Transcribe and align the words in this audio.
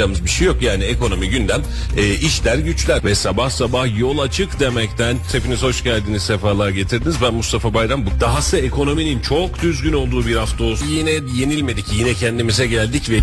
yapacağımız 0.00 0.24
bir 0.24 0.30
şey 0.30 0.46
yok. 0.46 0.62
Yani 0.62 0.84
ekonomi 0.84 1.28
gündem 1.28 1.62
e, 1.96 2.14
işler 2.14 2.58
güçler. 2.58 3.04
Ve 3.04 3.14
sabah 3.14 3.50
sabah 3.50 3.98
yol 3.98 4.18
açık 4.18 4.60
demekten 4.60 5.16
hepiniz 5.32 5.62
hoş 5.62 5.84
geldiniz 5.84 6.22
sefalar 6.22 6.68
getirdiniz. 6.68 7.16
Ben 7.22 7.34
Mustafa 7.34 7.74
Bayram. 7.74 8.06
Bu 8.06 8.10
dahası 8.20 8.56
ekonominin 8.56 9.20
çok 9.20 9.62
düzgün 9.62 9.92
olduğu 9.92 10.26
bir 10.26 10.36
hafta 10.36 10.64
olsun. 10.64 10.86
Yine 10.86 11.10
yenilmedik 11.10 11.84
yine 11.92 12.14
kendimize 12.14 12.66
geldik 12.66 13.10
ve 13.10 13.16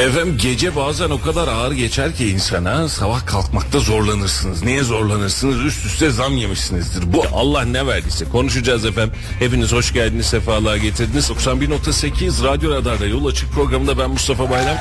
efendim 0.00 0.38
gece 0.42 0.76
bazen 0.76 1.10
o 1.10 1.20
kadar 1.20 1.48
ağır 1.48 1.72
geçer 1.72 2.14
ki 2.14 2.28
insana 2.28 2.88
sabah 2.88 3.26
kalkmakta 3.26 3.78
zorlanırsınız. 3.78 4.62
Niye 4.62 4.82
zorlanırsınız? 4.82 5.60
Üst 5.60 5.86
üste 5.86 6.10
zam 6.10 6.36
yemişsinizdir. 6.36 7.12
Bu 7.12 7.24
Allah 7.34 7.64
ne 7.64 7.86
verdiyse. 7.86 8.24
Konuşacağız 8.24 8.84
efendim. 8.84 9.14
Hepiniz 9.38 9.72
hoş 9.72 9.92
geldiniz 9.92 10.26
sefalar 10.26 10.76
getirdiniz. 10.76 11.30
91.8 11.30 12.44
Radyo 12.44 12.70
Radar'da 12.70 13.06
yol 13.06 13.26
açık 13.26 13.52
programında 13.52 13.98
ben 13.98 14.10
Mustafa 14.10 14.50
Bayram 14.50 14.76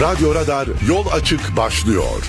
Radyo 0.00 0.34
Radar 0.34 0.68
yol 0.86 1.06
açık 1.12 1.56
başlıyor. 1.56 2.22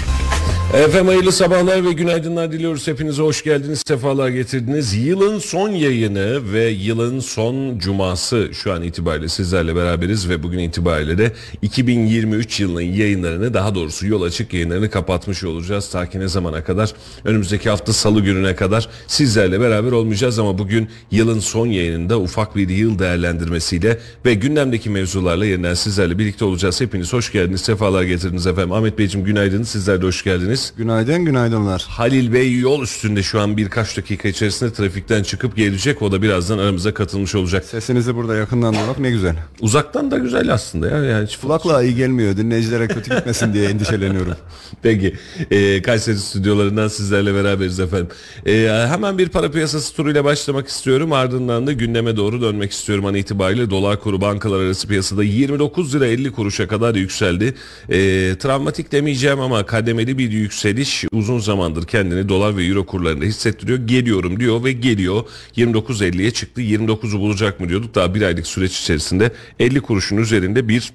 Efendim 0.73 1.07
hayırlı 1.07 1.31
sabahlar 1.31 1.85
ve 1.85 1.91
günaydınlar 1.91 2.52
diliyoruz. 2.52 2.88
Hepinize 2.88 3.21
hoş 3.21 3.43
geldiniz, 3.43 3.81
sefalar 3.88 4.29
getirdiniz. 4.29 4.93
Yılın 4.93 5.39
son 5.39 5.69
yayını 5.69 6.53
ve 6.53 6.69
yılın 6.69 7.19
son 7.19 7.79
cuması 7.79 8.49
şu 8.53 8.73
an 8.73 8.83
itibariyle 8.83 9.27
sizlerle 9.27 9.75
beraberiz 9.75 10.29
ve 10.29 10.43
bugün 10.43 10.59
itibariyle 10.59 11.17
de 11.17 11.31
2023 11.61 12.59
yılının 12.59 12.81
yayınlarını 12.81 13.53
daha 13.53 13.75
doğrusu 13.75 14.07
yol 14.07 14.21
açık 14.21 14.53
yayınlarını 14.53 14.89
kapatmış 14.89 15.43
olacağız. 15.43 15.89
Ta 15.89 16.09
ki 16.09 16.19
ne 16.19 16.27
zamana 16.27 16.63
kadar? 16.63 16.94
Önümüzdeki 17.25 17.69
hafta 17.69 17.94
salı 17.94 18.21
gününe 18.21 18.55
kadar 18.55 18.89
sizlerle 19.07 19.59
beraber 19.59 19.91
olmayacağız 19.91 20.39
ama 20.39 20.57
bugün 20.57 20.89
yılın 21.11 21.39
son 21.39 21.67
yayınında 21.67 22.19
ufak 22.19 22.55
bir 22.55 22.69
yıl 22.69 22.99
değerlendirmesiyle 22.99 23.99
ve 24.25 24.33
gündemdeki 24.33 24.89
mevzularla 24.89 25.45
yeniden 25.45 25.73
sizlerle 25.73 26.19
birlikte 26.19 26.45
olacağız. 26.45 26.81
Hepiniz 26.81 27.13
hoş 27.13 27.31
geldiniz, 27.31 27.61
sefalar 27.61 28.03
getirdiniz 28.03 28.47
efendim. 28.47 28.71
Ahmet 28.71 28.99
Beyciğim 28.99 29.25
günaydın, 29.25 29.64
sizler 29.64 30.02
de 30.02 30.05
hoş 30.05 30.23
geldiniz. 30.23 30.33
Günaydın, 30.78 31.26
günaydınlar. 31.26 31.86
Halil 31.89 32.34
Bey 32.34 32.59
yol 32.59 32.84
üstünde 32.84 33.23
şu 33.23 33.42
an 33.42 33.58
birkaç 33.58 33.98
dakika 33.98 34.28
içerisinde 34.28 34.73
trafikten 34.73 35.23
çıkıp 35.23 35.56
gelecek. 35.56 36.02
O 36.02 36.12
da 36.12 36.22
birazdan 36.22 36.58
aramıza 36.58 36.94
katılmış 36.94 37.36
olacak. 37.36 37.66
Sesinizi 37.66 38.16
burada 38.16 38.36
yakından 38.36 38.73
duymak 38.73 39.00
ne 39.00 39.11
güzel. 39.11 39.36
Uzaktan 39.59 40.11
da 40.11 40.17
güzel 40.17 40.54
aslında 40.54 40.89
ya. 40.89 41.04
Yani 41.04 41.28
hiç 41.28 41.38
Kulakla 41.38 41.84
iyi 41.84 41.95
gelmiyor. 41.95 42.38
Dinleyicilere 42.38 42.88
kötü 42.88 43.16
gitmesin 43.16 43.54
diye 43.54 43.70
endişeleniyorum. 43.70 44.36
Peki. 44.81 45.16
Ee, 45.52 45.81
Kayseri 45.81 46.17
stüdyolarından 46.17 46.88
sizlerle 46.88 47.34
beraberiz 47.34 47.80
efendim. 47.80 48.08
Ee, 48.45 48.86
hemen 48.89 49.17
bir 49.17 49.30
para 49.30 49.52
piyasası 49.52 49.95
turuyla 49.95 50.26
başlamak 50.26 50.67
istiyorum. 50.67 51.11
Ardından 51.11 51.67
da 51.67 51.72
gündeme 51.73 52.17
doğru 52.17 52.42
dönmek 52.42 52.72
istiyorum. 52.72 53.06
An 53.06 53.16
itibariyle 53.16 53.70
dolar 53.70 54.00
kuru 54.00 54.22
bankalar 54.22 54.59
arası 54.59 54.88
piyasada 54.88 55.23
29 55.23 55.95
lira 55.95 56.08
50 56.08 56.31
kuruşa 56.31 56.67
kadar 56.67 56.95
yükseldi. 56.95 57.54
Ee, 57.89 58.36
travmatik 58.39 58.92
demeyeceğim 58.92 59.39
ama 59.39 59.66
kademeli 59.66 60.17
bir 60.17 60.22
yükseliş 60.31 61.05
uzun 61.11 61.39
zamandır 61.39 61.88
kendini 61.88 62.29
dolar 62.29 62.57
ve 62.57 62.66
euro 62.66 62.85
kurlarında 62.85 63.25
hissettiriyor. 63.25 63.79
Geliyorum 63.88 64.39
diyor 64.39 64.63
ve 64.63 64.71
geliyor. 64.71 65.23
29.50'ye 65.57 66.31
çıktı. 66.31 66.61
29'u 66.61 67.19
bulacak 67.19 67.59
mı 67.59 67.69
diyorduk. 67.69 67.95
Daha 67.95 68.15
bir 68.15 68.21
aylık 68.21 68.47
süreç 68.47 68.80
içerisinde 68.81 69.31
50 69.59 69.81
kuruşun 69.81 70.17
üzerinde 70.17 70.67
bir 70.67 70.93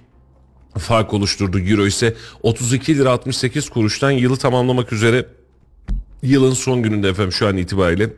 fark 0.78 1.14
oluşturdu. 1.14 1.58
Euro 1.58 1.86
ise 1.86 2.14
32 2.42 2.98
lira 2.98 3.10
68 3.10 3.70
kuruştan 3.70 4.10
yılı 4.10 4.36
tamamlamak 4.36 4.92
üzere 4.92 5.26
yılın 6.22 6.54
son 6.54 6.82
gününde 6.82 7.08
efendim 7.08 7.32
şu 7.32 7.46
an 7.46 7.56
itibariyle 7.56 8.10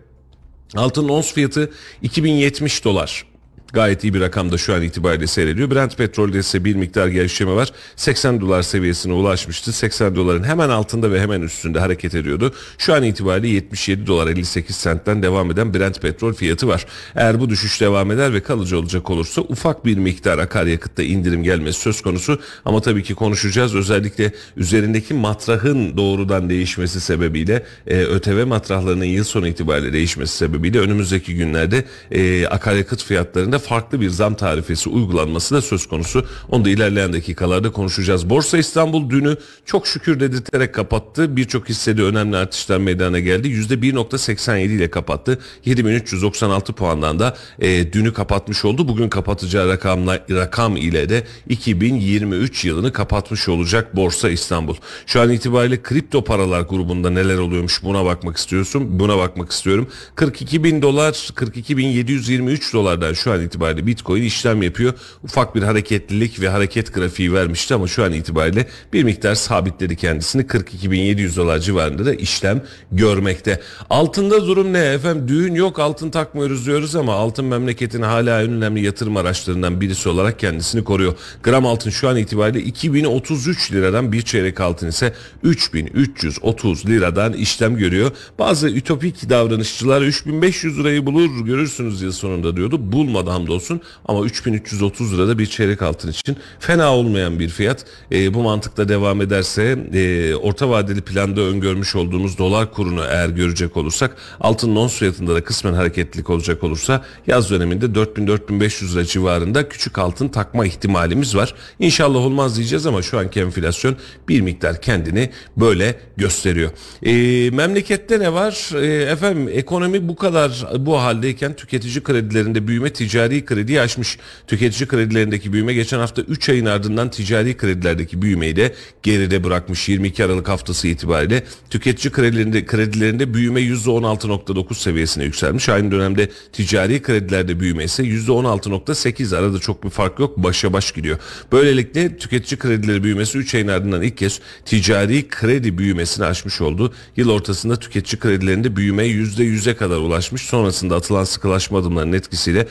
altın 0.76 1.08
ons 1.08 1.32
fiyatı 1.32 1.72
2070 2.02 2.84
dolar. 2.84 3.29
Gayet 3.72 4.04
iyi 4.04 4.14
bir 4.14 4.20
rakamda 4.20 4.58
şu 4.58 4.74
an 4.74 4.82
itibariyle 4.82 5.26
seyrediyor. 5.26 5.70
Brent 5.70 5.96
petrolde 5.96 6.38
ise 6.38 6.64
bir 6.64 6.74
miktar 6.74 7.08
gevşeme 7.08 7.52
var. 7.52 7.72
80 7.96 8.40
dolar 8.40 8.62
seviyesine 8.62 9.12
ulaşmıştı. 9.12 9.72
80 9.72 10.16
doların 10.16 10.44
hemen 10.44 10.68
altında 10.68 11.12
ve 11.12 11.20
hemen 11.20 11.42
üstünde 11.42 11.80
hareket 11.80 12.14
ediyordu. 12.14 12.54
Şu 12.78 12.94
an 12.94 13.02
itibariyle 13.02 13.48
77 13.48 14.06
dolar 14.06 14.26
58 14.26 14.76
sentten 14.76 15.22
devam 15.22 15.50
eden 15.50 15.74
Brent 15.74 16.02
petrol 16.02 16.32
fiyatı 16.32 16.68
var. 16.68 16.86
Eğer 17.14 17.40
bu 17.40 17.50
düşüş 17.50 17.80
devam 17.80 18.10
eder 18.10 18.34
ve 18.34 18.40
kalıcı 18.40 18.78
olacak 18.78 19.10
olursa 19.10 19.40
ufak 19.40 19.86
bir 19.86 19.98
miktar 19.98 20.38
akaryakıtta 20.38 21.02
indirim 21.02 21.42
gelmesi 21.42 21.80
söz 21.80 22.02
konusu. 22.02 22.40
Ama 22.64 22.80
tabii 22.80 23.02
ki 23.02 23.14
konuşacağız. 23.14 23.74
Özellikle 23.74 24.32
üzerindeki 24.56 25.14
matrahın 25.14 25.96
doğrudan 25.96 26.50
değişmesi 26.50 27.00
sebebiyle 27.00 27.64
e, 27.86 27.96
ÖTV 27.96 28.46
matrahlarının 28.46 29.04
yıl 29.04 29.24
sonu 29.24 29.48
itibariyle 29.48 29.92
değişmesi 29.92 30.36
sebebiyle 30.36 30.78
önümüzdeki 30.78 31.34
günlerde 31.34 31.84
e, 32.10 32.46
akaryakıt 32.46 33.04
fiyatlarında 33.04 33.59
farklı 33.60 34.00
bir 34.00 34.10
zam 34.10 34.34
tarifesi 34.34 34.88
uygulanması 34.88 35.54
da 35.54 35.62
söz 35.62 35.86
konusu. 35.86 36.26
Onu 36.48 36.64
da 36.64 36.70
ilerleyen 36.70 37.12
dakikalarda 37.12 37.72
konuşacağız. 37.72 38.30
Borsa 38.30 38.58
İstanbul 38.58 39.10
dünü 39.10 39.36
çok 39.64 39.86
şükür 39.86 40.20
dedirterek 40.20 40.74
kapattı. 40.74 41.36
Birçok 41.36 41.68
hissede 41.68 42.02
önemli 42.02 42.36
artışlar 42.36 42.78
meydana 42.78 43.18
geldi. 43.18 43.48
%1.87 43.48 44.60
ile 44.60 44.90
kapattı. 44.90 45.38
7396 45.64 46.72
puandan 46.72 47.18
da 47.18 47.36
e, 47.58 47.92
dünü 47.92 48.12
kapatmış 48.12 48.64
oldu. 48.64 48.88
Bugün 48.88 49.08
kapatacağı 49.08 49.68
rakamla, 49.68 50.18
rakam 50.30 50.76
ile 50.76 51.08
de 51.08 51.26
2023 51.48 52.64
yılını 52.64 52.92
kapatmış 52.92 53.48
olacak 53.48 53.96
Borsa 53.96 54.30
İstanbul. 54.30 54.76
Şu 55.06 55.20
an 55.20 55.30
itibariyle 55.30 55.82
kripto 55.82 56.24
paralar 56.24 56.60
grubunda 56.60 57.10
neler 57.10 57.38
oluyormuş 57.38 57.82
buna 57.82 58.04
bakmak 58.04 58.36
istiyorsun. 58.36 59.00
Buna 59.00 59.18
bakmak 59.18 59.52
istiyorum. 59.52 59.88
42 60.14 60.64
bin 60.64 60.82
dolar 60.82 61.30
42 61.34 61.76
bin 61.76 61.86
723 61.86 62.74
dolardan 62.74 63.12
şu 63.12 63.32
an 63.32 63.42
itibariyle 63.50 63.86
Bitcoin 63.86 64.22
işlem 64.22 64.62
yapıyor. 64.62 64.94
Ufak 65.24 65.54
bir 65.54 65.62
hareketlilik 65.62 66.40
ve 66.40 66.48
hareket 66.48 66.94
grafiği 66.94 67.32
vermişti 67.32 67.74
ama 67.74 67.86
şu 67.86 68.04
an 68.04 68.12
itibariyle 68.12 68.66
bir 68.92 69.04
miktar 69.04 69.34
sabitledi 69.34 69.96
kendisini. 69.96 70.42
42.700 70.42 71.36
dolar 71.36 71.58
civarında 71.58 72.06
da 72.06 72.14
işlem 72.14 72.62
görmekte. 72.92 73.60
Altında 73.90 74.46
durum 74.46 74.72
ne 74.72 74.78
efendim? 74.78 75.28
Düğün 75.28 75.54
yok 75.54 75.78
altın 75.78 76.10
takmıyoruz 76.10 76.66
diyoruz 76.66 76.96
ama 76.96 77.14
altın 77.14 77.44
memleketin 77.44 78.02
hala 78.02 78.42
en 78.42 78.52
önemli 78.52 78.84
yatırım 78.84 79.16
araçlarından 79.16 79.80
birisi 79.80 80.08
olarak 80.08 80.38
kendisini 80.38 80.84
koruyor. 80.84 81.14
Gram 81.42 81.66
altın 81.66 81.90
şu 81.90 82.08
an 82.08 82.16
itibariyle 82.16 82.60
2033 82.64 83.72
liradan 83.72 84.12
bir 84.12 84.22
çeyrek 84.22 84.60
altın 84.60 84.88
ise 84.88 85.14
3330 85.42 86.86
liradan 86.86 87.32
işlem 87.32 87.76
görüyor. 87.76 88.10
Bazı 88.38 88.68
ütopik 88.68 89.30
davranışçılar 89.30 90.02
3500 90.02 90.78
lirayı 90.78 91.06
bulur 91.06 91.44
görürsünüz 91.44 92.02
yıl 92.02 92.12
sonunda 92.12 92.56
diyordu. 92.56 92.92
Bulmadı 92.92 93.30
hamdolsun 93.40 93.80
ama 94.04 94.24
3330 94.24 95.14
lirada 95.14 95.38
bir 95.38 95.46
çeyrek 95.46 95.82
altın 95.82 96.10
için 96.10 96.36
fena 96.60 96.94
olmayan 96.94 97.38
bir 97.38 97.48
fiyat. 97.48 97.84
E, 98.12 98.34
bu 98.34 98.42
mantıkla 98.42 98.88
devam 98.88 99.20
ederse 99.20 99.78
e, 99.92 100.34
orta 100.34 100.70
vadeli 100.70 101.00
planda 101.00 101.40
öngörmüş 101.40 101.96
olduğumuz 101.96 102.38
dolar 102.38 102.72
kurunu 102.72 103.04
eğer 103.04 103.28
görecek 103.28 103.76
olursak 103.76 104.16
altın 104.40 104.76
ons 104.76 104.94
fiyatında 104.94 105.34
da 105.34 105.44
kısmen 105.44 105.72
hareketlilik 105.72 106.30
olacak 106.30 106.64
olursa 106.64 107.04
yaz 107.26 107.50
döneminde 107.50 107.86
4000-4500 107.86 108.92
lira 108.94 109.04
civarında 109.04 109.68
küçük 109.68 109.98
altın 109.98 110.28
takma 110.28 110.66
ihtimalimiz 110.66 111.36
var. 111.36 111.54
İnşallah 111.78 112.18
olmaz 112.18 112.56
diyeceğiz 112.56 112.86
ama 112.86 113.02
şu 113.02 113.18
anki 113.18 113.40
enflasyon 113.40 113.96
bir 114.28 114.40
miktar 114.40 114.80
kendini 114.80 115.30
böyle 115.56 115.98
gösteriyor. 116.16 116.70
E, 117.02 117.50
memlekette 117.50 118.20
ne 118.20 118.32
var? 118.32 118.70
E, 118.82 118.86
efendim 119.02 119.48
ekonomi 119.52 120.08
bu 120.08 120.16
kadar 120.16 120.66
bu 120.78 121.00
haldeyken 121.00 121.56
tüketici 121.56 122.02
kredilerinde 122.02 122.68
büyüme 122.68 122.92
ticari 122.92 123.29
krediyi 123.30 123.80
aşmış. 123.80 124.18
Tüketici 124.46 124.88
kredilerindeki 124.88 125.52
büyüme 125.52 125.74
geçen 125.74 125.98
hafta 125.98 126.22
3 126.22 126.48
ayın 126.48 126.66
ardından 126.66 127.10
ticari 127.10 127.56
kredilerdeki 127.56 128.22
büyümeyi 128.22 128.56
de 128.56 128.74
geride 129.02 129.44
bırakmış. 129.44 129.88
22 129.88 130.24
Aralık 130.24 130.48
haftası 130.48 130.88
itibariyle 130.88 131.44
tüketici 131.70 132.12
kredilerinde, 132.12 132.66
kredilerinde 132.66 133.34
büyüme 133.34 133.60
%16.9 133.60 134.74
seviyesine 134.74 135.24
yükselmiş. 135.24 135.68
Aynı 135.68 135.90
dönemde 135.90 136.30
ticari 136.52 137.02
kredilerde 137.02 137.60
büyüme 137.60 137.84
ise 137.84 138.02
%16.8 138.02 139.36
arada 139.36 139.58
çok 139.58 139.84
bir 139.84 139.90
fark 139.90 140.18
yok. 140.18 140.36
Başa 140.36 140.72
baş 140.72 140.92
gidiyor. 140.92 141.18
Böylelikle 141.52 142.16
tüketici 142.16 142.58
kredileri 142.58 143.04
büyümesi 143.04 143.38
3 143.38 143.54
ayın 143.54 143.68
ardından 143.68 144.02
ilk 144.02 144.16
kez 144.16 144.40
ticari 144.64 145.28
kredi 145.28 145.78
büyümesini 145.78 146.24
aşmış 146.24 146.60
oldu. 146.60 146.92
Yıl 147.16 147.30
ortasında 147.30 147.76
tüketici 147.76 148.20
kredilerinde 148.20 148.76
büyüme 148.76 149.06
%100'e 149.06 149.76
kadar 149.76 149.96
ulaşmış. 149.96 150.42
Sonrasında 150.42 150.96
atılan 150.96 151.24
sıkılaşma 151.24 151.78
adımlarının 151.78 152.12
etkisiyle 152.12 152.68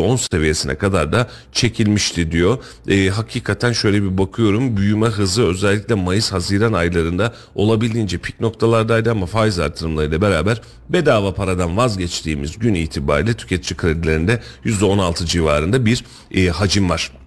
%10 0.00 0.18
seviyesine 0.32 0.74
kadar 0.74 1.12
da 1.12 1.28
çekilmişti 1.52 2.32
diyor. 2.32 2.58
E, 2.88 3.08
hakikaten 3.08 3.72
şöyle 3.72 4.02
bir 4.02 4.18
bakıyorum 4.18 4.76
büyüme 4.76 5.06
hızı 5.06 5.46
özellikle 5.46 5.94
Mayıs-Haziran 5.94 6.72
aylarında 6.72 7.34
olabildiğince 7.54 8.18
pik 8.18 8.40
noktalardaydı 8.40 9.10
ama 9.10 9.26
faiz 9.26 9.58
artırımlarıyla 9.58 10.20
beraber 10.20 10.60
bedava 10.88 11.34
paradan 11.34 11.76
vazgeçtiğimiz 11.76 12.58
gün 12.58 12.74
itibariyle 12.74 13.34
tüketici 13.34 13.76
kredilerinde 13.76 14.42
%16 14.64 15.26
civarında 15.26 15.86
bir 15.86 16.04
e, 16.34 16.48
hacim 16.48 16.90
var. 16.90 17.19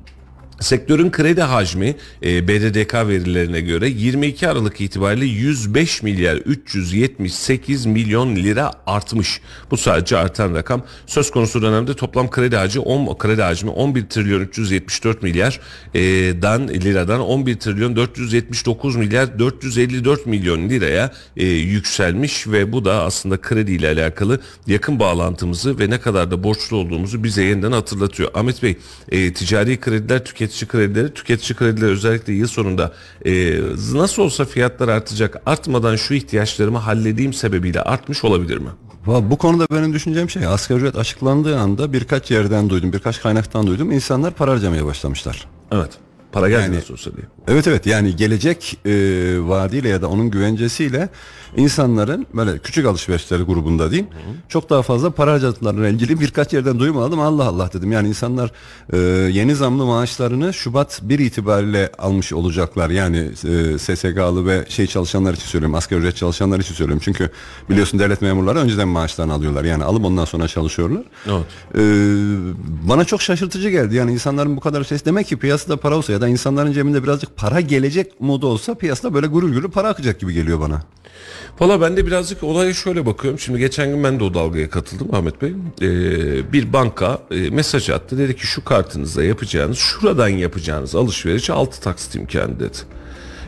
Sektörün 0.59 1.11
kredi 1.11 1.41
hacmi 1.41 1.95
e, 2.23 2.47
BDDK 2.47 2.94
verilerine 2.94 3.61
göre 3.61 3.89
22 3.89 4.47
Aralık 4.47 4.81
itibariyle 4.81 5.25
105 5.25 6.03
milyar 6.03 6.35
378 6.35 7.85
milyon 7.85 8.35
lira 8.35 8.71
artmış. 8.88 9.41
Bu 9.71 9.77
sadece 9.77 10.17
artan 10.17 10.55
rakam. 10.55 10.83
Söz 11.05 11.31
konusu 11.31 11.61
dönemde 11.61 11.94
toplam 11.94 12.29
kredi 12.29 12.55
hacmi 12.55 12.81
10 12.81 13.17
kredi 13.17 13.41
hacmi 13.41 13.69
11 13.69 14.09
trilyon 14.09 14.39
374 14.39 15.23
milyar 15.23 15.59
e, 15.94 16.01
dan 16.41 16.67
liradan 16.67 17.19
11 17.19 17.56
trilyon 17.56 17.95
479 17.95 18.95
milyar 18.95 19.39
454 19.39 20.25
milyon 20.25 20.69
liraya 20.69 21.11
e, 21.38 21.45
yükselmiş 21.45 22.47
ve 22.47 22.71
bu 22.71 22.85
da 22.85 23.03
aslında 23.03 23.41
kredi 23.41 23.71
ile 23.71 23.88
alakalı 23.88 24.39
yakın 24.67 24.99
bağlantımızı 24.99 25.79
ve 25.79 25.89
ne 25.89 25.99
kadar 25.99 26.31
da 26.31 26.44
borçlu 26.44 26.77
olduğumuzu 26.77 27.23
bize 27.23 27.44
yeniden 27.44 27.71
hatırlatıyor. 27.71 28.31
Ahmet 28.33 28.63
Bey, 28.63 28.77
e, 29.11 29.33
ticari 29.33 29.79
krediler 29.79 30.25
tüketici 30.25 30.52
kredileri, 30.67 31.13
tüketici 31.13 31.55
kredileri 31.57 31.89
özellikle 31.91 32.33
yıl 32.33 32.47
sonunda 32.47 32.94
e, 33.25 33.59
nasıl 33.94 34.21
olsa 34.21 34.45
fiyatlar 34.45 34.88
artacak. 34.88 35.41
Artmadan 35.45 35.95
şu 35.95 36.13
ihtiyaçlarımı 36.13 36.77
halledeyim 36.77 37.33
sebebiyle 37.33 37.81
artmış 37.81 38.23
olabilir 38.23 38.57
mi? 38.57 38.69
Bu 39.05 39.38
konuda 39.38 39.65
benim 39.71 39.94
düşüneceğim 39.94 40.29
şey 40.29 40.45
asgari 40.45 40.79
ücret 40.79 40.95
açıklandığı 40.95 41.59
anda 41.59 41.94
birkaç 41.94 42.31
yerden 42.31 42.69
duydum, 42.69 42.94
birkaç 42.94 43.21
kaynaktan 43.21 43.67
duydum. 43.67 43.91
İnsanlar 43.91 44.33
para 44.33 44.51
harcamaya 44.51 44.85
başlamışlar. 44.85 45.47
Evet. 45.71 45.89
Para 46.31 46.50
geldi 46.50 46.61
Yani- 46.63 46.75
nasıl 46.75 46.94
olsa 46.94 47.11
diye. 47.15 47.25
Evet 47.47 47.67
evet 47.67 47.85
yani 47.85 48.15
gelecek 48.15 48.77
e, 48.85 48.91
vaadiyle 49.39 49.89
ya 49.89 50.01
da 50.01 50.07
onun 50.09 50.31
güvencesiyle 50.31 51.09
insanların 51.57 52.27
böyle 52.33 52.57
küçük 52.57 52.85
alışverişleri 52.85 53.44
grubunda 53.44 53.91
diyeyim 53.91 54.09
çok 54.50 54.69
daha 54.69 54.81
fazla 54.81 55.09
para 55.09 55.31
harcadıklarına 55.31 55.88
ilgili 55.88 56.19
birkaç 56.19 56.53
yerden 56.53 56.79
duyum 56.79 56.97
aldım 56.97 57.19
Allah 57.19 57.44
Allah 57.44 57.69
dedim. 57.73 57.91
Yani 57.91 58.07
insanlar 58.07 58.51
e, 58.94 58.97
yeni 59.31 59.55
zamlı 59.55 59.85
maaşlarını 59.85 60.53
Şubat 60.53 61.00
1 61.03 61.19
itibariyle 61.19 61.91
almış 61.97 62.33
olacaklar. 62.33 62.89
Yani 62.89 63.17
e, 63.17 63.77
SSK'lı 63.77 64.45
ve 64.45 64.65
şey 64.69 64.88
çalışanlar 64.88 65.33
için 65.33 65.45
söylüyorum 65.45 65.75
asgari 65.75 66.00
ücret 66.00 66.15
çalışanlar 66.15 66.59
için 66.59 66.73
söylüyorum. 66.73 67.01
Çünkü 67.05 67.29
biliyorsun 67.69 67.99
devlet 67.99 68.21
memurları 68.21 68.59
önceden 68.59 68.88
maaşlarını 68.88 69.33
alıyorlar. 69.33 69.63
Yani 69.63 69.83
alıp 69.83 70.06
ondan 70.06 70.25
sonra 70.25 70.47
çalışıyorlar. 70.47 71.03
Evet. 71.27 71.45
Ee, 71.75 71.79
bana 72.89 73.06
çok 73.06 73.21
şaşırtıcı 73.21 73.69
geldi. 73.69 73.95
Yani 73.95 74.11
insanların 74.11 74.56
bu 74.56 74.59
kadar 74.59 74.83
ses 74.83 75.06
demek 75.06 75.27
ki 75.27 75.38
piyasada 75.38 75.77
para 75.77 75.97
olsa 75.97 76.13
ya 76.13 76.21
da 76.21 76.27
insanların 76.27 76.71
cebinde 76.71 77.03
birazcık 77.03 77.38
para 77.38 77.61
gelecek 77.61 78.21
modu 78.21 78.47
olsa 78.47 78.75
piyasada 78.75 79.13
böyle 79.13 79.27
gurur 79.27 79.53
gurur 79.53 79.71
para 79.71 79.88
akacak 79.89 80.19
gibi 80.19 80.33
geliyor 80.33 80.59
bana. 80.59 80.83
Valla 81.59 81.81
ben 81.81 81.97
de 81.97 82.07
birazcık 82.07 82.44
olaya 82.44 82.73
şöyle 82.73 83.05
bakıyorum. 83.05 83.39
Şimdi 83.39 83.59
geçen 83.59 83.89
gün 83.89 84.03
ben 84.03 84.19
de 84.19 84.23
o 84.23 84.33
dalgaya 84.33 84.69
katıldım 84.69 85.15
Ahmet 85.15 85.41
Bey. 85.41 85.53
Ee, 85.81 86.53
bir 86.53 86.73
banka 86.73 87.19
e, 87.31 87.50
mesaj 87.50 87.89
attı. 87.89 88.17
Dedi 88.17 88.35
ki 88.35 88.45
şu 88.47 88.63
kartınızda 88.63 89.23
yapacağınız, 89.23 89.77
şuradan 89.77 90.27
yapacağınız 90.27 90.95
alışveriş 90.95 91.50
6 91.50 91.81
taksit 91.81 92.15
imkanı 92.15 92.59
dedi. 92.59 92.77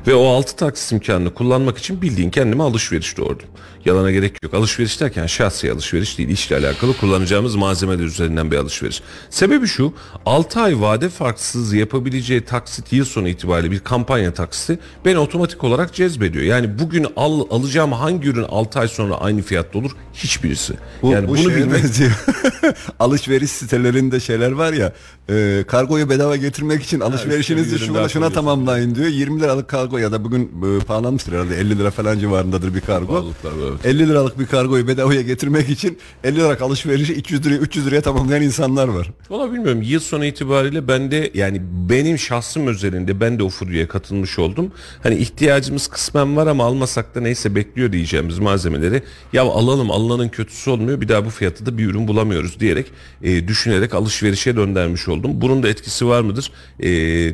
Ve 0.07 0.15
o 0.15 0.27
6 0.27 0.55
taksit 0.55 0.91
imkanını 0.91 1.33
kullanmak 1.33 1.77
için 1.77 2.01
bildiğin 2.01 2.29
kendime 2.29 2.63
alışveriş 2.63 3.17
doğurdum. 3.17 3.47
Yalana 3.85 4.11
gerek 4.11 4.43
yok. 4.43 4.53
Alışveriş 4.53 5.01
derken 5.01 5.25
şahsi 5.25 5.71
alışveriş 5.71 6.17
değil, 6.17 6.29
işle 6.29 6.57
alakalı 6.57 6.97
kullanacağımız 6.97 7.55
malzemeler 7.55 8.03
üzerinden 8.03 8.51
bir 8.51 8.57
alışveriş. 8.57 9.01
Sebebi 9.29 9.67
şu, 9.67 9.93
6 10.25 10.59
ay 10.59 10.81
vade 10.81 11.09
farksız 11.09 11.73
yapabileceği 11.73 12.41
taksit 12.41 12.93
yıl 12.93 13.05
sonu 13.05 13.27
itibariyle 13.27 13.71
bir 13.71 13.79
kampanya 13.79 14.33
taksiti 14.33 14.79
beni 15.05 15.17
otomatik 15.17 15.63
olarak 15.63 15.93
cezbediyor. 15.93 16.43
Yani 16.43 16.79
bugün 16.79 17.07
al, 17.15 17.47
alacağım 17.49 17.91
hangi 17.91 18.29
ürün 18.29 18.43
6 18.43 18.79
ay 18.79 18.87
sonra 18.87 19.15
aynı 19.15 19.41
fiyatta 19.41 19.79
olur? 19.79 19.91
Hiçbirisi. 20.13 20.73
Bu, 21.01 21.11
yani 21.11 21.27
bu 21.27 21.31
bunu 21.31 21.37
şeye 21.37 21.55
bilmek. 21.55 21.83
Alışveriş 22.99 23.51
sitelerinde 23.51 24.19
şeyler 24.19 24.51
var 24.51 24.73
ya 24.73 24.93
e, 25.29 25.63
kargoyu 25.67 26.09
bedava 26.09 26.35
getirmek 26.35 26.83
için 26.83 26.99
alışverişinizi 26.99 27.79
şuna 27.79 28.09
şuna 28.09 28.29
tamamlayın 28.29 28.95
diyor. 28.95 29.07
20 29.07 29.41
liralık 29.41 29.67
kargo 29.67 29.97
ya 29.97 30.11
da 30.11 30.23
bugün 30.23 30.43
e, 30.43 30.79
pahalanmıştır 30.85 31.33
herhalde 31.33 31.57
50 31.57 31.79
lira 31.79 31.91
falan 31.91 32.19
civarındadır 32.19 32.75
bir 32.75 32.81
kargo. 32.81 33.07
Pahalılıklar 33.07 33.51
var, 33.51 33.74
evet. 33.83 33.95
50 33.95 34.09
liralık 34.09 34.39
bir 34.39 34.45
kargoyu 34.45 34.87
bedavaya 34.87 35.21
getirmek 35.21 35.69
için 35.69 35.97
50 36.23 36.35
liralık 36.35 36.61
alışverişi 36.61 37.13
200 37.13 37.45
liraya 37.45 37.57
300 37.57 37.87
liraya 37.87 38.01
tamamlayan 38.01 38.41
insanlar 38.41 38.87
var. 38.87 39.11
Valla 39.29 39.53
bilmiyorum 39.53 39.81
yıl 39.81 39.99
sonu 39.99 40.25
itibariyle 40.25 40.87
ben 40.87 41.11
de 41.11 41.31
yani 41.33 41.61
benim 41.89 42.19
şahsım 42.19 42.67
özelinde 42.67 43.19
ben 43.19 43.39
de 43.39 43.43
o 43.43 43.49
furyaya 43.49 43.87
katılmış 43.87 44.39
oldum. 44.39 44.71
Hani 45.03 45.15
ihtiyacımız 45.15 45.87
kısmen 45.87 46.35
var 46.35 46.47
ama 46.47 46.65
almasak 46.65 47.15
da 47.15 47.21
neyse 47.21 47.55
bekliyor 47.55 47.91
diyeceğimiz 47.91 48.39
malzemeleri 48.39 49.03
ya 49.33 49.43
alalım 49.43 49.91
Allah'ın 49.91 50.29
kötüsü 50.29 50.69
olmuyor 50.69 51.01
bir 51.01 51.07
daha 51.07 51.25
bu 51.25 51.29
fiyatı 51.29 51.65
da 51.65 51.77
bir 51.77 51.85
ürün 51.85 52.07
bulamıyoruz 52.07 52.59
diyerek 52.59 52.85
e, 53.23 53.47
düşünerek 53.47 53.93
alışverişe 53.93 54.55
döndürmüş 54.55 55.07
oldum. 55.07 55.31
Bunun 55.41 55.63
da 55.63 55.67
etkisi 55.67 56.07
var 56.07 56.21
mıdır? 56.21 56.51
E, 56.79 56.87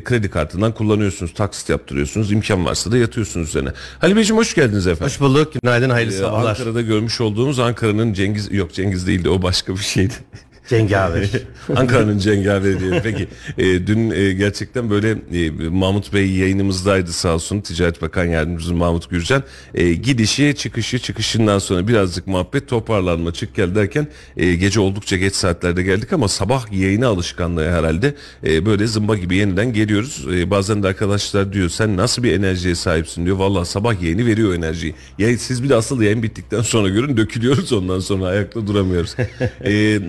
kredi 0.04 0.30
kartından 0.30 0.74
kullanıyorsunuz 0.74 1.34
taksit 1.34 1.68
yaptırıyorsunuz 1.68 2.32
imkan 2.32 2.64
varsa 2.64 2.92
da 2.92 2.96
yatıyorsunuz 2.96 3.48
üzerine. 3.48 3.72
Halil 3.98 4.16
Beyciğim 4.16 4.38
hoş 4.38 4.54
geldiniz 4.54 4.86
efendim. 4.86 5.06
Hoş 5.06 5.20
bulduk. 5.20 5.52
Günaydın, 5.62 5.90
hayırlı 5.90 6.12
sabahlar. 6.12 6.31
Ankara'da 6.32 6.80
görmüş 6.80 7.20
olduğumuz 7.20 7.58
Ankara'nın 7.58 8.12
Cengiz 8.12 8.52
yok 8.52 8.72
Cengiz 8.74 9.06
değildi 9.06 9.28
o 9.28 9.42
başka 9.42 9.72
bir 9.72 9.78
şeydi. 9.78 10.14
Cengaver. 10.68 11.28
Ankara'nın 11.76 12.18
cengaveri 12.18 12.80
diyelim. 12.80 13.00
Peki 13.02 13.28
e, 13.58 13.86
dün 13.86 14.10
e, 14.10 14.32
gerçekten 14.32 14.90
böyle 14.90 15.10
e, 15.10 15.50
Mahmut 15.68 16.12
Bey 16.12 16.30
yayınımızdaydı 16.30 17.12
sağ 17.12 17.34
olsun. 17.34 17.60
Ticaret 17.60 18.02
Bakan 18.02 18.24
Yardımcısı 18.24 18.74
Mahmut 18.74 19.10
Gürcan. 19.10 19.42
E, 19.74 19.92
gidişi 19.92 20.54
çıkışı 20.56 20.98
çıkışından 20.98 21.58
sonra 21.58 21.88
birazcık 21.88 22.26
muhabbet 22.26 22.68
toparlanma 22.68 23.32
çık 23.32 23.54
gel 23.54 23.74
derken 23.74 24.06
e, 24.36 24.54
gece 24.54 24.80
oldukça 24.80 25.16
geç 25.16 25.34
saatlerde 25.34 25.82
geldik 25.82 26.12
ama 26.12 26.28
sabah 26.28 26.72
yayına 26.72 27.06
alışkanlığı 27.06 27.70
herhalde 27.70 28.14
e, 28.46 28.66
böyle 28.66 28.86
zımba 28.86 29.16
gibi 29.16 29.36
yeniden 29.36 29.72
geliyoruz. 29.72 30.26
E, 30.32 30.50
bazen 30.50 30.82
de 30.82 30.88
arkadaşlar 30.88 31.52
diyor 31.52 31.68
sen 31.68 31.96
nasıl 31.96 32.22
bir 32.22 32.32
enerjiye 32.32 32.74
sahipsin 32.74 33.26
diyor. 33.26 33.36
Vallahi 33.36 33.68
sabah 33.68 34.02
yayını 34.02 34.26
veriyor 34.26 34.54
enerjiyi. 34.54 34.94
Ya 35.18 35.38
siz 35.38 35.62
bir 35.62 35.68
de 35.68 35.74
asıl 35.74 36.02
yayın 36.02 36.22
bittikten 36.22 36.62
sonra 36.62 36.88
görün 36.88 37.16
dökülüyoruz 37.16 37.72
ondan 37.72 38.00
sonra 38.00 38.26
ayakta 38.26 38.66
duramıyoruz. 38.66 39.16
e, 39.64 40.00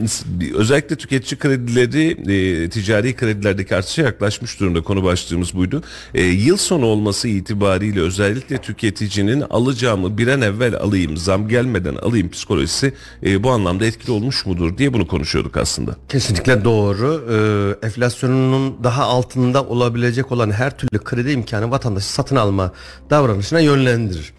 özellikle 0.54 0.95
tüketici 0.95 1.40
kredileri 1.40 2.10
e, 2.31 2.69
ticari 2.69 3.16
kredilerdeki 3.16 3.75
artışa 3.75 4.01
yaklaşmış 4.01 4.60
durumda 4.60 4.81
konu 4.81 5.04
başlığımız 5.04 5.54
buydu. 5.54 5.84
E, 6.13 6.24
yıl 6.24 6.57
sonu 6.57 6.86
olması 6.86 7.28
itibariyle 7.28 8.00
özellikle 8.00 8.57
tüketicinin 8.57 9.42
alacağımı 9.42 10.18
bir 10.18 10.28
an 10.28 10.42
evvel 10.42 10.75
alayım 10.75 11.18
zam 11.18 11.48
gelmeden 11.48 11.95
alayım 11.95 12.30
psikolojisi 12.30 12.94
e, 13.24 13.44
bu 13.44 13.51
anlamda 13.51 13.86
etkili 13.86 14.12
olmuş 14.12 14.45
mudur 14.45 14.78
diye 14.78 14.94
bunu 14.94 15.07
konuşuyorduk 15.07 15.57
aslında. 15.57 15.95
Kesinlikle 16.10 16.63
doğru. 16.63 17.24
Ee, 17.30 17.86
enflasyonun 17.86 18.84
daha 18.84 19.04
altında 19.04 19.63
olabilecek 19.63 20.31
olan 20.31 20.51
her 20.51 20.78
türlü 20.78 21.04
kredi 21.04 21.31
imkanı 21.31 21.72
vatandaşı 21.72 22.13
satın 22.13 22.36
alma 22.36 22.72
davranışına 23.10 23.60
yönlendirir. 23.60 24.34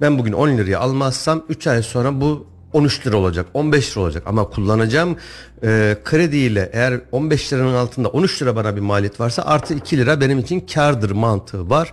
Ben 0.00 0.18
bugün 0.18 0.32
10 0.32 0.48
liraya 0.48 0.76
almazsam 0.80 1.44
3 1.48 1.66
ay 1.66 1.82
sonra 1.82 2.20
bu 2.20 2.46
13 2.74 3.06
lira 3.06 3.16
olacak, 3.16 3.46
15 3.54 3.92
lira 3.92 4.04
olacak 4.04 4.22
ama 4.26 4.50
kullanacağım 4.50 5.16
e, 5.64 5.96
krediyle 6.04 6.70
eğer 6.72 7.00
15 7.12 7.52
liranın 7.52 7.74
altında 7.74 8.08
13 8.08 8.42
lira 8.42 8.56
bana 8.56 8.76
bir 8.76 8.80
maliyet 8.80 9.20
varsa 9.20 9.42
artı 9.42 9.74
2 9.74 9.98
lira 9.98 10.20
benim 10.20 10.38
için 10.38 10.60
kardır 10.60 11.10
mantığı 11.10 11.70
var. 11.70 11.92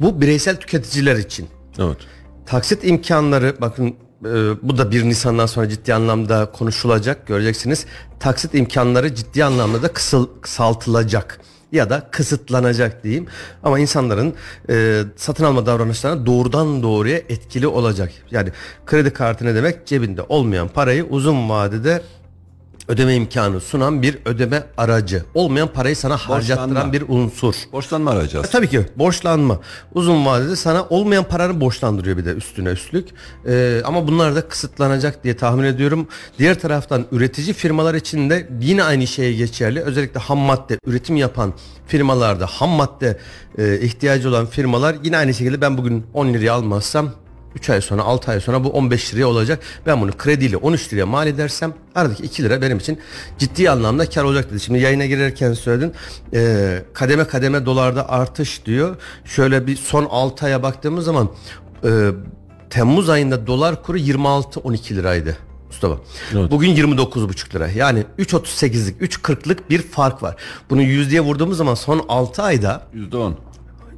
Bu 0.00 0.20
bireysel 0.20 0.56
tüketiciler 0.56 1.16
için. 1.16 1.48
Evet. 1.78 1.96
Taksit 2.46 2.84
imkanları 2.84 3.56
bakın 3.60 3.96
e, 4.24 4.32
bu 4.62 4.78
da 4.78 4.90
1 4.90 5.04
Nisan'dan 5.04 5.46
sonra 5.46 5.68
ciddi 5.68 5.94
anlamda 5.94 6.52
konuşulacak 6.52 7.26
göreceksiniz. 7.26 7.86
Taksit 8.20 8.54
imkanları 8.54 9.14
ciddi 9.14 9.44
anlamda 9.44 9.82
da 9.82 9.92
kısıl, 9.92 10.28
kısaltılacak 10.40 11.40
ya 11.72 11.90
da 11.90 12.08
kısıtlanacak 12.10 13.04
diyeyim. 13.04 13.26
Ama 13.62 13.78
insanların 13.78 14.34
e, 14.70 15.02
satın 15.16 15.44
alma 15.44 15.66
davranışlarına 15.66 16.26
doğrudan 16.26 16.82
doğruya 16.82 17.16
etkili 17.16 17.66
olacak. 17.66 18.12
Yani 18.30 18.50
kredi 18.86 19.10
kartı 19.10 19.44
ne 19.44 19.54
demek? 19.54 19.86
Cebinde 19.86 20.22
olmayan 20.28 20.68
parayı 20.68 21.04
uzun 21.04 21.48
vadede 21.48 22.02
ödeme 22.88 23.14
imkanı 23.14 23.60
sunan 23.60 24.02
bir 24.02 24.18
ödeme 24.24 24.64
aracı. 24.76 25.24
Olmayan 25.34 25.68
parayı 25.68 25.96
sana 25.96 26.16
harcattıran 26.16 26.92
bir 26.92 27.04
unsur. 27.08 27.54
Borçlanma 27.72 28.10
arayacağız. 28.10 28.46
E, 28.46 28.50
tabii 28.50 28.68
ki 28.68 28.86
borçlanma. 28.96 29.60
Uzun 29.94 30.26
vadede 30.26 30.56
sana 30.56 30.84
olmayan 30.90 31.24
paranı 31.24 31.60
borçlandırıyor 31.60 32.16
bir 32.16 32.24
de 32.24 32.32
üstüne 32.32 32.68
üstlük. 32.68 33.08
Ee, 33.46 33.82
ama 33.84 34.08
bunlar 34.08 34.34
da 34.34 34.48
kısıtlanacak 34.48 35.24
diye 35.24 35.36
tahmin 35.36 35.64
ediyorum. 35.64 36.08
Diğer 36.38 36.60
taraftan 36.60 37.06
üretici 37.12 37.52
firmalar 37.52 37.94
için 37.94 38.30
de 38.30 38.48
yine 38.60 38.84
aynı 38.84 39.06
şeye 39.06 39.32
geçerli. 39.32 39.80
Özellikle 39.80 40.20
ham 40.20 40.38
madde 40.38 40.78
üretim 40.86 41.16
yapan 41.16 41.54
firmalarda 41.86 42.46
ham 42.46 42.70
madde 42.70 43.18
e, 43.58 43.80
ihtiyacı 43.80 44.28
olan 44.28 44.46
firmalar 44.46 44.96
yine 45.04 45.16
aynı 45.16 45.34
şekilde 45.34 45.60
ben 45.60 45.78
bugün 45.78 46.06
10 46.14 46.34
liraya 46.34 46.50
almazsam 46.50 47.10
3 47.58 47.70
ay 47.70 47.80
sonra 47.80 48.02
6 48.02 48.30
ay 48.30 48.40
sonra 48.40 48.64
bu 48.64 48.68
15 48.70 49.14
liraya 49.14 49.26
olacak. 49.26 49.60
Ben 49.86 50.00
bunu 50.00 50.12
krediyle 50.12 50.56
13 50.56 50.92
liraya 50.92 51.06
mal 51.06 51.26
edersem 51.26 51.74
aradaki 51.94 52.22
2 52.22 52.42
lira 52.44 52.62
benim 52.62 52.78
için 52.78 52.98
ciddi 53.38 53.70
anlamda 53.70 54.10
kar 54.10 54.24
olacak 54.24 54.50
dedi. 54.50 54.60
Şimdi 54.60 54.78
yayına 54.78 55.06
girerken 55.06 55.52
söyledin 55.52 55.92
e, 56.34 56.82
kademe 56.92 57.24
kademe 57.24 57.66
dolarda 57.66 58.08
artış 58.08 58.64
diyor. 58.66 58.96
Şöyle 59.24 59.66
bir 59.66 59.76
son 59.76 60.04
6 60.10 60.46
aya 60.46 60.62
baktığımız 60.62 61.04
zaman 61.04 61.28
e, 61.84 62.10
Temmuz 62.70 63.08
ayında 63.08 63.46
dolar 63.46 63.82
kuru 63.82 63.98
26-12 63.98 64.94
liraydı. 64.94 65.36
Mustafa. 65.66 65.98
Evet. 66.34 66.50
Bugün 66.50 66.76
29,5 66.76 67.54
lira. 67.54 67.68
Yani 67.68 68.04
3.38'lik, 68.18 69.00
3.40'lık 69.02 69.70
bir 69.70 69.82
fark 69.82 70.22
var. 70.22 70.36
Bunu 70.70 70.82
yüzdeye 70.82 71.20
vurduğumuz 71.20 71.56
zaman 71.56 71.74
son 71.74 72.04
6 72.08 72.42
ayda 72.42 72.82
%10. 72.94 73.32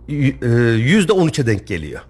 y- 0.08 0.36
e, 0.42 0.46
%13'e 0.46 1.46
denk 1.46 1.66
geliyor. 1.66 2.00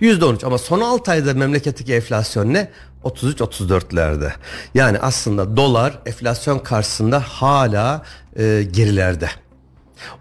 %13 0.00 0.46
ama 0.46 0.58
son 0.58 0.80
6 0.80 1.10
ayda 1.10 1.34
memleketteki 1.34 1.94
enflasyon 1.94 2.54
ne? 2.54 2.70
33-34'lerde. 3.04 4.32
Yani 4.74 4.98
aslında 4.98 5.56
dolar 5.56 5.98
enflasyon 6.06 6.58
karşısında 6.58 7.20
hala 7.20 8.02
e, 8.36 8.62
gerilerde. 8.72 9.30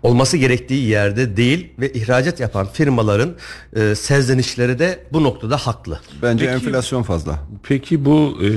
Olması 0.04 0.38
gerektiği 0.38 0.88
yerde 0.88 1.38
değil 1.38 1.70
ve 1.80 1.94
ihracat 1.94 2.40
yapan 2.40 2.68
firmaların 2.74 3.36
e, 3.76 3.96
serzenişleri 3.96 4.80
de 4.80 5.00
bu 5.14 5.24
noktada 5.24 5.58
haklı. 5.58 6.00
Bence 6.22 6.46
Peki- 6.46 6.56
enflasyon 6.56 7.04
fazla. 7.04 7.40
Peki 7.64 8.06
bu 8.06 8.38
e, 8.42 8.46
e, 8.48 8.52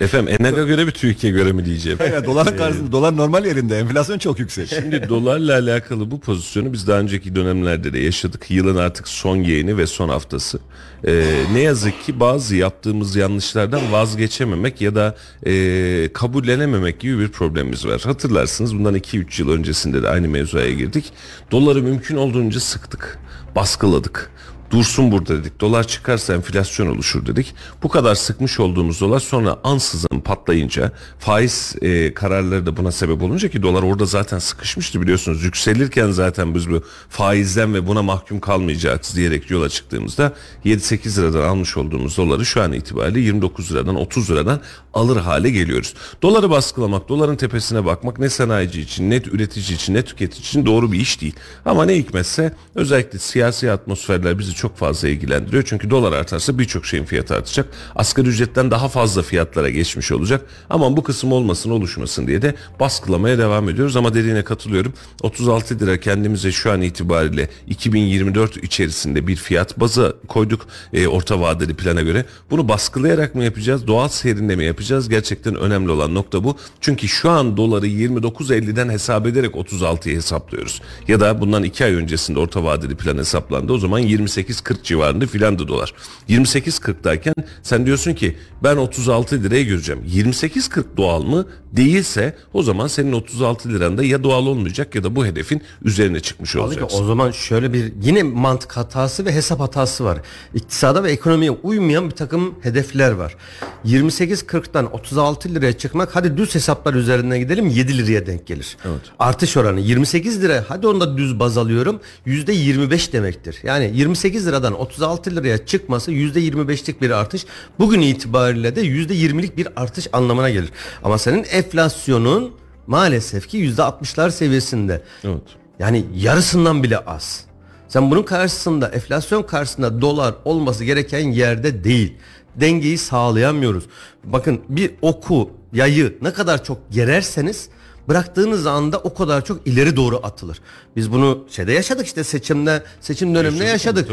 efendim 0.04 0.36
Enag'a 0.40 0.62
göre 0.62 0.84
mi 0.84 0.92
Türkiye 0.92 1.32
göre 1.32 1.52
mi 1.52 1.64
diyeceğim. 1.64 1.98
Ya 2.12 2.24
doların 2.24 2.56
karşısında 2.56 2.92
dolar 2.92 3.16
normal 3.16 3.46
yerinde 3.46 3.78
enflasyon 3.78 4.18
çok 4.18 4.38
yüksek. 4.38 4.68
Şimdi 4.68 5.08
dolarla 5.08 5.54
alakalı 5.54 6.10
bu 6.10 6.20
pozisyonu 6.20 6.72
biz 6.72 6.88
daha 6.88 6.98
önceki 6.98 7.36
dönemlerde 7.36 7.92
de 7.92 7.98
yaşadık. 7.98 8.50
Yılın 8.50 8.76
artık 8.76 9.08
son 9.08 9.36
yayını 9.36 9.78
ve 9.78 9.86
son 9.86 10.08
haftası. 10.08 10.58
Ee, 11.04 11.44
ne 11.52 11.60
yazık 11.60 12.04
ki 12.04 12.20
bazı 12.20 12.56
yaptığımız 12.56 13.16
yanlışlardan 13.16 13.92
vazgeçememek 13.92 14.80
ya 14.80 14.94
da 14.94 15.16
e, 15.46 16.10
kabullenememek 16.12 17.00
gibi 17.00 17.18
bir 17.18 17.28
problemimiz 17.28 17.86
var. 17.86 18.00
Hatırlarsınız 18.04 18.74
bundan 18.74 18.94
2-3 18.94 19.42
yıl 19.42 19.50
öncesinde 19.50 20.02
de 20.02 20.08
aynı 20.08 20.28
mevzuya 20.28 20.72
girdik. 20.72 21.12
Doları 21.50 21.82
mümkün 21.82 22.16
olduğunca 22.16 22.60
sıktık, 22.60 23.18
baskıladık. 23.56 24.30
Dursun 24.70 25.12
burada 25.12 25.36
dedik. 25.36 25.60
Dolar 25.60 25.86
çıkarsa 25.86 26.34
enflasyon 26.34 26.86
oluşur 26.86 27.26
dedik. 27.26 27.54
Bu 27.82 27.88
kadar 27.88 28.14
sıkmış 28.14 28.60
olduğumuz 28.60 29.00
dolar 29.00 29.20
sonra 29.20 29.56
ansızın 29.64 30.20
patlayınca 30.24 30.92
faiz 31.18 31.76
e, 31.82 32.14
kararları 32.14 32.66
da 32.66 32.76
buna 32.76 32.92
sebep 32.92 33.22
olunca 33.22 33.48
ki 33.48 33.62
dolar 33.62 33.82
orada 33.82 34.04
zaten 34.06 34.38
sıkışmıştı 34.38 35.02
biliyorsunuz. 35.02 35.44
Yükselirken 35.44 36.10
zaten 36.10 36.54
biz 36.54 36.70
bu 36.70 36.82
faizden 37.08 37.74
ve 37.74 37.86
buna 37.86 38.02
mahkum 38.02 38.40
kalmayacağız 38.40 39.16
diyerek 39.16 39.50
yola 39.50 39.68
çıktığımızda 39.68 40.32
7-8 40.64 41.20
liradan 41.20 41.48
almış 41.48 41.76
olduğumuz 41.76 42.16
doları 42.16 42.46
şu 42.46 42.62
an 42.62 42.72
itibariyle 42.72 43.20
29 43.20 43.72
liradan 43.72 43.96
30 43.96 44.30
liradan 44.30 44.60
alır 44.94 45.16
hale 45.16 45.50
geliyoruz. 45.50 45.94
Doları 46.22 46.50
baskılamak, 46.50 47.08
doların 47.08 47.36
tepesine 47.36 47.84
bakmak 47.84 48.18
ne 48.18 48.28
sanayici 48.28 48.80
için, 48.80 49.10
ne 49.10 49.16
üretici 49.16 49.74
için, 49.74 49.94
ne 49.94 50.04
tüketici 50.04 50.40
için 50.40 50.66
doğru 50.66 50.92
bir 50.92 51.00
iş 51.00 51.20
değil. 51.20 51.34
Ama 51.64 51.84
ne 51.84 51.96
hikmetse 51.96 52.54
özellikle 52.74 53.18
siyasi 53.18 53.72
atmosferler 53.72 54.38
bizi 54.38 54.55
çok 54.56 54.76
fazla 54.76 55.08
ilgilendiriyor. 55.08 55.62
Çünkü 55.66 55.90
dolar 55.90 56.12
artarsa 56.12 56.58
birçok 56.58 56.86
şeyin 56.86 57.04
fiyatı 57.04 57.34
artacak. 57.34 57.68
Asgari 57.96 58.28
ücretten 58.28 58.70
daha 58.70 58.88
fazla 58.88 59.22
fiyatlara 59.22 59.70
geçmiş 59.70 60.12
olacak. 60.12 60.46
Ama 60.70 60.96
bu 60.96 61.02
kısım 61.02 61.32
olmasın 61.32 61.70
oluşmasın 61.70 62.26
diye 62.26 62.42
de 62.42 62.54
baskılamaya 62.80 63.38
devam 63.38 63.68
ediyoruz. 63.68 63.96
Ama 63.96 64.14
dediğine 64.14 64.44
katılıyorum. 64.44 64.92
36 65.22 65.80
lira 65.80 66.00
kendimize 66.00 66.52
şu 66.52 66.72
an 66.72 66.82
itibariyle 66.82 67.48
2024 67.66 68.56
içerisinde 68.56 69.26
bir 69.26 69.36
fiyat 69.36 69.80
bazı 69.80 70.16
koyduk 70.28 70.66
e, 70.92 71.06
orta 71.06 71.40
vadeli 71.40 71.74
plana 71.74 72.00
göre. 72.00 72.24
Bunu 72.50 72.68
baskılayarak 72.68 73.34
mı 73.34 73.44
yapacağız? 73.44 73.86
Doğal 73.86 74.08
seyrinde 74.08 74.56
mi 74.56 74.64
yapacağız? 74.64 75.08
Gerçekten 75.08 75.54
önemli 75.54 75.90
olan 75.90 76.14
nokta 76.14 76.44
bu. 76.44 76.56
Çünkü 76.80 77.08
şu 77.08 77.30
an 77.30 77.56
doları 77.56 77.86
29.50'den 77.86 78.88
hesap 78.88 79.26
ederek 79.26 79.54
36'ya 79.54 80.16
hesaplıyoruz. 80.16 80.82
Ya 81.08 81.20
da 81.20 81.40
bundan 81.40 81.62
2 81.62 81.84
ay 81.84 81.94
öncesinde 81.94 82.38
orta 82.38 82.64
vadeli 82.64 82.96
plan 82.96 83.18
hesaplandı. 83.18 83.72
O 83.72 83.78
zaman 83.78 84.00
28.40 84.46 84.82
civarında 84.82 85.26
filandı 85.26 85.68
dolar. 85.68 85.94
28.40'dayken 86.28 87.34
sen 87.62 87.86
diyorsun 87.86 88.14
ki 88.14 88.36
ben 88.62 88.76
36 88.76 89.42
liraya 89.42 89.62
göreceğim. 89.62 90.02
28.40 90.14 90.84
doğal 90.96 91.22
mı? 91.22 91.46
Değilse 91.72 92.36
o 92.52 92.62
zaman 92.62 92.86
senin 92.86 93.12
36 93.12 93.68
liranda 93.68 94.04
ya 94.04 94.24
doğal 94.24 94.46
olmayacak 94.46 94.94
ya 94.94 95.04
da 95.04 95.16
bu 95.16 95.26
hedefin 95.26 95.62
üzerine 95.82 96.20
çıkmış 96.20 96.56
olacaksın. 96.56 97.02
o 97.02 97.06
zaman 97.06 97.30
şöyle 97.30 97.72
bir 97.72 97.92
yine 98.02 98.22
mantık 98.22 98.76
hatası 98.76 99.24
ve 99.24 99.32
hesap 99.32 99.60
hatası 99.60 100.04
var. 100.04 100.18
İktisada 100.54 101.04
ve 101.04 101.12
ekonomiye 101.12 101.50
uymayan 101.50 102.06
bir 102.10 102.14
takım 102.14 102.54
hedefler 102.62 103.10
var. 103.10 103.36
28.40'dan 103.84 104.92
36 104.92 105.54
liraya 105.54 105.72
çıkmak 105.72 106.16
hadi 106.16 106.36
düz 106.36 106.54
hesaplar 106.54 106.94
üzerinden 106.94 107.38
gidelim 107.38 107.66
7 107.66 107.98
liraya 107.98 108.26
denk 108.26 108.46
gelir. 108.46 108.76
Artış 109.18 109.56
oranı 109.56 109.80
28 109.80 110.42
lira 110.42 110.64
hadi 110.68 110.86
onu 110.86 111.00
da 111.00 111.16
düz 111.18 111.40
baz 111.40 111.58
alıyorum 111.58 112.00
%25 112.26 113.12
demektir. 113.12 113.56
Yani 113.62 113.90
28 113.94 114.35
liradan 114.44 114.80
36 114.80 115.36
liraya 115.36 115.66
çıkması 115.66 116.12
%25'lik 116.12 117.00
bir 117.02 117.10
artış. 117.10 117.46
Bugün 117.78 118.00
itibariyle 118.00 118.76
de 118.76 118.82
%20'lik 118.82 119.56
bir 119.56 119.68
artış 119.76 120.08
anlamına 120.12 120.50
gelir. 120.50 120.70
Ama 121.02 121.18
senin 121.18 121.44
enflasyonun 121.44 122.54
maalesef 122.86 123.48
ki 123.48 123.58
%60'lar 123.58 124.30
seviyesinde. 124.30 125.02
Evet. 125.24 125.42
Yani 125.78 126.04
yarısından 126.16 126.82
bile 126.82 126.98
az. 126.98 127.44
Sen 127.88 128.10
bunun 128.10 128.22
karşısında 128.22 128.88
enflasyon 128.88 129.42
karşısında 129.42 130.00
dolar 130.00 130.34
olması 130.44 130.84
gereken 130.84 131.28
yerde 131.28 131.84
değil. 131.84 132.14
Dengeyi 132.56 132.98
sağlayamıyoruz. 132.98 133.84
Bakın 134.24 134.60
bir 134.68 134.90
oku, 135.02 135.50
yayı 135.72 136.18
ne 136.22 136.32
kadar 136.32 136.64
çok 136.64 136.78
gererseniz 136.90 137.68
bıraktığınız 138.08 138.66
anda 138.66 138.98
o 138.98 139.14
kadar 139.14 139.44
çok 139.44 139.66
ileri 139.66 139.96
doğru 139.96 140.20
atılır. 140.22 140.60
Biz 140.96 141.12
bunu 141.12 141.44
şeyde 141.50 141.72
yaşadık 141.72 142.06
işte 142.06 142.24
seçimde 142.24 142.82
seçim 143.00 143.34
döneminde 143.34 143.64
Yaşadık. 143.64 144.08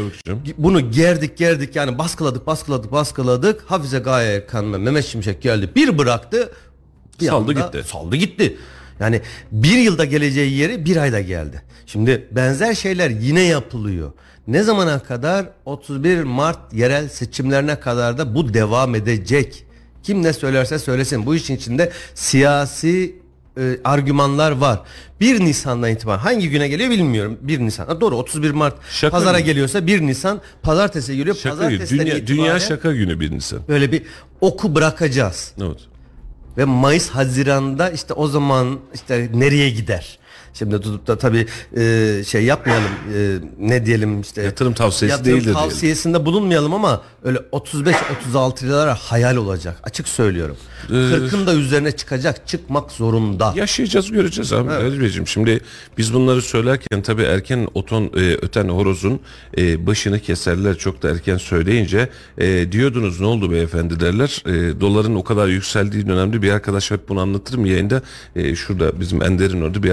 Bunu 0.58 0.90
gerdik 0.90 1.38
gerdik 1.38 1.76
yani 1.76 1.98
baskıladık 1.98 2.46
baskıladık 2.46 2.92
baskıladık. 2.92 3.62
Hafize 3.66 3.98
Gaye 3.98 4.34
Erkan 4.34 4.72
ve 4.72 4.78
Mehmet 4.78 5.04
Şimşek 5.04 5.42
geldi. 5.42 5.70
Bir 5.76 5.98
bıraktı. 5.98 6.52
bir 7.20 7.26
Saldı 7.26 7.50
anda 7.50 7.66
gitti. 7.66 7.88
Saldı 7.88 8.16
gitti. 8.16 8.56
Yani 9.00 9.20
bir 9.52 9.78
yılda 9.78 10.04
geleceği 10.04 10.52
yeri 10.52 10.84
bir 10.84 10.96
ayda 10.96 11.20
geldi. 11.20 11.62
Şimdi 11.86 12.28
benzer 12.30 12.74
şeyler 12.74 13.10
yine 13.10 13.40
yapılıyor. 13.40 14.12
Ne 14.46 14.62
zamana 14.62 14.98
kadar? 14.98 15.46
31 15.64 16.22
Mart 16.22 16.72
yerel 16.72 17.08
seçimlerine 17.08 17.80
kadar 17.80 18.18
da 18.18 18.34
bu 18.34 18.54
devam 18.54 18.94
edecek. 18.94 19.64
Kim 20.02 20.22
ne 20.22 20.32
söylerse 20.32 20.78
söylesin. 20.78 21.26
Bu 21.26 21.34
işin 21.34 21.56
içinde 21.56 21.92
siyasi 22.14 23.23
e, 23.58 23.78
argümanlar 23.84 24.50
var. 24.50 24.80
1 25.20 25.40
Nisan'dan 25.40 25.90
itibaren 25.90 26.18
hangi 26.18 26.50
güne 26.50 26.68
geliyor 26.68 26.90
bilmiyorum. 26.90 27.38
1 27.42 27.58
Nisan. 27.60 27.86
Ha, 27.86 28.00
doğru 28.00 28.16
31 28.16 28.50
Mart 28.50 28.76
Şaka 28.90 29.16
pazara 29.18 29.38
gibi. 29.40 29.46
geliyorsa 29.46 29.86
1 29.86 30.00
Nisan 30.00 30.40
pazartesi 30.62 31.16
geliyor. 31.16 31.36
Şaka 31.36 31.54
gibi. 31.54 31.78
Pazartesiden 31.78 32.06
Dünya, 32.06 32.26
dünya 32.26 32.60
şaka 32.60 32.92
günü 32.92 33.20
bir 33.20 33.30
Nisan. 33.30 33.60
Böyle 33.68 33.92
bir 33.92 34.02
oku 34.40 34.74
bırakacağız. 34.74 35.52
Evet. 35.62 35.78
Ve 36.58 36.64
Mayıs 36.64 37.08
Haziran'da 37.10 37.90
işte 37.90 38.14
o 38.14 38.28
zaman 38.28 38.78
işte 38.94 39.30
nereye 39.34 39.70
gider? 39.70 40.18
Şimdi 40.54 40.80
tutup 40.80 41.06
da 41.06 41.18
tabii 41.18 41.46
e, 41.76 42.22
şey 42.26 42.44
yapmayalım 42.44 42.90
e, 43.14 43.38
ne 43.58 43.86
diyelim 43.86 44.20
işte 44.20 44.42
Yatırım 44.42 44.74
tavsiyesi 44.74 45.12
yatırım 45.12 45.26
değildir 45.36 45.44
diyelim. 45.44 45.60
tavsiyesinde 45.60 46.26
bulunmayalım 46.26 46.74
ama 46.74 47.02
öyle 47.24 47.38
35-36 47.52 48.64
liralara 48.66 48.94
hayal 48.94 49.36
olacak 49.36 49.76
açık 49.82 50.08
söylüyorum. 50.08 50.56
Ee, 50.90 50.92
40'ın 50.94 51.46
da 51.46 51.54
üzerine 51.54 51.92
çıkacak 51.92 52.48
çıkmak 52.48 52.92
zorunda. 52.92 53.52
Yaşayacağız 53.56 54.10
göreceğiz 54.12 54.52
abi 54.52 54.70
evet. 54.72 55.00
Beyciğim. 55.00 55.26
Şimdi 55.26 55.60
biz 55.98 56.14
bunları 56.14 56.42
söylerken 56.42 57.02
tabii 57.02 57.22
erken 57.22 57.68
oton 57.74 58.04
e, 58.04 58.20
öten 58.20 58.68
horozun 58.68 59.20
e, 59.58 59.86
başını 59.86 60.20
keserler 60.20 60.78
çok 60.78 61.02
da 61.02 61.10
erken 61.10 61.36
söyleyince 61.36 62.08
e, 62.38 62.72
diyordunuz 62.72 63.20
ne 63.20 63.26
oldu 63.26 63.50
beyefendi 63.50 64.00
derler. 64.00 64.42
E, 64.46 64.80
doların 64.80 65.14
o 65.14 65.24
kadar 65.24 65.48
yükseldiği 65.48 66.06
dönemde 66.06 66.42
bir 66.42 66.50
arkadaş 66.50 66.90
hep 66.90 67.08
bunu 67.08 67.20
anlatırım 67.20 67.66
yayında. 67.66 68.02
E, 68.36 68.54
şurada 68.56 69.00
bizim 69.00 69.22
Ender'in 69.22 69.62
orada 69.62 69.82
bir 69.82 69.90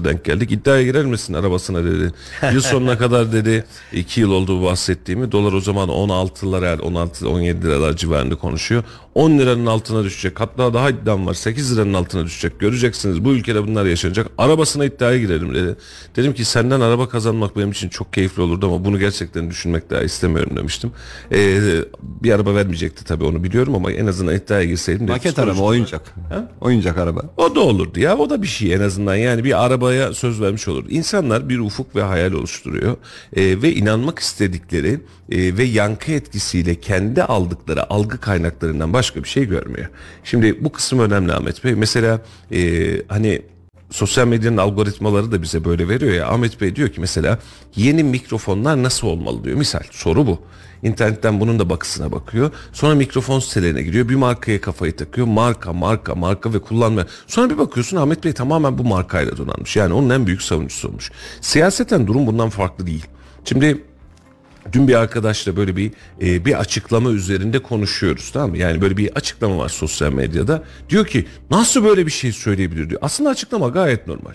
arkadaşla 0.00 0.04
denk 0.04 0.24
geldik. 0.24 0.52
İddiaya 0.52 0.82
girer 0.82 1.04
misin 1.04 1.34
arabasına 1.34 1.84
dedi. 1.84 2.12
Yıl 2.52 2.60
sonuna 2.60 2.98
kadar 3.04 3.32
dedi 3.32 3.64
2 3.92 4.20
yıl 4.20 4.30
oldu 4.30 4.60
bu 4.60 4.64
bahsettiğimi. 4.64 5.32
Dolar 5.32 5.52
o 5.52 5.60
zaman 5.60 5.88
16'lara 5.88 6.80
16 6.80 7.28
17 7.28 7.66
liralar 7.66 7.96
civarında 7.96 8.34
konuşuyor. 8.34 8.84
10 9.14 9.38
liranın 9.38 9.66
altına 9.66 10.04
düşecek. 10.04 10.40
Hatta 10.40 10.74
daha 10.74 10.90
iddiam 10.90 11.26
var. 11.26 11.34
8 11.34 11.76
liranın 11.76 11.94
altına 11.94 12.24
düşecek. 12.24 12.60
Göreceksiniz 12.60 13.24
bu 13.24 13.32
ülkede 13.32 13.66
bunlar 13.66 13.84
yaşanacak. 13.84 14.26
Arabasına 14.38 14.84
iddiaya 14.84 15.18
girelim 15.18 15.54
dedi. 15.54 15.76
Dedim 16.16 16.34
ki 16.34 16.44
senden 16.44 16.80
araba 16.80 17.08
kazanmak 17.08 17.56
benim 17.56 17.70
için 17.70 17.88
çok 17.88 18.12
keyifli 18.12 18.42
olurdu 18.42 18.66
ama 18.66 18.84
bunu 18.84 18.98
gerçekten 18.98 19.50
düşünmek 19.50 19.90
daha 19.90 20.02
istemiyorum 20.02 20.56
demiştim. 20.56 20.92
Ee, 21.32 21.58
bir 22.02 22.32
araba 22.32 22.54
vermeyecekti 22.54 23.04
tabii 23.04 23.24
onu 23.24 23.44
biliyorum 23.44 23.74
ama 23.74 23.92
en 23.92 24.06
azından 24.06 24.34
iddiaya 24.34 24.64
girseydim. 24.64 25.08
de 25.08 25.12
Maket 25.12 25.38
araba, 25.38 25.62
oyuncak. 25.62 26.14
Oyuncak 26.60 26.98
araba. 26.98 27.22
o 27.36 27.54
da 27.54 27.60
olurdu 27.60 28.00
ya. 28.00 28.16
O 28.16 28.30
da 28.30 28.42
bir 28.42 28.46
şey 28.46 28.74
en 28.74 28.80
azından. 28.80 29.14
Yani 29.14 29.44
bir 29.44 29.64
arabaya 29.64 30.14
söz 30.14 30.40
vermiş 30.40 30.68
olur. 30.68 30.84
İnsanlar 30.88 31.48
bir 31.48 31.58
ufuk 31.58 31.96
ve 31.96 32.02
hayal 32.02 32.32
oluşturuyor. 32.32 32.96
Ee, 33.36 33.62
ve 33.62 33.74
inanmak 33.74 34.18
istedikleri 34.18 35.00
e, 35.30 35.56
ve 35.56 35.64
yankı 35.64 36.12
etkisiyle 36.12 36.74
kendi 36.74 37.22
aldıkları 37.22 37.92
algı 37.92 38.18
kaynaklarından 38.18 38.92
başka 39.00 39.24
bir 39.24 39.28
şey 39.28 39.44
görmüyor. 39.44 39.88
Şimdi 40.24 40.64
bu 40.64 40.72
kısım 40.72 40.98
önemli 40.98 41.32
Ahmet 41.32 41.64
Bey. 41.64 41.74
Mesela 41.74 42.20
e, 42.52 42.60
hani 43.08 43.42
sosyal 43.90 44.26
medyanın 44.26 44.56
algoritmaları 44.56 45.32
da 45.32 45.42
bize 45.42 45.64
böyle 45.64 45.88
veriyor 45.88 46.12
ya. 46.12 46.28
Ahmet 46.28 46.60
Bey 46.60 46.76
diyor 46.76 46.88
ki 46.88 47.00
mesela 47.00 47.38
yeni 47.76 48.04
mikrofonlar 48.04 48.82
nasıl 48.82 49.06
olmalı 49.06 49.44
diyor. 49.44 49.56
Misal 49.56 49.80
soru 49.90 50.26
bu. 50.26 50.38
İnternetten 50.82 51.40
bunun 51.40 51.58
da 51.58 51.70
bakısına 51.70 52.12
bakıyor. 52.12 52.50
Sonra 52.72 52.94
mikrofon 52.94 53.40
sitelerine 53.40 53.82
giriyor. 53.82 54.08
Bir 54.08 54.14
markaya 54.14 54.60
kafayı 54.60 54.96
takıyor. 54.96 55.26
Marka, 55.26 55.72
marka, 55.72 56.14
marka 56.14 56.54
ve 56.54 56.58
kullanma. 56.58 57.06
Sonra 57.26 57.50
bir 57.50 57.58
bakıyorsun 57.58 57.96
Ahmet 57.96 58.24
Bey 58.24 58.32
tamamen 58.32 58.78
bu 58.78 58.84
markayla 58.84 59.36
donanmış. 59.36 59.76
Yani 59.76 59.94
onun 59.94 60.10
en 60.10 60.26
büyük 60.26 60.42
savunucusu 60.42 60.88
olmuş. 60.88 61.10
Siyaseten 61.40 62.06
durum 62.06 62.26
bundan 62.26 62.50
farklı 62.50 62.86
değil. 62.86 63.06
Şimdi 63.44 63.84
Dün 64.72 64.88
bir 64.88 64.94
arkadaşla 64.94 65.56
böyle 65.56 65.76
bir 65.76 65.90
e, 66.22 66.44
bir 66.44 66.60
açıklama 66.60 67.10
üzerinde 67.10 67.58
konuşuyoruz 67.58 68.30
tamam 68.32 68.50
mı? 68.50 68.58
Yani 68.58 68.80
böyle 68.80 68.96
bir 68.96 69.10
açıklama 69.14 69.58
var 69.58 69.68
sosyal 69.68 70.12
medyada. 70.12 70.62
Diyor 70.88 71.06
ki 71.06 71.26
nasıl 71.50 71.84
böyle 71.84 72.06
bir 72.06 72.10
şey 72.10 72.32
söyleyebilir 72.32 72.90
diyor. 72.90 73.00
Aslında 73.04 73.30
açıklama 73.30 73.68
gayet 73.68 74.06
normal. 74.06 74.34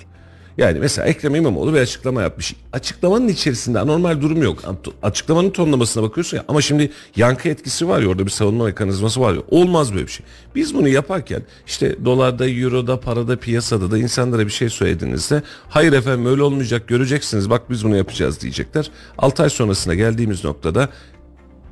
Yani 0.58 0.80
mesela 0.80 1.08
Ekrem 1.08 1.36
İmamoğlu 1.36 1.74
bir 1.74 1.80
açıklama 1.80 2.22
yapmış. 2.22 2.56
Açıklamanın 2.74 3.28
içerisinde 3.28 3.80
anormal 3.80 4.22
durum 4.22 4.44
yok. 4.44 4.60
Açıklamanın 5.04 5.50
tonlamasına 5.50 6.04
bakıyorsun 6.04 6.38
ya 6.38 6.46
ama 6.48 6.62
şimdi 6.62 6.92
yankı 7.16 7.50
etkisi 7.50 7.88
var 7.88 8.02
ya 8.02 8.08
orada 8.08 8.26
bir 8.26 8.32
savunma 8.32 8.64
mekanizması 8.64 9.22
var 9.22 9.34
ya. 9.34 9.42
Olmaz 9.50 9.94
böyle 9.94 10.06
bir 10.08 10.12
şey. 10.12 10.26
Biz 10.56 10.76
bunu 10.76 10.88
yaparken 10.88 11.42
işte 11.68 12.06
dolarda, 12.06 12.50
euroda, 12.50 13.00
parada, 13.00 13.40
piyasada 13.40 13.92
da 13.92 13.98
insanlara 13.98 14.46
bir 14.46 14.52
şey 14.52 14.70
söylediğinizde 14.70 15.44
hayır 15.70 15.94
efendim 15.94 16.26
öyle 16.26 16.44
olmayacak 16.44 16.88
göreceksiniz 16.88 17.50
bak 17.50 17.70
biz 17.70 17.84
bunu 17.84 17.98
yapacağız 17.98 18.42
diyecekler. 18.42 18.92
6 19.18 19.44
ay 19.44 19.50
sonrasına 19.50 19.94
geldiğimiz 19.94 20.44
noktada 20.44 20.90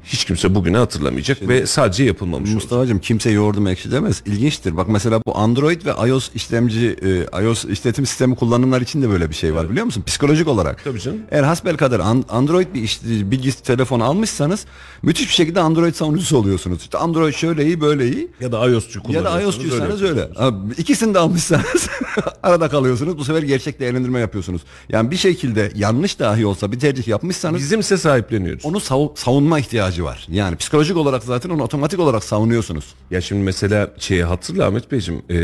hiç 0.04 0.26
kimse 0.26 0.56
bugünü 0.56 0.78
hatırlamayacak 0.78 1.38
Şimdi, 1.38 1.54
ve 1.54 1.66
sadece 1.66 2.04
yapılmamış 2.04 2.50
Mustafa'cığım 2.50 3.00
kimse 3.00 3.32
yoğurdum 3.32 3.68
ekşi 3.68 3.92
demez. 3.92 4.24
İlginçtir. 4.26 4.78
Bak 4.78 4.88
mesela 4.90 5.22
bu 5.28 5.38
Android 5.38 5.86
ve 5.86 6.10
iOS 6.10 6.30
işlemci, 6.36 6.96
e, 7.34 7.44
iOS 7.44 7.66
işletim 7.66 8.06
sistemi 8.06 8.36
kullanımlar 8.36 8.82
için 8.82 9.02
de 9.02 9.10
böyle 9.10 9.30
bir 9.30 9.36
şey 9.36 9.56
var 9.56 9.60
evet. 9.60 9.72
biliyor 9.72 9.86
musun? 9.86 10.04
Psikolojik 10.08 10.48
olarak. 10.48 10.84
Tabii 10.84 11.00
canım. 11.00 11.20
Eğer 11.32 11.44
hasbel 11.44 11.78
kadar 11.78 12.00
Android 12.30 12.68
bir 12.74 12.82
iş, 12.82 13.04
bilgisi 13.04 13.64
telefon 13.64 14.00
almışsanız 14.00 14.66
müthiş 15.02 15.28
bir 15.28 15.34
şekilde 15.34 15.60
Android 15.60 15.94
savunucusu 15.94 16.38
oluyorsunuz. 16.38 16.82
İşte 16.82 16.98
Android 16.98 17.34
şöyle 17.34 17.66
iyi 17.66 17.82
böyle 17.82 18.12
iyi. 18.12 18.32
Ya 18.40 18.52
da 18.52 18.70
iOS'cu 18.70 19.04
kullanıyorsunuz. 19.04 19.36
Ya 19.36 19.42
da 19.42 19.44
iOS'cuysanız 19.44 20.02
öyle. 20.02 20.22
öyle. 20.22 20.54
İkisini 20.78 21.14
de 21.14 21.20
almışsanız 21.20 21.88
arada 22.44 22.70
kalıyorsunuz. 22.70 23.18
Bu 23.18 23.26
sefer 23.26 23.44
gerçek 23.44 23.80
değerlendirme 23.80 24.20
yapıyorsunuz. 24.20 24.62
Yani 24.90 25.12
bir 25.12 25.18
şekilde 25.18 25.72
yanlış 25.76 26.20
dahi 26.20 26.46
olsa 26.46 26.72
bir 26.72 26.80
tercih 26.80 27.08
yapmışsanız. 27.08 27.60
Bizimse 27.60 27.98
sahipleniyoruz. 27.98 28.66
Onu 28.66 28.78
sav- 28.78 29.16
savunma 29.16 29.60
ihtiyacı 29.60 29.93
ihtiyacı 29.94 30.04
var. 30.04 30.28
Yani 30.32 30.56
psikolojik 30.56 30.98
olarak 30.98 31.24
zaten 31.24 31.50
onu 31.50 31.64
otomatik 31.64 32.00
olarak 32.00 32.24
savunuyorsunuz. 32.24 32.86
Ya 33.12 33.22
şimdi 33.22 33.44
mesela 33.44 33.94
şeyi 34.00 34.24
hatırla 34.24 34.68
Ahmet 34.68 34.92
Beyciğim 34.92 35.22
e, 35.30 35.36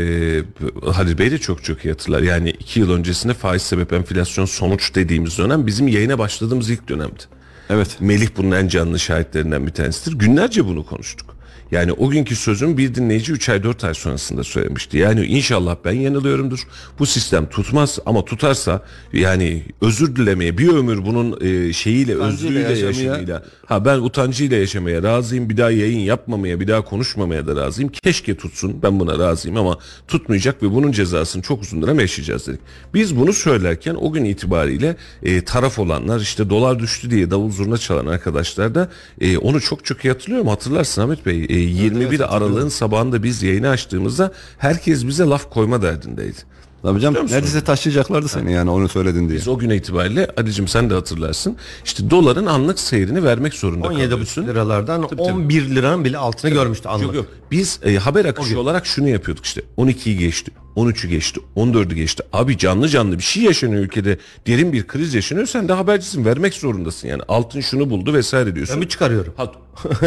Halil 0.92 1.18
Bey 1.18 1.30
de 1.30 1.38
çok 1.38 1.64
çok 1.64 1.84
iyi 1.84 1.90
hatırlar. 1.90 2.22
Yani 2.22 2.50
iki 2.50 2.80
yıl 2.80 2.90
öncesinde 2.90 3.34
faiz 3.34 3.62
sebep 3.62 3.92
enflasyon 3.92 4.44
sonuç 4.44 4.94
dediğimiz 4.94 5.38
dönem 5.38 5.66
bizim 5.66 5.88
yayına 5.88 6.18
başladığımız 6.18 6.70
ilk 6.70 6.88
dönemdi. 6.88 7.22
Evet. 7.70 7.96
Melih 8.00 8.28
bunun 8.36 8.50
en 8.50 8.68
canlı 8.68 8.98
şahitlerinden 8.98 9.66
bir 9.66 9.72
tanesidir. 9.72 10.18
Günlerce 10.18 10.66
bunu 10.66 10.86
konuştuk. 10.86 11.39
Yani 11.70 11.92
o 11.92 12.10
günkü 12.10 12.36
sözüm 12.36 12.78
bir 12.78 12.94
dinleyici 12.94 13.32
3 13.32 13.48
ay 13.48 13.62
4 13.62 13.84
ay 13.84 13.94
sonrasında 13.94 14.44
söylemişti. 14.44 14.98
Yani 14.98 15.26
inşallah 15.26 15.76
ben 15.84 15.92
yanılıyorumdur. 15.92 16.66
Bu 16.98 17.06
sistem 17.06 17.46
tutmaz 17.48 17.98
ama 18.06 18.24
tutarsa 18.24 18.82
yani 19.12 19.62
özür 19.80 20.16
dilemeye 20.16 20.58
bir 20.58 20.68
ömür 20.68 21.06
bunun 21.06 21.40
e, 21.40 21.72
şeyiyle 21.72 22.14
özrüyle 22.14 22.60
yaşamaya, 22.60 22.86
yaşamıyla 22.86 23.42
ha 23.66 23.84
ben 23.84 23.98
utancıyla 23.98 24.56
yaşamaya 24.56 25.02
razıyım. 25.02 25.50
Bir 25.50 25.56
daha 25.56 25.70
yayın 25.70 25.98
yapmamaya, 25.98 26.60
bir 26.60 26.68
daha 26.68 26.84
konuşmamaya 26.84 27.46
da 27.46 27.56
razıyım. 27.56 27.90
Keşke 27.92 28.36
tutsun. 28.36 28.82
Ben 28.82 29.00
buna 29.00 29.18
razıyım 29.18 29.56
ama 29.56 29.78
tutmayacak 30.08 30.62
ve 30.62 30.70
bunun 30.70 30.92
cezasını 30.92 31.42
çok 31.42 31.62
uzun 31.62 31.82
dönem 31.82 32.00
yaşayacağız 32.00 32.46
dedik. 32.46 32.60
Biz 32.94 33.16
bunu 33.16 33.32
söylerken 33.32 33.94
o 33.94 34.12
gün 34.12 34.24
itibariyle 34.24 34.96
e, 35.22 35.44
taraf 35.44 35.78
olanlar 35.78 36.20
işte 36.20 36.50
dolar 36.50 36.78
düştü 36.78 37.10
diye 37.10 37.30
davul 37.30 37.50
zurna 37.50 37.78
çalan 37.78 38.06
arkadaşlar 38.06 38.74
da 38.74 38.90
e, 39.20 39.38
onu 39.38 39.60
çok 39.60 39.84
çok 39.84 40.04
iyi 40.04 40.08
hatırlıyorum. 40.08 40.48
Hatırlarsın 40.48 41.02
Ahmet 41.02 41.26
Bey. 41.26 41.46
E, 41.48 41.59
21 41.62 42.06
evet, 42.06 42.20
Aralık'ın 42.28 42.68
sabahında 42.68 43.22
biz 43.22 43.42
yayını 43.42 43.68
açtığımızda 43.68 44.32
herkes 44.58 45.06
bize 45.06 45.24
laf 45.24 45.50
koyma 45.50 45.82
derdindeydi. 45.82 46.38
Tabii 46.82 47.00
canım 47.00 47.26
neredeyse 47.26 47.60
taşıyacaklardı 47.64 48.28
seni 48.28 48.52
yani 48.52 48.70
onu 48.70 48.88
söyledin 48.88 49.28
diye. 49.28 49.38
Biz 49.38 49.48
o 49.48 49.58
gün 49.58 49.70
itibariyle 49.70 50.30
Ali'cim 50.36 50.68
sen 50.68 50.90
de 50.90 50.94
hatırlarsın. 50.94 51.56
İşte 51.84 52.10
doların 52.10 52.46
anlık 52.46 52.78
seyrini 52.78 53.24
vermek 53.24 53.54
zorunda 53.54 53.86
17 53.86 54.10
kalıyorsun. 54.10 54.42
17,5 54.42 54.46
liralardan 54.46 55.08
tabii, 55.08 55.22
11 55.22 55.64
tabii. 55.64 55.74
liranın 55.74 56.04
bile 56.04 56.18
altını 56.18 56.50
görmüştü 56.50 56.88
anlık. 56.88 57.06
Yok, 57.06 57.14
yok. 57.14 57.26
Biz 57.50 57.80
e, 57.84 57.96
haber 57.96 58.24
akışı 58.24 58.60
olarak 58.60 58.86
şunu 58.86 59.08
yapıyorduk 59.08 59.44
işte 59.44 59.62
12'yi 59.78 60.18
geçti 60.18 60.52
13'ü 60.76 61.08
geçti, 61.08 61.40
14'ü 61.56 61.94
geçti. 61.94 62.22
Abi 62.32 62.58
canlı 62.58 62.88
canlı 62.88 63.18
bir 63.18 63.22
şey 63.22 63.42
yaşanıyor 63.42 63.82
ülkede. 63.82 64.18
Derin 64.46 64.72
bir 64.72 64.86
kriz 64.86 65.14
yaşanıyor. 65.14 65.46
Sen 65.46 65.68
de 65.68 65.72
habercisin. 65.72 66.24
Vermek 66.24 66.54
zorundasın 66.54 67.08
yani. 67.08 67.22
Altın 67.28 67.60
şunu 67.60 67.90
buldu 67.90 68.14
vesaire 68.14 68.54
diyorsun. 68.54 68.74
Ben 68.74 68.78
mi 68.80 68.88
çıkarıyorum? 68.88 69.34
Ha, 69.36 69.52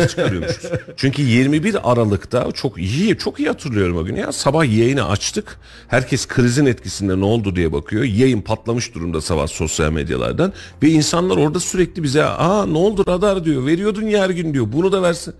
çıkarıyormuşuz. 0.08 0.72
Çünkü 0.98 1.22
21 1.22 1.92
Aralık'ta 1.92 2.52
çok 2.52 2.78
iyi, 2.78 3.18
çok 3.18 3.40
iyi 3.40 3.48
hatırlıyorum 3.48 3.98
o 3.98 4.06
gün 4.06 4.16
ya. 4.16 4.32
Sabah 4.32 4.66
yayını 4.66 5.10
açtık. 5.10 5.60
Herkes 5.88 6.28
krizin 6.28 6.66
etkisinde 6.66 7.20
ne 7.20 7.26
oldu 7.26 7.56
diye 7.56 7.72
bakıyor. 7.74 8.04
Yayın 8.04 8.42
patlamış 8.42 8.96
durumda 8.96 9.22
sabah 9.22 9.48
sosyal 9.48 9.92
medyalardan. 9.92 10.54
Ve 10.84 10.90
insanlar 10.90 11.38
orada 11.38 11.60
sürekli 11.60 12.04
bize 12.04 12.24
aa 12.24 12.66
ne 12.66 12.78
oldu 12.78 13.04
radar 13.08 13.46
diyor. 13.46 13.66
Veriyordun 13.66 14.04
ya 14.08 14.24
her 14.24 14.30
gün 14.30 14.54
diyor. 14.54 14.66
Bunu 14.72 14.92
da 14.92 15.02
versin. 15.02 15.34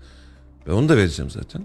Ve 0.66 0.72
onu 0.72 0.88
da 0.88 0.96
vereceğim 0.96 1.30
zaten. 1.30 1.62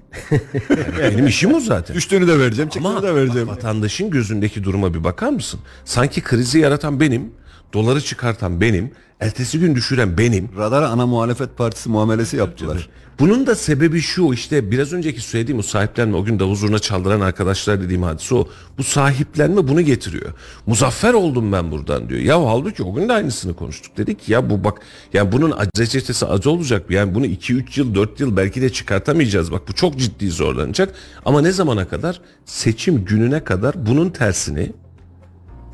Yani 1.01 1.13
benim 1.13 1.27
işim 1.27 1.53
o 1.53 1.59
zaten. 1.59 1.95
Düştüğünü 1.95 2.27
de 2.27 2.39
vereceğim, 2.39 2.69
çıktığını 2.69 3.03
da 3.03 3.15
vereceğim. 3.15 3.47
vatandaşın 3.47 4.09
gözündeki 4.09 4.63
duruma 4.63 4.93
bir 4.93 5.03
bakar 5.03 5.29
mısın? 5.29 5.59
Sanki 5.85 6.21
krizi 6.21 6.59
yaratan 6.59 6.99
benim, 6.99 7.31
doları 7.73 8.01
çıkartan 8.01 8.61
benim, 8.61 8.91
ertesi 9.19 9.59
gün 9.59 9.75
düşüren 9.75 10.17
benim. 10.17 10.49
Radara 10.57 10.89
ana 10.89 11.07
muhalefet 11.07 11.57
partisi 11.57 11.89
muamelesi 11.89 12.37
yaptılar. 12.37 12.89
Bunun 13.19 13.47
da 13.47 13.55
sebebi 13.55 14.01
şu 14.01 14.33
işte 14.33 14.71
biraz 14.71 14.93
önceki 14.93 15.21
söylediğim 15.21 15.59
o 15.59 15.61
sahiplenme 15.61 16.17
o 16.17 16.23
gün 16.23 16.39
davul 16.39 16.55
zurna 16.55 16.79
çaldıran 16.79 17.21
arkadaşlar 17.21 17.81
dediğim 17.81 18.03
hadise 18.03 18.35
o. 18.35 18.47
Bu 18.77 18.83
sahiplenme 18.83 19.67
bunu 19.67 19.81
getiriyor. 19.81 20.33
Muzaffer 20.65 21.13
oldum 21.13 21.51
ben 21.51 21.71
buradan 21.71 22.09
diyor. 22.09 22.21
Ya 22.21 22.45
halbuki 22.45 22.83
o 22.83 22.93
gün 22.93 23.09
de 23.09 23.13
aynısını 23.13 23.55
konuştuk. 23.55 23.97
Dedik 23.97 24.29
ya 24.29 24.49
bu 24.49 24.63
bak 24.63 24.81
yani 25.13 25.31
bunun 25.31 25.53
reçetesi 25.77 26.25
acı 26.25 26.49
olacak. 26.49 26.91
Yani 26.91 27.15
bunu 27.15 27.25
2-3 27.25 27.79
yıl 27.79 27.95
4 27.95 28.19
yıl 28.19 28.37
belki 28.37 28.61
de 28.61 28.69
çıkartamayacağız. 28.69 29.51
Bak 29.51 29.67
bu 29.67 29.73
çok 29.73 29.97
ciddi 29.97 30.29
zorlanacak. 30.29 30.93
Ama 31.25 31.41
ne 31.41 31.51
zamana 31.51 31.87
kadar? 31.87 32.21
Seçim 32.45 33.05
gününe 33.05 33.43
kadar 33.43 33.85
bunun 33.85 34.09
tersini 34.09 34.71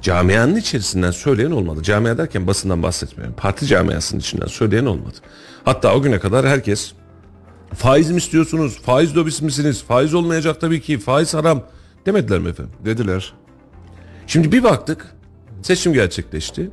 camianın 0.05 0.55
içerisinden 0.55 1.11
söyleyen 1.11 1.51
olmadı. 1.51 1.83
Camia 1.83 2.17
derken 2.17 2.47
basından 2.47 2.83
bahsetmiyorum. 2.83 3.35
Parti 3.35 3.65
camiasının 3.67 4.19
içinden 4.19 4.47
söyleyen 4.47 4.85
olmadı. 4.85 5.15
Hatta 5.63 5.95
o 5.95 6.01
güne 6.01 6.19
kadar 6.19 6.47
herkes 6.47 6.93
faiz 7.73 8.11
mi 8.11 8.17
istiyorsunuz? 8.17 8.81
Faiz 8.81 9.17
lobisi 9.17 9.45
misiniz? 9.45 9.83
Faiz 9.87 10.13
olmayacak 10.13 10.61
tabii 10.61 10.81
ki. 10.81 10.99
Faiz 10.99 11.33
haram. 11.33 11.63
Demediler 12.05 12.39
mi 12.39 12.49
efendim? 12.49 12.73
Dediler. 12.85 13.33
Şimdi 14.27 14.51
bir 14.51 14.63
baktık. 14.63 15.15
Seçim 15.61 15.93
gerçekleşti. 15.93 16.69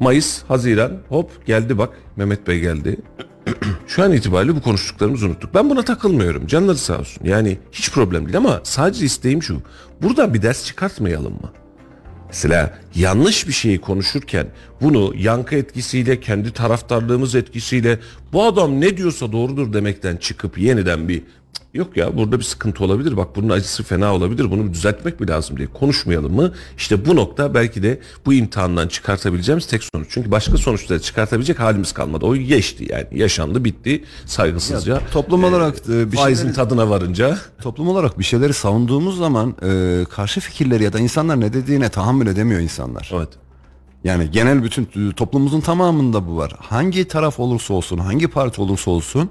Mayıs, 0.00 0.42
Haziran 0.48 0.92
hop 1.08 1.46
geldi 1.46 1.78
bak 1.78 1.90
Mehmet 2.16 2.46
Bey 2.46 2.60
geldi. 2.60 2.96
Şu 3.86 4.02
an 4.02 4.12
itibariyle 4.12 4.56
bu 4.56 4.62
konuştuklarımızı 4.62 5.26
unuttuk. 5.26 5.54
Ben 5.54 5.70
buna 5.70 5.82
takılmıyorum. 5.84 6.46
Canları 6.46 6.78
sağ 6.78 6.98
olsun. 6.98 7.24
Yani 7.24 7.58
hiç 7.72 7.92
problem 7.92 8.24
değil 8.24 8.36
ama 8.36 8.60
sadece 8.64 9.04
isteğim 9.04 9.42
şu. 9.42 9.62
Buradan 10.02 10.34
bir 10.34 10.42
ders 10.42 10.64
çıkartmayalım 10.64 11.32
mı? 11.32 11.52
Mesela 12.28 12.78
yanlış 12.94 13.48
bir 13.48 13.52
şeyi 13.52 13.80
konuşurken 13.80 14.46
bunu 14.80 15.12
yankı 15.16 15.56
etkisiyle, 15.56 16.20
kendi 16.20 16.52
taraftarlığımız 16.52 17.34
etkisiyle 17.34 17.98
bu 18.32 18.44
adam 18.44 18.80
ne 18.80 18.96
diyorsa 18.96 19.32
doğrudur 19.32 19.72
demekten 19.72 20.16
çıkıp 20.16 20.58
yeniden 20.58 21.08
bir 21.08 21.22
yok 21.74 21.96
ya 21.96 22.16
burada 22.16 22.38
bir 22.38 22.44
sıkıntı 22.44 22.84
olabilir 22.84 23.16
bak 23.16 23.36
bunun 23.36 23.48
acısı 23.48 23.82
fena 23.82 24.14
olabilir 24.14 24.50
bunu 24.50 24.72
düzeltmek 24.72 25.20
mi 25.20 25.28
lazım 25.28 25.56
diye 25.56 25.68
konuşmayalım 25.68 26.34
mı? 26.34 26.52
İşte 26.76 27.06
bu 27.06 27.16
nokta 27.16 27.54
belki 27.54 27.82
de 27.82 28.00
bu 28.26 28.34
imtihandan 28.34 28.88
çıkartabileceğimiz 28.88 29.66
tek 29.66 29.82
sonuç. 29.94 30.08
Çünkü 30.10 30.30
başka 30.30 30.56
sonuçları 30.56 31.00
çıkartabilecek 31.00 31.60
halimiz 31.60 31.92
kalmadı. 31.92 32.26
O 32.26 32.36
geçti 32.36 32.86
yani 32.90 33.06
yaşandı 33.12 33.64
bitti 33.64 34.04
saygısızca. 34.26 34.94
Ya, 34.94 35.00
toplum 35.12 35.44
olarak 35.44 35.74
e, 35.88 36.12
bir 36.12 36.16
faizin 36.16 36.42
şeyleri, 36.42 36.56
tadına 36.56 36.90
varınca. 36.90 37.38
Toplum 37.62 37.88
olarak 37.88 38.18
bir 38.18 38.24
şeyleri 38.24 38.52
savunduğumuz 38.52 39.18
zaman 39.18 39.56
e, 39.62 40.04
karşı 40.10 40.40
fikirleri 40.40 40.84
ya 40.84 40.92
da 40.92 40.98
insanlar 40.98 41.40
ne 41.40 41.52
dediğine 41.52 41.88
tahammül 41.88 42.26
edemiyor 42.26 42.60
insanlar. 42.60 43.10
Evet. 43.14 43.47
Yani 44.08 44.30
genel 44.30 44.62
bütün 44.62 45.12
toplumumuzun 45.12 45.60
tamamında 45.60 46.26
bu 46.26 46.36
var. 46.36 46.52
Hangi 46.58 47.08
taraf 47.08 47.40
olursa 47.40 47.74
olsun, 47.74 47.98
hangi 47.98 48.28
parti 48.28 48.60
olursa 48.60 48.90
olsun 48.90 49.30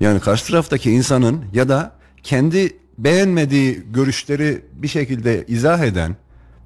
yani 0.00 0.20
karşı 0.20 0.46
taraftaki 0.46 0.90
insanın 0.90 1.44
ya 1.54 1.68
da 1.68 1.92
kendi 2.22 2.76
beğenmediği 2.98 3.82
görüşleri 3.90 4.64
bir 4.72 4.88
şekilde 4.88 5.44
izah 5.48 5.80
eden 5.80 6.16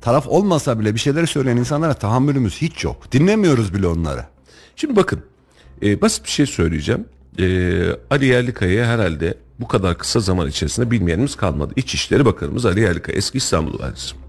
taraf 0.01 0.27
olmasa 0.29 0.81
bile 0.81 0.95
bir 0.95 1.01
şeyleri 1.01 1.27
söyleyen 1.27 1.57
insanlara 1.57 1.95
tahammülümüz 1.95 2.57
hiç 2.63 2.85
yok. 2.85 3.13
Dinlemiyoruz 3.13 3.75
bile 3.75 3.87
onları. 3.87 4.25
Şimdi 4.77 4.97
bakın 4.97 5.21
e, 5.83 6.01
basit 6.01 6.25
bir 6.25 6.31
şey 6.31 6.47
söyleyeceğim. 6.47 7.05
E, 7.39 7.45
Ali 8.11 8.27
Yerlikaya'ya 8.27 8.87
herhalde 8.87 9.39
bu 9.61 9.69
kadar 9.69 9.99
kısa 9.99 10.21
zaman 10.21 10.49
içerisinde 10.49 10.91
bilmeyenimiz 10.91 11.37
kalmadı. 11.37 11.73
İçişleri 11.77 12.25
Bakanımız 12.25 12.67
Ali 12.67 12.81
Yerlikaya 12.81 13.19
eski 13.19 13.39
İstanbul 13.39 13.79
Valisi. 13.79 14.28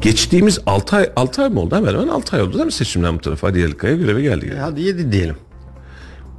Geçtiğimiz 0.00 0.58
6 0.66 0.96
ay 0.96 1.10
6 1.16 1.42
ay 1.42 1.48
mı 1.48 1.60
oldu? 1.60 1.76
Hemen 1.76 1.92
hemen 1.94 2.08
6 2.08 2.36
ay 2.36 2.42
oldu 2.42 2.52
değil 2.52 2.64
mi 2.64 2.72
seçimden 2.72 3.14
bu 3.14 3.20
tarafa? 3.20 3.46
Ali 3.46 3.60
Yalıkaya 3.60 3.96
göreve 3.96 4.22
geldi. 4.22 4.52
E, 4.56 4.58
Hadi 4.58 4.80
7 4.80 5.12
diyelim. 5.12 5.36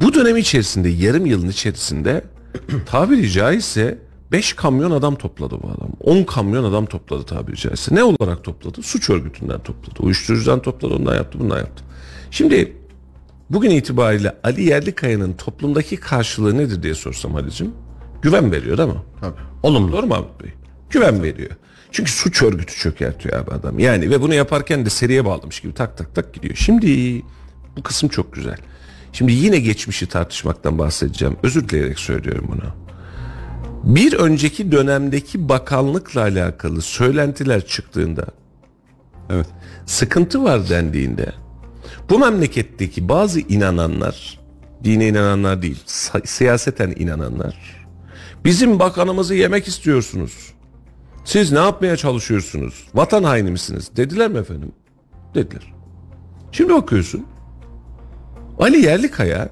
Bu 0.01 0.13
dönem 0.13 0.37
içerisinde 0.37 0.89
yarım 0.89 1.25
yılın 1.25 1.49
içerisinde 1.49 2.23
tabiri 2.85 3.31
caizse 3.31 3.97
5 4.31 4.53
kamyon 4.53 4.91
adam 4.91 5.15
topladı 5.15 5.55
bu 5.63 5.67
adam. 5.67 5.89
10 5.99 6.23
kamyon 6.23 6.63
adam 6.63 6.85
topladı 6.85 7.23
tabiri 7.23 7.55
caizse. 7.55 7.95
Ne 7.95 8.03
olarak 8.03 8.43
topladı? 8.43 8.81
Suç 8.81 9.09
örgütünden 9.09 9.59
topladı. 9.59 9.95
Uyuşturucudan 9.99 10.61
topladı, 10.61 10.93
ondan 10.93 11.15
yaptı, 11.15 11.39
bundan 11.39 11.57
yaptı. 11.57 11.83
Şimdi 12.31 12.73
bugün 13.49 13.69
itibariyle 13.69 14.35
Ali 14.43 14.63
Yerlikaya'nın 14.63 15.33
toplumdaki 15.33 15.97
karşılığı 15.97 16.57
nedir 16.57 16.83
diye 16.83 16.95
sorsam 16.95 17.33
Halicim. 17.33 17.71
Güven 18.21 18.51
veriyor 18.51 18.77
değil 18.77 18.89
mi? 18.89 18.95
Tabii. 19.21 19.39
Olumlu. 19.63 19.91
Doğru 19.91 20.07
mu 20.07 20.13
Ahmet 20.13 20.43
Bey? 20.43 20.51
Güven 20.89 21.23
veriyor. 21.23 21.51
Çünkü 21.91 22.11
suç 22.11 22.43
örgütü 22.43 22.75
çökertiyor 22.75 23.39
abi 23.39 23.51
adam. 23.51 23.79
Yani 23.79 24.09
ve 24.09 24.21
bunu 24.21 24.33
yaparken 24.33 24.85
de 24.85 24.89
seriye 24.89 25.25
bağlamış 25.25 25.59
gibi 25.59 25.73
tak 25.73 25.97
tak 25.97 26.15
tak 26.15 26.33
gidiyor. 26.33 26.55
Şimdi 26.55 27.21
bu 27.77 27.83
kısım 27.83 28.09
çok 28.09 28.33
güzel. 28.33 28.57
Şimdi 29.13 29.31
yine 29.31 29.59
geçmişi 29.59 30.07
tartışmaktan 30.07 30.77
bahsedeceğim. 30.77 31.37
Özür 31.43 31.69
dileyerek 31.69 31.99
söylüyorum 31.99 32.45
bunu. 32.51 32.89
Bir 33.95 34.13
önceki 34.13 34.71
dönemdeki 34.71 35.49
bakanlıkla 35.49 36.21
alakalı 36.21 36.81
söylentiler 36.81 37.65
çıktığında 37.65 38.25
Evet. 39.29 39.47
sıkıntı 39.85 40.43
var 40.43 40.69
dendiğinde 40.69 41.31
bu 42.09 42.19
memleketteki 42.19 43.09
bazı 43.09 43.39
inananlar 43.39 44.39
dine 44.83 45.07
inananlar 45.07 45.61
değil 45.61 45.83
siyaseten 46.25 46.93
inananlar 46.97 47.85
bizim 48.45 48.79
bakanımızı 48.79 49.35
yemek 49.35 49.67
istiyorsunuz. 49.67 50.53
Siz 51.29 51.51
ne 51.51 51.59
yapmaya 51.59 51.97
çalışıyorsunuz? 51.97 52.87
Vatan 52.93 53.23
haini 53.23 53.51
misiniz? 53.51 53.91
Dediler 53.95 54.31
mi 54.31 54.37
efendim? 54.37 54.71
Dediler. 55.35 55.73
Şimdi 56.51 56.73
bakıyorsun 56.73 57.25
Ali 58.59 58.85
Yerlikaya 58.85 59.49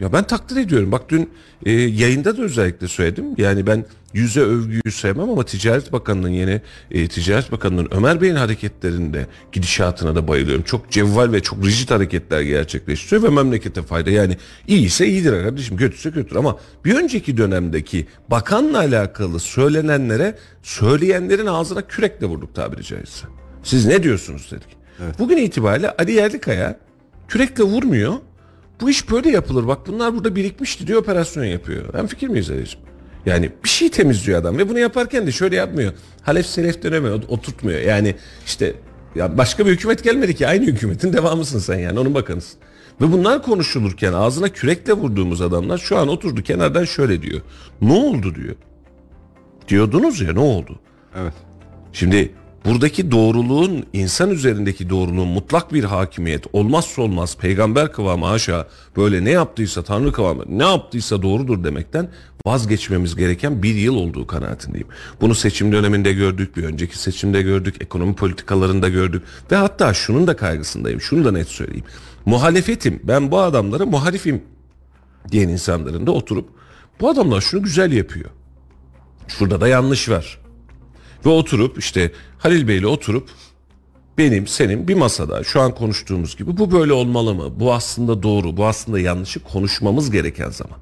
ya 0.00 0.12
ben 0.12 0.24
takdir 0.24 0.56
ediyorum. 0.56 0.92
Bak 0.92 1.08
dün 1.08 1.30
e, 1.66 1.72
yayında 1.72 2.36
da 2.36 2.42
özellikle 2.42 2.88
söyledim. 2.88 3.24
Yani 3.38 3.66
ben 3.66 3.84
yüze 4.12 4.40
övgüyü 4.40 4.92
sevmem 4.92 5.30
ama 5.30 5.44
Ticaret 5.44 5.92
Bakanı'nın 5.92 6.28
yeni 6.28 6.60
e, 6.90 7.08
Ticaret 7.08 7.52
Bakanı'nın 7.52 7.88
Ömer 7.90 8.20
Bey'in 8.20 8.34
hareketlerinde 8.34 9.26
gidişatına 9.52 10.14
da 10.14 10.28
bayılıyorum. 10.28 10.62
Çok 10.62 10.90
cevval 10.90 11.32
ve 11.32 11.40
çok 11.40 11.66
rigid 11.66 11.90
hareketler 11.90 12.40
gerçekleştiriyor 12.40 13.22
ve 13.22 13.28
memlekete 13.28 13.82
fayda. 13.82 14.10
Yani 14.10 14.36
iyiyse 14.66 15.06
iyidir 15.06 15.30
kardeşim, 15.30 15.76
kötüyse 15.76 16.10
kötüdür 16.10 16.36
ama 16.36 16.58
bir 16.84 16.94
önceki 16.94 17.36
dönemdeki 17.36 18.06
bakanla 18.30 18.78
alakalı 18.78 19.40
söylenenlere 19.40 20.38
söyleyenlerin 20.62 21.46
ağzına 21.46 21.82
kürekle 21.82 22.26
vurduk 22.26 22.54
tabiri 22.54 22.84
caizse. 22.84 23.26
Siz 23.62 23.86
ne 23.86 24.02
diyorsunuz 24.02 24.50
dedik. 24.50 24.78
Bugün 25.18 25.36
itibariyle 25.36 25.90
Ali 25.90 26.12
Yerlikaya 26.12 26.78
kürekle 27.28 27.64
vurmuyor. 27.64 28.14
Bu 28.80 28.90
iş 28.90 29.10
böyle 29.10 29.30
yapılır. 29.30 29.66
Bak 29.66 29.78
bunlar 29.86 30.14
burada 30.14 30.36
birikmişti 30.36 30.86
diyor 30.86 31.00
operasyon 31.00 31.44
yapıyor. 31.44 31.84
Ben 31.94 32.06
fikir 32.06 32.28
miyiz 32.28 32.50
Ali'ciğim? 32.50 32.86
Yani 33.26 33.50
bir 33.64 33.68
şey 33.68 33.90
temizliyor 33.90 34.40
adam 34.40 34.58
ve 34.58 34.68
bunu 34.68 34.78
yaparken 34.78 35.26
de 35.26 35.32
şöyle 35.32 35.56
yapmıyor. 35.56 35.92
Halef 36.22 36.46
selef 36.46 36.82
dönemi 36.82 37.08
oturtmuyor. 37.08 37.80
Yani 37.80 38.14
işte 38.46 38.74
ya 39.14 39.38
başka 39.38 39.66
bir 39.66 39.70
hükümet 39.70 40.04
gelmedi 40.04 40.34
ki 40.34 40.48
aynı 40.48 40.64
hükümetin 40.64 41.12
devamısın 41.12 41.58
sen 41.58 41.78
yani 41.78 41.98
onun 42.00 42.14
bakanısın. 42.14 42.60
Ve 43.00 43.12
bunlar 43.12 43.42
konuşulurken 43.42 44.12
ağzına 44.12 44.48
kürekle 44.48 44.92
vurduğumuz 44.92 45.42
adamlar 45.42 45.78
şu 45.78 45.98
an 45.98 46.08
oturdu 46.08 46.42
kenardan 46.42 46.84
şöyle 46.84 47.22
diyor. 47.22 47.40
Ne 47.80 47.92
oldu 47.92 48.34
diyor. 48.34 48.54
Diyordunuz 49.68 50.20
ya 50.20 50.32
ne 50.32 50.40
oldu? 50.40 50.78
Evet. 51.16 51.32
Şimdi 51.92 52.32
buradaki 52.64 53.10
doğruluğun 53.10 53.86
insan 53.92 54.30
üzerindeki 54.30 54.90
doğruluğun 54.90 55.28
mutlak 55.28 55.72
bir 55.72 55.84
hakimiyet 55.84 56.44
olmazsa 56.52 57.02
olmaz 57.02 57.36
peygamber 57.36 57.92
kıvamı 57.92 58.26
haşa 58.26 58.68
böyle 58.96 59.24
ne 59.24 59.30
yaptıysa 59.30 59.82
tanrı 59.82 60.12
kıvamı 60.12 60.44
ne 60.48 60.64
yaptıysa 60.64 61.22
doğrudur 61.22 61.64
demekten 61.64 62.08
vazgeçmemiz 62.46 63.16
gereken 63.16 63.62
bir 63.62 63.74
yıl 63.74 63.94
olduğu 63.94 64.26
kanaatindeyim. 64.26 64.88
Bunu 65.20 65.34
seçim 65.34 65.72
döneminde 65.72 66.12
gördük 66.12 66.56
bir 66.56 66.64
önceki 66.64 66.98
seçimde 66.98 67.42
gördük 67.42 67.74
ekonomi 67.80 68.14
politikalarında 68.14 68.88
gördük 68.88 69.22
ve 69.52 69.56
hatta 69.56 69.94
şunun 69.94 70.26
da 70.26 70.36
kaygısındayım 70.36 71.00
şunu 71.00 71.24
da 71.24 71.32
net 71.32 71.48
söyleyeyim. 71.48 71.84
Muhalefetim 72.26 73.00
ben 73.04 73.30
bu 73.30 73.38
adamlara 73.40 73.86
muhalifim 73.86 74.42
diyen 75.32 75.48
insanların 75.48 76.06
da 76.06 76.12
oturup 76.12 76.48
bu 77.00 77.08
adamlar 77.08 77.40
şunu 77.40 77.62
güzel 77.62 77.92
yapıyor. 77.92 78.30
Şurada 79.28 79.60
da 79.60 79.68
yanlış 79.68 80.08
var. 80.08 80.47
Ve 81.26 81.28
oturup 81.28 81.78
işte 81.78 82.12
Halil 82.38 82.68
Bey'le 82.68 82.84
oturup 82.86 83.28
benim 84.18 84.46
senin 84.46 84.88
bir 84.88 84.94
masada 84.94 85.44
şu 85.44 85.60
an 85.60 85.74
konuştuğumuz 85.74 86.36
gibi 86.36 86.58
bu 86.58 86.72
böyle 86.72 86.92
olmalı 86.92 87.34
mı? 87.34 87.60
Bu 87.60 87.72
aslında 87.72 88.22
doğru, 88.22 88.56
bu 88.56 88.66
aslında 88.66 89.00
yanlışı 89.00 89.40
konuşmamız 89.40 90.10
gereken 90.10 90.50
zaman. 90.50 90.78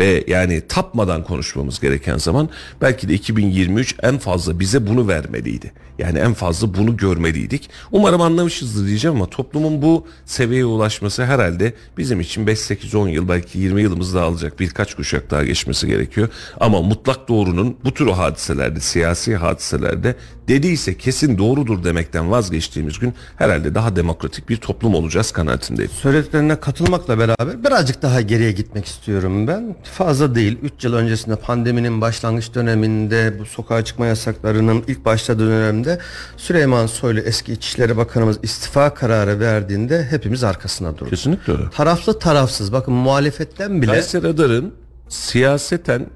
Ve 0.00 0.24
yani 0.26 0.62
tapmadan 0.68 1.24
konuşmamız 1.24 1.80
gereken 1.80 2.16
zaman 2.16 2.48
belki 2.80 3.08
de 3.08 3.14
2023 3.14 3.96
en 4.02 4.18
fazla 4.18 4.60
bize 4.60 4.86
bunu 4.86 5.08
vermeliydi. 5.08 5.72
Yani 5.98 6.18
en 6.18 6.34
fazla 6.34 6.74
bunu 6.74 6.96
görmeliydik. 6.96 7.70
Umarım 7.92 8.20
anlamışızdır 8.20 8.86
diyeceğim 8.86 9.16
ama 9.16 9.26
toplumun 9.26 9.82
bu 9.82 10.06
seviyeye 10.24 10.64
ulaşması 10.64 11.24
herhalde 11.24 11.74
bizim 11.98 12.20
için 12.20 12.46
5 12.46 12.58
8 12.58 12.94
10 12.94 13.08
yıl 13.08 13.28
belki 13.28 13.58
20 13.58 13.82
yılımız 13.82 14.14
daha 14.14 14.24
alacak. 14.24 14.60
Birkaç 14.60 14.94
kuşak 14.94 15.30
daha 15.30 15.44
geçmesi 15.44 15.86
gerekiyor. 15.86 16.28
Ama 16.60 16.82
mutlak 16.82 17.28
doğrunun 17.28 17.76
bu 17.84 17.94
tür 17.94 18.06
hadiselerde, 18.06 18.80
siyasi 18.80 19.36
hadiselerde 19.36 20.16
dediyse 20.50 20.98
kesin 20.98 21.38
doğrudur 21.38 21.84
demekten 21.84 22.30
vazgeçtiğimiz 22.30 22.98
gün 22.98 23.14
herhalde 23.36 23.74
daha 23.74 23.96
demokratik 23.96 24.48
bir 24.48 24.56
toplum 24.56 24.94
olacağız 24.94 25.32
kanaatindeyim. 25.32 25.90
Söylediklerine 25.90 26.60
katılmakla 26.60 27.18
beraber 27.18 27.64
birazcık 27.64 28.02
daha 28.02 28.20
geriye 28.20 28.52
gitmek 28.52 28.86
istiyorum 28.86 29.46
ben. 29.46 29.76
Fazla 29.82 30.34
değil. 30.34 30.58
3 30.62 30.84
yıl 30.84 30.94
öncesinde 30.94 31.36
pandeminin 31.36 32.00
başlangıç 32.00 32.54
döneminde 32.54 33.38
bu 33.38 33.46
sokağa 33.46 33.84
çıkma 33.84 34.06
yasaklarının 34.06 34.84
ilk 34.86 35.04
başladığı 35.04 35.46
dönemde 35.46 35.98
Süleyman 36.36 36.86
Soylu 36.86 37.20
eski 37.20 37.52
İçişleri 37.52 37.96
Bakanımız 37.96 38.38
istifa 38.42 38.94
kararı 38.94 39.40
verdiğinde 39.40 40.06
hepimiz 40.10 40.44
arkasına 40.44 40.94
durduk. 40.94 41.10
Kesinlikle 41.10 41.52
öyle. 41.52 41.70
Taraflı 41.70 42.18
tarafsız 42.18 42.72
bakın 42.72 42.94
muhalefetten 42.94 43.82
bile 43.82 43.90
Kayseri 43.90 44.22
Radar'ın 44.22 44.74
siyaseten 45.08 46.06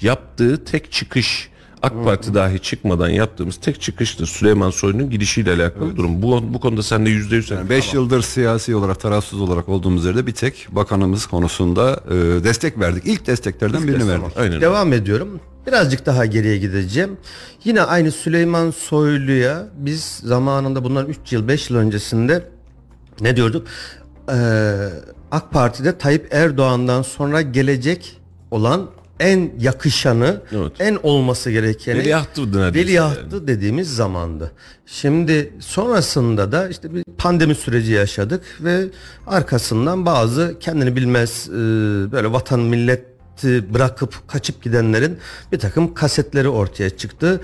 yaptığı 0.00 0.64
tek 0.64 0.92
çıkış 0.92 1.50
AK 1.82 2.04
Parti 2.04 2.34
dahi 2.34 2.58
çıkmadan 2.58 3.08
yaptığımız 3.08 3.56
tek 3.56 3.80
çıkıştır 3.80 4.26
Süleyman 4.26 4.70
Soylu'nun 4.70 5.10
gidişiyle 5.10 5.52
alakalı 5.52 5.96
durum. 5.96 6.22
Bu, 6.22 6.54
bu 6.54 6.60
konuda 6.60 6.82
sen 6.82 7.06
de 7.06 7.10
yüzde 7.10 7.36
yüz. 7.36 7.50
5 7.70 7.94
yıldır 7.94 8.22
siyasi 8.22 8.74
olarak 8.74 9.00
tarafsız 9.00 9.40
olarak 9.40 9.68
olduğumuz 9.68 10.04
yerde 10.04 10.26
bir 10.26 10.32
tek 10.32 10.66
bakanımız 10.70 11.26
konusunda 11.26 12.00
e, 12.10 12.14
destek 12.44 12.78
verdik. 12.78 13.06
İlk 13.06 13.26
desteklerden 13.26 13.88
birini 13.88 14.08
verdik. 14.08 14.36
Aynen. 14.36 14.60
Devam 14.60 14.92
ediyorum. 14.92 15.40
Birazcık 15.66 16.06
daha 16.06 16.26
geriye 16.26 16.58
gideceğim. 16.58 17.16
Yine 17.64 17.82
aynı 17.82 18.12
Süleyman 18.12 18.70
Soylu'ya 18.70 19.66
biz 19.76 20.04
zamanında 20.24 20.84
bundan 20.84 21.06
3 21.06 21.32
yıl 21.32 21.48
5 21.48 21.70
yıl 21.70 21.76
öncesinde 21.76 22.48
ne 23.20 23.36
diyorduk? 23.36 23.66
Ee, 24.32 24.88
AK 25.30 25.50
Parti'de 25.52 25.98
Tayyip 25.98 26.34
Erdoğan'dan 26.34 27.02
sonra 27.02 27.40
gelecek 27.42 28.20
olan 28.50 28.90
en 29.20 29.50
yakışanı, 29.60 30.40
Evet. 30.52 30.72
en 30.78 30.98
olması 31.02 31.50
gerekeni 31.50 31.98
Veliahtı 31.98 32.52
veliahtı 32.74 33.46
dediğimiz 33.46 33.94
zamandı. 33.96 34.52
Şimdi 34.86 35.52
sonrasında 35.60 36.52
da 36.52 36.68
işte 36.68 36.94
bir 36.94 37.04
pandemi 37.18 37.54
süreci 37.54 37.92
yaşadık 37.92 38.42
ve 38.60 38.84
arkasından 39.26 40.06
bazı 40.06 40.56
kendini 40.60 40.96
bilmez 40.96 41.48
e, 41.48 41.52
böyle 42.12 42.32
vatan 42.32 42.60
milleti 42.60 43.74
bırakıp 43.74 44.28
kaçıp 44.28 44.62
gidenlerin 44.62 45.18
bir 45.52 45.58
takım 45.58 45.94
kasetleri 45.94 46.48
ortaya 46.48 46.90
çıktı. 46.90 47.40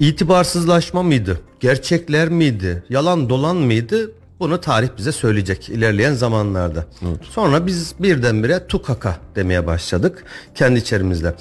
İtibarsızlaşma 0.00 1.02
mıydı? 1.02 1.40
Gerçekler 1.60 2.28
miydi? 2.28 2.82
Yalan 2.88 3.28
dolan 3.28 3.56
mıydı? 3.56 4.10
Bunu 4.40 4.60
tarih 4.60 4.88
bize 4.98 5.12
söyleyecek 5.12 5.68
ilerleyen 5.68 6.14
zamanlarda. 6.14 6.84
Sonra 7.30 7.66
biz 7.66 7.94
birdenbire 7.98 8.66
tukaka 8.66 9.16
demeye 9.36 9.66
başladık 9.66 10.24
kendi 10.54 10.78
içerimizde. 10.78 11.34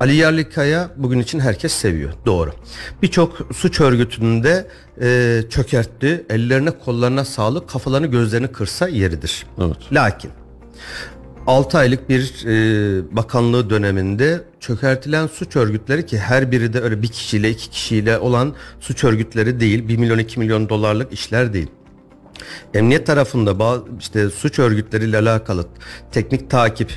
Ali 0.00 0.14
Yerlikaya 0.14 0.90
bugün 0.96 1.18
için 1.18 1.40
herkes 1.40 1.72
seviyor. 1.72 2.12
Doğru. 2.26 2.52
Birçok 3.02 3.48
suç 3.54 3.80
örgütünde 3.80 4.66
e, 5.00 5.42
çökertti. 5.50 6.26
Ellerine 6.30 6.70
kollarına 6.70 7.24
sağlık 7.24 7.68
kafalarını 7.68 8.06
gözlerini 8.06 8.48
kırsa 8.48 8.88
yeridir. 8.88 9.46
Evet. 9.60 9.76
Lakin 9.92 10.30
6 11.46 11.78
aylık 11.78 12.08
bir 12.08 12.46
e, 12.46 13.16
bakanlığı 13.16 13.70
döneminde 13.70 14.40
çökertilen 14.60 15.26
suç 15.26 15.56
örgütleri 15.56 16.06
ki 16.06 16.18
her 16.18 16.52
biri 16.52 16.72
de 16.72 16.80
öyle 16.80 17.02
bir 17.02 17.08
kişiyle 17.08 17.50
iki 17.50 17.70
kişiyle 17.70 18.18
olan 18.18 18.54
suç 18.80 19.04
örgütleri 19.04 19.60
değil 19.60 19.88
1 19.88 19.96
milyon 19.96 20.18
2 20.18 20.38
milyon 20.38 20.68
dolarlık 20.68 21.12
işler 21.12 21.52
değil. 21.52 21.68
Emniyet 22.74 23.06
tarafında 23.06 23.58
bazı 23.58 23.84
işte 24.00 24.30
suç 24.30 24.58
örgütleriyle 24.58 25.18
alakalı 25.18 25.66
teknik 26.12 26.50
takip 26.50 26.90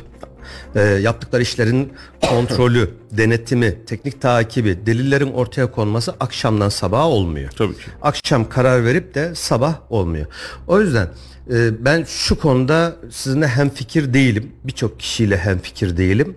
e, 0.75 0.81
yaptıkları 0.81 1.41
işlerin 1.41 1.93
kontrolü, 2.29 2.89
denetimi, 3.11 3.85
teknik 3.85 4.21
takibi, 4.21 4.85
delillerin 4.85 5.31
ortaya 5.31 5.71
konması 5.71 6.15
akşamdan 6.19 6.69
sabaha 6.69 7.07
olmuyor. 7.07 7.51
Tabii 7.51 7.73
ki. 7.73 7.81
Akşam 8.01 8.49
karar 8.49 8.85
verip 8.85 9.15
de 9.15 9.35
sabah 9.35 9.75
olmuyor. 9.89 10.25
O 10.67 10.81
yüzden 10.81 11.07
e, 11.51 11.85
ben 11.85 12.03
şu 12.03 12.39
konuda 12.39 12.95
sizinle 13.11 13.47
hemfikir 13.47 14.13
değilim. 14.13 14.51
Birçok 14.63 14.99
kişiyle 14.99 15.37
hemfikir 15.37 15.97
değilim. 15.97 16.35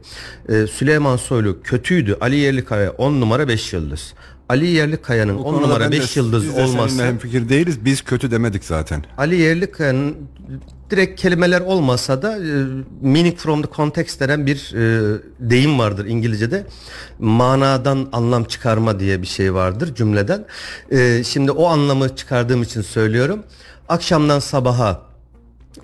E, 0.49 0.67
Süleyman 0.67 1.17
Soylu 1.17 1.63
kötüydü. 1.63 2.17
Ali 2.21 2.37
Yerlikaya 2.37 2.91
10 2.91 3.21
numara 3.21 3.49
5 3.49 3.73
yıldız. 3.73 4.15
Ali 4.53 4.67
Yerlikaya'nın 4.67 5.37
10 5.39 5.43
konuda 5.43 5.61
numara 5.61 5.81
ben 5.85 5.93
de- 5.93 6.01
5 6.01 6.17
yıldız 6.17 6.45
biz 6.45 6.57
de 6.57 6.63
olması 6.63 6.95
seninle 6.95 7.09
hemfikir 7.09 7.49
değiliz. 7.49 7.85
Biz 7.85 8.03
kötü 8.03 8.31
demedik 8.31 8.65
zaten. 8.65 9.05
Ali 9.19 9.37
Yerlikaya'nın 9.37 10.17
direkt 10.91 11.21
kelimeler 11.21 11.61
olmasa 11.61 12.23
da 12.23 12.37
e, 12.39 12.41
meaning 13.03 13.37
from 13.37 13.63
the 13.63 13.69
context 13.77 14.21
denen 14.21 14.47
bir 14.47 14.75
e, 14.75 15.19
deyim 15.41 15.79
vardır 15.79 16.07
İngilizce'de. 16.07 16.67
Manadan 17.19 18.09
anlam 18.13 18.45
çıkarma 18.45 19.01
diye 19.01 19.23
bir 19.23 19.27
şey 19.27 19.55
vardır 19.55 19.95
cümleden. 19.95 20.45
E, 20.91 21.25
şimdi 21.25 21.51
o 21.51 21.67
anlamı 21.67 22.17
çıkardığım 22.17 22.63
için 22.63 22.83
söylüyorum. 22.83 23.43
Akşamdan 23.89 24.39
sabaha 24.39 25.03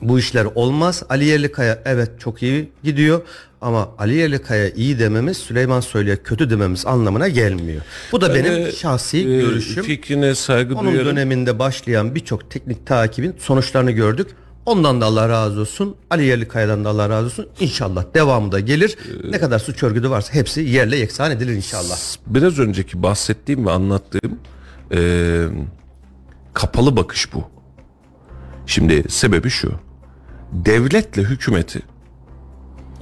bu 0.03 0.19
işler 0.19 0.45
olmaz. 0.55 1.03
Ali 1.09 1.25
Yerlikaya 1.25 1.83
evet 1.85 2.11
çok 2.21 2.43
iyi 2.43 2.71
gidiyor 2.85 3.21
ama 3.61 3.89
Ali 3.99 4.15
Yerlikaya 4.15 4.71
iyi 4.71 4.99
dememiz 4.99 5.37
Süleyman 5.37 5.81
Soylu'ya 5.81 6.23
kötü 6.23 6.51
dememiz 6.51 6.87
anlamına 6.87 7.29
gelmiyor. 7.29 7.83
Bu 8.13 8.21
da 8.21 8.35
benim 8.35 8.53
Ee, 8.53 8.73
şahsi 8.73 9.19
e, 9.19 9.23
görüşüm. 9.41 9.85
Fikrine 9.85 10.35
saygı 10.35 10.75
Onun 10.75 10.91
duyarım. 10.93 11.07
döneminde 11.07 11.59
başlayan 11.59 12.15
birçok 12.15 12.51
teknik 12.51 12.87
takibin 12.87 13.35
sonuçlarını 13.39 13.91
gördük. 13.91 14.29
Ondan 14.67 15.01
da 15.01 15.07
Allah 15.07 15.29
razı 15.29 15.61
olsun. 15.61 15.97
Ali 16.11 16.25
Yerlikaya'dan 16.25 16.85
da 16.85 16.89
Allah 16.89 17.09
razı 17.09 17.27
olsun. 17.27 17.47
İnşallah 17.61 18.05
devamı 18.15 18.53
da 18.53 18.61
gelir. 18.61 18.97
Ee, 19.25 19.33
ne 19.33 19.39
kadar 19.39 19.59
suç 19.59 19.83
örgütü 19.83 20.11
varsa 20.11 20.35
hepsi 20.35 20.61
yerle 20.61 20.97
yeksan 20.97 21.31
edilir 21.31 21.53
inşallah. 21.53 21.97
Biraz 22.27 22.59
önceki 22.59 23.03
bahsettiğim 23.03 23.67
ve 23.67 23.71
anlattığım 23.71 24.39
e, 24.95 25.01
kapalı 26.55 26.97
bakış 26.97 27.33
bu. 27.35 27.45
Şimdi 28.67 29.05
sebebi 29.09 29.51
şu. 29.51 29.73
Devletle 30.53 31.23
hükümeti, 31.23 31.83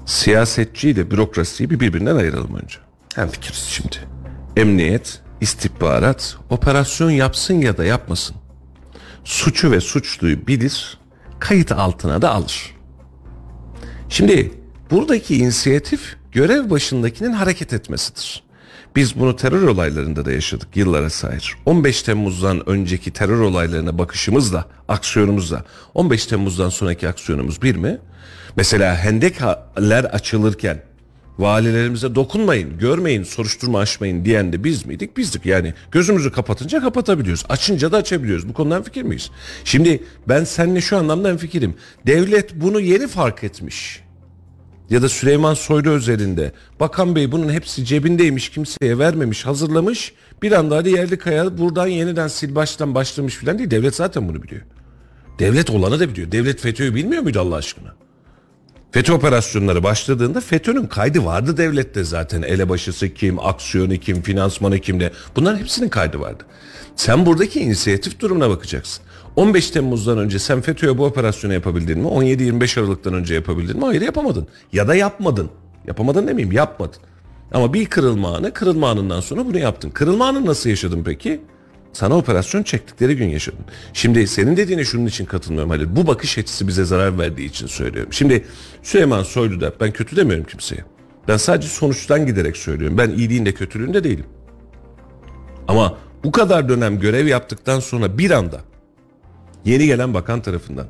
siyasetçiyle 0.06 1.10
bürokrasiyi 1.10 1.70
bir 1.70 1.80
birbirinden 1.80 2.16
ayıralım 2.16 2.54
önce. 2.54 2.78
Hem 3.14 3.28
fikiriz. 3.28 3.58
Şimdi 3.58 3.96
emniyet, 4.56 5.20
istihbarat 5.40 6.36
operasyon 6.50 7.10
yapsın 7.10 7.54
ya 7.54 7.76
da 7.76 7.84
yapmasın. 7.84 8.36
Suçu 9.24 9.70
ve 9.70 9.80
suçluyu 9.80 10.46
bilir, 10.46 10.98
kayıt 11.38 11.72
altına 11.72 12.22
da 12.22 12.30
alır. 12.30 12.76
Şimdi 14.08 14.52
buradaki 14.90 15.36
inisiyatif 15.36 16.16
görev 16.32 16.70
başındakinin 16.70 17.32
hareket 17.32 17.72
etmesidir. 17.72 18.46
Biz 18.96 19.20
bunu 19.20 19.36
terör 19.36 19.62
olaylarında 19.62 20.24
da 20.24 20.32
yaşadık 20.32 20.68
yıllara 20.74 21.10
sahip. 21.10 21.42
15 21.66 22.02
Temmuz'dan 22.02 22.68
önceki 22.68 23.10
terör 23.10 23.40
olaylarına 23.40 23.98
bakışımızla, 23.98 24.64
aksiyonumuzla 24.88 25.64
15 25.94 26.26
Temmuz'dan 26.26 26.68
sonraki 26.68 27.08
aksiyonumuz 27.08 27.62
bir 27.62 27.76
mi? 27.76 27.98
Mesela 28.56 28.96
hendekler 28.96 30.04
açılırken 30.04 30.82
valilerimize 31.38 32.14
dokunmayın, 32.14 32.78
görmeyin, 32.78 33.22
soruşturma 33.22 33.78
açmayın 33.78 34.24
diyen 34.24 34.52
de 34.52 34.64
biz 34.64 34.86
miydik? 34.86 35.16
Bizdik. 35.16 35.46
Yani 35.46 35.74
gözümüzü 35.90 36.32
kapatınca 36.32 36.80
kapatabiliyoruz. 36.80 37.44
Açınca 37.48 37.92
da 37.92 37.96
açabiliyoruz. 37.96 38.48
Bu 38.48 38.52
konudan 38.52 38.82
fikir 38.82 39.02
miyiz? 39.02 39.30
Şimdi 39.64 40.04
ben 40.28 40.44
seninle 40.44 40.80
şu 40.80 40.96
anlamda 40.96 41.36
fikirim. 41.36 41.74
Devlet 42.06 42.54
bunu 42.54 42.80
yeni 42.80 43.08
fark 43.08 43.44
etmiş 43.44 44.06
ya 44.90 45.02
da 45.02 45.08
Süleyman 45.08 45.54
Soylu 45.54 45.90
özelinde 45.90 46.52
Bakan 46.80 47.16
Bey 47.16 47.32
bunun 47.32 47.52
hepsi 47.52 47.84
cebindeymiş 47.84 48.48
kimseye 48.48 48.98
vermemiş 48.98 49.46
hazırlamış 49.46 50.12
bir 50.42 50.52
anda 50.52 50.74
Ali 50.74 50.90
Yerlikaya 50.90 51.58
buradan 51.58 51.86
yeniden 51.86 52.28
sil 52.36 52.50
baştan 52.54 52.94
başlamış 52.94 53.34
filan 53.34 53.58
değil 53.58 53.70
devlet 53.70 53.94
zaten 53.94 54.28
bunu 54.28 54.42
biliyor. 54.42 54.62
Devlet 55.38 55.70
olanı 55.70 56.00
da 56.00 56.08
biliyor. 56.08 56.32
Devlet 56.32 56.60
FETÖ'yü 56.60 56.94
bilmiyor 56.94 57.22
muydu 57.22 57.40
Allah 57.40 57.56
aşkına? 57.56 58.05
FETÖ 58.92 59.12
operasyonları 59.12 59.82
başladığında 59.82 60.40
FETÖ'nün 60.40 60.86
kaydı 60.86 61.24
vardı 61.24 61.56
devlette 61.56 62.04
zaten. 62.04 62.42
Elebaşısı 62.42 63.14
kim, 63.14 63.38
aksiyonu 63.38 63.96
kim, 63.96 64.22
finansmanı 64.22 64.78
kimde. 64.78 65.12
Bunların 65.36 65.58
hepsinin 65.58 65.88
kaydı 65.88 66.20
vardı. 66.20 66.44
Sen 66.96 67.26
buradaki 67.26 67.60
inisiyatif 67.60 68.20
durumuna 68.20 68.50
bakacaksın. 68.50 69.04
15 69.36 69.70
Temmuz'dan 69.70 70.18
önce 70.18 70.38
sen 70.38 70.60
FETÖ'ye 70.60 70.98
bu 70.98 71.04
operasyonu 71.04 71.54
yapabildin 71.54 71.98
mi? 71.98 72.08
17-25 72.08 72.80
Aralık'tan 72.80 73.14
önce 73.14 73.34
yapabildin 73.34 73.76
mi? 73.76 73.84
Hayır 73.84 74.02
yapamadın. 74.02 74.48
Ya 74.72 74.88
da 74.88 74.94
yapmadın. 74.94 75.50
Yapamadın 75.86 76.28
demeyeyim 76.28 76.52
yapmadın. 76.52 77.00
Ama 77.52 77.72
bir 77.72 77.86
kırılma 77.86 78.36
anı, 78.36 78.52
kırılma 78.52 78.90
anından 78.90 79.20
sonra 79.20 79.46
bunu 79.46 79.58
yaptın. 79.58 79.90
Kırılma 79.90 80.26
anı 80.26 80.46
nasıl 80.46 80.70
yaşadın 80.70 81.04
peki? 81.04 81.40
Sana 81.92 82.16
operasyon 82.16 82.62
çektikleri 82.62 83.16
gün 83.16 83.28
yaşadın. 83.28 83.64
Şimdi 83.92 84.26
senin 84.26 84.56
dediğine 84.56 84.84
şunun 84.84 85.06
için 85.06 85.24
katılmıyorum 85.24 85.70
Halil. 85.70 85.96
Bu 85.96 86.06
bakış 86.06 86.38
açısı 86.38 86.68
bize 86.68 86.84
zarar 86.84 87.18
verdiği 87.18 87.46
için 87.46 87.66
söylüyorum. 87.66 88.12
Şimdi 88.12 88.44
Süleyman 88.82 89.22
Soylu 89.22 89.60
da 89.60 89.72
ben 89.80 89.92
kötü 89.92 90.16
demiyorum 90.16 90.46
kimseye. 90.46 90.84
Ben 91.28 91.36
sadece 91.36 91.68
sonuçtan 91.68 92.26
giderek 92.26 92.56
söylüyorum. 92.56 92.98
Ben 92.98 93.10
iyiliğinde 93.10 93.54
kötülüğünde 93.54 94.04
değilim. 94.04 94.26
Ama 95.68 95.98
bu 96.24 96.32
kadar 96.32 96.68
dönem 96.68 97.00
görev 97.00 97.26
yaptıktan 97.26 97.80
sonra 97.80 98.18
bir 98.18 98.30
anda 98.30 98.60
yeni 99.64 99.86
gelen 99.86 100.14
bakan 100.14 100.42
tarafından 100.42 100.86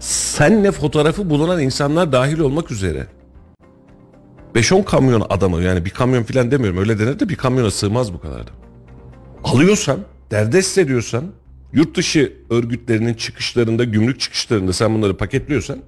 senle 0.00 0.72
fotoğrafı 0.72 1.30
bulunan 1.30 1.60
insanlar 1.60 2.12
dahil 2.12 2.38
olmak 2.38 2.70
üzere 2.70 3.06
5-10 4.54 4.84
kamyon 4.84 5.26
adamı 5.30 5.62
yani 5.62 5.84
bir 5.84 5.90
kamyon 5.90 6.22
falan 6.22 6.50
demiyorum 6.50 6.78
öyle 6.78 6.98
denir 6.98 7.20
de 7.20 7.28
bir 7.28 7.36
kamyona 7.36 7.70
sığmaz 7.70 8.12
bu 8.12 8.20
kadar 8.20 8.46
da 8.46 8.50
alıyorsan, 9.44 10.00
derdest 10.30 10.78
ediyorsan, 10.78 11.24
yurt 11.72 11.96
dışı 11.96 12.32
örgütlerinin 12.50 13.14
çıkışlarında, 13.14 13.84
gümrük 13.84 14.20
çıkışlarında 14.20 14.72
sen 14.72 14.94
bunları 14.94 15.16
paketliyorsan 15.16 15.78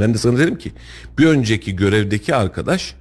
ben 0.00 0.14
de 0.14 0.18
sana 0.18 0.38
derim 0.38 0.58
ki 0.58 0.72
bir 1.18 1.26
önceki 1.26 1.76
görevdeki 1.76 2.34
arkadaş 2.34 2.94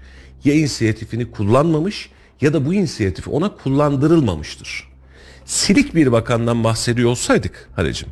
ya 0.44 0.54
inisiyatifini 0.54 1.32
kullanmamış 1.32 2.10
ya 2.42 2.54
da 2.54 2.66
bu 2.66 2.74
inisiyatif 2.74 3.28
ona 3.28 3.56
kullandırılmamıştır. 3.56 4.92
Silik 5.46 5.96
bir 5.96 6.12
bakandan 6.12 6.64
bahsediyor 6.64 7.10
olsaydık 7.10 7.70
Halicim. 7.76 8.10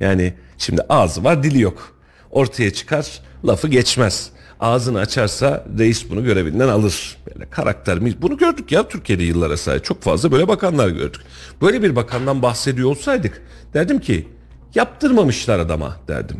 Yani 0.00 0.34
şimdi 0.58 0.82
ağzı 0.88 1.24
var 1.24 1.42
dili 1.42 1.60
yok. 1.60 1.96
Ortaya 2.30 2.72
çıkar 2.72 3.20
lafı 3.46 3.68
geçmez. 3.68 4.30
Ağzını 4.60 4.98
açarsa 4.98 5.66
reis 5.78 6.10
bunu 6.10 6.24
görevinden 6.24 6.68
alır. 6.68 7.16
Böyle 7.36 7.50
karakter 7.50 8.22
bunu 8.22 8.36
gördük 8.36 8.72
ya 8.72 8.88
Türkiye'de 8.88 9.22
yıllara 9.22 9.56
sahip 9.56 9.84
çok 9.84 10.02
fazla 10.02 10.32
böyle 10.32 10.48
bakanlar 10.48 10.88
gördük. 10.88 11.20
Böyle 11.62 11.82
bir 11.82 11.96
bakandan 11.96 12.42
bahsediyor 12.42 12.90
olsaydık 12.90 13.42
derdim 13.74 13.98
ki 13.98 14.28
yaptırmamışlar 14.74 15.58
adama 15.58 15.96
derdim. 16.08 16.36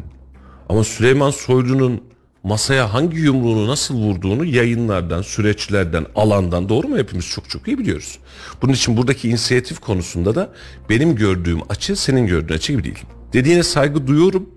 Ama 0.68 0.84
Süleyman 0.84 1.30
Soylu'nun 1.30 2.02
masaya 2.42 2.94
hangi 2.94 3.16
yumruğunu 3.16 3.68
nasıl 3.68 3.94
vurduğunu 3.94 4.44
yayınlardan, 4.44 5.22
süreçlerden, 5.22 6.06
alandan 6.14 6.68
doğru 6.68 6.88
mu 6.88 6.98
hepimiz 6.98 7.26
çok 7.26 7.50
çok 7.50 7.68
iyi 7.68 7.78
biliyoruz. 7.78 8.18
Bunun 8.62 8.72
için 8.72 8.96
buradaki 8.96 9.28
inisiyatif 9.28 9.80
konusunda 9.80 10.34
da 10.34 10.52
benim 10.90 11.16
gördüğüm 11.16 11.60
açı 11.68 11.96
senin 11.96 12.26
gördüğün 12.26 12.54
açı 12.54 12.72
gibi 12.72 12.84
değil. 12.84 13.04
Dediğine 13.32 13.62
saygı 13.62 14.06
duyuyorum 14.06 14.50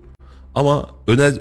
ama 0.54 0.90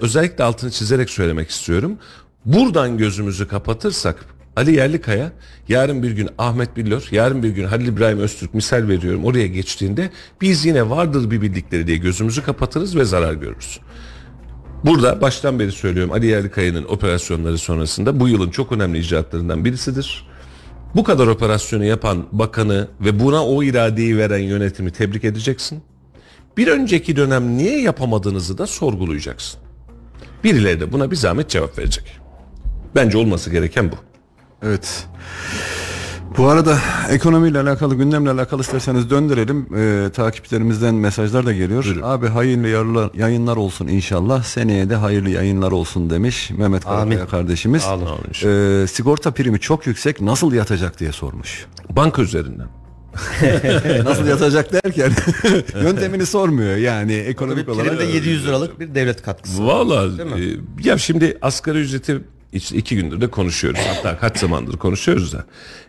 özellikle 0.02 0.44
altını 0.44 0.72
çizerek 0.72 1.10
söylemek 1.10 1.50
istiyorum. 1.50 1.98
Buradan 2.46 2.98
gözümüzü 2.98 3.48
kapatırsak 3.48 4.26
Ali 4.60 4.76
Yerlikaya 4.76 5.32
yarın 5.68 6.04
bir 6.04 6.12
gün 6.12 6.30
Ahmet 6.38 6.78
Billur, 6.78 7.08
yarın 7.12 7.44
bir 7.44 7.50
gün 7.50 7.66
Halil 7.66 7.88
İbrahim 7.88 8.20
Öztürk 8.20 8.54
misal 8.54 8.88
veriyorum 8.88 9.26
oraya 9.26 9.48
geçtiğinde 9.48 10.10
biz 10.42 10.66
yine 10.66 10.90
vardır 10.90 11.32
bir 11.32 11.42
bildikleri 11.42 11.88
diye 11.88 11.98
gözümüzü 11.98 12.44
kapatırız 12.44 12.96
ve 12.96 13.06
zarar 13.06 13.34
görürüz. 13.34 13.80
Burada 14.86 15.22
baştan 15.22 15.60
beri 15.60 15.72
söylüyorum 15.72 16.12
Ali 16.12 16.26
Yerlikaya'nın 16.26 16.84
operasyonları 16.84 17.58
sonrasında 17.58 18.20
bu 18.20 18.28
yılın 18.28 18.50
çok 18.50 18.72
önemli 18.72 19.00
icraatlarından 19.00 19.66
birisidir. 19.66 20.28
Bu 20.96 21.04
kadar 21.04 21.28
operasyonu 21.28 21.86
yapan 21.86 22.26
bakanı 22.32 22.88
ve 23.02 23.20
buna 23.20 23.46
o 23.46 23.64
iradeyi 23.64 24.18
veren 24.18 24.40
yönetimi 24.44 24.92
tebrik 24.92 25.24
edeceksin. 25.24 25.82
Bir 26.58 26.68
önceki 26.68 27.16
dönem 27.16 27.58
niye 27.58 27.82
yapamadığınızı 27.82 28.58
da 28.58 28.68
sorgulayacaksın. 28.68 29.60
Birileri 30.44 30.80
de 30.80 30.92
buna 30.92 31.12
bir 31.12 31.16
zahmet 31.16 31.50
cevap 31.50 31.78
verecek. 31.78 32.20
Bence 32.96 33.18
olması 33.18 33.50
gereken 33.50 33.92
bu. 33.92 34.09
Evet. 34.64 35.08
Bu 36.38 36.48
arada 36.48 36.78
ekonomiyle 37.10 37.60
alakalı, 37.60 37.96
gündemle 37.96 38.30
alakalı 38.30 38.62
isterseniz 38.62 39.10
döndürelim. 39.10 39.68
Ee, 39.76 40.10
takipçilerimizden 40.10 40.96
mesajlar 40.96 41.46
da 41.46 41.54
geliyor. 41.54 41.84
Buyurun. 41.86 42.02
Abi 42.02 42.28
hayırlı 42.28 42.68
yayınlar, 42.68 43.12
yayınlar 43.14 43.58
olsun 43.58 43.88
inşallah. 43.88 44.44
Seneye 44.44 44.90
de 44.90 44.96
hayırlı 44.96 45.30
yayınlar 45.30 45.72
olsun 45.72 46.10
demiş 46.10 46.52
Mehmet 46.52 46.84
Karakaya 46.84 47.20
Amin. 47.20 47.26
kardeşimiz. 47.26 47.86
Olun. 47.86 48.08
Ee, 48.84 48.88
sigorta 48.88 49.32
primi 49.32 49.60
çok 49.60 49.88
yüksek 49.88 50.22
nasıl 50.22 50.54
yatacak 50.54 51.00
diye 51.00 51.12
sormuş. 51.12 51.66
Banka 51.90 52.22
üzerinden. 52.22 52.68
nasıl 54.04 54.28
yatacak 54.28 54.74
derken 54.74 55.12
yöntemini 55.84 56.26
sormuyor 56.26 56.76
yani 56.78 57.14
ekonomik 57.14 57.70
olarak. 57.70 57.90
Primde 57.90 58.04
700 58.04 58.48
liralık 58.48 58.80
bir 58.80 58.96
devlet 58.96 59.22
katkısı. 59.22 59.68
Valla 59.68 60.06
e, 60.06 60.42
ya 60.84 60.98
şimdi 60.98 61.38
asgari 61.42 61.80
ücreti 61.80 62.22
İşte 62.54 62.78
iki 62.78 62.96
gündür 62.96 63.22
de 63.22 63.28
konuşuyoruz. 63.28 63.80
Hatta 63.88 64.18
kaç 64.18 64.38
zamandır 64.38 64.78
konuşuyoruz 64.78 65.34
da. 65.34 65.46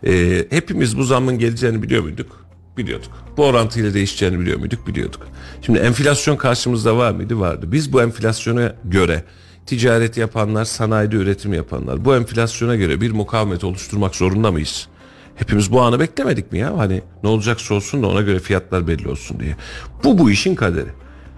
Ee, 0.07 0.46
hepimiz 0.51 0.99
bu 0.99 1.05
zammın 1.05 1.38
geleceğini 1.38 1.83
biliyor 1.83 2.03
muyduk? 2.03 2.44
Biliyorduk. 2.77 3.11
Bu 3.37 3.44
orantıyla 3.44 3.94
değişeceğini 3.94 4.40
biliyor 4.40 4.59
muyduk? 4.59 4.87
Biliyorduk. 4.87 5.27
Şimdi 5.62 5.79
enflasyon 5.79 6.37
karşımızda 6.37 6.96
var 6.96 7.12
mıydı? 7.12 7.40
Vardı. 7.40 7.73
Biz 7.73 7.92
bu 7.92 8.03
enflasyona 8.03 8.75
göre 8.85 9.25
ticaret 9.66 10.16
yapanlar, 10.16 10.64
sanayide 10.64 11.16
üretim 11.16 11.53
yapanlar 11.53 12.05
bu 12.05 12.16
enflasyona 12.16 12.77
göre 12.77 13.01
bir 13.01 13.11
mukavemet 13.11 13.64
oluşturmak 13.64 14.14
zorunda 14.14 14.53
mıyız? 14.53 14.88
Hepimiz 15.37 15.73
bu 15.73 15.81
anı 15.81 16.01
beklemedik 16.01 16.53
mi 16.53 16.59
ya? 16.59 16.79
Hani 16.79 17.03
ne 17.23 17.29
olacaksa 17.29 17.75
olsun 17.75 18.03
da 18.03 18.07
ona 18.07 18.20
göre 18.20 18.38
fiyatlar 18.38 18.87
belli 18.87 19.09
olsun 19.09 19.40
diye. 19.40 19.57
Bu 20.05 20.18
bu 20.18 20.31
işin 20.31 20.55
kaderi. 20.55 20.88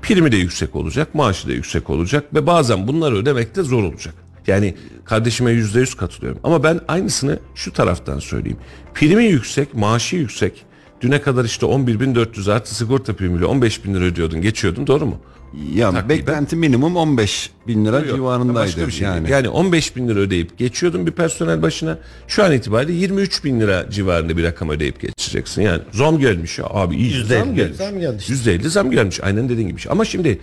Primi 0.02 0.32
de 0.32 0.36
yüksek 0.36 0.76
olacak, 0.76 1.14
maaşı 1.14 1.48
da 1.48 1.52
yüksek 1.52 1.90
olacak 1.90 2.34
ve 2.34 2.46
bazen 2.46 2.88
bunları 2.88 3.16
ödemek 3.16 3.56
de 3.56 3.62
zor 3.62 3.82
olacak. 3.82 4.14
Yani 4.46 4.74
kardeşime 5.04 5.50
yüzde 5.50 5.80
yüz 5.80 5.94
katılıyorum. 5.94 6.40
Ama 6.44 6.62
ben 6.62 6.80
aynısını 6.88 7.38
şu 7.54 7.72
taraftan 7.72 8.18
söyleyeyim. 8.18 8.58
Primi 8.94 9.24
yüksek, 9.24 9.74
maaşı 9.74 10.16
yüksek. 10.16 10.64
Düne 11.00 11.20
kadar 11.20 11.44
işte 11.44 11.66
11.400 11.66 12.52
artı 12.52 12.74
sigorta 12.74 13.12
primiyle 13.12 13.44
15 13.44 13.84
bin 13.84 13.94
lira 13.94 14.04
ödüyordun, 14.04 14.40
geçiyordun 14.42 14.86
doğru 14.86 15.06
mu? 15.06 15.18
Ya 15.74 15.90
Takriben. 15.90 16.08
beklenti 16.18 16.56
minimum 16.56 16.96
15 16.96 17.50
bin 17.68 17.84
lira 17.84 17.98
Yok, 18.00 18.16
civarındaydı. 18.16 18.54
başka 18.54 18.86
bir 18.86 18.92
şey 18.92 19.04
yani. 19.08 19.16
yani. 19.16 19.30
yani 19.30 19.48
15 19.48 19.96
bin 19.96 20.08
lira 20.08 20.18
ödeyip 20.18 20.58
geçiyordun 20.58 21.06
bir 21.06 21.12
personel 21.12 21.62
başına. 21.62 21.98
Şu 22.28 22.44
an 22.44 22.52
itibariyle 22.52 22.92
23 22.92 23.44
bin 23.44 23.60
lira 23.60 23.90
civarında 23.90 24.36
bir 24.36 24.44
rakam 24.44 24.70
ödeyip 24.70 25.00
geçeceksin. 25.00 25.62
Yani 25.62 25.82
zam 25.92 26.18
gelmiş 26.18 26.58
ya 26.58 26.64
abi 26.70 26.96
iyi 26.96 27.12
Yüzde 27.12 27.38
zam 27.38 27.54
gelmiş. 27.54 27.76
zam 27.76 28.00
geldi 28.00 28.16
işte. 28.28 28.34
%50 28.54 28.68
zam 28.68 28.90
gelmiş 28.90 29.20
aynen 29.22 29.48
dediğin 29.48 29.68
gibi. 29.68 29.80
Ama 29.90 30.04
şimdi 30.04 30.38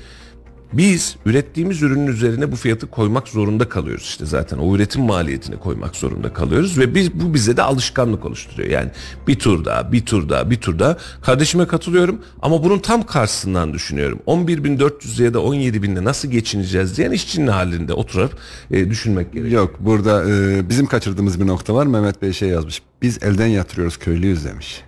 biz 0.74 1.16
ürettiğimiz 1.26 1.82
ürünün 1.82 2.08
üzerine 2.08 2.52
bu 2.52 2.56
fiyatı 2.56 2.88
koymak 2.88 3.28
zorunda 3.28 3.70
kalıyoruz 3.70 4.04
işte 4.04 4.26
zaten. 4.26 4.58
O 4.58 4.76
üretim 4.76 5.02
maliyetini 5.02 5.60
koymak 5.60 5.96
zorunda 5.96 6.34
kalıyoruz 6.34 6.78
ve 6.78 6.96
biz 6.96 7.14
bu 7.14 7.34
bize 7.34 7.58
de 7.58 7.64
alışkanlık 7.64 8.26
oluşturuyor. 8.26 8.70
Yani 8.70 8.92
bir 9.28 9.40
tur 9.40 9.66
daha, 9.66 9.92
bir 9.92 10.06
tur 10.06 10.30
daha, 10.30 10.50
bir 10.50 10.62
tur 10.62 10.80
daha. 10.80 10.98
Kardeşime 11.22 11.68
katılıyorum 11.68 12.22
ama 12.42 12.64
bunun 12.64 12.80
tam 12.80 13.04
karşısından 13.04 13.74
düşünüyorum. 13.74 14.20
11.400 14.28 15.24
ya 15.24 15.34
da 15.34 15.38
17.000'le 15.38 16.04
nasıl 16.04 16.28
geçineceğiz 16.32 16.98
diyen 16.98 17.12
işçinin 17.12 17.48
halinde 17.48 17.94
oturup 17.94 18.38
e, 18.72 18.90
düşünmek 18.90 19.34
gerekiyor. 19.34 19.62
Yok 19.62 19.76
burada 19.80 20.30
e, 20.30 20.70
bizim 20.70 20.86
kaçırdığımız 20.86 21.40
bir 21.40 21.48
nokta 21.48 21.76
var. 21.76 21.86
Mehmet 21.86 22.22
Bey 22.22 22.34
şey 22.34 22.50
yazmış. 22.50 22.82
Biz 23.02 23.24
elden 23.24 23.48
yatırıyoruz 23.48 23.98
köylüyüz 23.98 24.46
demiş. 24.46 24.84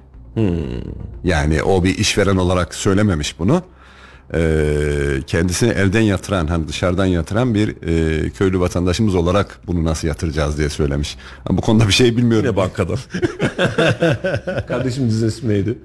Yani 1.24 1.63
o 1.63 1.84
bir 1.84 1.98
işveren 1.98 2.36
olarak 2.36 2.76
söylememiş 2.76 3.39
bunu. 3.39 3.63
E, 4.34 5.22
kendisini 5.28 5.70
elden 5.70 6.02
yatıran 6.02 6.48
hani 6.48 6.67
dışarıdan 6.67 7.06
yatıran 7.06 7.56
bir 7.56 7.70
e, 7.70 8.30
köylü 8.30 8.60
vatandaşımız 8.60 9.15
olarak 9.15 9.60
bunu 9.67 9.84
nasıl 9.84 10.08
yatıracağız 10.08 10.58
diye 10.58 10.70
söylemiş. 10.70 11.17
Ha, 11.44 11.58
bu 11.58 11.62
konuda 11.62 11.88
bir 11.88 11.94
şey 11.94 12.17
bilmiyorum. 12.17 12.46
Yine 12.46 12.56
bankadan. 12.56 12.98
Kardeşim 14.67 15.08
ismi 15.08 15.50
neydi? 15.50 15.78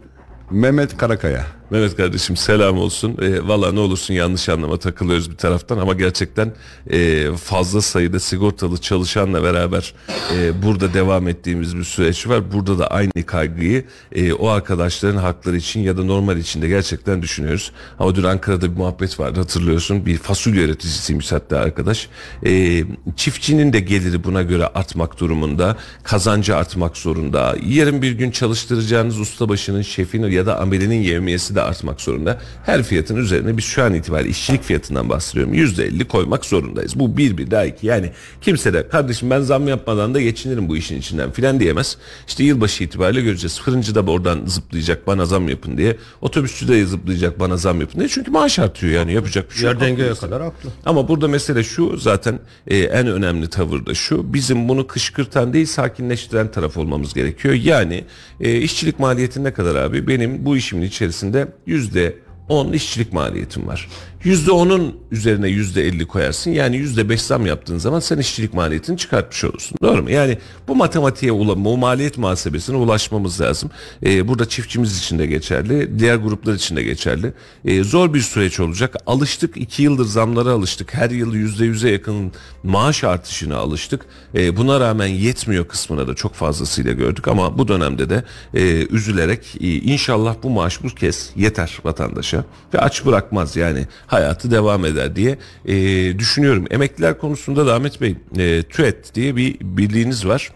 Mehmet 0.51 0.97
Karakaya. 0.97 1.47
Mehmet 1.71 1.97
kardeşim 1.97 2.37
selam 2.37 2.79
olsun. 2.79 3.17
E, 3.23 3.49
Valla 3.49 3.73
ne 3.73 3.81
olursun 3.81 4.15
yanlış 4.15 4.49
anlama 4.49 4.77
takılıyoruz 4.77 5.31
bir 5.31 5.37
taraftan 5.37 5.79
ama 5.79 5.95
gerçekten 5.95 6.53
e, 6.91 7.29
fazla 7.37 7.83
sayıda 7.83 8.21
sigortalı 8.21 8.79
çalışanla 8.79 9.43
beraber 9.43 9.95
e, 10.37 10.63
burada 10.63 10.95
devam 10.95 11.29
ettiğimiz 11.29 11.77
bir 11.77 11.85
süreç 11.85 12.29
var. 12.29 12.53
Burada 12.53 12.79
da 12.79 12.87
aynı 12.87 13.11
kaygıyı 13.27 13.85
e, 14.13 14.33
o 14.33 14.49
arkadaşların 14.49 15.17
hakları 15.17 15.57
için 15.57 15.81
ya 15.81 15.97
da 15.97 16.05
normal 16.05 16.37
için 16.37 16.63
de 16.63 16.69
gerçekten 16.69 17.23
düşünüyoruz. 17.23 17.73
Ama 17.99 18.15
dün 18.15 18.23
Ankara'da 18.23 18.73
bir 18.73 18.77
muhabbet 18.77 19.21
vardı 19.21 19.41
hatırlıyorsun. 19.41 20.07
Bir 20.07 20.19
fasulye 20.19 20.65
üreticisiymiş 20.65 21.33
hatta 21.33 21.59
arkadaş. 21.59 22.09
E, 22.47 22.85
çiftçinin 23.17 23.73
de 23.73 23.81
geliri 23.81 24.25
buna 24.25 24.43
göre 24.43 24.67
artmak 24.67 25.21
durumunda. 25.21 25.77
Kazancı 26.03 26.57
artmak 26.57 26.97
zorunda. 26.97 27.57
Yarın 27.67 28.03
bir 28.03 28.13
gün 28.13 28.31
çalıştıracağınız 28.31 29.21
ustabaşının, 29.21 29.83
şefin 29.83 30.23
ya 30.37 30.47
da 30.47 30.61
amelinin 30.61 31.03
yevmiyesi 31.03 31.55
de 31.55 31.63
artmak 31.63 32.01
zorunda. 32.01 32.41
Her 32.67 32.83
fiyatın 32.83 33.17
üzerine 33.17 33.57
biz 33.57 33.65
şu 33.65 33.83
an 33.83 33.95
itibariyle 33.95 34.31
işçilik 34.31 34.63
fiyatından 34.63 35.09
bahsediyorum. 35.09 35.55
%50 35.55 36.05
koymak 36.05 36.45
zorundayız. 36.45 36.99
Bu 36.99 37.17
bir 37.17 37.39
bir 37.39 37.51
daha 37.51 37.65
iki. 37.65 37.87
Yani 37.87 38.11
kimse 38.41 38.73
de 38.73 38.89
kardeşim 38.89 39.31
ben 39.31 39.41
zam 39.41 39.69
yapmadan 39.69 40.15
da 40.15 40.21
geçinirim 40.21 40.69
bu 40.69 40.77
işin 40.77 40.99
içinden 40.99 41.31
filan 41.31 41.61
diyemez. 41.61 41.97
İşte 42.29 42.45
yılbaşı 42.45 42.85
itibariyle 42.85 43.21
göreceğiz. 43.21 43.61
Fırıncı 43.61 43.95
da 43.95 44.01
oradan 44.01 44.47
zıplayacak 44.47 45.07
bana 45.07 45.27
zam 45.27 45.49
yapın 45.49 45.77
diye. 45.79 45.97
Otobüsçü 46.21 46.69
de 46.69 46.87
zıplayacak 46.87 47.41
bana 47.41 47.57
zam 47.57 47.81
yapın 47.81 47.99
diye. 47.99 48.09
Çünkü 48.09 48.31
maaş 48.31 48.59
artıyor 48.59 48.93
yani 48.93 49.13
yapacak 49.13 49.51
bir 49.51 49.55
şey 49.55 49.71
yok. 49.71 49.83
Yerden 49.83 49.97
göğe 49.97 50.15
kadar 50.15 50.43
haklı. 50.43 50.71
Ama 50.87 51.09
burada 51.09 51.29
mesele 51.29 51.65
şu 51.65 51.97
zaten 51.97 52.39
e, 52.67 52.79
en 52.79 53.07
önemli 53.07 53.51
tavır 53.51 53.87
da 53.87 53.95
şu. 53.95 54.35
Bizim 54.35 54.69
bunu 54.69 54.87
kışkırtan 54.87 55.53
değil 55.53 55.67
sakinleştiren 55.67 56.51
taraf 56.51 56.77
olmamız 56.77 57.15
gerekiyor. 57.15 57.55
Yani 57.55 58.05
e, 58.41 58.59
işçilik 58.59 58.99
maliyeti 58.99 59.45
ne 59.45 59.53
kadar 59.53 59.75
abi? 59.75 60.09
Benim 60.09 60.26
bu 60.27 60.57
işimin 60.57 60.83
içerisinde 60.83 61.49
yüzde 61.67 62.15
10 62.49 62.73
işçilik 62.73 63.13
maliyetim 63.13 63.67
var. 63.67 63.89
%10'un 64.25 64.97
üzerine 65.11 65.49
%50 65.49 66.07
koyarsın. 66.07 66.51
Yani 66.51 66.77
%5 66.77 67.19
zam 67.19 67.47
yaptığın 67.47 67.79
zaman 67.79 68.01
sen 68.01 68.19
işçilik 68.19 68.55
maliyetini 68.55 68.99
çıkartmış 68.99 69.45
olursun. 69.45 69.79
Doğru 69.83 70.03
mu? 70.03 70.11
Yani 70.11 70.39
bu 70.69 70.77
matematiğe 70.77 71.33
ulaşma, 71.33 71.71
o 71.71 71.77
maliyet 71.77 72.19
muhasebesine 72.19 72.77
ulaşmamız 72.77 73.41
lazım. 73.41 73.71
Ee, 74.03 74.29
burada 74.29 74.49
çiftçimiz 74.49 74.99
için 74.99 75.19
de 75.19 75.27
geçerli. 75.27 75.99
Diğer 75.99 76.17
gruplar 76.17 76.55
için 76.55 76.77
de 76.77 76.83
geçerli. 76.83 77.33
Ee, 77.65 77.85
zor 77.85 78.15
bir 78.15 78.21
süreç 78.21 78.61
olacak. 78.61 78.97
Alıştık. 79.07 79.57
2 79.57 79.83
yıldır 79.83 80.05
zamlara 80.05 80.51
alıştık. 80.51 80.95
Her 80.95 81.11
yıl 81.11 81.35
%100'e 81.35 81.91
yakın 81.91 82.33
maaş 82.63 83.05
artışına 83.05 83.57
alıştık. 83.57 84.07
Ee, 84.35 84.57
buna 84.57 84.81
rağmen 84.81 85.07
yetmiyor 85.07 85.69
kısmına 85.69 86.09
da 86.09 86.15
çok 86.15 86.35
fazlasıyla 86.35 86.93
gördük. 86.93 87.29
Ama 87.29 87.59
bu 87.59 87.69
dönemde 87.69 88.11
de 88.11 88.25
e, 88.55 88.87
üzülerek 88.87 89.57
e, 89.61 89.75
inşallah 89.75 90.35
bu 90.43 90.51
maaş 90.51 90.83
bu 90.83 90.89
kez 90.89 91.31
yeter 91.37 91.79
vatandaşa. 91.85 92.36
Ve 92.75 92.79
aç 92.79 93.07
bırakmaz 93.07 93.57
yani 93.57 93.87
hayatı 94.07 94.51
devam 94.51 94.85
eder 94.85 95.17
diye 95.17 95.39
e, 95.65 95.75
düşünüyorum. 96.19 96.65
Emekliler 96.71 97.19
konusunda 97.19 97.67
da 97.67 97.75
Ahmet 97.75 98.01
Bey 98.01 98.17
e, 98.39 98.63
TÜET 98.63 99.15
diye 99.15 99.37
bir 99.37 99.57
birliğiniz 99.61 100.27
var. 100.27 100.51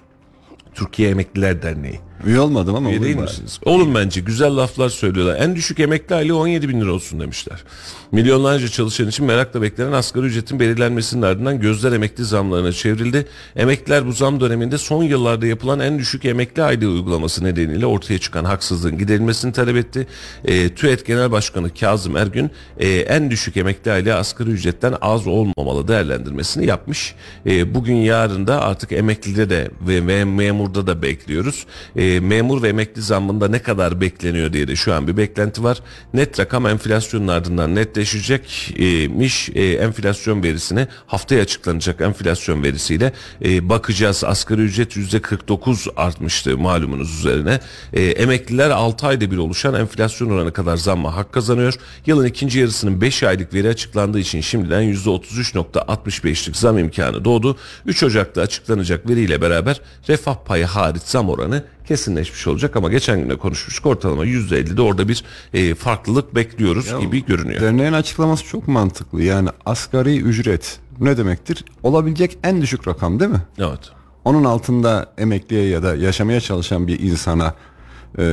Türkiye 0.74 1.10
Emekliler 1.10 1.62
Derneği. 1.62 2.00
Üye 2.26 2.40
olmadım 2.40 2.74
ama 2.74 2.90
Üye 2.90 3.02
değil 3.02 3.16
bari. 3.16 3.22
misiniz? 3.22 3.61
Olun 3.64 3.94
bence 3.94 4.20
güzel 4.20 4.56
laflar 4.56 4.88
söylüyorlar. 4.88 5.37
En 5.40 5.56
düşük 5.56 5.80
emekli 5.80 6.14
aylığı 6.14 6.37
17 6.37 6.68
bin 6.68 6.80
lira 6.80 6.92
olsun 6.92 7.20
demişler. 7.20 7.64
Milyonlarca 8.12 8.68
çalışan 8.68 9.09
için 9.09 9.26
merakla 9.26 9.62
beklenen 9.62 9.92
asgari 9.92 10.26
ücretin 10.26 10.61
belirlenmesinin 10.61 11.22
ardından 11.22 11.61
gözler 11.61 11.92
emekli 11.92 12.24
zamlarına 12.24 12.72
çevrildi. 12.72 13.26
Emekliler 13.56 14.06
bu 14.06 14.12
zam 14.12 14.40
döneminde 14.40 14.78
son 14.78 15.02
yıllarda 15.02 15.46
yapılan 15.46 15.80
en 15.80 15.98
düşük 15.98 16.24
emekli 16.24 16.62
aylığı 16.62 16.88
uygulaması 16.88 17.44
nedeniyle 17.44 17.87
ortaya 17.87 18.18
çıkan 18.18 18.44
haksızlığın 18.44 18.98
giderilmesini 18.98 19.52
talep 19.52 19.76
etti. 19.76 20.06
E, 20.44 20.74
TÜET 20.74 21.06
Genel 21.06 21.33
Başkanı 21.33 21.74
Kazım 21.74 22.16
Ergün 22.16 22.50
e, 22.78 22.88
en 22.88 23.30
düşük 23.30 23.56
emekli 23.56 23.92
aylığı 23.92 24.14
asgari 24.14 24.50
ücretten 24.50 24.94
az 25.00 25.26
olmamalı 25.26 25.88
değerlendirmesini 25.88 26.66
yapmış. 26.66 27.14
E, 27.46 27.74
bugün 27.74 27.96
yarın 27.96 28.46
da 28.46 28.61
artık 28.62 28.92
emeklide 28.92 29.50
de 29.50 29.70
ve, 29.80 30.06
ve 30.06 30.24
memurda 30.24 30.87
da 30.87 31.02
bekliyoruz. 31.02 31.66
E, 31.96 32.09
memur 32.20 32.62
ve 32.62 32.68
emekli 32.68 33.02
zammında 33.02 33.48
ne 33.48 33.58
kadar 33.58 34.00
bekleniyor 34.00 34.52
diye 34.52 34.68
de 34.68 34.76
şu 34.76 34.94
an 34.94 35.08
bir 35.08 35.16
beklenti 35.16 35.64
var. 35.64 35.82
Net 36.14 36.40
rakam 36.40 36.66
enflasyonun 36.66 37.28
ardından 37.28 37.74
netleşecekmiş. 37.74 39.48
E, 39.54 39.72
enflasyon 39.72 40.42
verisine 40.42 40.88
haftaya 41.06 41.42
açıklanacak 41.42 42.00
enflasyon 42.00 42.62
verisiyle 42.62 43.12
e, 43.44 43.68
bakacağız. 43.68 44.24
Asgari 44.24 44.60
ücret 44.60 44.96
%49 44.96 45.94
artmıştı 45.96 46.58
malumunuz 46.58 47.18
üzerine. 47.18 47.60
E, 47.92 48.02
emekliler 48.02 48.70
6 48.70 49.06
ayda 49.06 49.30
bir 49.30 49.38
oluşan 49.38 49.74
enflasyon 49.74 50.30
oranı 50.30 50.52
kadar 50.52 50.76
zamma 50.76 51.16
hak 51.16 51.32
kazanıyor. 51.32 51.74
Yılın 52.06 52.26
ikinci 52.26 52.58
yarısının 52.58 53.00
5 53.00 53.22
aylık 53.22 53.54
veri 53.54 53.68
açıklandığı 53.68 54.18
için 54.18 54.40
şimdiden 54.40 54.82
%33.65'lik 54.82 56.56
zam 56.56 56.78
imkanı 56.78 57.24
doğdu. 57.24 57.56
3 57.86 58.02
Ocak'ta 58.02 58.40
açıklanacak 58.40 59.08
veriyle 59.08 59.42
beraber 59.42 59.80
refah 60.08 60.36
payı 60.44 60.64
hariç 60.64 61.02
zam 61.02 61.28
oranı 61.28 61.64
kesinleşmiş 61.88 62.46
olacak 62.46 62.76
ama 62.76 62.90
geçen 62.90 63.20
gün 63.20 63.30
de 63.30 63.36
konuşmuştuk 63.38 63.86
ortalama 63.86 64.26
%50'de 64.26 64.82
orada 64.82 65.08
bir 65.08 65.24
e, 65.54 65.74
farklılık 65.74 66.34
bekliyoruz 66.34 67.00
gibi 67.00 67.24
görünüyor. 67.24 67.60
Derneğin 67.60 67.92
açıklaması 67.92 68.44
çok 68.44 68.68
mantıklı. 68.68 69.22
Yani 69.22 69.48
asgari 69.66 70.16
ücret 70.20 70.78
ne 71.00 71.16
demektir? 71.16 71.64
Olabilecek 71.82 72.38
en 72.44 72.62
düşük 72.62 72.88
rakam 72.88 73.20
değil 73.20 73.30
mi? 73.30 73.42
Evet. 73.58 73.80
Onun 74.24 74.44
altında 74.44 75.12
emekliye 75.18 75.68
ya 75.68 75.82
da 75.82 75.94
yaşamaya 75.96 76.40
çalışan 76.40 76.86
bir 76.86 77.00
insana 77.00 77.54
eee, 78.18 78.24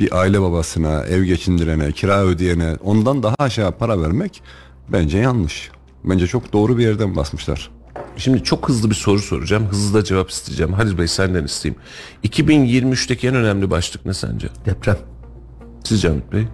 bir 0.00 0.18
aile 0.20 0.42
babasına, 0.42 1.02
ev 1.02 1.24
geçindirene, 1.24 1.92
kira 1.92 2.24
ödeyene 2.24 2.76
ondan 2.84 3.22
daha 3.22 3.34
aşağı 3.38 3.72
para 3.72 4.02
vermek 4.02 4.42
bence 4.88 5.18
yanlış. 5.18 5.70
Bence 6.04 6.26
çok 6.26 6.52
doğru 6.52 6.78
bir 6.78 6.82
yerden 6.82 7.16
basmışlar. 7.16 7.70
Şimdi 8.16 8.42
çok 8.44 8.68
hızlı 8.68 8.90
bir 8.90 8.94
soru 8.94 9.18
soracağım. 9.18 9.66
Hızlı 9.70 9.98
da 9.98 10.04
cevap 10.04 10.30
isteyeceğim. 10.30 10.72
Halil 10.72 10.98
Bey 10.98 11.08
senden 11.08 11.44
isteyeyim. 11.44 11.80
2023'teki 12.24 13.28
en 13.28 13.34
önemli 13.34 13.70
başlık 13.70 14.06
ne 14.06 14.14
sence? 14.14 14.48
Deprem. 14.66 14.96
Sizce 15.84 16.10
Ahmet 16.10 16.32
Bey? 16.32 16.44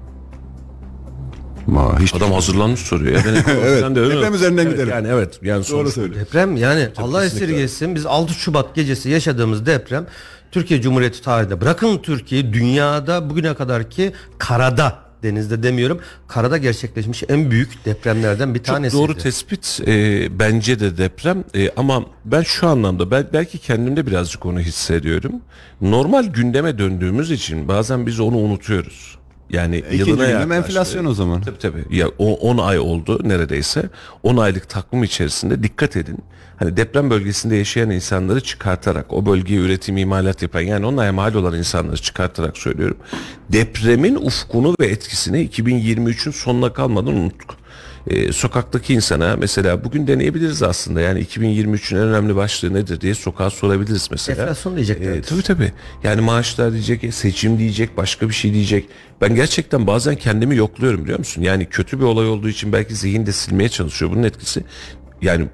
Ma, 1.66 2.00
hiç 2.00 2.14
Adam 2.14 2.32
hazırlanmış 2.32 2.80
soruyor. 2.80 3.16
Ya. 3.16 3.22
Ben 3.26 3.34
Evet, 3.64 3.96
de 3.96 4.10
deprem 4.10 4.34
üzerinden 4.34 4.62
Evet, 4.62 4.72
gidelim. 4.72 4.90
Yani 4.90 5.08
evet. 5.08 5.38
Yani 5.42 5.64
Doğru 5.70 5.90
söylüyor. 5.90 6.20
Deprem 6.20 6.56
yani 6.56 6.88
Allah 6.96 7.24
esirgesin 7.24 7.94
biz 7.94 8.06
6 8.06 8.34
Şubat 8.34 8.74
gecesi 8.74 9.10
yaşadığımız 9.10 9.66
deprem 9.66 10.06
Türkiye 10.52 10.82
Cumhuriyeti 10.82 11.22
tarihinde 11.22 11.60
bırakın 11.60 11.98
Türkiye 11.98 12.52
dünyada 12.52 13.30
bugüne 13.30 13.54
kadar 13.54 13.90
ki 13.90 14.12
karada 14.38 14.98
denizde 15.22 15.62
demiyorum 15.62 16.00
karada 16.28 16.58
gerçekleşmiş 16.58 17.22
en 17.28 17.50
büyük 17.50 17.84
depremlerden 17.84 18.54
bir 18.54 18.58
Çok 18.58 18.66
tanesi. 18.66 18.96
doğru 18.96 19.16
tespit. 19.18 19.80
Ee, 19.86 20.38
bence 20.38 20.80
de 20.80 20.98
deprem. 20.98 21.44
Ee, 21.54 21.70
ama 21.76 22.04
ben 22.24 22.42
şu 22.42 22.68
anlamda 22.68 23.10
bel- 23.10 23.26
belki 23.32 23.58
kendimde 23.58 24.06
birazcık 24.06 24.46
onu 24.46 24.60
hissediyorum. 24.60 25.32
Normal 25.80 26.24
gündeme 26.26 26.78
döndüğümüz 26.78 27.30
için 27.30 27.68
bazen 27.68 28.06
biz 28.06 28.20
onu 28.20 28.36
unutuyoruz. 28.36 29.18
Yani 29.52 29.78
İkinci 29.78 30.10
yılına 30.10 30.24
gündem 30.26 30.40
yaklaştı. 30.40 30.54
enflasyon 30.54 31.04
o 31.04 31.14
zaman. 31.14 31.40
Tabii 31.42 31.58
tabii. 31.58 31.84
Ya 31.90 32.08
o 32.18 32.34
10 32.34 32.58
ay 32.58 32.78
oldu 32.78 33.20
neredeyse. 33.24 33.82
10 34.22 34.36
aylık 34.36 34.68
takvim 34.68 35.04
içerisinde 35.04 35.62
dikkat 35.62 35.96
edin. 35.96 36.18
Hani 36.56 36.76
deprem 36.76 37.10
bölgesinde 37.10 37.56
yaşayan 37.56 37.90
insanları 37.90 38.40
çıkartarak, 38.40 39.12
o 39.12 39.26
bölgeye 39.26 39.60
üretim 39.60 39.96
imalat 39.96 40.42
yapan 40.42 40.60
yani 40.60 40.86
onunla 40.86 41.12
mal 41.12 41.34
olan 41.34 41.58
insanları 41.58 41.96
çıkartarak 41.96 42.58
söylüyorum. 42.58 42.96
Depremin 43.52 44.14
ufkunu 44.14 44.74
ve 44.80 44.86
etkisini 44.86 45.48
2023'ün 45.48 46.32
sonuna 46.32 46.72
kalmadan 46.72 47.14
unuttuk. 47.14 47.61
Ee, 48.06 48.32
sokaktaki 48.32 48.94
insana 48.94 49.36
mesela 49.36 49.84
bugün 49.84 50.06
deneyebiliriz 50.06 50.62
aslında 50.62 51.00
yani 51.00 51.20
2023'ün 51.20 51.98
en 51.98 52.04
önemli 52.04 52.36
başlığı 52.36 52.74
nedir 52.74 53.00
diye 53.00 53.14
sokağa 53.14 53.50
sorabiliriz 53.50 54.08
mesela. 54.10 54.42
Enflasyon 54.42 54.76
diyecekler. 54.76 55.12
Ee, 55.12 55.22
tabii 55.22 55.42
tabii. 55.42 55.72
Yani 56.04 56.20
maaşlar 56.20 56.72
diyecek, 56.72 57.14
seçim 57.14 57.58
diyecek, 57.58 57.96
başka 57.96 58.28
bir 58.28 58.34
şey 58.34 58.52
diyecek. 58.52 58.88
Ben 59.20 59.34
gerçekten 59.34 59.86
bazen 59.86 60.16
kendimi 60.16 60.56
yokluyorum 60.56 61.04
biliyor 61.04 61.18
musun? 61.18 61.42
Yani 61.42 61.66
kötü 61.66 61.98
bir 61.98 62.04
olay 62.04 62.28
olduğu 62.28 62.48
için 62.48 62.72
belki 62.72 62.94
zihin 62.94 63.26
de 63.26 63.32
silmeye 63.32 63.68
çalışıyor 63.68 64.10
bunun 64.10 64.22
etkisi. 64.22 64.64
Yani 65.22 65.48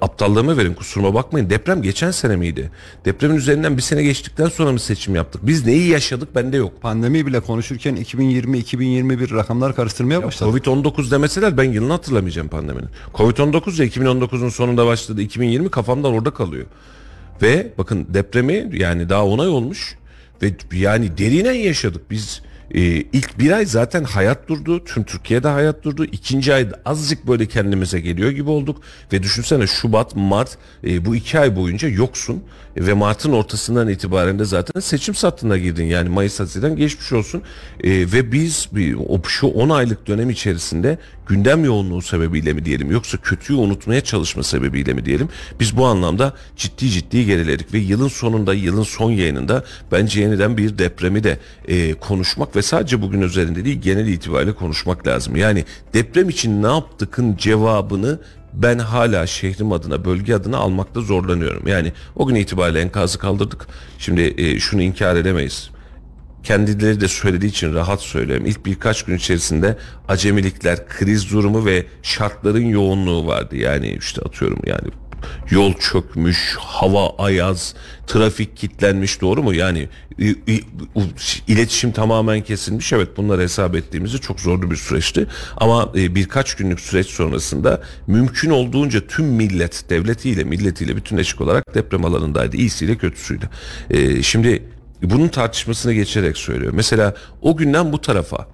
aptallığıma 0.00 0.56
verin 0.56 0.74
kusuruma 0.74 1.14
bakmayın. 1.14 1.50
Deprem 1.50 1.82
geçen 1.82 2.10
sene 2.10 2.36
miydi? 2.36 2.70
Depremin 3.04 3.36
üzerinden 3.36 3.76
bir 3.76 3.82
sene 3.82 4.02
geçtikten 4.02 4.48
sonra 4.48 4.72
mı 4.72 4.80
seçim 4.80 5.14
yaptık? 5.14 5.46
Biz 5.46 5.66
neyi 5.66 5.88
yaşadık 5.88 6.34
bende 6.34 6.56
yok. 6.56 6.82
Pandemi 6.82 7.26
bile 7.26 7.40
konuşurken 7.40 7.96
2020-2021 7.96 9.34
rakamlar 9.34 9.76
karıştırmaya 9.76 10.22
başladı. 10.22 10.50
Covid-19 10.50 11.10
demeseler 11.10 11.56
ben 11.56 11.64
yılını 11.64 11.92
hatırlamayacağım 11.92 12.48
pandeminin. 12.48 12.88
Covid-19 13.14 13.82
ya 13.82 13.88
2019'un 13.88 14.48
sonunda 14.48 14.86
başladı. 14.86 15.22
2020 15.22 15.70
kafamdan 15.70 16.12
orada 16.12 16.30
kalıyor. 16.30 16.66
Ve 17.42 17.72
bakın 17.78 18.06
depremi 18.08 18.70
yani 18.72 19.08
daha 19.08 19.26
10 19.26 19.38
ay 19.38 19.48
olmuş 19.48 19.96
ve 20.42 20.52
yani 20.72 21.18
derinen 21.18 21.52
yaşadık. 21.52 22.10
Biz 22.10 22.42
e, 22.74 22.80
ilk 23.12 23.38
bir 23.38 23.50
ay 23.50 23.66
zaten 23.66 24.04
hayat 24.04 24.48
durdu. 24.48 24.84
Tüm 24.84 25.04
Türkiye'de 25.04 25.48
hayat 25.48 25.84
durdu. 25.84 26.04
İkinci 26.04 26.54
ayda 26.54 26.80
azıcık 26.84 27.26
böyle 27.26 27.46
kendimize 27.46 28.00
geliyor 28.00 28.30
gibi 28.30 28.50
olduk. 28.50 28.82
Ve 29.12 29.22
düşünsene 29.22 29.66
Şubat, 29.66 30.16
Mart 30.16 30.58
e, 30.84 31.04
bu 31.04 31.16
iki 31.16 31.38
ay 31.38 31.56
boyunca 31.56 31.88
yoksun. 31.88 32.42
E, 32.76 32.86
ve 32.86 32.92
Mart'ın 32.92 33.32
ortasından 33.32 33.88
itibaren 33.88 34.38
de 34.38 34.44
zaten 34.44 34.80
seçim 34.80 35.14
sattığına 35.14 35.58
girdin. 35.58 35.84
Yani 35.84 36.08
Mayıs 36.08 36.40
Haziran 36.40 36.76
geçmiş 36.76 37.12
olsun. 37.12 37.42
E, 37.84 37.90
ve 37.90 38.32
biz 38.32 38.68
o, 39.08 39.22
şu 39.28 39.46
10 39.46 39.68
aylık 39.68 40.06
dönem 40.06 40.30
içerisinde 40.30 40.98
gündem 41.26 41.64
yoğunluğu 41.64 42.02
sebebiyle 42.02 42.52
mi 42.52 42.64
diyelim 42.64 42.90
yoksa 42.90 43.18
kötüyü 43.18 43.58
unutmaya 43.58 44.00
çalışma 44.00 44.42
sebebiyle 44.42 44.92
mi 44.92 45.04
diyelim 45.04 45.28
biz 45.60 45.76
bu 45.76 45.86
anlamda 45.86 46.34
ciddi 46.56 46.90
ciddi 46.90 47.26
geriledik 47.26 47.74
ve 47.74 47.78
yılın 47.78 48.08
sonunda 48.08 48.54
yılın 48.54 48.82
son 48.82 49.10
yayınında 49.10 49.64
bence 49.92 50.20
yeniden 50.20 50.56
bir 50.56 50.78
depremi 50.78 51.24
de 51.24 51.38
e, 51.68 51.94
konuşmak 51.94 52.56
ve 52.56 52.61
sadece 52.62 53.02
bugün 53.02 53.20
üzerinde 53.20 53.64
değil 53.64 53.80
genel 53.80 54.06
itibariyle 54.06 54.52
konuşmak 54.52 55.06
lazım. 55.06 55.36
Yani 55.36 55.64
deprem 55.94 56.28
için 56.28 56.62
ne 56.62 56.66
yaptıkın 56.66 57.36
cevabını 57.36 58.18
ben 58.52 58.78
hala 58.78 59.26
şehrim 59.26 59.72
adına, 59.72 60.04
bölge 60.04 60.34
adına 60.34 60.58
almakta 60.58 61.00
zorlanıyorum. 61.00 61.68
Yani 61.68 61.92
o 62.16 62.26
gün 62.26 62.34
itibariyle 62.34 62.80
enkazı 62.80 63.18
kaldırdık. 63.18 63.66
Şimdi 63.98 64.34
e, 64.38 64.60
şunu 64.60 64.82
inkar 64.82 65.16
edemeyiz 65.16 65.70
kendileri 66.42 67.00
de 67.00 67.08
söylediği 67.08 67.50
için 67.50 67.74
rahat 67.74 68.00
söylüyorum. 68.00 68.46
İlk 68.46 68.66
birkaç 68.66 69.02
gün 69.02 69.16
içerisinde 69.16 69.76
acemilikler, 70.08 70.88
kriz 70.88 71.32
durumu 71.32 71.66
ve 71.66 71.86
şartların 72.02 72.64
yoğunluğu 72.64 73.26
vardı. 73.26 73.56
Yani 73.56 73.96
işte 73.98 74.22
atıyorum 74.22 74.58
yani 74.66 74.88
yol 75.50 75.74
çökmüş, 75.74 76.56
hava 76.58 77.16
ayaz, 77.16 77.74
trafik 78.06 78.56
kilitlenmiş 78.56 79.20
doğru 79.20 79.42
mu? 79.42 79.54
Yani 79.54 79.88
iletişim 81.48 81.92
tamamen 81.92 82.40
kesilmiş. 82.40 82.92
Evet 82.92 83.16
bunları 83.16 83.42
hesap 83.42 83.74
ettiğimizde 83.74 84.18
çok 84.18 84.40
zorlu 84.40 84.70
bir 84.70 84.76
süreçti. 84.76 85.26
Ama 85.56 85.92
e, 85.94 86.14
birkaç 86.14 86.54
günlük 86.54 86.80
süreç 86.80 87.06
sonrasında 87.06 87.82
mümkün 88.06 88.50
olduğunca 88.50 89.06
tüm 89.06 89.26
millet, 89.26 89.90
devletiyle, 89.90 90.44
milletiyle 90.44 90.96
bütünleşik 90.96 91.40
olarak 91.40 91.74
deprem 91.74 92.04
alanındaydı. 92.04 92.56
İyisiyle 92.56 92.96
kötüsüyle. 92.96 93.48
Şimdi 94.22 94.62
bunun 95.02 95.28
tartışmasını 95.28 95.92
geçerek 95.92 96.36
söylüyor. 96.36 96.72
Mesela 96.76 97.14
o 97.40 97.56
günden 97.56 97.92
bu 97.92 98.00
tarafa 98.00 98.48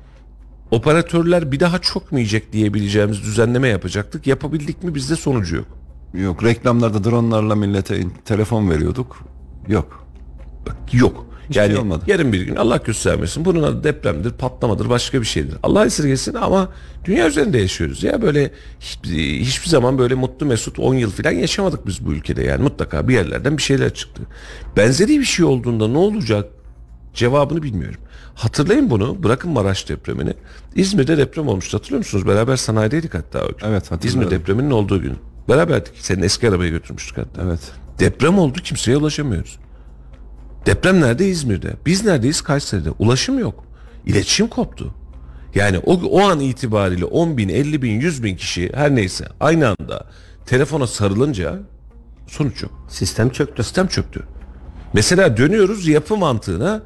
operatörler 0.71 1.53
bir 1.53 1.61
daha 1.61 1.81
yiyecek 2.13 2.53
diyebileceğimiz 2.53 3.23
düzenleme 3.23 3.69
yapacaktık. 3.69 4.27
Yapabildik 4.27 4.83
mi 4.83 4.95
bizde 4.95 5.17
sonucu 5.17 5.57
yok. 5.57 5.78
Yok 6.15 6.45
reklamlarda 6.45 7.05
dronlarla 7.05 7.55
millete 7.55 7.99
in- 8.01 8.13
telefon 8.25 8.71
veriyorduk. 8.71 9.17
Yok. 9.69 10.07
Yok. 10.93 11.27
Hiçbir 11.49 11.61
yani 11.61 11.71
şey 11.71 11.79
olmadı. 11.79 12.05
yarın 12.07 12.33
bir 12.33 12.41
gün 12.43 12.57
Allah 12.57 12.77
göstermesin 12.77 13.45
bunun 13.45 13.63
adı 13.63 13.85
depremdir, 13.85 14.31
patlamadır, 14.33 14.89
başka 14.91 15.21
bir 15.21 15.27
şeydir. 15.27 15.57
Allah 15.63 15.87
esirgesin 15.87 16.35
ama 16.35 16.69
dünya 17.05 17.29
üzerinde 17.29 17.59
yaşıyoruz. 17.59 18.03
Ya 18.03 18.23
böyle 18.23 18.51
hiç- 18.81 18.99
hiçbir 19.47 19.69
zaman 19.69 19.99
böyle 19.99 20.15
mutlu 20.15 20.47
mesut 20.47 20.79
10 20.79 20.95
yıl 20.95 21.11
falan 21.11 21.31
yaşamadık 21.33 21.87
biz 21.87 22.07
bu 22.07 22.13
ülkede 22.13 22.43
yani 22.43 22.63
mutlaka 22.63 23.09
bir 23.09 23.15
yerlerden 23.15 23.57
bir 23.57 23.63
şeyler 23.63 23.95
çıktı. 23.95 24.23
Benzeri 24.77 25.19
bir 25.19 25.25
şey 25.25 25.45
olduğunda 25.45 25.89
ne 25.89 25.99
olacak 25.99 26.47
cevabını 27.15 27.63
bilmiyorum. 27.63 28.01
Hatırlayın 28.35 28.91
bunu 28.91 29.23
bırakın 29.23 29.51
Maraş 29.53 29.89
depremini. 29.89 30.33
İzmir'de 30.75 31.19
deprem 31.19 31.49
olmuştu 31.49 31.77
hatırlıyor 31.79 31.99
musunuz? 31.99 32.27
Beraber 32.27 32.57
sanayideydik 32.57 33.15
hatta 33.15 33.45
o 33.45 33.47
gün. 33.49 33.57
Evet, 33.67 33.91
hatırlıyorum. 33.91 34.23
İzmir 34.23 34.41
depreminin 34.41 34.71
olduğu 34.71 35.03
gün. 35.03 35.13
Beraberdik. 35.49 35.95
Senin 35.99 36.23
eski 36.23 36.49
arabayı 36.49 36.71
götürmüştük 36.71 37.19
hatta. 37.19 37.43
Evet. 37.43 37.61
Deprem 37.99 38.39
oldu 38.39 38.59
kimseye 38.65 38.97
ulaşamıyoruz. 38.97 39.59
Deprem 40.67 41.01
nerede? 41.01 41.29
İzmir'de. 41.29 41.77
Biz 41.87 42.05
neredeyiz? 42.05 42.41
Kayseri'de. 42.41 42.91
Ulaşım 42.91 43.39
yok. 43.39 43.65
İletişim 44.07 44.49
koptu. 44.49 44.95
Yani 45.55 45.79
o, 45.79 45.95
o 45.95 46.21
an 46.29 46.41
itibariyle 46.41 47.05
10 47.05 47.37
bin, 47.37 47.49
50 47.49 47.83
bin, 47.83 48.01
100 48.01 48.23
bin 48.23 48.37
kişi 48.37 48.71
her 48.75 48.95
neyse 48.95 49.29
aynı 49.41 49.69
anda 49.69 50.07
telefona 50.47 50.87
sarılınca 50.87 51.59
sonuç 52.27 52.63
yok. 52.63 52.87
Sistem 52.89 53.31
çöktü. 53.31 53.63
Sistem 53.63 53.87
çöktü. 53.87 54.23
Mesela 54.93 55.37
dönüyoruz 55.37 55.89
yapı 55.89 56.17
mantığına 56.17 56.83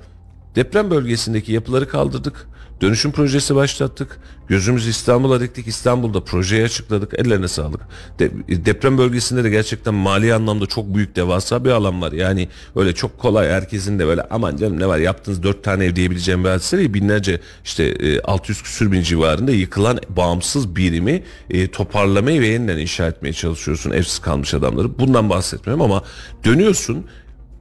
deprem 0.55 0.91
bölgesindeki 0.91 1.53
yapıları 1.53 1.89
kaldırdık. 1.89 2.49
Dönüşüm 2.83 3.13
projesi 3.13 3.55
başlattık. 3.55 4.19
Gözümüz 4.49 4.87
İstanbul'a 4.87 5.41
diktik. 5.41 5.67
İstanbul'da 5.67 6.25
projeyi 6.25 6.65
açıkladık. 6.65 7.15
Ellerine 7.19 7.49
sağlık. 7.49 7.81
De- 8.19 8.31
deprem 8.67 8.99
bölgesinde 8.99 9.45
de 9.45 9.51
gerçekten 9.51 9.95
mali 9.95 10.35
anlamda 10.35 10.67
çok 10.67 10.95
büyük 10.95 11.17
devasa 11.17 11.65
bir 11.65 11.71
alan 11.71 12.03
var. 12.03 12.13
Yani 12.13 12.49
öyle 12.77 12.95
çok 12.95 13.19
kolay 13.19 13.49
herkesin 13.49 13.99
de 13.99 14.07
böyle 14.07 14.23
aman 14.31 14.57
canım 14.57 14.81
ne 14.81 14.87
var 14.87 14.99
yaptınız 14.99 15.43
dört 15.43 15.65
tane 15.65 15.85
ev 15.85 15.97
diyebileceğim 15.97 16.45
bir 16.45 16.49
hadise 16.49 16.79
değil. 16.79 16.95
Binlerce 16.95 17.41
işte 17.65 17.85
e, 17.85 18.21
600 18.21 18.63
küsür 18.63 18.93
bin 18.93 19.03
civarında 19.03 19.53
yıkılan 19.53 20.01
bağımsız 20.09 20.77
birimi 20.77 21.23
e, 21.51 21.71
toparlamayı 21.71 22.41
ve 22.41 22.47
yeniden 22.47 22.79
inşa 22.79 23.07
etmeye 23.07 23.33
çalışıyorsun 23.33 23.91
evsiz 23.91 24.19
kalmış 24.19 24.55
adamları. 24.55 24.99
Bundan 24.99 25.31
bahsetmiyorum 25.31 25.83
ama 25.83 26.05
dönüyorsun 26.45 27.07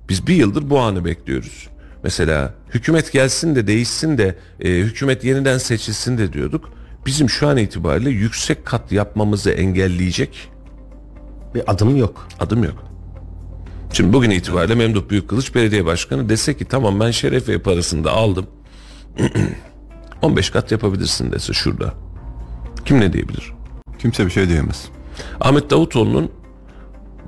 biz 0.09 0.27
bir 0.27 0.35
yıldır 0.35 0.69
bu 0.69 0.79
anı 0.79 1.05
bekliyoruz. 1.05 1.70
Mesela 2.03 2.53
hükümet 2.73 3.11
gelsin 3.11 3.55
de 3.55 3.67
değişsin 3.67 4.17
de 4.17 4.35
e, 4.59 4.69
hükümet 4.69 5.23
yeniden 5.23 5.57
seçilsin 5.57 6.17
de 6.17 6.33
diyorduk. 6.33 6.69
Bizim 7.05 7.29
şu 7.29 7.47
an 7.47 7.57
itibariyle 7.57 8.09
yüksek 8.09 8.65
kat 8.65 8.91
yapmamızı 8.91 9.51
engelleyecek 9.51 10.49
Bir 11.55 11.71
adım 11.71 11.95
yok. 11.97 12.27
adım 12.39 12.63
yok. 12.63 12.83
Şimdi 13.93 14.13
bugün 14.13 14.29
itibariyle 14.29 14.75
Memduh 14.75 15.09
Büyükkılıç 15.09 15.55
Belediye 15.55 15.85
Başkanı 15.85 16.29
dese 16.29 16.57
ki 16.57 16.65
tamam 16.65 16.99
ben 16.99 17.11
şerefiye 17.11 17.57
parasını 17.57 18.03
da 18.03 18.11
aldım. 18.11 18.47
15 20.21 20.49
kat 20.49 20.71
yapabilirsin 20.71 21.31
dese 21.31 21.53
şurada. 21.53 21.93
Kim 22.85 22.99
ne 22.99 23.13
diyebilir? 23.13 23.53
Kimse 23.99 24.25
bir 24.25 24.31
şey 24.31 24.49
diyemez. 24.49 24.85
Ahmet 25.41 25.69
Davutoğlu'nun 25.69 26.31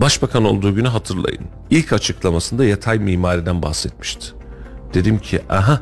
başbakan 0.01 0.45
olduğu 0.45 0.75
günü 0.75 0.87
hatırlayın. 0.87 1.43
İlk 1.69 1.93
açıklamasında 1.93 2.65
yatay 2.65 2.99
mimariden 2.99 3.61
bahsetmişti. 3.61 4.27
Dedim 4.93 5.19
ki 5.19 5.41
aha 5.49 5.81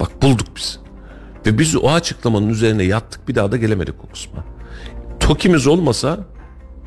bak 0.00 0.22
bulduk 0.22 0.46
biz. 0.56 0.78
Ve 1.46 1.58
biz 1.58 1.76
o 1.76 1.90
açıklamanın 1.90 2.48
üzerine 2.48 2.82
yattık 2.82 3.28
bir 3.28 3.34
daha 3.34 3.52
da 3.52 3.56
gelemedik 3.56 3.94
o 4.04 4.12
kısma. 4.12 4.44
TOKİ'miz 5.20 5.66
olmasa 5.66 6.18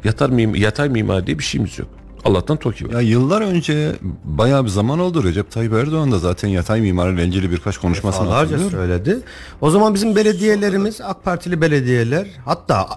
yatar 0.04 0.30
mim 0.30 0.56
yatay 0.56 0.89
mimari 0.89 1.28
diye 1.28 1.39
bir 1.39 1.43
şeyimiz 1.43 1.80
yok. 1.80 1.88
Allah'tan 2.26 2.58
TOKİ 2.58 2.88
var. 2.88 2.93
Ya 2.93 3.02
yıllar 3.02 3.41
önce 3.41 3.91
bayağı 4.24 4.64
bir 4.66 4.70
zaman 4.70 4.99
oldu 4.99 5.24
Recep 5.24 5.52
Tayyip 5.52 5.74
Erdoğan 5.74 6.12
da 6.12 6.20
zaten 6.20 6.49
yatay 6.49 6.82
mimariyle 6.82 7.26
ilgili 7.26 7.52
birkaç 7.52 7.78
konuşmasını 7.78 8.26
Defalarca 8.26 8.70
söyledi. 8.70 9.20
O 9.62 9.70
zaman 9.70 9.93
bizim 9.93 10.16
belediyelerimiz 10.16 11.02
AK 11.02 11.24
Partili 11.24 11.62
belediyeler 11.62 12.28
hatta 12.45 12.88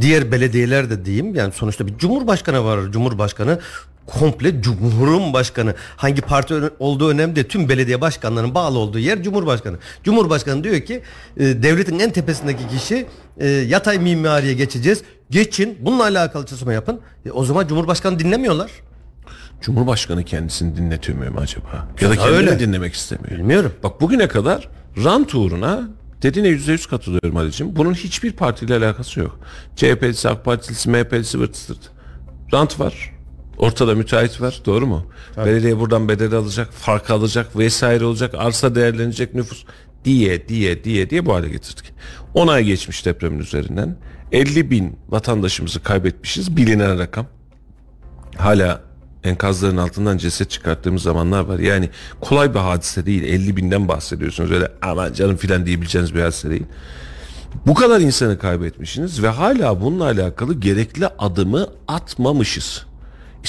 diğer 0.00 0.32
belediyeler 0.32 0.90
de 0.90 1.04
diyeyim 1.04 1.34
yani 1.34 1.52
sonuçta 1.52 1.86
bir 1.86 1.98
cumhurbaşkanı 1.98 2.64
var. 2.64 2.80
Cumhurbaşkanı 2.92 3.58
komple 4.08 4.62
cumhurun 4.62 5.32
başkanı. 5.32 5.74
Hangi 5.96 6.22
parti 6.22 6.54
olduğu 6.78 7.08
önemli 7.08 7.36
değil. 7.36 7.48
Tüm 7.48 7.68
belediye 7.68 8.00
başkanlarının 8.00 8.54
bağlı 8.54 8.78
olduğu 8.78 8.98
yer 8.98 9.22
Cumhurbaşkanı. 9.22 9.76
Cumhurbaşkanı 10.04 10.64
diyor 10.64 10.80
ki 10.80 11.02
e, 11.36 11.44
devletin 11.44 11.98
en 11.98 12.10
tepesindeki 12.10 12.68
kişi 12.68 13.06
e, 13.38 13.48
yatay 13.48 13.98
mimariye 13.98 14.54
geçeceğiz. 14.54 15.02
Geçin 15.30 15.78
bununla 15.80 16.02
alakalı 16.02 16.46
çalışma 16.46 16.72
yapın. 16.72 17.00
E, 17.26 17.30
o 17.30 17.44
zaman 17.44 17.66
Cumhurbaşkanı 17.66 18.18
dinlemiyorlar. 18.18 18.70
Cumhurbaşkanı 19.60 20.24
kendisini 20.24 20.76
dinletmiyor 20.76 21.32
mu 21.32 21.40
acaba? 21.40 21.88
Ya 22.00 22.10
da 22.10 22.16
kendini 22.16 22.36
öyle. 22.36 22.60
dinlemek 22.60 22.94
istemiyor. 22.94 23.38
Bilmiyorum. 23.38 23.72
Bak 23.82 24.00
bugüne 24.00 24.28
kadar 24.28 24.68
rant 25.04 25.34
uğruna 25.34 25.88
dediğine 26.22 26.48
yüzde 26.48 26.72
yüz 26.72 26.86
katılıyorum 26.86 27.36
Ali'cim. 27.36 27.76
Bunun 27.76 27.94
hiçbir 27.94 28.32
partiyle 28.32 28.76
alakası 28.76 29.20
yok. 29.20 29.40
CHP'lisi, 29.76 30.28
AK 30.28 30.44
Partilisi, 30.44 30.90
MHP'lisi 30.90 31.40
vırt. 31.40 31.56
Rant 32.52 32.80
var. 32.80 33.17
Ortada 33.58 33.94
müteahhit 33.94 34.40
var. 34.40 34.62
Doğru 34.66 34.86
mu? 34.86 35.06
Belediye 35.36 35.78
buradan 35.78 36.08
bedel 36.08 36.34
alacak, 36.34 36.72
fark 36.72 37.10
alacak 37.10 37.58
vesaire 37.58 38.04
olacak. 38.04 38.34
Arsa 38.38 38.74
değerlenecek 38.74 39.34
nüfus 39.34 39.64
diye 40.04 40.48
diye 40.48 40.84
diye 40.84 41.10
diye 41.10 41.26
bu 41.26 41.34
hale 41.34 41.48
getirdik. 41.48 41.92
10 42.34 42.48
ay 42.48 42.64
geçmiş 42.64 43.06
depremin 43.06 43.38
üzerinden. 43.38 43.96
50 44.32 44.70
bin 44.70 44.98
vatandaşımızı 45.08 45.82
kaybetmişiz. 45.82 46.56
Bilinen 46.56 46.98
rakam 46.98 47.26
hala 48.36 48.80
enkazların 49.24 49.76
altından 49.76 50.18
ceset 50.18 50.50
çıkarttığımız 50.50 51.02
zamanlar 51.02 51.40
var. 51.40 51.58
Yani 51.58 51.90
kolay 52.20 52.54
bir 52.54 52.58
hadise 52.58 53.06
değil. 53.06 53.22
50 53.22 53.56
binden 53.56 53.88
bahsediyorsunuz. 53.88 54.50
Öyle 54.50 54.68
aman 54.82 55.12
canım 55.12 55.36
filan 55.36 55.66
diyebileceğiniz 55.66 56.14
bir 56.14 56.20
hadise 56.20 56.50
değil. 56.50 56.66
Bu 57.66 57.74
kadar 57.74 58.00
insanı 58.00 58.38
kaybetmişsiniz 58.38 59.22
ve 59.22 59.28
hala 59.28 59.80
bununla 59.80 60.04
alakalı 60.04 60.54
gerekli 60.54 61.06
adımı 61.06 61.68
atmamışız. 61.88 62.87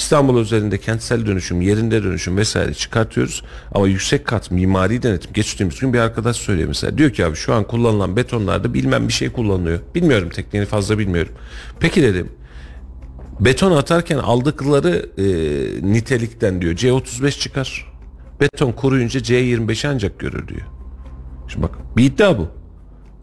İstanbul 0.00 0.40
üzerinde 0.40 0.78
kentsel 0.78 1.26
dönüşüm, 1.26 1.60
yerinde 1.60 2.02
dönüşüm 2.02 2.36
vesaire 2.36 2.74
çıkartıyoruz. 2.74 3.42
Ama 3.74 3.88
yüksek 3.88 4.26
kat 4.26 4.50
mimari 4.50 5.02
denetim 5.02 5.32
geçtiğimiz 5.32 5.80
gün 5.80 5.92
bir 5.92 5.98
arkadaş 5.98 6.36
söylüyor 6.36 6.68
mesela. 6.68 6.98
Diyor 6.98 7.10
ki 7.10 7.26
abi 7.26 7.36
şu 7.36 7.54
an 7.54 7.64
kullanılan 7.64 8.16
betonlarda 8.16 8.74
bilmem 8.74 9.08
bir 9.08 9.12
şey 9.12 9.32
kullanılıyor. 9.32 9.80
Bilmiyorum 9.94 10.28
tekniğini 10.28 10.66
fazla 10.66 10.98
bilmiyorum. 10.98 11.32
Peki 11.80 12.02
dedim 12.02 12.32
beton 13.40 13.72
atarken 13.72 14.18
aldıkları 14.18 15.10
e, 15.18 15.24
nitelikten 15.92 16.62
diyor 16.62 16.74
C35 16.74 17.38
çıkar. 17.38 17.92
Beton 18.40 18.72
kuruyunca 18.72 19.20
C25 19.20 19.88
ancak 19.88 20.18
görür 20.18 20.48
diyor. 20.48 20.66
Şimdi 21.48 21.62
bak 21.62 21.96
bir 21.96 22.04
iddia 22.04 22.38
bu. 22.38 22.59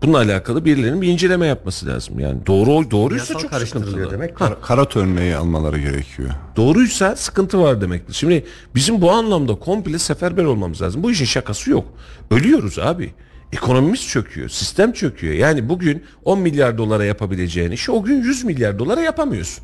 Bununla 0.03 0.17
alakalı 0.17 0.65
birilerinin 0.65 1.01
bir 1.01 1.07
inceleme 1.07 1.45
yapması 1.47 1.85
lazım. 1.87 2.19
Yani 2.19 2.45
doğru 2.47 2.91
doğruysa 2.91 3.23
Yasal 3.33 3.39
çok 3.39 3.51
karıştırılıyor 3.51 3.91
sıkıntılı. 3.93 4.11
demek. 4.13 4.41
Ha, 4.41 4.57
Karat 4.61 4.95
örneği 4.97 5.35
almaları 5.35 5.79
gerekiyor. 5.79 6.29
doğruysa 6.55 7.15
sıkıntı 7.15 7.61
var 7.61 7.81
demektir. 7.81 8.13
Şimdi 8.13 8.45
bizim 8.75 9.01
bu 9.01 9.11
anlamda 9.11 9.55
komple 9.55 9.99
seferber 9.99 10.43
olmamız 10.43 10.81
lazım. 10.81 11.03
Bu 11.03 11.11
işin 11.11 11.25
şakası 11.25 11.71
yok. 11.71 11.85
Ölüyoruz 12.31 12.79
abi. 12.79 13.13
Ekonomimiz 13.53 14.07
çöküyor, 14.07 14.49
sistem 14.49 14.91
çöküyor. 14.91 15.33
Yani 15.33 15.69
bugün 15.69 16.03
10 16.25 16.39
milyar 16.39 16.77
dolara 16.77 17.05
yapabileceğin 17.05 17.71
işi 17.71 17.91
o 17.91 18.03
gün 18.03 18.23
100 18.23 18.43
milyar 18.43 18.79
dolara 18.79 19.01
yapamıyorsun. 19.01 19.63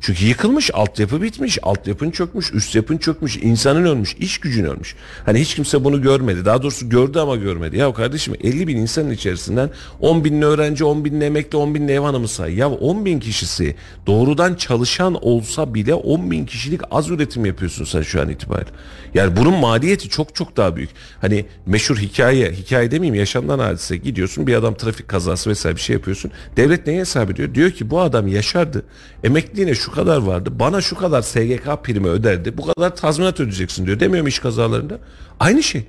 Çünkü 0.00 0.24
yıkılmış, 0.24 0.70
altyapı 0.74 1.22
bitmiş, 1.22 1.58
altyapın 1.62 2.10
çökmüş, 2.10 2.54
üst 2.54 2.74
yapın 2.74 2.98
çökmüş, 2.98 3.36
insanın 3.36 3.84
ölmüş, 3.84 4.14
iş 4.18 4.38
gücün 4.38 4.64
ölmüş. 4.64 4.96
Hani 5.26 5.40
hiç 5.40 5.54
kimse 5.54 5.84
bunu 5.84 6.02
görmedi. 6.02 6.44
Daha 6.44 6.62
doğrusu 6.62 6.88
gördü 6.88 7.18
ama 7.18 7.36
görmedi. 7.36 7.76
Ya 7.76 7.94
kardeşim 7.94 8.34
50 8.42 8.68
bin 8.68 8.76
insanın 8.76 9.10
içerisinden 9.10 9.70
10 10.00 10.24
bin 10.24 10.42
öğrenci, 10.42 10.84
10 10.84 11.04
bin 11.04 11.20
emekli, 11.20 11.58
10 11.58 11.74
bin 11.74 11.88
ev 11.88 12.00
hanımı 12.00 12.28
say. 12.28 12.54
Ya 12.54 12.70
10 12.70 13.04
bin 13.04 13.20
kişisi 13.20 13.76
doğrudan 14.06 14.54
çalışan 14.54 15.24
olsa 15.24 15.74
bile 15.74 15.94
10 15.94 16.30
bin 16.30 16.46
kişilik 16.46 16.80
az 16.90 17.10
üretim 17.10 17.46
yapıyorsun 17.46 17.84
sen 17.84 18.02
şu 18.02 18.20
an 18.20 18.28
itibariyle. 18.28 18.70
Yani 19.14 19.36
bunun 19.36 19.54
maliyeti 19.54 20.08
çok 20.08 20.34
çok 20.34 20.56
daha 20.56 20.76
büyük. 20.76 20.90
Hani 21.20 21.44
meşhur 21.66 21.96
hikaye, 21.96 22.52
hikaye 22.52 22.90
demeyeyim 22.90 23.14
yaşamdan 23.14 23.58
hadise. 23.58 23.96
Gidiyorsun 23.96 24.46
bir 24.46 24.54
adam 24.54 24.74
trafik 24.74 25.08
kazası 25.08 25.50
vesaire 25.50 25.76
bir 25.76 25.80
şey 25.80 25.94
yapıyorsun. 25.94 26.30
Devlet 26.56 26.86
neye 26.86 27.00
hesap 27.00 27.30
ediyor? 27.30 27.54
Diyor 27.54 27.70
ki 27.70 27.90
bu 27.90 28.00
adam 28.00 28.28
yaşardı. 28.28 28.82
Emekliliğine 29.24 29.74
şu 29.74 29.83
kadar 29.92 30.16
vardı. 30.16 30.50
Bana 30.58 30.80
şu 30.80 30.96
kadar 30.96 31.22
SGK 31.22 31.84
primi 31.84 32.08
öderdi. 32.08 32.58
Bu 32.58 32.66
kadar 32.66 32.96
tazminat 32.96 33.40
ödeyeceksin 33.40 33.86
diyor. 33.86 34.00
Demiyor 34.00 34.22
mu 34.22 34.28
iş 34.28 34.38
kazalarında? 34.38 34.98
Aynı 35.40 35.62
şey. 35.62 35.86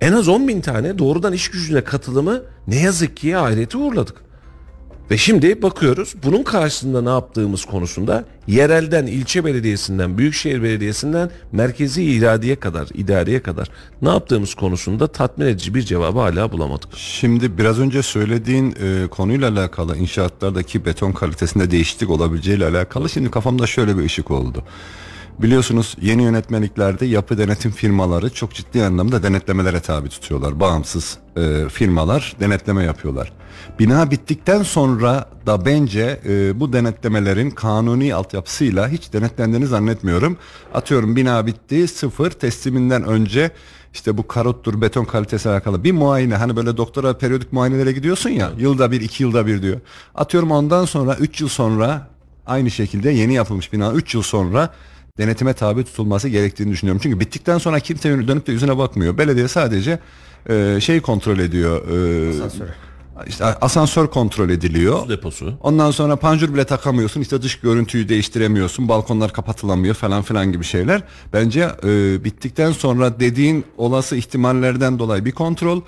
En 0.00 0.12
az 0.12 0.28
10 0.28 0.48
bin 0.48 0.60
tane 0.60 0.98
doğrudan 0.98 1.32
iş 1.32 1.50
gücüne 1.50 1.84
katılımı 1.84 2.42
ne 2.66 2.76
yazık 2.76 3.16
ki 3.16 3.34
hayrete 3.34 3.78
uğurladık. 3.78 4.27
Ve 5.10 5.16
şimdi 5.16 5.62
bakıyoruz 5.62 6.14
bunun 6.24 6.42
karşısında 6.42 7.02
ne 7.02 7.08
yaptığımız 7.08 7.64
konusunda 7.64 8.24
yerelden, 8.46 9.06
ilçe 9.06 9.44
belediyesinden, 9.44 10.18
büyükşehir 10.18 10.62
belediyesinden 10.62 11.30
merkezi 11.52 12.04
iradeye 12.04 12.56
kadar, 12.56 12.88
idareye 12.94 13.42
kadar 13.42 13.68
ne 14.02 14.08
yaptığımız 14.08 14.54
konusunda 14.54 15.06
tatmin 15.06 15.46
edici 15.46 15.74
bir 15.74 15.82
cevabı 15.82 16.18
hala 16.18 16.52
bulamadık. 16.52 16.88
Şimdi 16.96 17.58
biraz 17.58 17.78
önce 17.78 18.02
söylediğin 18.02 18.74
e, 18.82 19.06
konuyla 19.06 19.50
alakalı 19.50 19.96
inşaatlardaki 19.96 20.84
beton 20.84 21.12
kalitesinde 21.12 21.70
değişiklik 21.70 22.10
olabileceğiyle 22.10 22.66
alakalı 22.66 23.08
şimdi 23.08 23.30
kafamda 23.30 23.66
şöyle 23.66 23.98
bir 23.98 24.04
ışık 24.04 24.30
oldu. 24.30 24.64
Biliyorsunuz 25.42 25.96
yeni 26.00 26.22
yönetmeliklerde 26.22 27.06
yapı 27.06 27.38
denetim 27.38 27.70
firmaları 27.70 28.30
çok 28.30 28.54
ciddi 28.54 28.84
anlamda 28.84 29.22
denetlemelere 29.22 29.80
tabi 29.80 30.08
tutuyorlar. 30.08 30.60
Bağımsız 30.60 31.18
e, 31.36 31.68
firmalar 31.68 32.36
denetleme 32.40 32.84
yapıyorlar. 32.84 33.32
Bina 33.78 34.10
bittikten 34.10 34.62
sonra 34.62 35.28
da 35.46 35.66
bence 35.66 36.20
e, 36.28 36.60
bu 36.60 36.72
denetlemelerin 36.72 37.50
kanuni 37.50 38.14
altyapısıyla 38.14 38.88
hiç 38.88 39.12
denetlendiğini 39.12 39.66
zannetmiyorum. 39.66 40.36
Atıyorum 40.74 41.16
bina 41.16 41.46
bitti 41.46 41.88
sıfır 41.88 42.30
tesliminden 42.30 43.04
önce 43.04 43.50
işte 43.94 44.16
bu 44.16 44.28
karottur 44.28 44.80
beton 44.80 45.04
kalitesi 45.04 45.48
alakalı 45.48 45.84
bir 45.84 45.92
muayene 45.92 46.34
hani 46.34 46.56
böyle 46.56 46.76
doktora 46.76 47.18
periyodik 47.18 47.52
muayenelere 47.52 47.92
gidiyorsun 47.92 48.30
ya 48.30 48.50
yılda 48.58 48.92
bir 48.92 49.00
iki 49.00 49.22
yılda 49.22 49.46
bir 49.46 49.62
diyor. 49.62 49.80
Atıyorum 50.14 50.50
ondan 50.50 50.84
sonra 50.84 51.16
3 51.16 51.40
yıl 51.40 51.48
sonra 51.48 52.08
aynı 52.46 52.70
şekilde 52.70 53.10
yeni 53.10 53.34
yapılmış 53.34 53.72
bina 53.72 53.92
3 53.92 54.14
yıl 54.14 54.22
sonra 54.22 54.70
denetime 55.18 55.52
tabi 55.52 55.84
tutulması 55.84 56.28
gerektiğini 56.28 56.72
düşünüyorum. 56.72 57.00
Çünkü 57.02 57.20
bittikten 57.20 57.58
sonra 57.58 57.80
kimse 57.80 58.28
dönüp 58.28 58.46
de 58.46 58.52
yüzüne 58.52 58.78
bakmıyor. 58.78 59.18
Belediye 59.18 59.48
sadece 59.48 59.98
e, 60.50 60.78
şey 60.80 61.00
kontrol 61.00 61.38
ediyor. 61.38 61.88
E, 61.88 62.28
Asansörü. 62.30 62.68
işte 63.28 63.44
asansör 63.44 64.06
kontrol 64.06 64.50
ediliyor. 64.50 65.08
Deposu. 65.08 65.54
Ondan 65.60 65.90
sonra 65.90 66.16
panjur 66.16 66.54
bile 66.54 66.64
takamıyorsun. 66.64 67.20
işte 67.20 67.42
dış 67.42 67.60
görüntüyü 67.60 68.08
değiştiremiyorsun. 68.08 68.88
Balkonlar 68.88 69.32
kapatılamıyor 69.32 69.94
falan 69.94 70.22
filan 70.22 70.52
gibi 70.52 70.64
şeyler. 70.64 71.02
Bence 71.32 71.68
e, 71.84 72.24
bittikten 72.24 72.72
sonra 72.72 73.20
dediğin 73.20 73.64
olası 73.76 74.16
ihtimallerden 74.16 74.98
dolayı 74.98 75.24
bir 75.24 75.32
kontrol 75.32 75.80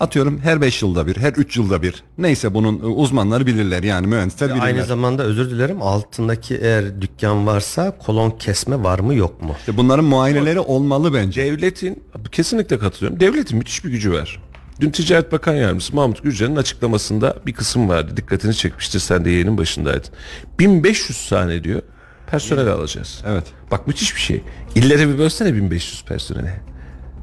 atıyorum 0.00 0.38
her 0.38 0.60
5 0.60 0.82
yılda 0.82 1.06
bir, 1.06 1.16
her 1.16 1.32
3 1.32 1.56
yılda 1.56 1.82
bir. 1.82 2.02
Neyse 2.18 2.54
bunun 2.54 2.80
e, 2.80 2.86
uzmanları 2.86 3.46
bilirler 3.46 3.82
yani 3.82 4.06
mühendisler 4.06 4.48
bilirler. 4.50 4.64
Aynı 4.64 4.84
zamanda 4.84 5.22
özür 5.22 5.50
dilerim 5.50 5.82
altındaki 5.82 6.56
eğer 6.56 7.00
dükkan 7.00 7.46
varsa 7.46 7.98
kolon 7.98 8.30
kesme 8.30 8.82
var 8.82 8.98
mı 8.98 9.14
yok 9.14 9.42
mu? 9.42 9.54
İşte 9.58 9.76
bunların 9.76 10.04
muayeneleri 10.04 10.60
olmalı 10.60 11.14
bence. 11.14 11.44
Devletin, 11.44 12.02
kesinlikle 12.32 12.78
katılıyorum. 12.78 13.20
Devletin 13.20 13.58
müthiş 13.58 13.84
bir 13.84 13.90
gücü 13.90 14.12
var. 14.12 14.42
Dün 14.80 14.90
Ticaret 14.90 15.32
Bakan 15.32 15.54
Yardımcısı 15.54 15.96
Mahmut 15.96 16.22
Gürcan'ın 16.22 16.56
açıklamasında 16.56 17.36
bir 17.46 17.52
kısım 17.52 17.88
vardı. 17.88 18.16
Dikkatini 18.16 18.54
çekmiştir 18.54 18.98
sen 18.98 19.24
de 19.24 19.30
yayının 19.30 19.58
başındaydın. 19.58 20.10
1500 20.58 21.28
tane 21.28 21.64
diyor 21.64 21.82
personel 22.26 22.68
alacağız. 22.68 23.22
Evet. 23.26 23.44
Bak 23.70 23.86
müthiş 23.86 24.14
bir 24.14 24.20
şey. 24.20 24.42
İllere 24.74 25.08
bir 25.08 25.18
bölsene 25.18 25.54
1500 25.54 26.04
personeli. 26.04 26.52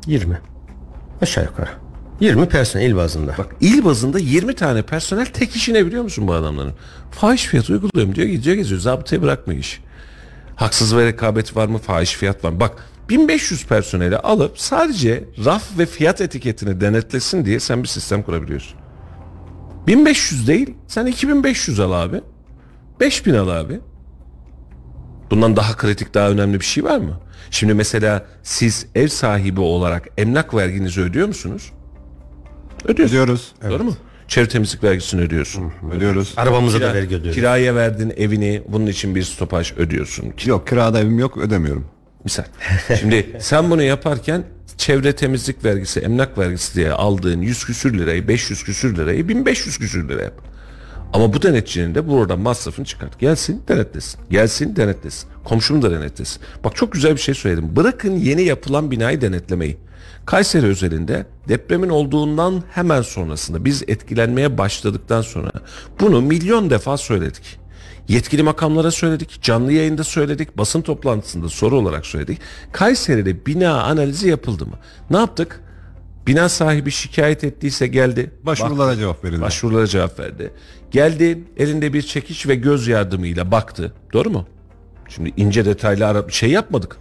20. 0.08 0.40
Aşağı 1.22 1.44
yukarı. 1.44 1.85
20 2.20 2.50
personel 2.50 2.86
il 2.86 2.96
bazında. 2.96 3.36
Bak 3.38 3.56
il 3.62 3.86
bazında 3.86 4.20
20 4.20 4.56
tane 4.56 4.82
personel 4.82 5.26
tek 5.26 5.56
işine 5.56 5.86
biliyor 5.86 6.04
musun 6.04 6.28
bu 6.28 6.34
adamların? 6.34 6.74
Fahiş 7.12 7.46
fiyat 7.46 7.70
uyguluyorum 7.70 8.16
diyor 8.16 8.28
gidiyor 8.28 8.56
geziyor. 8.56 8.82
Zabıtayı 8.82 9.22
bırakmıyor 9.22 9.60
iş. 9.60 9.82
Haksız 10.56 10.96
ve 10.96 11.06
rekabet 11.06 11.56
var 11.56 11.68
mı? 11.68 11.78
Fahiş 11.78 12.14
fiyat 12.14 12.44
var 12.44 12.50
mı? 12.50 12.60
Bak 12.60 12.86
1500 13.10 13.66
personeli 13.66 14.18
alıp 14.18 14.60
sadece 14.60 15.24
raf 15.46 15.78
ve 15.78 15.86
fiyat 15.86 16.22
etiketini 16.22 16.82
denetlesin 16.82 17.46
diye 17.46 17.60
sen 17.60 17.84
bir 17.84 17.88
sistem 17.88 18.24
kurabiliyorsun. 18.24 18.78
1500 19.88 20.48
değil 20.48 20.74
sen 20.88 21.06
2500 21.06 21.80
al 21.80 21.92
abi. 21.92 22.22
5000 23.00 23.34
al 23.34 23.48
abi. 23.48 23.80
Bundan 25.32 25.56
daha 25.56 25.78
kritik 25.78 26.14
daha 26.14 26.30
önemli 26.30 26.60
bir 26.60 26.66
şey 26.66 26.84
var 26.84 26.98
mı? 26.98 27.20
Şimdi 27.52 27.74
mesela 27.74 28.26
siz 28.44 28.86
ev 28.96 29.08
sahibi 29.08 29.62
olarak 29.62 30.08
emlak 30.18 30.54
verginizi 30.54 31.02
ödüyor 31.02 31.28
musunuz? 31.28 31.72
Ödüyorsunuz. 32.88 33.54
Ödüyoruz. 33.62 33.80
Doğru 33.80 33.84
mu? 33.84 33.96
Çevre 34.28 34.48
temizlik 34.48 34.84
vergisini 34.84 35.22
ödüyorsun. 35.22 35.74
Ödüyoruz. 35.96 36.34
Arabamıza 36.38 36.78
Kira- 36.78 36.90
da 36.90 36.94
vergi 36.94 37.16
ödüyoruz. 37.16 37.36
kiraya 37.36 37.76
verdin 37.76 38.14
evini 38.18 38.62
bunun 38.68 38.86
için 38.88 39.16
bir 39.16 39.24
stopaj 39.24 39.74
ödüyorsun. 39.78 40.34
Yok 40.46 40.68
kirada 40.68 41.00
evim 41.00 41.20
yok 41.20 41.38
ödemiyorum. 41.38 41.86
Misal. 42.24 42.44
Şimdi 43.00 43.38
sen 43.40 43.70
bunu 43.70 43.84
yaparken 43.84 44.44
çevre 44.78 45.16
temizlik 45.16 45.64
vergisi, 45.66 46.00
emlak 46.00 46.38
vergisi 46.38 46.76
diye 46.76 46.92
aldığın 46.92 47.42
100 47.42 47.66
küsür 47.66 47.98
lirayı, 48.00 48.28
500 48.28 48.64
küsür 48.64 48.98
lirayı 48.98 49.28
1500 49.28 49.78
küsür 49.78 50.10
lira 50.10 50.24
yap. 50.24 50.34
Ama 51.14 51.34
bu 51.34 51.42
denetçinin 51.42 51.96
de 51.96 52.08
buradan 52.08 52.40
masrafını 52.40 52.86
çıkart. 52.86 53.20
Gelsin 53.20 53.62
denetlesin. 53.68 54.20
Gelsin 54.30 54.76
denetlesin. 54.76 55.30
Komşum 55.44 55.82
da 55.82 55.92
denetlesin. 55.92 56.42
Bak 56.64 56.76
çok 56.76 56.92
güzel 56.92 57.12
bir 57.16 57.22
şey 57.22 57.36
söyledim. 57.36 57.76
Bırakın 57.76 58.12
yeni 58.18 58.42
yapılan 58.42 58.92
binayı 58.92 59.22
denetlemeyi. 59.22 59.78
Kayseri 60.26 60.66
özelinde 60.66 61.26
depremin 61.48 61.90
olduğundan 61.90 62.64
hemen 62.72 63.02
sonrasında 63.02 63.66
biz 63.66 63.84
etkilenmeye 63.88 64.58
başladıktan 64.58 65.22
sonra 65.22 65.52
bunu 66.00 66.22
milyon 66.22 66.70
defa 66.70 66.98
söyledik. 66.98 67.60
Yetkili 68.08 68.44
makamlara 68.44 68.92
söyledik, 68.92 69.42
canlı 69.42 69.72
yayında 69.72 70.04
söyledik, 70.04 70.58
basın 70.58 70.82
toplantısında 70.82 71.50
soru 71.50 71.78
olarak 71.78 72.06
söyledik. 72.06 72.40
Kayseri'de 72.72 73.46
bina 73.46 73.84
analizi 73.84 74.30
yapıldı 74.30 74.66
mı? 74.66 74.76
Ne 75.10 75.18
yaptık? 75.18 75.62
Bina 76.28 76.50
sahibi 76.50 76.92
şikayet 76.92 77.44
ettiyse 77.44 77.88
geldi. 77.88 78.32
Başvurulara 78.44 78.96
cevap 78.96 79.24
verildi. 79.24 79.42
Başvurulara 79.42 79.88
cevap 79.88 80.20
verdi. 80.20 80.54
Geldi 80.92 81.44
elinde 81.58 81.94
bir 81.94 82.02
çekiç 82.02 82.48
ve 82.48 82.56
göz 82.56 82.88
yardımıyla 82.88 83.52
baktı. 83.52 83.94
Doğru 84.14 84.30
mu? 84.30 84.48
Şimdi 85.10 85.34
ince 85.38 85.66
detaylı 85.66 86.26
şey 86.30 86.52
yapmadık. 86.52 86.98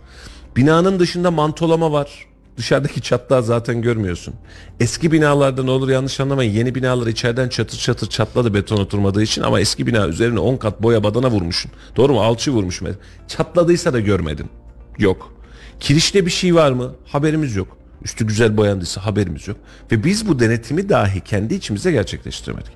Binanın 0.56 0.98
dışında 0.98 1.30
mantolama 1.30 1.92
var. 1.92 2.26
Dışarıdaki 2.56 3.00
çatlağı 3.00 3.42
zaten 3.42 3.82
görmüyorsun. 3.82 4.34
Eski 4.80 5.12
binalarda 5.12 5.62
ne 5.62 5.70
olur 5.70 5.88
yanlış 5.88 6.20
anlamayın. 6.20 6.52
Yeni 6.52 6.74
binalar 6.74 7.06
içeriden 7.06 7.48
çatır 7.48 7.78
çatır 7.78 8.08
çatladı 8.08 8.54
beton 8.54 8.76
oturmadığı 8.76 9.22
için 9.22 9.42
ama 9.42 9.60
eski 9.60 9.86
bina 9.86 10.08
üzerine 10.08 10.38
10 10.38 10.56
kat 10.56 10.82
boya 10.82 11.04
badana 11.04 11.30
vurmuşsun. 11.30 11.70
Doğru 11.96 12.12
mu? 12.12 12.20
Alçı 12.20 12.50
vurmuşum. 12.50 12.88
Çatladıysa 13.28 13.92
da 13.92 14.00
görmedin. 14.00 14.46
Yok. 14.98 15.34
Kirişte 15.80 16.26
bir 16.26 16.30
şey 16.30 16.54
var 16.54 16.72
mı? 16.72 16.94
Haberimiz 17.06 17.56
yok. 17.56 17.76
Üstü 18.04 18.26
güzel 18.26 18.56
boyandıysa 18.56 19.06
haberimiz 19.06 19.48
yok. 19.48 19.56
Ve 19.92 20.04
biz 20.04 20.28
bu 20.28 20.38
denetimi 20.38 20.88
dahi 20.88 21.20
kendi 21.20 21.54
içimizde 21.54 21.92
gerçekleştiremedik. 21.92 22.72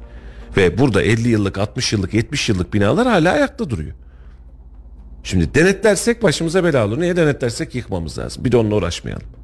Ve 0.56 0.78
burada 0.78 1.02
50 1.02 1.28
yıllık, 1.28 1.58
60 1.58 1.92
yıllık, 1.92 2.14
70 2.14 2.48
yıllık 2.48 2.74
binalar 2.74 3.08
hala 3.08 3.32
ayakta 3.32 3.70
duruyor. 3.70 3.94
Şimdi 5.22 5.54
denetlersek 5.54 6.22
başımıza 6.22 6.64
bela 6.64 6.86
olur. 6.86 7.00
Niye 7.00 7.16
denetlersek 7.16 7.74
yıkmamız 7.74 8.18
lazım. 8.18 8.44
Bir 8.44 8.52
de 8.52 8.56
onunla 8.56 8.74
uğraşmayalım. 8.74 9.37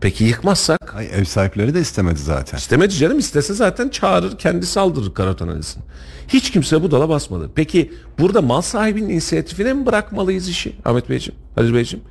Peki 0.00 0.24
yıkmazsak? 0.24 0.94
Ay, 0.94 1.08
ev 1.12 1.24
sahipleri 1.24 1.74
de 1.74 1.80
istemedi 1.80 2.18
zaten. 2.18 2.58
İstemedi 2.58 2.94
canım 2.94 3.18
istese 3.18 3.54
zaten 3.54 3.88
çağırır 3.88 4.38
kendisi 4.38 4.80
aldırır 4.80 5.14
karot 5.14 5.42
analizini. 5.42 5.82
Hiç 6.28 6.50
kimse 6.50 6.82
bu 6.82 6.90
dala 6.90 7.08
basmadı. 7.08 7.50
Peki 7.54 7.92
burada 8.18 8.42
mal 8.42 8.60
sahibinin 8.60 9.08
inisiyatifine 9.08 9.72
mi 9.72 9.86
bırakmalıyız 9.86 10.48
işi 10.48 10.76
Ahmet 10.84 11.10
Beyciğim, 11.10 11.40
Halil 11.54 11.74
Beyciğim? 11.74 12.04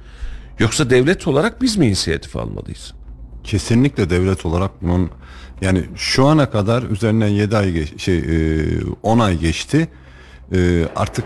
Yoksa 0.59 0.89
devlet 0.89 1.27
olarak 1.27 1.61
biz 1.61 1.77
mi 1.77 1.87
inisiyatif 1.87 2.35
almalıyız? 2.35 2.93
Kesinlikle 3.43 4.09
devlet 4.09 4.45
olarak 4.45 4.71
bunun 4.81 5.09
yani 5.61 5.83
şu 5.95 6.25
ana 6.25 6.49
kadar 6.49 6.83
üzerinden 6.83 7.27
7 7.27 7.57
ay 7.57 7.71
geç, 7.71 8.01
şey 8.01 8.17
e, 8.17 8.67
10 9.03 9.19
ay 9.19 9.39
geçti. 9.39 9.87
E, 10.51 10.87
artık 10.95 11.25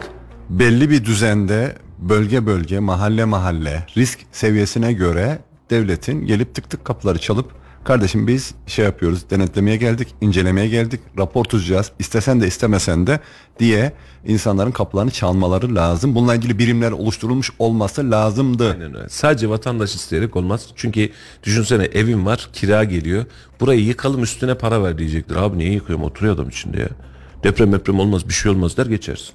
belli 0.49 0.89
bir 0.89 1.05
düzende 1.05 1.76
bölge 1.99 2.45
bölge, 2.45 2.80
mahalle 2.80 3.26
mahalle 3.26 3.86
risk 3.97 4.20
seviyesine 4.32 4.93
göre 4.93 5.39
devletin 5.74 6.26
gelip 6.26 6.55
tık 6.55 6.69
tık 6.69 6.86
kapıları 6.86 7.19
çalıp 7.19 7.51
kardeşim 7.84 8.28
biz 8.28 8.55
şey 8.67 8.86
yapıyoruz 8.86 9.30
denetlemeye 9.30 9.78
geldik, 9.78 10.07
incelemeye 10.21 10.67
geldik, 10.67 10.99
rapor 11.17 11.43
tutacağız. 11.43 11.91
istesen 11.99 12.41
de 12.41 12.47
istemesen 12.47 13.07
de 13.07 13.19
diye 13.59 13.93
insanların 14.26 14.71
kapılarını 14.71 15.11
çalmaları 15.11 15.76
lazım. 15.76 16.15
Bununla 16.15 16.36
ilgili 16.36 16.59
birimler 16.59 16.91
oluşturulmuş 16.91 17.51
olması 17.59 18.11
lazımdı. 18.11 18.71
Aynen 18.71 18.95
öyle. 18.95 19.09
Sadece 19.09 19.49
vatandaş 19.49 19.95
isteyerek 19.95 20.36
olmaz. 20.36 20.67
Çünkü 20.76 21.09
düşünsene 21.43 21.84
evim 21.84 22.26
var 22.26 22.49
kira 22.53 22.84
geliyor. 22.84 23.26
Burayı 23.59 23.86
yıkalım 23.86 24.24
üstüne 24.24 24.55
para 24.55 24.84
ver 24.84 24.97
diyecektir. 24.97 25.36
Abi 25.36 25.57
niye 25.57 25.71
yıkıyorum 25.71 26.05
oturuyor 26.05 26.34
adam 26.34 26.49
içinde 26.49 26.80
ya. 26.82 26.89
Deprem 27.43 27.74
deprem 27.74 27.99
olmaz 27.99 28.30
bir 28.30 28.34
şey 28.34 28.51
olmaz 28.51 28.78
der 28.78 28.86
geçersin. 28.86 29.34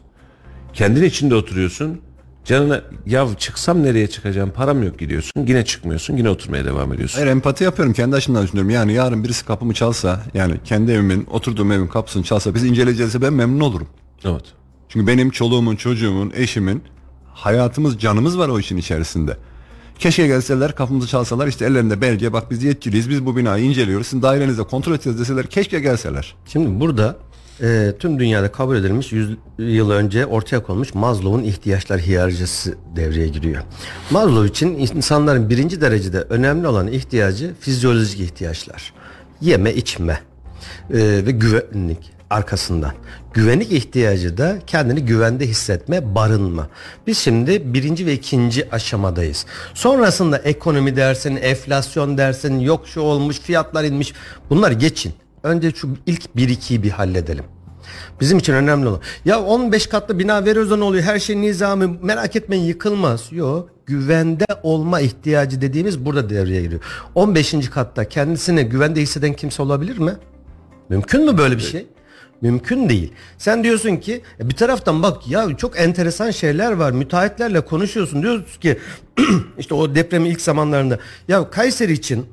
Kendin 0.72 1.02
içinde 1.04 1.34
oturuyorsun. 1.34 2.00
Canına 2.48 2.82
ya 3.06 3.28
çıksam 3.38 3.82
nereye 3.82 4.06
çıkacağım 4.06 4.50
param 4.50 4.82
yok 4.82 4.98
gidiyorsun. 4.98 5.46
Yine 5.46 5.64
çıkmıyorsun 5.64 6.16
yine 6.16 6.30
oturmaya 6.30 6.64
devam 6.64 6.92
ediyorsun. 6.92 7.18
Hayır 7.18 7.30
empati 7.30 7.64
yapıyorum 7.64 7.92
kendi 7.92 8.16
açımdan 8.16 8.42
düşünüyorum. 8.42 8.70
Yani 8.70 8.92
yarın 8.92 9.24
birisi 9.24 9.44
kapımı 9.44 9.74
çalsa 9.74 10.20
yani 10.34 10.54
kendi 10.64 10.92
evimin 10.92 11.26
oturduğum 11.30 11.72
evin 11.72 11.86
kapısını 11.86 12.22
çalsa 12.22 12.54
biz 12.54 12.64
inceleyeceğiz 12.64 13.22
ben 13.22 13.32
memnun 13.32 13.60
olurum. 13.60 13.88
Evet. 14.24 14.44
Çünkü 14.88 15.06
benim 15.06 15.30
çoluğumun 15.30 15.76
çocuğumun 15.76 16.32
eşimin 16.36 16.82
hayatımız 17.34 17.98
canımız 17.98 18.38
var 18.38 18.48
o 18.48 18.58
işin 18.58 18.76
içerisinde. 18.76 19.36
Keşke 19.98 20.26
gelseler 20.26 20.74
kapımızı 20.74 21.08
çalsalar 21.08 21.46
işte 21.46 21.64
ellerinde 21.64 22.00
belge 22.00 22.32
bak 22.32 22.50
biz 22.50 22.62
yetkiliyiz 22.62 23.10
biz 23.10 23.26
bu 23.26 23.36
binayı 23.36 23.64
inceliyoruz 23.64 24.06
sizin 24.06 24.22
dairenizde 24.22 24.62
kontrol 24.62 24.94
edeceğiz 24.94 25.18
deseler 25.18 25.46
keşke 25.46 25.80
gelseler. 25.80 26.34
Şimdi 26.46 26.80
burada 26.80 27.16
e, 27.62 27.92
tüm 27.98 28.18
dünyada 28.18 28.52
kabul 28.52 28.76
edilmiş 28.76 29.12
100 29.12 29.36
yıl 29.58 29.90
önce 29.90 30.26
ortaya 30.26 30.62
konmuş 30.62 30.94
Maslow'un 30.94 31.42
ihtiyaçlar 31.42 32.00
hiyerarşisi 32.00 32.74
devreye 32.96 33.28
giriyor. 33.28 33.62
Maslow 34.10 34.46
için 34.48 34.78
insanların 34.78 35.50
birinci 35.50 35.80
derecede 35.80 36.20
önemli 36.20 36.66
olan 36.66 36.86
ihtiyacı 36.86 37.54
fizyolojik 37.60 38.20
ihtiyaçlar. 38.20 38.92
Yeme, 39.40 39.74
içme 39.74 40.20
e, 40.90 40.96
ve 41.26 41.30
güvenlik 41.30 42.12
arkasından. 42.30 42.92
Güvenlik 43.34 43.72
ihtiyacı 43.72 44.38
da 44.38 44.58
kendini 44.66 45.04
güvende 45.04 45.46
hissetme, 45.46 46.14
barınma. 46.14 46.68
Biz 47.06 47.18
şimdi 47.18 47.74
birinci 47.74 48.06
ve 48.06 48.12
ikinci 48.12 48.70
aşamadayız. 48.70 49.46
Sonrasında 49.74 50.38
ekonomi 50.38 50.96
dersin, 50.96 51.36
enflasyon 51.36 52.18
dersin, 52.18 52.58
yok 52.58 52.88
şu 52.88 53.00
olmuş, 53.00 53.40
fiyatlar 53.40 53.84
inmiş. 53.84 54.14
Bunlar 54.50 54.70
geçin. 54.70 55.12
Önce 55.42 55.70
şu 55.70 55.88
ilk 56.06 56.24
1-2'yi 56.36 56.82
bir 56.82 56.90
halledelim. 56.90 57.44
Bizim 58.20 58.38
için 58.38 58.52
önemli 58.52 58.88
olan. 58.88 59.00
Ya 59.24 59.42
15 59.42 59.86
katlı 59.86 60.18
bina 60.18 60.44
veriyoruz 60.44 60.70
da 60.70 60.76
ne 60.76 60.84
oluyor? 60.84 61.04
Her 61.04 61.18
şey 61.18 61.40
nizami. 61.40 61.98
Merak 62.02 62.36
etmeyin 62.36 62.64
yıkılmaz. 62.64 63.32
Yok. 63.32 63.70
Güvende 63.86 64.46
olma 64.62 65.00
ihtiyacı 65.00 65.60
dediğimiz 65.60 66.04
burada 66.04 66.30
devreye 66.30 66.62
giriyor. 66.62 66.80
15. 67.14 67.70
katta 67.70 68.04
kendisine 68.04 68.62
güvende 68.62 69.00
hisseden 69.00 69.32
kimse 69.32 69.62
olabilir 69.62 69.98
mi? 69.98 70.12
Mümkün 70.88 71.24
mü 71.24 71.38
böyle 71.38 71.56
bir 71.56 71.62
şey? 71.62 71.86
Mümkün 72.40 72.88
değil. 72.88 73.12
Sen 73.38 73.64
diyorsun 73.64 73.96
ki 73.96 74.22
e, 74.40 74.48
bir 74.48 74.54
taraftan 74.54 75.02
bak 75.02 75.28
ya 75.28 75.56
çok 75.56 75.78
enteresan 75.80 76.30
şeyler 76.30 76.72
var. 76.72 76.92
Müteahhitlerle 76.92 77.60
konuşuyorsun. 77.60 78.22
Diyorsun 78.22 78.60
ki 78.60 78.78
işte 79.58 79.74
o 79.74 79.94
depremin 79.94 80.30
ilk 80.30 80.40
zamanlarında 80.40 80.98
ya 81.28 81.50
Kayseri 81.50 81.92
için 81.92 82.26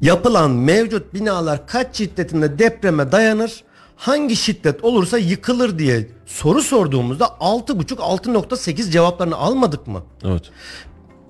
yapılan 0.00 0.50
mevcut 0.50 1.14
binalar 1.14 1.66
kaç 1.66 1.96
şiddetinde 1.96 2.58
depreme 2.58 3.12
dayanır? 3.12 3.64
Hangi 3.96 4.36
şiddet 4.36 4.84
olursa 4.84 5.18
yıkılır 5.18 5.78
diye 5.78 6.08
soru 6.26 6.62
sorduğumuzda 6.62 7.24
6.5 7.24 7.94
6.8 7.94 8.90
cevaplarını 8.90 9.36
almadık 9.36 9.86
mı? 9.86 10.02
Evet. 10.24 10.42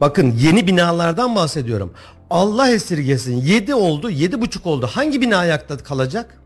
Bakın 0.01 0.35
yeni 0.39 0.67
binalardan 0.67 1.37
bahsediyorum. 1.37 1.93
Allah 2.31 2.71
esirgesin 2.71 3.37
7 3.37 3.75
oldu 3.75 4.11
7.5 4.11 4.69
oldu. 4.69 4.89
Hangi 4.93 5.21
bina 5.21 5.37
ayakta 5.37 5.77
kalacak? 5.77 6.39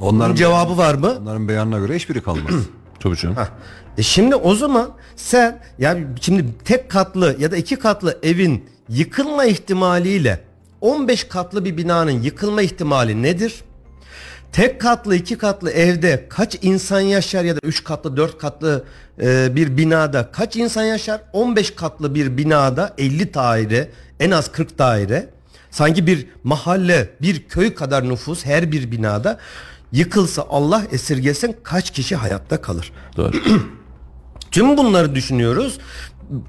Bunun 0.00 0.16
Onların 0.16 0.34
cevabı 0.34 0.76
var 0.76 0.94
mı? 0.94 1.16
Onların 1.22 1.48
beyanına 1.48 1.78
göre 1.78 1.96
hiçbiri 1.96 2.22
kalmaz. 2.22 2.54
Tabii 3.00 3.16
canım. 3.16 3.36
Hah. 3.36 3.48
E 3.98 4.02
şimdi 4.02 4.34
o 4.34 4.54
zaman 4.54 4.90
sen 5.16 5.60
yani 5.78 6.06
şimdi 6.20 6.46
tek 6.64 6.90
katlı 6.90 7.36
ya 7.38 7.50
da 7.50 7.56
iki 7.56 7.76
katlı 7.76 8.18
evin 8.22 8.68
yıkılma 8.88 9.44
ihtimaliyle 9.44 10.49
15 10.80 11.24
katlı 11.24 11.64
bir 11.64 11.76
binanın 11.76 12.22
yıkılma 12.22 12.62
ihtimali 12.62 13.22
nedir? 13.22 13.64
Tek 14.52 14.80
katlı 14.80 15.16
iki 15.16 15.38
katlı 15.38 15.70
evde 15.70 16.26
kaç 16.28 16.58
insan 16.62 17.00
yaşar 17.00 17.44
ya 17.44 17.56
da 17.56 17.60
üç 17.62 17.84
katlı 17.84 18.16
dört 18.16 18.38
katlı 18.38 18.84
e, 19.22 19.56
bir 19.56 19.76
binada 19.76 20.30
kaç 20.32 20.56
insan 20.56 20.82
yaşar? 20.82 21.20
15 21.32 21.74
katlı 21.74 22.14
bir 22.14 22.36
binada 22.36 22.94
50 22.98 23.34
daire 23.34 23.90
en 24.20 24.30
az 24.30 24.52
40 24.52 24.78
daire 24.78 25.28
sanki 25.70 26.06
bir 26.06 26.26
mahalle 26.44 27.10
bir 27.22 27.48
köy 27.48 27.74
kadar 27.74 28.08
nüfus 28.08 28.44
her 28.44 28.72
bir 28.72 28.90
binada 28.90 29.38
yıkılsa 29.92 30.46
Allah 30.50 30.82
esirgesin 30.92 31.56
kaç 31.62 31.90
kişi 31.90 32.16
hayatta 32.16 32.60
kalır? 32.60 32.92
Doğru. 33.16 33.36
Tüm 34.50 34.76
bunları 34.76 35.14
düşünüyoruz. 35.14 35.78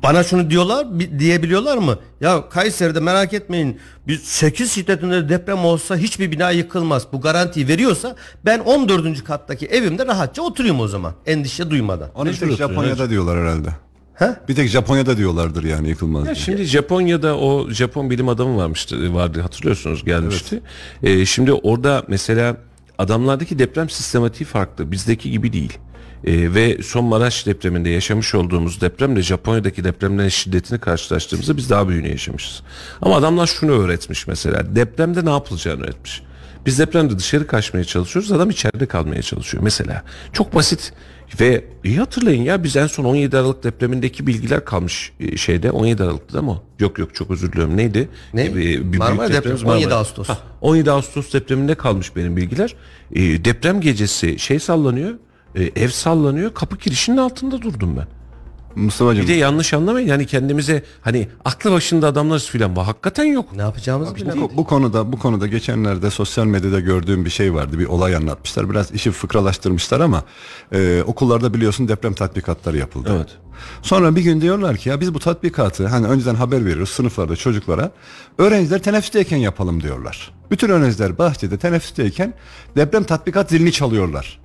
Bana 0.03 0.23
şunu 0.23 0.49
diyorlar 0.49 0.99
bi- 0.99 1.19
diyebiliyorlar 1.19 1.77
mı? 1.77 1.97
Ya 2.21 2.49
Kayseri'de 2.49 2.99
merak 2.99 3.34
etmeyin. 3.34 3.79
Biz 4.07 4.21
8 4.21 4.71
şiddetinde 4.71 5.29
deprem 5.29 5.65
olsa 5.65 5.97
hiçbir 5.97 6.32
bina 6.32 6.51
yıkılmaz. 6.51 7.07
Bu 7.13 7.21
garantiyi 7.21 7.67
veriyorsa 7.67 8.15
ben 8.45 8.59
14. 8.59 9.23
kattaki 9.23 9.65
evimde 9.65 10.05
rahatça 10.05 10.41
oturayım 10.41 10.79
o 10.79 10.88
zaman. 10.88 11.13
Endişe 11.25 11.69
duymadan. 11.69 12.09
Onu 12.15 12.29
işte 12.29 12.45
Mecbur 12.45 12.57
Japonya'da 12.57 13.09
diyorlar 13.09 13.38
herhalde. 13.39 13.69
Ha? 14.13 14.36
Bir 14.49 14.55
tek 14.55 14.69
Japonya'da 14.69 15.17
diyorlardır 15.17 15.63
yani 15.63 15.89
yıkılmaz 15.89 16.21
Ya 16.27 16.36
diye. 16.36 16.45
şimdi 16.45 16.63
Japonya'da 16.63 17.38
o 17.38 17.69
Japon 17.69 18.09
bilim 18.09 18.29
adamı 18.29 18.57
varmıştı 18.57 19.13
vardı 19.13 19.41
hatırlıyorsunuz 19.41 20.05
gelmişti. 20.05 20.61
Ee, 21.03 21.25
şimdi 21.25 21.53
orada 21.53 22.03
mesela 22.07 22.57
adamlardaki 22.97 23.59
deprem 23.59 23.89
sistematiği 23.89 24.47
farklı. 24.47 24.91
Bizdeki 24.91 25.32
gibi 25.32 25.53
değil. 25.53 25.77
Ee, 26.26 26.53
ve 26.53 26.78
son 26.84 27.05
Maraş 27.05 27.45
depreminde 27.45 27.89
yaşamış 27.89 28.36
olduğumuz 28.36 28.82
depremle 28.82 29.22
Japonya'daki 29.22 29.84
depremlerin 29.84 30.30
şiddetini 30.30 30.80
karşılaştığımızda 30.80 31.57
biz 31.57 31.69
daha 31.69 31.89
büyüğünü 31.89 32.07
yaşamışız. 32.09 32.61
Ama 33.01 33.15
adamlar 33.15 33.47
şunu 33.47 33.72
öğretmiş 33.72 34.28
mesela. 34.28 34.76
Depremde 34.76 35.26
ne 35.26 35.30
yapılacağını 35.30 35.84
öğretmiş. 35.84 36.22
Biz 36.65 36.80
depremde 36.80 37.19
dışarı 37.19 37.47
kaçmaya 37.47 37.84
çalışıyoruz. 37.86 38.32
Adam 38.32 38.49
içeride 38.49 38.86
kalmaya 38.86 39.22
çalışıyor 39.22 39.63
mesela. 39.63 40.03
Çok 40.34 40.55
basit 40.55 40.93
ve 41.39 41.65
iyi 41.84 41.97
hatırlayın 41.97 42.43
ya 42.43 42.63
biz 42.63 42.76
en 42.76 42.88
son 42.88 43.03
17 43.03 43.38
Aralık 43.38 43.63
depremindeki 43.63 44.28
bilgiler 44.28 44.65
kalmış 44.65 45.11
e, 45.19 45.38
şeyde 45.38 45.72
17 45.72 46.03
Aralık'ta 46.03 46.34
değil 46.34 46.51
mi? 46.53 46.57
Yok 46.80 46.99
yok 46.99 47.15
çok 47.15 47.32
özür 47.32 47.51
diliyorum. 47.51 47.78
Neydi? 47.78 48.09
Ne? 48.34 48.45
E, 48.45 48.55
bir- 48.55 48.97
Marmara 48.97 49.17
depremi, 49.28 49.34
depremimiz 49.38 49.63
17 49.63 49.84
Marmara. 49.86 49.99
Ağustos. 49.99 50.30
Hah, 50.30 50.38
17 50.61 50.91
Ağustos 50.91 51.34
depreminde 51.34 51.76
kalmış 51.76 52.15
benim 52.15 52.38
bilgiler. 52.38 52.76
E, 53.13 53.45
deprem 53.45 53.82
gecesi 53.82 54.39
şey 54.39 54.59
sallanıyor. 54.59 55.13
E, 55.55 55.63
ev 55.63 55.89
sallanıyor. 55.89 56.53
Kapı 56.53 56.77
kirişinin 56.77 57.17
altında 57.17 57.61
durdum 57.61 57.97
ben. 57.97 58.07
Mustafa'cığım 58.75 59.23
Bir 59.23 59.27
de 59.27 59.33
yanlış 59.33 59.73
anlamayın. 59.73 60.07
Yani 60.07 60.25
kendimize 60.25 60.83
hani 61.01 61.27
aklı 61.45 61.71
başında 61.71 62.07
adamlarız 62.07 62.45
filan. 62.45 62.75
Hakikaten 62.75 63.23
yok. 63.23 63.55
Ne 63.55 63.61
yapacağımızı 63.61 64.15
bilemedik. 64.15 64.41
bu, 64.41 64.57
bu 64.57 64.65
konuda 64.65 65.11
bu 65.11 65.19
konuda 65.19 65.47
geçenlerde 65.47 66.09
sosyal 66.09 66.45
medyada 66.45 66.79
gördüğüm 66.79 67.25
bir 67.25 67.29
şey 67.29 67.53
vardı. 67.53 67.79
Bir 67.79 67.85
olay 67.85 68.15
anlatmışlar. 68.15 68.69
Biraz 68.69 68.91
işi 68.91 69.11
fıkralaştırmışlar 69.11 69.99
ama 69.99 70.23
e, 70.71 71.03
okullarda 71.07 71.53
biliyorsun 71.53 71.87
deprem 71.87 72.13
tatbikatları 72.13 72.77
yapıldı. 72.77 73.13
Evet. 73.15 73.29
Sonra 73.81 74.15
bir 74.15 74.21
gün 74.21 74.41
diyorlar 74.41 74.77
ki 74.77 74.89
ya 74.89 75.01
biz 75.01 75.13
bu 75.13 75.19
tatbikatı 75.19 75.87
hani 75.87 76.07
önceden 76.07 76.35
haber 76.35 76.65
veriyoruz 76.65 76.89
sınıflarda 76.89 77.35
çocuklara. 77.35 77.91
Öğrenciler 78.37 78.79
teneffüsteyken 78.79 79.37
yapalım 79.37 79.83
diyorlar. 79.83 80.31
Bütün 80.51 80.69
öğrenciler 80.69 81.17
bahçede 81.17 81.57
teneffüsteyken 81.57 82.33
deprem 82.75 83.03
tatbikat 83.03 83.49
zilini 83.49 83.71
çalıyorlar. 83.71 84.39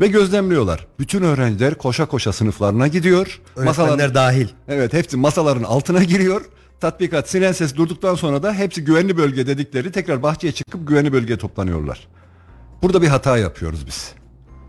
Ve 0.00 0.06
gözlemliyorlar. 0.06 0.86
Bütün 0.98 1.22
öğrenciler 1.22 1.74
koşa 1.74 2.06
koşa 2.06 2.32
sınıflarına 2.32 2.88
gidiyor. 2.88 3.40
Öğretmenler 3.56 4.14
dahil. 4.14 4.48
Evet 4.68 4.92
hepsi 4.92 5.16
masaların 5.16 5.62
altına 5.62 6.02
giriyor. 6.02 6.42
Tatbikat 6.80 7.28
siren 7.28 7.52
ses 7.52 7.76
durduktan 7.76 8.14
sonra 8.14 8.42
da 8.42 8.54
hepsi 8.54 8.84
güvenli 8.84 9.16
bölge 9.16 9.46
dedikleri 9.46 9.92
tekrar 9.92 10.22
bahçeye 10.22 10.52
çıkıp 10.52 10.88
güvenli 10.88 11.12
bölgeye 11.12 11.38
toplanıyorlar. 11.38 12.08
Burada 12.82 13.02
bir 13.02 13.08
hata 13.08 13.38
yapıyoruz 13.38 13.86
biz. 13.86 14.12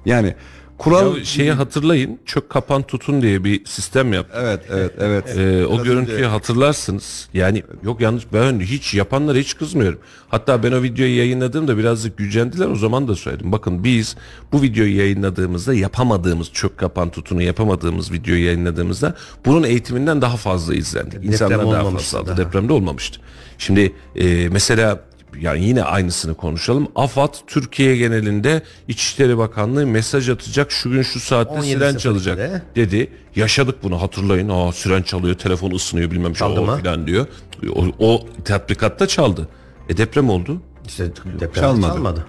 Yani 0.05 0.35
kural 0.83 1.17
Ya 1.17 1.25
şeyi 1.25 1.51
hatırlayın. 1.51 2.19
Çök 2.25 2.49
kapan 2.49 2.83
tutun 2.83 3.21
diye 3.21 3.43
bir 3.43 3.65
sistem 3.65 4.13
yaptı. 4.13 4.37
Evet 4.41 4.61
evet 4.71 4.91
evet. 4.99 5.37
Ee, 5.37 5.65
o 5.65 5.73
Biraz 5.73 5.83
görüntüyü 5.83 6.17
önce- 6.17 6.25
hatırlarsınız. 6.25 7.29
Yani 7.33 7.63
yok 7.83 8.01
yanlış 8.01 8.23
ben 8.33 8.59
hiç 8.59 8.93
yapanlara 8.93 9.37
hiç 9.37 9.57
kızmıyorum. 9.57 9.99
Hatta 10.27 10.63
ben 10.63 10.71
o 10.71 10.83
videoyu 10.83 11.17
yayınladığımda 11.17 11.77
birazcık 11.77 12.17
gücendiler 12.17 12.67
o 12.67 12.75
zaman 12.75 13.07
da 13.07 13.15
söyledim. 13.15 13.51
Bakın 13.51 13.83
biz 13.83 14.15
bu 14.51 14.61
videoyu 14.61 14.97
yayınladığımızda 14.97 15.73
yapamadığımız 15.73 16.51
çök 16.53 16.77
kapan 16.77 17.09
tutunu 17.09 17.41
yapamadığımız 17.41 18.11
videoyu 18.11 18.45
yayınladığımızda 18.45 19.15
bunun 19.45 19.63
eğitiminden 19.63 20.21
daha 20.21 20.37
fazla 20.37 20.75
izlendik. 20.75 21.25
İnsanlar 21.25 21.71
daha 21.71 21.89
fazla 21.91 22.19
aldı. 22.19 22.37
Depremde 22.37 22.73
olmamıştı. 22.73 23.19
Şimdi 23.57 23.93
e, 24.15 24.49
mesela 24.49 24.99
yani 25.39 25.65
yine 25.65 25.83
aynısını 25.83 26.35
konuşalım. 26.35 26.87
AFAD 26.95 27.33
Türkiye 27.47 27.97
genelinde 27.97 28.61
İçişleri 28.87 29.37
Bakanlığı 29.37 29.87
mesaj 29.87 30.29
atacak 30.29 30.71
şu 30.71 30.89
gün 30.89 31.01
şu 31.01 31.19
saatte 31.19 31.53
17 31.53 31.67
siren 31.67 31.97
çalacak 31.97 32.37
seferinde. 32.37 32.61
dedi. 32.75 33.11
Yaşadık 33.35 33.83
bunu 33.83 34.01
hatırlayın. 34.01 34.49
Aa 34.49 34.71
siren 34.71 35.01
çalıyor, 35.01 35.35
telefon 35.35 35.71
ısınıyor 35.71 36.11
bilmem 36.11 36.35
şu 36.35 36.49
mı? 36.49 36.77
filan 36.77 37.07
diyor. 37.07 37.27
O, 37.75 37.85
o 37.99 38.27
tatbikatta 38.45 39.07
çaldı. 39.07 39.47
E 39.89 39.97
deprem 39.97 40.29
oldu. 40.29 40.61
İşte 40.87 41.11
deprem 41.39 41.63
Çalmadı. 41.63 41.93
çalmadı. 41.93 42.25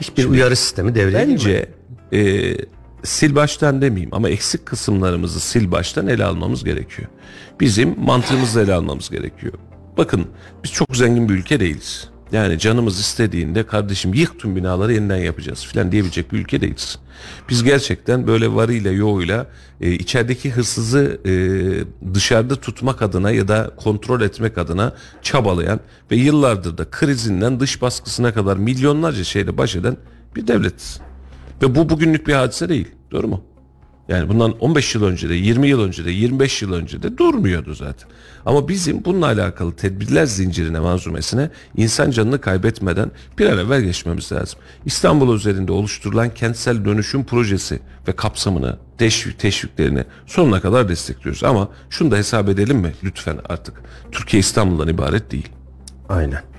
Hiçbir 0.00 0.24
uyarı 0.24 0.56
sistemi 0.56 0.94
devreye 0.94 1.24
girmedi. 1.24 1.32
Bence 1.32 1.68
e, 2.12 2.56
sil 3.12 3.32
baştan 3.34 3.82
demeyeyim 3.82 4.14
ama 4.14 4.28
eksik 4.28 4.66
kısımlarımızı 4.66 5.40
sil 5.50 5.66
baştan 5.70 6.06
ele 6.06 6.24
almamız 6.24 6.64
gerekiyor. 6.64 7.08
Bizim 7.60 8.00
mantığımızla 8.00 8.60
ele 8.62 8.74
almamız 8.74 9.10
gerekiyor. 9.10 9.52
Bakın 9.96 10.26
biz 10.64 10.72
çok 10.72 10.96
zengin 10.96 11.28
bir 11.28 11.34
ülke 11.34 11.60
değiliz. 11.60 12.08
Yani 12.32 12.58
canımız 12.58 13.00
istediğinde 13.00 13.66
kardeşim 13.66 14.14
yık 14.14 14.38
tüm 14.38 14.56
binaları 14.56 14.92
yeniden 14.92 15.16
yapacağız 15.16 15.66
filan 15.66 15.92
diyebilecek 15.92 16.32
bir 16.32 16.38
ülke 16.38 16.60
değiliz. 16.60 16.98
Biz 17.48 17.64
gerçekten 17.64 18.26
böyle 18.26 18.54
varıyla 18.54 18.92
yoğuyla 18.92 19.46
e, 19.80 19.92
içerideki 19.92 20.50
hırsızı 20.50 21.20
e, 21.24 21.34
dışarıda 22.14 22.56
tutmak 22.56 23.02
adına 23.02 23.30
ya 23.30 23.48
da 23.48 23.70
kontrol 23.76 24.20
etmek 24.20 24.58
adına 24.58 24.92
çabalayan 25.22 25.80
ve 26.10 26.16
yıllardır 26.16 26.78
da 26.78 26.90
krizinden 26.90 27.60
dış 27.60 27.82
baskısına 27.82 28.34
kadar 28.34 28.56
milyonlarca 28.56 29.24
şeyle 29.24 29.58
baş 29.58 29.76
eden 29.76 29.96
bir 30.36 30.46
devletiz. 30.46 31.00
Ve 31.62 31.74
bu 31.74 31.88
bugünlük 31.88 32.26
bir 32.26 32.32
hadise 32.32 32.68
değil. 32.68 32.88
Doğru 33.10 33.28
mu? 33.28 33.44
Yani 34.08 34.28
bundan 34.28 34.58
15 34.58 34.94
yıl 34.94 35.04
önce 35.04 35.28
de 35.28 35.34
20 35.34 35.68
yıl 35.68 35.80
önce 35.80 36.04
de 36.04 36.10
25 36.10 36.62
yıl 36.62 36.72
önce 36.72 37.02
de 37.02 37.18
durmuyordu 37.18 37.74
zaten. 37.74 38.08
Ama 38.46 38.68
bizim 38.68 39.04
bununla 39.04 39.26
alakalı 39.26 39.76
tedbirler 39.76 40.26
zincirine 40.26 40.80
manzumesine 40.80 41.50
insan 41.76 42.10
canını 42.10 42.40
kaybetmeden 42.40 43.10
bir 43.38 43.46
an 43.46 43.58
evvel 43.58 43.82
geçmemiz 43.82 44.32
lazım. 44.32 44.60
İstanbul 44.84 45.36
üzerinde 45.36 45.72
oluşturulan 45.72 46.34
kentsel 46.34 46.84
dönüşüm 46.84 47.24
projesi 47.24 47.80
ve 48.08 48.12
kapsamını, 48.12 48.78
teşvik, 48.98 49.38
teşviklerini 49.38 50.04
sonuna 50.26 50.60
kadar 50.60 50.88
destekliyoruz. 50.88 51.44
Ama 51.44 51.68
şunu 51.90 52.10
da 52.10 52.16
hesap 52.16 52.48
edelim 52.48 52.76
mi 52.76 52.92
lütfen 53.04 53.38
artık. 53.48 53.74
Türkiye 54.12 54.40
İstanbul'dan 54.40 54.88
ibaret 54.88 55.30
değil. 55.30 55.48
Aynen. 56.08 56.49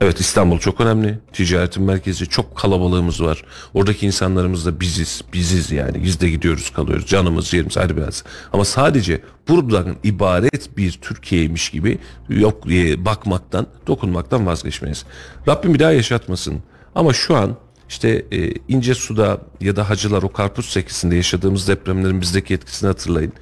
Evet 0.00 0.20
İstanbul 0.20 0.58
çok 0.58 0.80
önemli. 0.80 1.18
Ticaretin 1.32 1.82
merkezi 1.82 2.26
çok 2.26 2.56
kalabalığımız 2.56 3.22
var. 3.22 3.44
Oradaki 3.74 4.06
insanlarımız 4.06 4.66
da 4.66 4.80
biziz. 4.80 5.22
Biziz 5.32 5.72
yani. 5.72 6.04
Biz 6.04 6.20
de 6.20 6.30
gidiyoruz 6.30 6.70
kalıyoruz. 6.70 7.06
Canımız 7.06 7.54
yerimiz 7.54 7.76
ayrı 7.76 7.96
biraz. 7.96 8.24
Ama 8.52 8.64
sadece 8.64 9.20
buradan 9.48 9.96
ibaret 10.04 10.76
bir 10.76 10.92
Türkiye'ymiş 10.92 11.70
gibi 11.70 11.98
yok 12.28 12.72
e, 12.72 13.04
bakmaktan, 13.04 13.66
dokunmaktan 13.86 14.46
vazgeçmeyiz. 14.46 15.04
Rabbim 15.48 15.74
bir 15.74 15.78
daha 15.78 15.92
yaşatmasın. 15.92 16.62
Ama 16.94 17.12
şu 17.12 17.36
an 17.36 17.56
işte 17.88 18.24
e, 18.32 18.50
ince 18.68 18.94
suda 18.94 19.40
ya 19.60 19.76
da 19.76 19.90
hacılar 19.90 20.22
o 20.22 20.32
karpuz 20.32 20.66
sekisinde 20.66 21.16
yaşadığımız 21.16 21.68
depremlerin 21.68 22.20
bizdeki 22.20 22.54
etkisini 22.54 22.88
hatırlayın. 22.88 23.32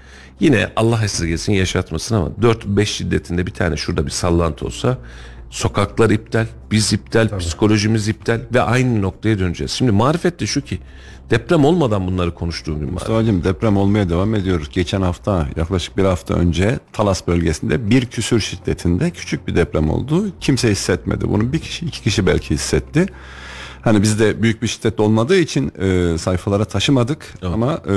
Yine 0.41 0.73
Allah 0.77 1.05
esirgesin 1.05 1.53
yaşatmasın 1.53 2.15
ama 2.15 2.29
4-5 2.29 2.87
şiddetinde 2.87 3.47
bir 3.47 3.55
tane 3.55 3.77
şurada 3.77 4.07
bir 4.07 4.11
sallantı 4.11 4.67
olsa 4.67 4.99
sokaklar 5.57 6.11
iptal, 6.11 6.47
biz 6.71 6.93
iptal, 6.93 7.39
psikolojimiz 7.39 8.09
iptal 8.09 8.41
ve 8.55 8.61
aynı 8.61 9.03
noktaya 9.03 9.39
döneceğiz. 9.39 9.71
Şimdi 9.71 9.93
marifet 9.93 10.41
de 10.41 10.47
şu 10.47 10.61
ki 10.61 10.79
deprem 11.31 11.65
olmadan 11.65 12.07
bunları 12.07 12.35
konuştuğum 12.35 12.75
gün 12.75 12.85
marifet. 12.85 13.09
Mustafa'cığım 13.09 13.45
deprem 13.45 13.77
olmaya 13.77 14.09
devam 14.09 14.35
ediyoruz. 14.35 14.69
Geçen 14.73 15.03
hafta 15.03 15.47
yaklaşık 15.57 15.97
bir 15.97 16.05
hafta 16.05 16.35
önce 16.35 16.79
Talas 16.93 17.27
bölgesinde 17.27 17.91
bir 17.91 18.07
küsür 18.07 18.41
şiddetinde 18.41 19.11
küçük 19.11 19.49
bir 19.49 19.57
deprem 19.57 19.91
oldu. 19.91 20.27
Kimse 20.41 20.71
hissetmedi. 20.71 21.29
Bunu 21.29 21.53
bir 21.53 21.59
kişi 21.59 21.87
iki 21.87 22.03
kişi 22.03 22.27
belki 22.27 22.55
hissetti. 22.55 23.07
Hani 23.87 24.03
bizde 24.03 24.43
büyük 24.43 24.62
bir 24.62 24.66
şiddet 24.66 25.01
olmadığı 25.01 25.37
için 25.37 25.72
e, 25.78 26.18
sayfalara 26.18 26.64
taşımadık 26.64 27.34
ama 27.43 27.72
e, 27.87 27.91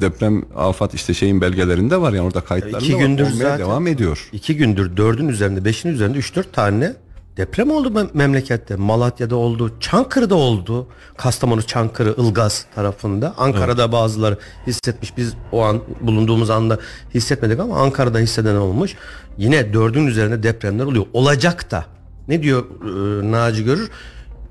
deprem 0.00 0.42
afat 0.56 0.94
işte 0.94 1.14
şeyin 1.14 1.40
belgelerinde 1.40 2.00
var 2.00 2.12
yani 2.12 2.26
orada 2.26 2.40
kayıtlarında 2.40 2.78
İki 2.78 2.94
var. 2.94 3.00
gündür 3.00 3.22
Olmaya 3.22 3.36
zaten- 3.38 3.58
devam 3.58 3.86
ediyor. 3.86 4.28
İki 4.32 4.56
gündür 4.56 4.96
dördün 4.96 5.28
üzerinde 5.28 5.64
beşin 5.64 5.88
üzerinde 5.88 6.18
üç 6.18 6.36
dört 6.36 6.52
tane 6.52 6.94
deprem 7.36 7.70
oldu 7.70 7.88
mem- 7.88 8.08
memlekette. 8.14 8.76
Malatya'da 8.76 9.36
oldu, 9.36 9.72
Çankırı'da 9.80 10.34
oldu. 10.34 10.86
Kastamonu, 11.16 11.62
Çankırı, 11.62 12.14
Ilgaz 12.18 12.66
tarafında. 12.74 13.34
Ankara'da 13.38 13.92
bazıları 13.92 14.38
hissetmiş. 14.66 15.16
Biz 15.16 15.34
o 15.52 15.62
an 15.62 15.80
bulunduğumuz 16.00 16.50
anda 16.50 16.78
hissetmedik 17.14 17.60
ama 17.60 17.76
Ankara'da 17.80 18.18
hisseden 18.18 18.54
olmuş. 18.54 18.94
Yine 19.38 19.72
dördün 19.72 20.06
üzerinde 20.06 20.42
depremler 20.42 20.84
oluyor. 20.84 21.04
Olacak 21.12 21.70
da. 21.70 21.84
Ne 22.28 22.42
diyor 22.42 22.64
e, 22.64 23.30
Naci 23.32 23.64
Görür? 23.64 23.90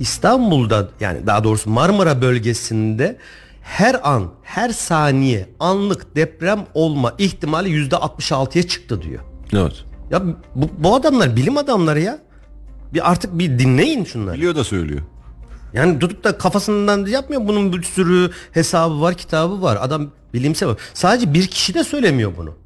İstanbul'da 0.02 0.90
yani 1.00 1.28
daha 1.28 1.44
doğrusu 1.44 1.70
Marmara 1.70 2.22
bölgesinde 2.22 3.18
her 3.62 4.10
an, 4.10 4.32
her 4.44 4.70
saniye 4.70 5.50
anlık 5.60 6.16
deprem 6.16 6.66
olma 6.74 7.14
ihtimali 7.18 7.70
yüzde 7.70 7.96
66'ya 7.96 8.68
çıktı 8.68 9.02
diyor. 9.02 9.22
Evet. 9.54 9.74
Ya 10.12 10.22
bu, 10.56 10.70
bu 10.78 10.96
adamlar 10.96 11.36
bilim 11.36 11.58
adamları 11.58 12.00
ya. 12.00 12.20
Bir 12.94 13.12
artık 13.12 13.40
bir 13.40 13.60
dinleyin 13.60 14.04
şunları. 14.04 14.38
Biliyor 14.38 14.56
da 14.56 14.64
söylüyor. 14.64 15.02
Yani 15.74 16.00
tutup 16.00 16.24
da 16.24 16.38
kafasından 16.38 17.06
yapmıyor. 17.06 17.48
Bunun 17.48 17.74
bir 17.74 17.84
sürü 17.84 18.32
hesabı 18.52 19.02
var, 19.02 19.16
kitabı 19.16 19.62
var. 19.62 19.78
Adam 19.82 20.12
bilimsel. 20.34 20.76
Sadece 20.94 21.34
bir 21.34 21.48
kişi 21.48 21.74
de 21.74 21.84
söylemiyor 21.84 22.32
bunu. 22.38 22.61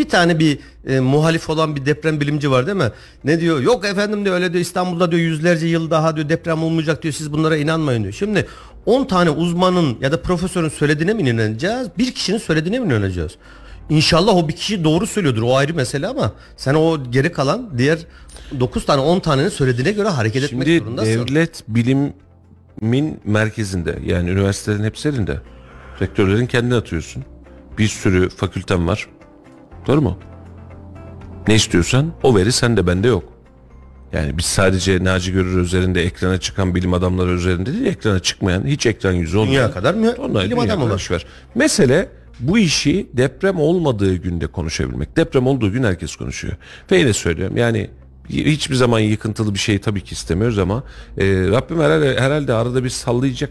Bir 0.00 0.08
tane 0.08 0.38
bir 0.38 0.58
e, 0.86 1.00
muhalif 1.00 1.50
olan 1.50 1.76
bir 1.76 1.86
deprem 1.86 2.20
bilimci 2.20 2.50
var 2.50 2.66
değil 2.66 2.76
mi? 2.76 2.90
Ne 3.24 3.40
diyor? 3.40 3.60
Yok 3.60 3.84
efendim 3.84 4.24
diyor 4.24 4.34
öyle 4.34 4.52
diyor 4.52 4.62
İstanbul'da 4.62 5.12
diyor 5.12 5.22
yüzlerce 5.22 5.66
yıl 5.66 5.90
daha 5.90 6.16
diyor 6.16 6.28
deprem 6.28 6.62
olmayacak 6.62 7.02
diyor. 7.02 7.14
Siz 7.14 7.32
bunlara 7.32 7.56
inanmayın 7.56 8.02
diyor. 8.02 8.14
Şimdi 8.14 8.46
10 8.86 9.04
tane 9.04 9.30
uzmanın 9.30 9.96
ya 10.00 10.12
da 10.12 10.22
profesörün 10.22 10.68
söylediğine 10.68 11.14
mi 11.14 11.22
inanacağız? 11.22 11.88
Bir 11.98 12.12
kişinin 12.14 12.38
söylediğine 12.38 12.78
mi 12.78 12.86
inanacağız? 12.86 13.32
İnşallah 13.90 14.36
o 14.36 14.48
bir 14.48 14.52
kişi 14.56 14.84
doğru 14.84 15.06
söylüyordur. 15.06 15.42
O 15.42 15.56
ayrı 15.56 15.74
mesele 15.74 16.06
ama 16.06 16.32
sen 16.56 16.74
o 16.74 17.10
geri 17.10 17.32
kalan 17.32 17.70
diğer 17.78 17.98
9 18.60 18.86
tane 18.86 19.00
10 19.00 19.20
tanenin 19.20 19.48
söylediğine 19.48 19.92
göre 19.92 20.08
hareket 20.08 20.42
etmek 20.44 20.68
Şimdi 20.68 20.78
zorundasın. 20.78 21.26
devlet 21.28 21.64
bilimin 21.68 22.14
merkezinde 23.24 23.98
yani 24.06 24.30
üniversitelerin 24.30 24.84
hepsinde 24.84 25.40
rektörlerin 26.00 26.46
kendine 26.46 26.74
atıyorsun. 26.74 27.24
Bir 27.78 27.88
sürü 27.88 28.28
fakülten 28.28 28.88
var. 28.88 29.06
Doğru 29.86 30.02
mu? 30.02 30.18
Ne 31.48 31.54
istiyorsan 31.54 32.12
o 32.22 32.36
veri 32.36 32.52
sende 32.52 32.86
bende 32.86 33.08
yok. 33.08 33.24
Yani 34.12 34.38
biz 34.38 34.44
sadece 34.44 35.04
Naci 35.04 35.32
Görür 35.32 35.58
üzerinde 35.58 36.02
ekrana 36.02 36.38
çıkan 36.40 36.74
bilim 36.74 36.94
adamları 36.94 37.30
üzerinde 37.30 37.72
değil 37.72 37.86
ekrana 37.86 38.18
çıkmayan 38.20 38.66
hiç 38.66 38.86
ekran 38.86 39.12
yüzü 39.12 39.38
olmayan. 39.38 39.54
Dünya 39.54 39.70
kadar 39.70 39.94
mı 39.94 40.14
Onlar 40.18 40.44
bilim 40.44 40.58
adamı 40.58 40.90
var. 40.90 41.08
var. 41.10 41.26
Mesele 41.54 42.08
bu 42.40 42.58
işi 42.58 43.06
deprem 43.12 43.60
olmadığı 43.60 44.14
günde 44.14 44.46
konuşabilmek. 44.46 45.16
Deprem 45.16 45.46
olduğu 45.46 45.72
gün 45.72 45.84
herkes 45.84 46.16
konuşuyor. 46.16 46.56
Ve 46.90 46.98
yine 46.98 47.12
söylüyorum 47.12 47.56
yani 47.56 47.90
hiçbir 48.28 48.74
zaman 48.74 48.98
yıkıntılı 48.98 49.54
bir 49.54 49.58
şey 49.58 49.78
tabii 49.78 50.00
ki 50.00 50.12
istemiyoruz 50.12 50.58
ama 50.58 50.82
e, 51.18 51.24
Rabbim 51.26 51.80
herhalde, 51.80 52.20
herhalde 52.20 52.54
arada 52.54 52.84
bir 52.84 52.88
sallayacak. 52.88 53.50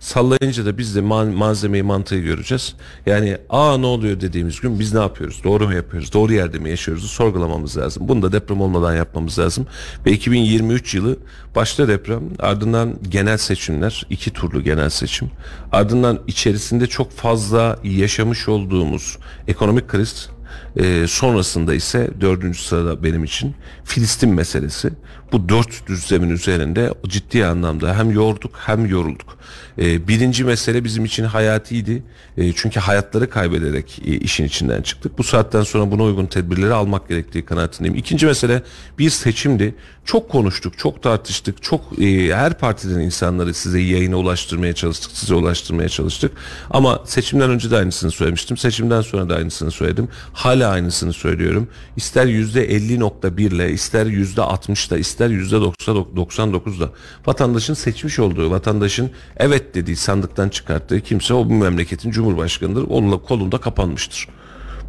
Sallayınca 0.00 0.66
da 0.66 0.78
biz 0.78 0.96
de 0.96 1.00
ma- 1.00 1.34
malzemeyi 1.34 1.82
mantığı 1.82 2.18
göreceğiz. 2.18 2.74
Yani 3.06 3.38
aa 3.50 3.78
ne 3.78 3.86
oluyor 3.86 4.20
dediğimiz 4.20 4.60
gün 4.60 4.78
biz 4.80 4.94
ne 4.94 5.00
yapıyoruz? 5.00 5.40
Doğru 5.44 5.66
mu 5.66 5.74
yapıyoruz? 5.74 6.12
Doğru 6.12 6.32
yerde 6.32 6.58
mi 6.58 6.70
yaşıyoruz? 6.70 7.10
Sorgulamamız 7.10 7.78
lazım. 7.78 8.08
Bunu 8.08 8.22
da 8.22 8.32
deprem 8.32 8.60
olmadan 8.60 8.94
yapmamız 8.96 9.38
lazım. 9.38 9.66
Ve 10.06 10.12
2023 10.12 10.94
yılı 10.94 11.16
başta 11.56 11.88
deprem 11.88 12.22
ardından 12.38 12.98
genel 13.08 13.36
seçimler 13.36 14.06
iki 14.10 14.30
turlu 14.30 14.62
genel 14.62 14.90
seçim 14.90 15.30
ardından 15.72 16.20
içerisinde 16.26 16.86
çok 16.86 17.12
fazla 17.12 17.78
yaşamış 17.84 18.48
olduğumuz 18.48 19.18
ekonomik 19.48 19.88
kriz 19.88 20.28
ee, 20.76 21.06
sonrasında 21.08 21.74
ise 21.74 22.10
dördüncü 22.20 22.58
sırada 22.62 23.02
benim 23.02 23.24
için 23.24 23.54
Filistin 23.84 24.34
meselesi. 24.34 24.90
Bu 25.32 25.48
dört 25.48 25.86
düzlemin 25.88 26.30
üzerinde 26.30 26.94
ciddi 27.06 27.46
anlamda 27.46 27.98
hem 27.98 28.10
yorduk 28.10 28.50
hem 28.56 28.86
yorulduk. 28.86 29.38
Ee, 29.78 30.08
birinci 30.08 30.44
mesele 30.44 30.84
bizim 30.84 31.04
için 31.04 31.24
hayatiydi. 31.24 32.02
Ee, 32.36 32.52
çünkü 32.52 32.80
hayatları 32.80 33.30
kaybederek 33.30 34.02
e, 34.04 34.10
işin 34.10 34.44
içinden 34.44 34.82
çıktık. 34.82 35.18
Bu 35.18 35.22
saatten 35.22 35.62
sonra 35.62 35.90
buna 35.90 36.02
uygun 36.02 36.26
tedbirleri 36.26 36.72
almak 36.74 37.08
gerektiği 37.08 37.44
kanaatindeyim. 37.44 37.98
İkinci 37.98 38.26
mesele 38.26 38.62
bir 38.98 39.10
seçimdi. 39.10 39.74
Çok 40.04 40.28
konuştuk, 40.30 40.78
çok 40.78 41.02
tartıştık, 41.02 41.62
çok 41.62 42.02
e, 42.02 42.34
her 42.34 42.58
partiden 42.58 43.00
insanları 43.00 43.54
size 43.54 43.80
yayına 43.80 44.16
ulaştırmaya 44.16 44.72
çalıştık, 44.72 45.12
size 45.12 45.34
ulaştırmaya 45.34 45.88
çalıştık. 45.88 46.32
Ama 46.70 47.02
seçimden 47.04 47.50
önce 47.50 47.70
de 47.70 47.76
aynısını 47.76 48.10
söylemiştim. 48.10 48.56
Seçimden 48.56 49.00
sonra 49.00 49.28
da 49.28 49.34
aynısını 49.34 49.70
söyledim. 49.70 50.08
Hala 50.32 50.70
aynısını 50.70 51.12
söylüyorum. 51.12 51.68
İster 51.96 52.26
%50.1 52.26 53.40
ile, 53.40 53.72
ister 53.72 54.06
%60'da, 54.06 54.98
ister 54.98 55.19
%99'da 55.26 56.90
vatandaşın 57.26 57.74
seçmiş 57.74 58.18
olduğu, 58.18 58.50
vatandaşın 58.50 59.10
evet 59.36 59.74
dediği 59.74 59.96
sandıktan 59.96 60.48
çıkarttığı 60.48 61.00
kimse 61.00 61.34
o 61.34 61.44
bu 61.44 61.54
memleketin 61.54 62.10
cumhurbaşkanıdır. 62.10 62.82
Onunla 62.88 63.18
kolunda 63.18 63.58
kapanmıştır. 63.58 64.28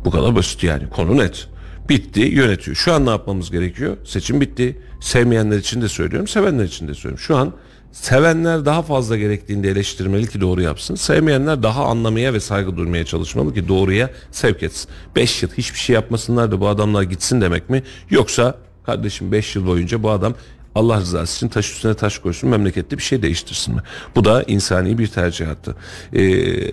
Bu 0.06 0.12
kadar 0.12 0.36
basit 0.36 0.64
yani. 0.64 0.90
Konu 0.90 1.18
net. 1.18 1.48
Bitti 1.90 2.20
yönetiyor. 2.20 2.78
Şu 2.78 2.94
an 2.94 3.06
ne 3.06 3.10
yapmamız 3.10 3.52
gerekiyor? 3.52 3.98
Seçim 4.06 4.42
bitti. 4.42 4.82
Sevmeyenler 5.02 5.58
için 5.58 5.82
de 5.82 5.90
söylüyorum, 5.90 6.28
sevenler 6.28 6.64
için 6.64 6.88
de 6.88 6.94
söylüyorum. 6.94 7.20
Şu 7.20 7.38
an 7.38 7.54
sevenler 7.92 8.66
daha 8.66 8.82
fazla 8.82 9.18
gerektiğinde 9.18 9.70
eleştirmeli 9.70 10.30
ki 10.30 10.42
doğru 10.42 10.62
yapsın. 10.62 10.96
Sevmeyenler 10.96 11.64
daha 11.64 11.86
anlamaya 11.86 12.34
ve 12.34 12.40
saygı 12.40 12.78
duymaya 12.78 13.06
çalışmalı 13.06 13.54
ki 13.54 13.68
doğruya 13.68 14.10
sevk 14.32 14.64
etsin. 14.64 14.92
5 15.16 15.44
yıl 15.44 15.50
hiçbir 15.50 15.80
şey 15.80 15.94
yapmasınlar 15.94 16.52
da 16.52 16.60
bu 16.62 16.68
adamlar 16.68 17.04
gitsin 17.04 17.42
demek 17.42 17.70
mi? 17.70 17.84
Yoksa 18.10 18.56
kardeşim 18.86 19.32
5 19.32 19.56
yıl 19.56 19.66
boyunca 19.68 20.04
bu 20.04 20.10
adam 20.10 20.34
Allah 20.76 21.00
rızası 21.00 21.36
için 21.36 21.48
taş 21.48 21.72
üstüne 21.72 21.94
taş 21.94 22.20
koysun 22.20 22.50
memlekette 22.50 22.98
bir 22.98 23.04
şey 23.04 23.22
değiştirsin 23.22 23.76
mi? 23.76 23.82
Bu 24.16 24.26
da 24.26 24.44
insani 24.44 24.98
bir 24.98 25.08
tercihattı. 25.08 25.76
Ee, 26.14 26.72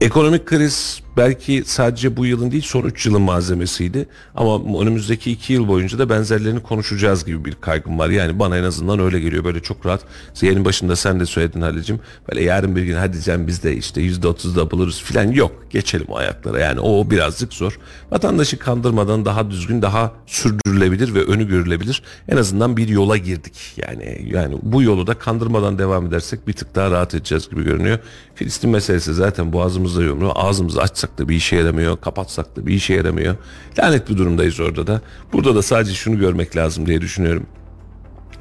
Ekonomik 0.00 0.46
kriz 0.46 1.02
belki 1.16 1.62
sadece 1.66 2.16
bu 2.16 2.26
yılın 2.26 2.50
değil 2.50 2.62
son 2.62 2.82
3 2.82 3.06
yılın 3.06 3.22
malzemesiydi. 3.22 4.06
Ama 4.34 4.80
önümüzdeki 4.80 5.30
2 5.32 5.52
yıl 5.52 5.68
boyunca 5.68 5.98
da 5.98 6.10
benzerlerini 6.10 6.62
konuşacağız 6.62 7.24
gibi 7.24 7.44
bir 7.44 7.54
kaygım 7.54 7.98
var. 7.98 8.08
Yani 8.08 8.38
bana 8.38 8.58
en 8.58 8.64
azından 8.64 8.98
öyle 8.98 9.20
geliyor 9.20 9.44
böyle 9.44 9.60
çok 9.60 9.86
rahat. 9.86 10.00
Yayının 10.42 10.64
başında 10.64 10.96
sen 10.96 11.20
de 11.20 11.26
söyledin 11.26 11.60
Halil'cim. 11.60 12.00
Böyle 12.28 12.42
yarın 12.42 12.76
bir 12.76 12.82
gün 12.82 12.96
hadi 12.96 13.20
Cem 13.20 13.46
biz 13.46 13.62
de 13.62 13.76
işte 13.76 14.00
%30 14.00 14.56
da 14.56 14.70
buluruz 14.70 15.02
filan 15.02 15.32
yok. 15.32 15.52
Geçelim 15.70 16.06
o 16.08 16.16
ayaklara 16.16 16.60
yani 16.60 16.80
o 16.80 17.10
birazcık 17.10 17.52
zor. 17.52 17.78
Vatandaşı 18.10 18.58
kandırmadan 18.58 19.24
daha 19.24 19.50
düzgün 19.50 19.82
daha 19.82 20.12
sürdürülebilir 20.26 21.14
ve 21.14 21.22
önü 21.22 21.48
görülebilir. 21.48 22.02
En 22.28 22.36
azından 22.36 22.76
bir 22.76 22.88
yola 22.88 23.16
girdik. 23.16 23.54
Yani 23.76 24.28
yani 24.32 24.56
bu 24.62 24.82
yolu 24.82 25.06
da 25.06 25.14
kandırmadan 25.14 25.78
devam 25.78 26.06
edersek 26.06 26.48
bir 26.48 26.52
tık 26.52 26.74
daha 26.74 26.90
rahat 26.90 27.14
edeceğiz 27.14 27.50
gibi 27.50 27.64
görünüyor. 27.64 27.98
Filistin 28.34 28.70
meselesi 28.70 29.14
zaten 29.14 29.52
boğazımızda 29.52 30.02
yumruğu. 30.02 30.32
Ağzımızı 30.34 30.82
açsak 30.82 31.05
da 31.18 31.28
bir 31.28 31.36
işe 31.36 31.56
yaramıyor. 31.56 32.00
Kapatsak 32.00 32.56
da 32.56 32.66
bir 32.66 32.74
işe 32.74 32.94
yaramıyor. 32.94 33.36
Lanet 33.78 34.10
bir 34.10 34.16
durumdayız 34.16 34.60
orada 34.60 34.86
da. 34.86 35.00
Burada 35.32 35.54
da 35.54 35.62
sadece 35.62 35.94
şunu 35.94 36.18
görmek 36.18 36.56
lazım 36.56 36.86
diye 36.86 37.00
düşünüyorum. 37.00 37.46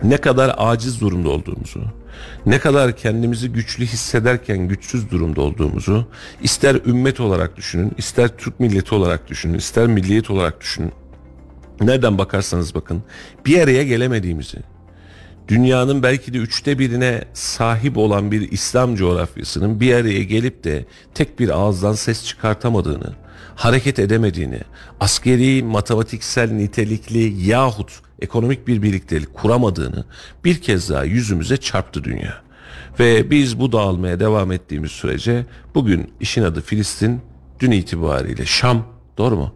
Ne 0.03 0.17
kadar 0.17 0.55
aciz 0.57 1.01
durumda 1.01 1.29
olduğumuzu, 1.29 1.83
ne 2.45 2.59
kadar 2.59 2.97
kendimizi 2.97 3.51
güçlü 3.51 3.85
hissederken 3.85 4.67
güçsüz 4.67 5.11
durumda 5.11 5.41
olduğumuzu 5.41 6.07
ister 6.41 6.75
ümmet 6.85 7.19
olarak 7.19 7.57
düşünün, 7.57 7.91
ister 7.97 8.37
Türk 8.37 8.59
milleti 8.59 8.95
olarak 8.95 9.27
düşünün, 9.27 9.53
ister 9.53 9.87
milliyet 9.87 10.29
olarak 10.29 10.61
düşünün. 10.61 10.91
Nereden 11.81 12.17
bakarsanız 12.17 12.75
bakın 12.75 13.03
bir 13.45 13.61
araya 13.61 13.83
gelemediğimizi, 13.83 14.57
dünyanın 15.47 16.03
belki 16.03 16.33
de 16.33 16.37
üçte 16.37 16.79
birine 16.79 17.23
sahip 17.33 17.97
olan 17.97 18.31
bir 18.31 18.51
İslam 18.51 18.95
coğrafyasının 18.95 19.79
bir 19.79 19.93
araya 19.93 20.23
gelip 20.23 20.63
de 20.63 20.85
tek 21.13 21.39
bir 21.39 21.49
ağızdan 21.49 21.93
ses 21.93 22.25
çıkartamadığını, 22.25 23.13
hareket 23.55 23.99
edemediğini, 23.99 24.59
askeri, 24.99 25.63
matematiksel, 25.63 26.51
nitelikli 26.51 27.47
yahut 27.49 27.91
ekonomik 28.21 28.67
bir 28.67 28.81
birliktelik 28.81 29.33
kuramadığını 29.33 30.05
bir 30.45 30.61
kez 30.61 30.89
daha 30.89 31.03
yüzümüze 31.03 31.57
çarptı 31.57 32.03
dünya. 32.03 32.45
Ve 32.99 33.31
biz 33.31 33.59
bu 33.59 33.71
dağılmaya 33.71 34.19
devam 34.19 34.51
ettiğimiz 34.51 34.91
sürece 34.91 35.45
bugün 35.75 36.13
işin 36.19 36.43
adı 36.43 36.61
Filistin, 36.61 37.21
dün 37.59 37.71
itibariyle 37.71 38.45
Şam, 38.45 38.85
doğru 39.17 39.35
mu? 39.35 39.55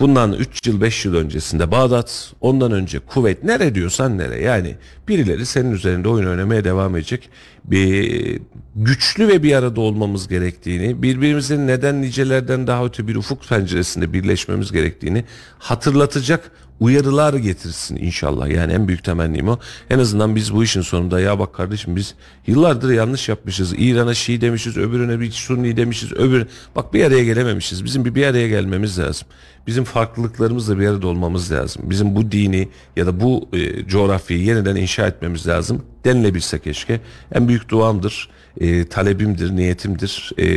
Bundan 0.00 0.32
3 0.32 0.66
yıl 0.66 0.80
5 0.80 1.04
yıl 1.04 1.14
öncesinde 1.14 1.70
Bağdat, 1.70 2.32
ondan 2.40 2.72
önce 2.72 2.98
Kuveyt, 2.98 3.44
nere 3.44 3.74
diyorsan 3.74 4.18
nere. 4.18 4.42
Yani 4.42 4.76
birileri 5.08 5.46
senin 5.46 5.72
üzerinde 5.72 6.08
oyun 6.08 6.26
oynamaya 6.26 6.64
devam 6.64 6.96
edecek. 6.96 7.28
Bir 7.64 8.40
güçlü 8.76 9.28
ve 9.28 9.42
bir 9.42 9.54
arada 9.54 9.80
olmamız 9.80 10.28
gerektiğini, 10.28 11.02
birbirimizin 11.02 11.66
neden 11.66 12.02
nicelerden 12.02 12.66
daha 12.66 12.84
öte 12.84 13.08
bir 13.08 13.16
ufuk 13.16 13.48
penceresinde 13.48 14.12
birleşmemiz 14.12 14.72
gerektiğini 14.72 15.24
hatırlatacak 15.58 16.50
uyarılar 16.80 17.34
getirsin 17.34 17.96
inşallah. 17.96 18.48
Yani 18.48 18.72
en 18.72 18.88
büyük 18.88 19.04
temennim 19.04 19.48
o. 19.48 19.58
En 19.90 19.98
azından 19.98 20.36
biz 20.36 20.54
bu 20.54 20.64
işin 20.64 20.80
sonunda 20.80 21.20
ya 21.20 21.38
bak 21.38 21.54
kardeşim 21.54 21.96
biz 21.96 22.14
yıllardır 22.46 22.90
yanlış 22.90 23.28
yapmışız. 23.28 23.74
İran'a 23.78 24.14
Şii 24.14 24.40
demişiz, 24.40 24.76
öbürüne 24.76 25.20
bir 25.20 25.30
Sunni 25.30 25.76
demişiz, 25.76 26.12
öbür 26.12 26.46
bak 26.76 26.94
bir 26.94 27.04
araya 27.04 27.24
gelememişiz. 27.24 27.84
Bizim 27.84 28.04
bir 28.04 28.14
bir 28.14 28.26
araya 28.26 28.48
gelmemiz 28.48 28.98
lazım. 28.98 29.28
Bizim 29.66 29.84
farklılıklarımızla 29.84 30.78
bir 30.78 30.88
arada 30.88 31.06
olmamız 31.06 31.52
lazım. 31.52 31.82
Bizim 31.86 32.16
bu 32.16 32.32
dini 32.32 32.68
ya 32.96 33.06
da 33.06 33.20
bu 33.20 33.48
e, 33.52 33.86
coğrafyayı 33.86 34.44
yeniden 34.44 34.76
inşa 34.76 35.06
etmemiz 35.06 35.48
lazım 35.48 35.82
denilebilse 36.04 36.58
keşke. 36.58 37.00
En 37.32 37.48
büyük 37.48 37.68
duamdır, 37.68 38.28
e, 38.60 38.84
talebimdir, 38.86 39.56
niyetimdir. 39.56 40.32
E, 40.38 40.48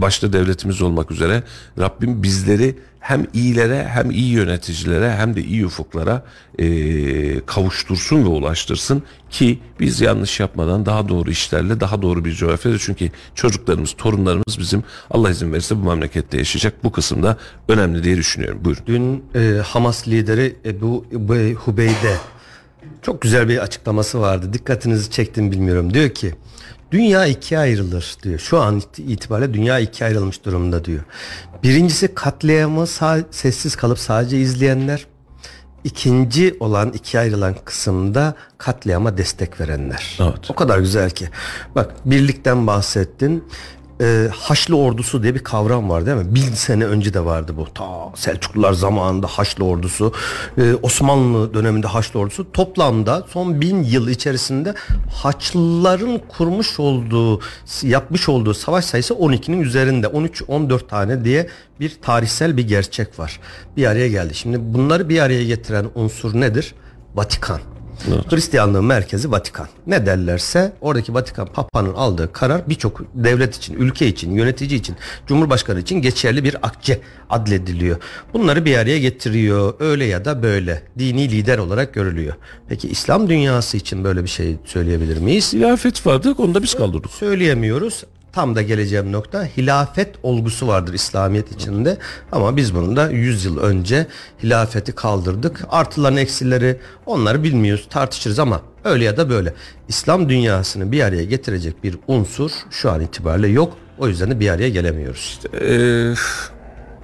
başta 0.00 0.32
devletimiz 0.32 0.82
olmak 0.82 1.10
üzere 1.10 1.42
Rabbim 1.78 2.22
bizleri 2.22 2.76
hem 3.00 3.26
iyilere 3.34 3.88
hem 3.88 4.10
iyi 4.10 4.32
yöneticilere 4.32 5.12
hem 5.16 5.36
de 5.36 5.42
iyi 5.44 5.66
ufuklara 5.66 6.24
e, 6.58 6.66
kavuştursun 7.46 8.24
ve 8.24 8.28
ulaştırsın 8.28 9.02
ki 9.30 9.58
biz 9.80 10.00
yanlış 10.00 10.40
yapmadan 10.40 10.86
daha 10.86 11.08
doğru 11.08 11.30
işlerle 11.30 11.80
daha 11.80 12.02
doğru 12.02 12.24
bir 12.24 12.32
coğrafyada 12.32 12.78
çünkü 12.78 13.10
çocuklarımız 13.34 13.92
torunlarımız 13.98 14.58
bizim 14.58 14.84
Allah 15.10 15.30
izin 15.30 15.52
verirse 15.52 15.76
bu 15.76 15.88
memlekette 15.88 16.38
yaşayacak 16.38 16.84
bu 16.84 16.92
kısımda 16.92 17.36
önemli 17.68 18.04
diye 18.04 18.16
düşünüyorum 18.16 18.60
buyurun. 18.64 18.82
Dün 18.86 19.24
e, 19.40 19.58
Hamas 19.58 20.08
lideri 20.08 20.56
Ebu 20.64 21.06
Ubey- 21.12 21.54
Hubeyde 21.54 22.16
çok 23.02 23.22
güzel 23.22 23.48
bir 23.48 23.58
açıklaması 23.58 24.20
vardı. 24.20 24.52
Dikkatinizi 24.52 25.10
çektim 25.10 25.52
bilmiyorum. 25.52 25.94
Diyor 25.94 26.10
ki 26.10 26.34
dünya 26.90 27.26
ikiye 27.26 27.60
ayrılır 27.60 28.16
diyor. 28.22 28.38
Şu 28.38 28.60
an 28.60 28.76
it- 28.78 28.98
itibariyle 28.98 29.54
dünya 29.54 29.78
ikiye 29.78 30.08
ayrılmış 30.08 30.44
durumda 30.44 30.84
diyor. 30.84 31.02
Birincisi 31.62 32.14
katliamı 32.14 32.86
sessiz 33.30 33.76
kalıp 33.76 33.98
sadece 33.98 34.38
izleyenler. 34.40 35.06
İkinci 35.84 36.56
olan 36.60 36.92
ikiye 36.92 37.22
ayrılan 37.22 37.54
kısımda 37.64 38.34
katliama 38.58 39.18
destek 39.18 39.60
verenler. 39.60 40.18
Evet. 40.20 40.50
O 40.50 40.54
kadar 40.54 40.78
güzel 40.78 41.10
ki. 41.10 41.28
Bak 41.74 41.94
birlikten 42.04 42.66
bahsettin. 42.66 43.44
E, 44.02 44.28
Haçlı 44.32 44.76
ordusu 44.76 45.22
diye 45.22 45.34
bir 45.34 45.44
kavram 45.44 45.90
var 45.90 46.06
değil 46.06 46.16
mi? 46.16 46.34
Bin 46.34 46.52
sene 46.54 46.84
önce 46.84 47.14
de 47.14 47.24
vardı 47.24 47.52
bu. 47.56 47.66
Ta 47.74 47.84
Selçuklular 48.14 48.72
zamanında 48.72 49.26
Haçlı 49.26 49.64
ordusu, 49.64 50.12
e, 50.58 50.74
Osmanlı 50.82 51.54
döneminde 51.54 51.86
Haçlı 51.86 52.20
ordusu. 52.20 52.52
Toplamda 52.52 53.26
son 53.28 53.60
bin 53.60 53.82
yıl 53.82 54.08
içerisinde 54.08 54.74
Haçlıların 55.22 56.20
kurmuş 56.28 56.80
olduğu, 56.80 57.40
yapmış 57.82 58.28
olduğu 58.28 58.54
savaş 58.54 58.84
sayısı 58.84 59.14
12'nin 59.14 59.60
üzerinde. 59.60 60.06
13-14 60.06 60.86
tane 60.88 61.24
diye 61.24 61.48
bir 61.80 61.96
tarihsel 62.02 62.56
bir 62.56 62.68
gerçek 62.68 63.18
var. 63.18 63.40
Bir 63.76 63.86
araya 63.86 64.08
geldi. 64.08 64.34
Şimdi 64.34 64.58
bunları 64.60 65.08
bir 65.08 65.20
araya 65.20 65.44
getiren 65.44 65.86
unsur 65.94 66.40
nedir? 66.40 66.74
Vatikan. 67.14 67.60
Hristiyanlığın 68.30 68.84
merkezi 68.84 69.30
Vatikan. 69.30 69.66
Ne 69.86 70.06
derlerse 70.06 70.72
oradaki 70.80 71.14
Vatikan 71.14 71.46
Papa'nın 71.46 71.94
aldığı 71.94 72.32
karar 72.32 72.68
birçok 72.68 73.00
devlet 73.14 73.56
için, 73.56 73.74
ülke 73.74 74.06
için, 74.06 74.30
yönetici 74.32 74.78
için, 74.78 74.96
Cumhurbaşkanı 75.26 75.80
için 75.80 76.02
geçerli 76.02 76.44
bir 76.44 76.56
akçe 76.62 77.00
adlediliyor. 77.30 77.96
Bunları 78.32 78.64
bir 78.64 78.76
araya 78.76 78.98
getiriyor. 78.98 79.74
Öyle 79.80 80.04
ya 80.04 80.24
da 80.24 80.42
böyle. 80.42 80.82
Dini 80.98 81.30
lider 81.30 81.58
olarak 81.58 81.94
görülüyor. 81.94 82.34
Peki 82.68 82.88
İslam 82.88 83.28
dünyası 83.28 83.76
için 83.76 84.04
böyle 84.04 84.22
bir 84.22 84.28
şey 84.28 84.56
söyleyebilir 84.64 85.18
miyiz? 85.18 85.52
Hilafet 85.52 86.06
vardı 86.06 86.34
onu 86.38 86.54
da 86.54 86.62
biz 86.62 86.74
kaldırdık. 86.74 87.10
Söyleyemiyoruz. 87.10 88.04
Tam 88.32 88.54
da 88.54 88.62
geleceğim 88.62 89.12
nokta 89.12 89.44
hilafet 89.44 90.14
olgusu 90.22 90.68
vardır 90.68 90.94
İslamiyet 90.94 91.52
içinde 91.52 91.98
ama 92.32 92.56
biz 92.56 92.74
bunu 92.74 92.96
da 92.96 93.10
100 93.10 93.44
yıl 93.44 93.58
önce 93.58 94.06
hilafeti 94.42 94.92
kaldırdık. 94.92 95.64
Artıların 95.68 96.16
eksileri 96.16 96.80
onları 97.06 97.44
bilmiyoruz 97.44 97.86
tartışırız 97.90 98.38
ama 98.38 98.60
öyle 98.84 99.04
ya 99.04 99.16
da 99.16 99.30
böyle. 99.30 99.54
İslam 99.88 100.28
dünyasını 100.28 100.92
bir 100.92 101.02
araya 101.02 101.24
getirecek 101.24 101.84
bir 101.84 101.98
unsur 102.08 102.50
şu 102.70 102.90
an 102.90 103.00
itibariyle 103.00 103.48
yok. 103.48 103.72
O 103.98 104.08
yüzden 104.08 104.30
de 104.30 104.40
bir 104.40 104.48
araya 104.48 104.68
gelemiyoruz. 104.68 105.40
Ee, 105.60 106.14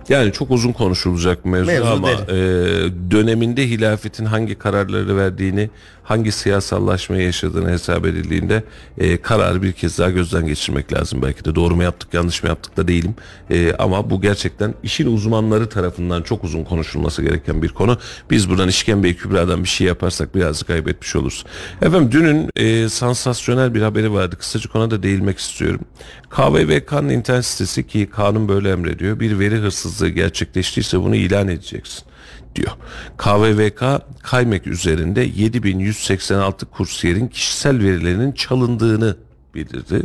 yani 0.08 0.32
çok 0.32 0.50
uzun 0.50 0.72
konuşulacak 0.72 1.44
mevzu, 1.44 1.66
Mevzu 1.66 1.86
ama 1.86 2.08
derin. 2.08 2.24
e, 2.28 3.10
döneminde 3.10 3.68
hilafetin 3.68 4.24
hangi 4.24 4.54
kararları 4.54 5.16
verdiğini, 5.16 5.70
hangi 6.02 6.32
siyasallaşmayı 6.32 7.22
yaşadığını 7.22 7.70
hesap 7.70 8.06
edildiğinde 8.06 8.62
e, 8.98 9.16
kararı 9.22 9.62
bir 9.62 9.72
kez 9.72 9.98
daha 9.98 10.10
gözden 10.10 10.46
geçirmek 10.46 10.92
lazım. 10.92 11.22
Belki 11.22 11.44
de 11.44 11.54
doğru 11.54 11.76
mu 11.76 11.82
yaptık, 11.82 12.14
yanlış 12.14 12.42
mı 12.42 12.48
yaptık 12.48 12.76
da 12.76 12.88
değilim. 12.88 13.14
E, 13.50 13.72
ama 13.72 14.10
bu 14.10 14.20
gerçekten 14.20 14.74
işin 14.82 15.14
uzmanları 15.14 15.68
tarafından 15.68 16.22
çok 16.22 16.44
uzun 16.44 16.64
konuşulması 16.64 17.22
gereken 17.22 17.62
bir 17.62 17.68
konu. 17.68 17.98
Biz 18.30 18.50
buradan 18.50 18.68
işkembe 18.68 19.14
kübradan 19.14 19.64
bir 19.64 19.68
şey 19.68 19.86
yaparsak 19.86 20.34
birazcık 20.34 20.68
kaybetmiş 20.68 21.16
oluruz. 21.16 21.44
Efendim 21.82 22.12
dünün 22.12 22.50
e, 22.56 22.88
sansasyonel 22.88 23.74
bir 23.74 23.82
haberi 23.82 24.12
vardı. 24.12 24.36
Kısacık 24.38 24.76
ona 24.76 24.90
da 24.90 25.02
değinmek 25.02 25.38
istiyorum. 25.38 25.80
KVVK'nın 26.30 27.08
internet 27.08 27.44
sitesi 27.44 27.86
ki 27.86 28.08
kanun 28.12 28.48
böyle 28.48 28.70
emrediyor. 28.70 29.20
Bir 29.20 29.38
veri 29.38 29.56
hırsızlığı 29.56 29.97
gerçekleştiyse 30.06 31.00
bunu 31.00 31.16
ilan 31.16 31.48
edeceksin 31.48 32.04
diyor. 32.54 32.72
KVVK 33.18 33.82
Kaymek 34.22 34.66
üzerinde 34.66 35.20
7186 35.20 36.66
kursiyerin 36.66 37.28
kişisel 37.28 37.78
verilerinin 37.78 38.32
çalındığını 38.32 39.16
bildirdi. 39.54 40.02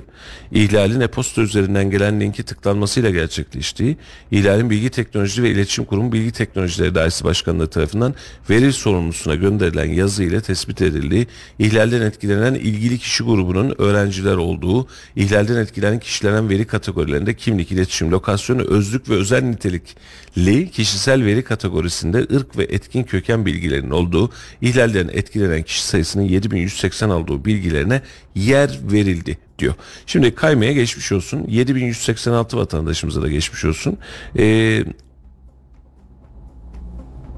İhlalin 0.52 1.02
e-posta 1.02 1.42
üzerinden 1.42 1.92
gelen 1.92 2.20
linki 2.22 2.44
tıklanmasıyla 2.44 3.10
gerçekleştiği, 3.10 3.98
ihlalin 4.32 4.70
Bilgi 4.70 4.90
Teknoloji 4.90 5.44
ve 5.44 5.50
İletişim 5.50 5.86
Kurumu 5.86 6.12
Bilgi 6.12 6.32
Teknolojileri 6.32 6.96
Dairesi 6.96 7.24
Başkanlığı 7.24 7.68
tarafından 7.68 8.16
veri 8.50 8.74
sorumlusuna 8.74 9.36
gönderilen 9.36 9.90
yazı 9.90 10.24
ile 10.24 10.42
tespit 10.42 10.82
edildiği, 10.82 11.28
ihlalden 11.60 12.02
etkilenen 12.02 12.54
ilgili 12.54 12.98
kişi 12.98 13.24
grubunun 13.24 13.76
öğrenciler 13.78 14.36
olduğu, 14.36 14.88
ihlalden 15.16 15.56
etkilenen 15.56 16.00
kişilerin 16.00 16.50
veri 16.50 16.66
kategorilerinde 16.66 17.34
kimlik, 17.34 17.72
iletişim, 17.72 18.12
lokasyon, 18.12 18.60
özlük 18.60 19.10
ve 19.10 19.14
özel 19.14 19.44
nitelikli 19.44 20.72
kişisel 20.72 21.26
veri 21.26 21.44
kategorisinde 21.44 22.18
ırk 22.18 22.58
ve 22.58 22.64
etkin 22.64 23.04
köken 23.04 23.46
bilgilerinin 23.46 23.92
olduğu, 23.92 24.32
ihlalden 24.62 25.10
etkilenen 25.14 25.64
kişi 25.64 25.84
sayısının 25.86 26.24
7180 26.24 27.10
olduğu 27.10 27.46
bilgilerine 27.46 28.02
yer 28.36 28.80
verildi 28.92 29.38
diyor. 29.64 29.76
Şimdi 30.06 30.36
kaymaya 30.36 30.74
geçmiş 30.74 31.12
olsun. 31.12 31.46
7186 31.48 32.58
vatandaşımıza 32.58 33.22
da 33.22 33.28
geçmiş 33.28 33.66
olsun. 33.66 33.98
Ee, 34.38 34.84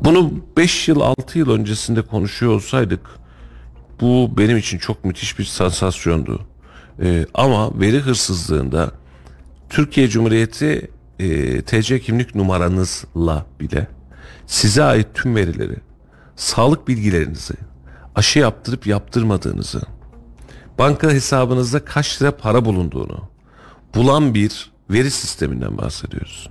bunu 0.02 0.34
5 0.58 0.88
yıl 0.88 1.02
6 1.02 1.40
yıl 1.40 1.50
öncesinde 1.50 2.02
konuşuyor 2.02 2.54
olsaydık 2.54 3.02
bu 4.02 4.38
benim 4.38 4.58
için 4.58 4.78
çok 4.78 5.06
müthiş 5.06 5.40
bir 5.40 5.44
sansasyondu. 5.44 6.42
Ee, 7.02 7.26
ama 7.34 7.80
veri 7.80 8.00
hırsızlığında 8.00 8.92
Türkiye 9.70 10.08
Cumhuriyeti 10.08 10.92
e, 11.20 11.62
TC 11.62 12.00
kimlik 12.00 12.36
numaranızla 12.36 13.46
bile 13.60 13.88
size 14.48 14.84
ait 14.84 15.08
tüm 15.14 15.36
verileri, 15.36 15.76
sağlık 16.36 16.88
bilgilerinizi, 16.88 17.54
aşı 18.16 18.40
yaptırıp 18.40 18.88
yaptırmadığınızı, 18.88 19.82
banka 20.80 21.12
hesabınızda 21.12 21.86
kaç 21.86 22.22
lira 22.22 22.38
para 22.38 22.66
bulunduğunu 22.66 23.30
bulan 23.96 24.34
bir 24.34 24.72
veri 24.90 25.12
sisteminden 25.12 25.78
bahsediyoruz. 25.78 26.50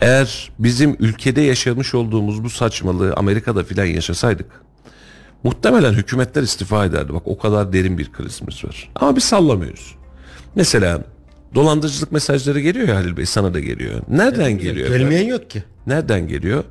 Eğer 0.00 0.50
bizim 0.58 0.96
ülkede 0.98 1.40
yaşamış 1.40 1.94
olduğumuz 1.94 2.44
bu 2.44 2.50
saçmalığı 2.50 3.14
Amerika'da 3.14 3.64
filan 3.64 3.84
yaşasaydık 3.84 4.46
muhtemelen 5.42 5.92
hükümetler 5.92 6.42
istifa 6.42 6.84
ederdi. 6.84 7.14
Bak 7.14 7.22
o 7.24 7.38
kadar 7.38 7.72
derin 7.72 7.98
bir 7.98 8.12
krizimiz 8.12 8.64
var. 8.64 8.90
Ama 8.94 9.16
biz 9.16 9.24
sallamıyoruz. 9.24 9.94
Mesela 10.54 11.04
dolandırıcılık 11.54 12.12
mesajları 12.12 12.60
geliyor 12.60 12.88
ya 12.88 12.96
Halil 12.96 13.16
Bey 13.16 13.26
sana 13.26 13.54
da 13.54 13.60
geliyor. 13.60 14.00
Nereden 14.08 14.58
geliyor? 14.58 14.86
efendim? 14.86 14.98
Gelmeyen 14.98 15.26
yok 15.26 15.50
ki. 15.50 15.64
Nereden 15.86 16.28
geliyor? 16.28 16.64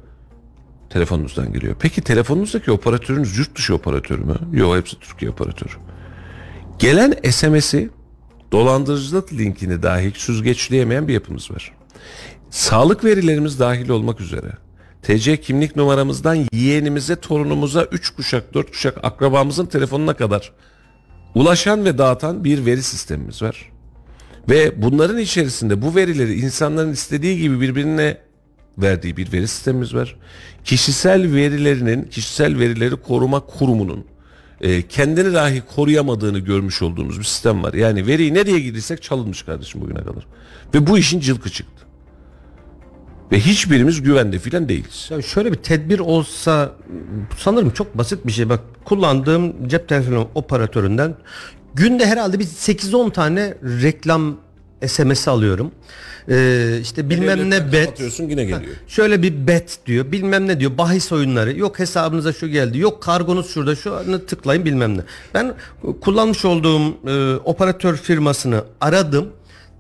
Telefonunuzdan 0.89 1.53
geliyor. 1.53 1.75
Peki 1.79 2.01
telefonunuzdaki 2.01 2.71
operatörünüz 2.71 3.37
yurt 3.37 3.55
dışı 3.57 3.75
operatörü 3.75 4.21
mü? 4.21 4.35
Yok 4.53 4.75
hepsi 4.77 4.99
Türkiye 4.99 5.31
operatörü. 5.31 5.73
Gelen 6.79 7.13
SMS'i 7.31 7.89
dolandırıcılık 8.51 9.33
linkini 9.33 9.83
dahi 9.83 10.11
süzgeçleyemeyen 10.15 11.07
bir 11.07 11.13
yapımız 11.13 11.51
var. 11.51 11.71
Sağlık 12.49 13.03
verilerimiz 13.03 13.59
dahil 13.59 13.89
olmak 13.89 14.21
üzere 14.21 14.51
TC 15.01 15.41
kimlik 15.41 15.75
numaramızdan 15.75 16.47
yeğenimize, 16.53 17.15
torunumuza 17.15 17.83
3 17.83 18.09
kuşak, 18.09 18.53
4 18.53 18.71
kuşak 18.71 18.97
akrabamızın 19.03 19.65
telefonuna 19.65 20.13
kadar 20.13 20.51
ulaşan 21.35 21.85
ve 21.85 21.97
dağıtan 21.97 22.43
bir 22.43 22.65
veri 22.65 22.83
sistemimiz 22.83 23.41
var. 23.41 23.71
Ve 24.49 24.81
bunların 24.81 25.17
içerisinde 25.17 25.81
bu 25.81 25.95
verileri 25.95 26.33
insanların 26.33 26.91
istediği 26.91 27.39
gibi 27.39 27.61
birbirine 27.61 28.17
verdiği 28.77 29.17
bir 29.17 29.33
veri 29.33 29.47
sistemimiz 29.47 29.95
var. 29.95 30.17
Kişisel 30.63 31.33
verilerinin, 31.33 32.03
kişisel 32.03 32.59
verileri 32.59 32.95
koruma 32.95 33.39
kurumunun 33.39 34.05
e, 34.61 34.87
kendini 34.87 35.33
dahi 35.33 35.63
koruyamadığını 35.75 36.39
görmüş 36.39 36.81
olduğumuz 36.81 37.19
bir 37.19 37.23
sistem 37.23 37.63
var. 37.63 37.73
Yani 37.73 38.07
veriyi 38.07 38.33
ne 38.33 38.45
diye 38.45 38.59
gidirsek 38.59 39.03
çalınmış 39.03 39.43
kardeşim 39.43 39.81
bugüne 39.81 39.99
kadar. 39.99 40.27
Ve 40.73 40.87
bu 40.87 40.97
işin 40.97 41.19
cılkı 41.19 41.49
çıktı. 41.49 41.85
Ve 43.31 43.39
hiçbirimiz 43.39 44.01
güvende 44.01 44.39
filan 44.39 44.69
değiliz. 44.69 45.07
Ya 45.11 45.21
şöyle 45.21 45.51
bir 45.51 45.57
tedbir 45.57 45.99
olsa 45.99 46.71
sanırım 47.37 47.69
çok 47.69 47.97
basit 47.97 48.27
bir 48.27 48.31
şey. 48.31 48.49
Bak 48.49 48.59
kullandığım 48.85 49.67
cep 49.67 49.89
telefonu 49.89 50.27
operatöründen 50.35 51.15
günde 51.73 52.05
herhalde 52.05 52.39
bir 52.39 52.45
8-10 52.45 53.11
tane 53.11 53.57
reklam 53.63 54.37
SMS 54.87 55.27
alıyorum. 55.27 55.71
Ee, 56.29 56.77
işte 56.81 57.09
bilmem 57.09 57.49
ne 57.49 57.71
bet. 57.71 57.85
Kapatıyorsun 57.85 58.23
yine 58.23 58.43
geliyor. 58.43 58.61
Şöyle 58.87 59.21
bir 59.21 59.47
bet 59.47 59.79
diyor. 59.85 60.11
Bilmem 60.11 60.47
ne 60.47 60.59
diyor. 60.59 60.77
Bahis 60.77 61.11
oyunları. 61.11 61.57
Yok 61.57 61.79
hesabınıza 61.79 62.33
şu 62.33 62.47
geldi. 62.47 62.77
Yok 62.77 63.03
kargonuz 63.03 63.53
şurada. 63.53 63.75
Şunu 63.75 64.25
tıklayın 64.25 64.65
bilmem 64.65 64.97
ne. 64.97 65.01
Ben 65.33 65.53
kullanmış 66.01 66.45
olduğum 66.45 67.07
e, 67.07 67.35
operatör 67.35 67.97
firmasını 67.97 68.63
aradım. 68.81 69.29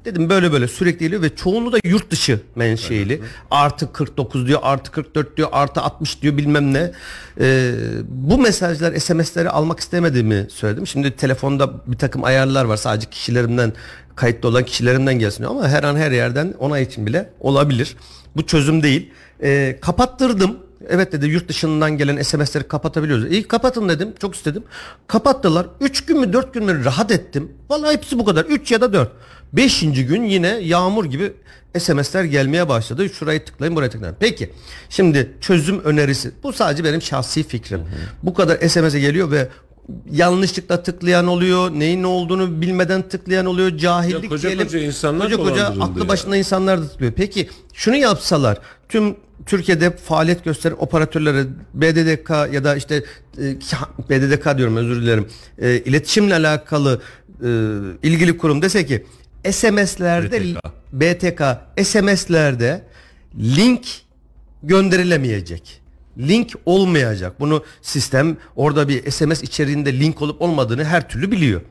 Dedim 0.05 0.29
böyle 0.29 0.51
böyle 0.51 0.67
sürekli 0.67 0.99
geliyor 0.99 1.21
ve 1.21 1.35
çoğunluğu 1.35 1.71
da 1.71 1.77
yurt 1.83 2.11
dışı 2.11 2.39
menşeili. 2.55 3.21
Artı 3.51 3.93
49 3.93 4.47
diyor, 4.47 4.59
artı 4.63 4.91
44 4.91 5.37
diyor, 5.37 5.49
artı 5.51 5.81
60 5.81 6.21
diyor 6.21 6.37
bilmem 6.37 6.73
ne. 6.73 6.91
Ee, 7.39 7.71
bu 8.07 8.37
mesajlar, 8.37 8.95
SMS'leri 8.95 9.49
almak 9.49 9.79
istemediğimi 9.79 10.47
söyledim. 10.49 10.87
Şimdi 10.87 11.15
telefonda 11.15 11.73
bir 11.87 11.97
takım 11.97 12.23
ayarlar 12.23 12.65
var. 12.65 12.77
Sadece 12.77 13.09
kişilerimden, 13.09 13.73
kayıtlı 14.15 14.49
olan 14.49 14.65
kişilerimden 14.65 15.19
gelsin. 15.19 15.43
Ama 15.43 15.67
her 15.67 15.83
an 15.83 15.95
her 15.95 16.11
yerden 16.11 16.53
onay 16.59 16.83
için 16.83 17.05
bile 17.05 17.29
olabilir. 17.39 17.97
Bu 18.35 18.45
çözüm 18.45 18.83
değil. 18.83 19.11
Ee, 19.43 19.77
kapattırdım. 19.81 20.57
Evet 20.89 21.11
dedi 21.11 21.27
yurt 21.27 21.49
dışından 21.49 21.97
gelen 21.97 22.21
SMS'leri 22.21 22.63
kapatabiliyoruz. 22.63 23.31
İyi 23.31 23.47
kapatın 23.47 23.89
dedim. 23.89 24.13
Çok 24.21 24.35
istedim. 24.35 24.63
Kapattılar. 25.07 25.67
3 25.81 26.05
gün 26.05 26.19
mü 26.19 26.33
4 26.33 26.53
gün 26.53 26.63
mü 26.63 26.85
rahat 26.85 27.11
ettim. 27.11 27.51
Vallahi 27.69 27.93
hepsi 27.93 28.19
bu 28.19 28.25
kadar. 28.25 28.45
3 28.45 28.71
ya 28.71 28.81
da 28.81 28.93
4. 28.93 29.11
5. 29.53 29.79
gün 29.79 30.23
yine 30.23 30.47
yağmur 30.47 31.05
gibi 31.05 31.33
SMS'ler 31.79 32.23
gelmeye 32.23 32.69
başladı. 32.69 33.09
Şurayı 33.09 33.45
tıklayın 33.45 33.75
buraya 33.75 33.89
tıklayın. 33.89 34.15
Peki 34.19 34.53
şimdi 34.89 35.31
çözüm 35.41 35.79
önerisi. 35.83 36.31
Bu 36.43 36.53
sadece 36.53 36.83
benim 36.83 37.01
şahsi 37.01 37.43
fikrim. 37.43 37.81
Bu 38.23 38.33
kadar 38.33 38.67
SMS'e 38.67 38.99
geliyor 38.99 39.31
ve 39.31 39.49
yanlışlıkla 40.11 40.83
tıklayan 40.83 41.27
oluyor. 41.27 41.71
Neyin 41.71 42.01
ne 42.03 42.07
olduğunu 42.07 42.61
bilmeden 42.61 43.01
tıklayan 43.01 43.45
oluyor. 43.45 43.77
Cahillik 43.77 44.23
Ya 44.23 44.29
koca 44.29 44.49
diyelim. 44.49 44.65
koca 44.67 44.79
insanlar 44.79 45.31
koca 45.31 45.43
koca 45.43 45.65
aklı 45.83 45.99
ya. 46.01 46.07
başında 46.07 46.37
insanlar 46.37 46.81
da 46.81 46.87
tıklıyor. 46.87 47.11
Peki 47.13 47.49
şunu 47.73 47.95
yapsalar 47.95 48.57
tüm 48.89 49.15
Türkiye'de 49.45 49.91
faaliyet 49.97 50.43
gösteren 50.45 50.75
operatörlere 50.79 51.45
BDDK 51.73 52.29
ya 52.53 52.63
da 52.63 52.75
işte 52.75 53.03
e, 53.37 53.41
BDDK 54.09 54.57
diyorum 54.57 54.77
özür 54.77 55.01
dilerim. 55.01 55.27
E, 55.59 55.77
iletişimle 55.79 56.35
alakalı 56.35 57.01
e, 57.43 57.47
ilgili 58.03 58.37
kurum 58.37 58.61
dese 58.61 58.85
ki 58.85 59.05
SMS'lerde 59.51 60.41
BTK. 60.41 60.59
BTK 60.93 61.41
SMS'lerde 61.87 62.83
link 63.39 63.87
gönderilemeyecek. 64.63 65.81
Link 66.17 66.51
olmayacak. 66.65 67.39
Bunu 67.39 67.63
sistem 67.81 68.37
orada 68.55 68.87
bir 68.87 69.11
SMS 69.11 69.43
içeriğinde 69.43 69.99
link 69.99 70.21
olup 70.21 70.41
olmadığını 70.41 70.83
her 70.83 71.09
türlü 71.09 71.31
biliyor. 71.31 71.61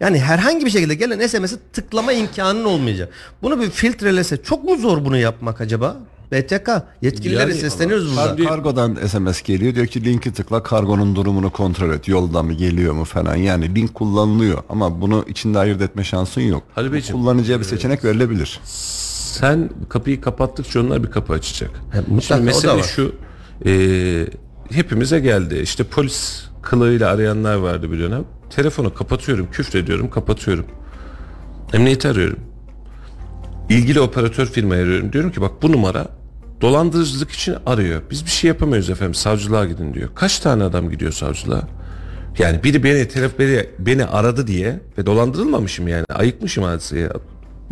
Yani 0.00 0.18
herhangi 0.18 0.66
bir 0.66 0.70
şekilde 0.70 0.94
gelen 0.94 1.26
SMS'i 1.26 1.56
tıklama 1.72 2.12
imkanın 2.12 2.64
olmayacak. 2.64 3.08
Bunu 3.42 3.60
bir 3.60 3.70
filtrelese 3.70 4.42
çok 4.42 4.64
mu 4.64 4.76
zor 4.76 5.04
bunu 5.04 5.16
yapmak 5.16 5.60
acaba? 5.60 5.96
BTK 6.32 6.68
yetkililere 7.02 7.50
Yani- 7.50 7.54
sesleniyoruz 7.60 8.10
burada. 8.16 8.36
Kar- 8.36 8.46
kargodan 8.48 8.94
SMS 9.06 9.42
geliyor 9.42 9.74
diyor 9.74 9.86
ki 9.86 10.04
linki 10.04 10.32
tıkla 10.32 10.62
kargonun 10.62 11.16
durumunu 11.16 11.50
kontrol 11.50 11.94
et 11.94 12.08
yolda 12.08 12.42
mı 12.42 12.52
geliyor 12.52 12.94
mu 12.94 13.04
falan 13.04 13.36
yani 13.36 13.74
link 13.74 13.94
kullanılıyor 13.94 14.62
ama 14.68 15.00
bunu 15.00 15.24
içinde 15.28 15.58
ayırt 15.58 15.82
etme 15.82 16.04
şansın 16.04 16.40
yok. 16.40 16.62
Halil 16.74 16.92
Beyciğim, 16.92 17.20
Kullanıcıya 17.22 17.58
bir 17.60 17.64
seçenek 17.64 18.04
verilebilir. 18.04 18.60
Sen 18.64 19.70
kapıyı 19.88 20.20
kapattıkça 20.20 20.80
onlar 20.80 21.02
bir 21.02 21.10
kapı 21.10 21.32
açacak. 21.32 21.70
mutlaka, 22.08 22.20
Şimdi 22.20 22.40
o 22.40 22.42
da 22.42 22.44
mesele 22.44 22.72
var. 22.72 22.82
şu 22.82 23.12
e, 23.66 24.26
hepimize 24.70 25.20
geldi. 25.20 25.58
İşte 25.58 25.84
polis 25.84 26.44
kılığıyla 26.62 27.10
arayanlar 27.10 27.54
vardı 27.54 27.92
bir 27.92 27.98
dönem. 27.98 28.24
Telefonu 28.50 28.94
kapatıyorum, 28.94 29.48
küfrediyorum, 29.52 30.10
kapatıyorum. 30.10 30.66
Emniyeti 31.72 32.08
arıyorum. 32.08 32.38
İlgili 33.68 34.00
operatör 34.00 34.46
firmayı 34.46 34.82
arıyorum. 34.82 35.12
Diyorum 35.12 35.32
ki 35.32 35.40
bak 35.40 35.62
bu 35.62 35.72
numara 35.72 36.08
dolandırıcılık 36.60 37.30
için 37.30 37.56
arıyor. 37.66 38.02
Biz 38.10 38.24
bir 38.24 38.30
şey 38.30 38.48
yapamıyoruz 38.48 38.90
efendim. 38.90 39.14
Savcılığa 39.14 39.64
gidin 39.64 39.94
diyor. 39.94 40.08
Kaç 40.14 40.38
tane 40.38 40.64
adam 40.64 40.90
gidiyor 40.90 41.12
savcılığa? 41.12 41.62
Yani 42.38 42.64
biri 42.64 42.84
beni 42.84 43.08
telef 43.08 43.38
beni, 43.38 43.66
beni 43.78 44.04
aradı 44.04 44.46
diye 44.46 44.80
ve 44.98 45.06
dolandırılmamışım 45.06 45.88
yani 45.88 46.04
ayıkmışım 46.08 46.64
hadiseye 46.64 47.08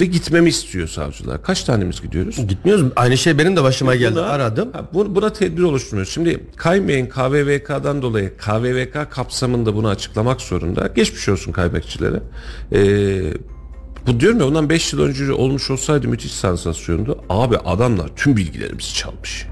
ve 0.01 0.05
gitmemi 0.05 0.49
istiyor 0.49 0.89
savcılığa. 0.89 1.43
Kaç 1.43 1.65
tanemiz 1.65 2.03
gidiyoruz? 2.03 2.49
Gitmiyoruz. 2.49 2.93
Aynı 2.97 3.17
şey 3.19 3.39
benim 3.39 3.57
de 3.57 3.63
başıma 3.63 3.95
geldi. 3.95 4.15
Buna- 4.15 4.23
Aradım. 4.27 4.69
Ha, 4.73 4.89
bu- 4.95 5.15
buna 5.15 5.33
tedbir 5.33 5.63
oluşturmuyoruz. 5.63 6.13
Şimdi 6.13 6.47
Kaymay'ın 6.57 7.07
KVVK'dan 7.07 8.03
dolayı 8.03 8.37
KVVK 8.37 9.11
kapsamında 9.11 9.75
bunu 9.75 9.89
açıklamak 9.89 10.41
zorunda. 10.41 10.87
Geçmiş 10.97 11.29
olsun 11.29 11.53
kaybekçilere. 11.53 12.21
Ee, 12.73 13.33
bu 14.07 14.21
diyorum 14.21 14.39
ya 14.41 14.47
ondan 14.47 14.69
5 14.69 14.93
yıl 14.93 15.01
önce 15.01 15.33
olmuş 15.33 15.71
olsaydı 15.71 16.09
müthiş 16.09 16.33
sansasyondu. 16.33 17.19
Abi 17.29 17.57
adamlar 17.57 18.09
tüm 18.17 18.37
bilgilerimizi 18.37 18.95
çalmış. 18.95 19.47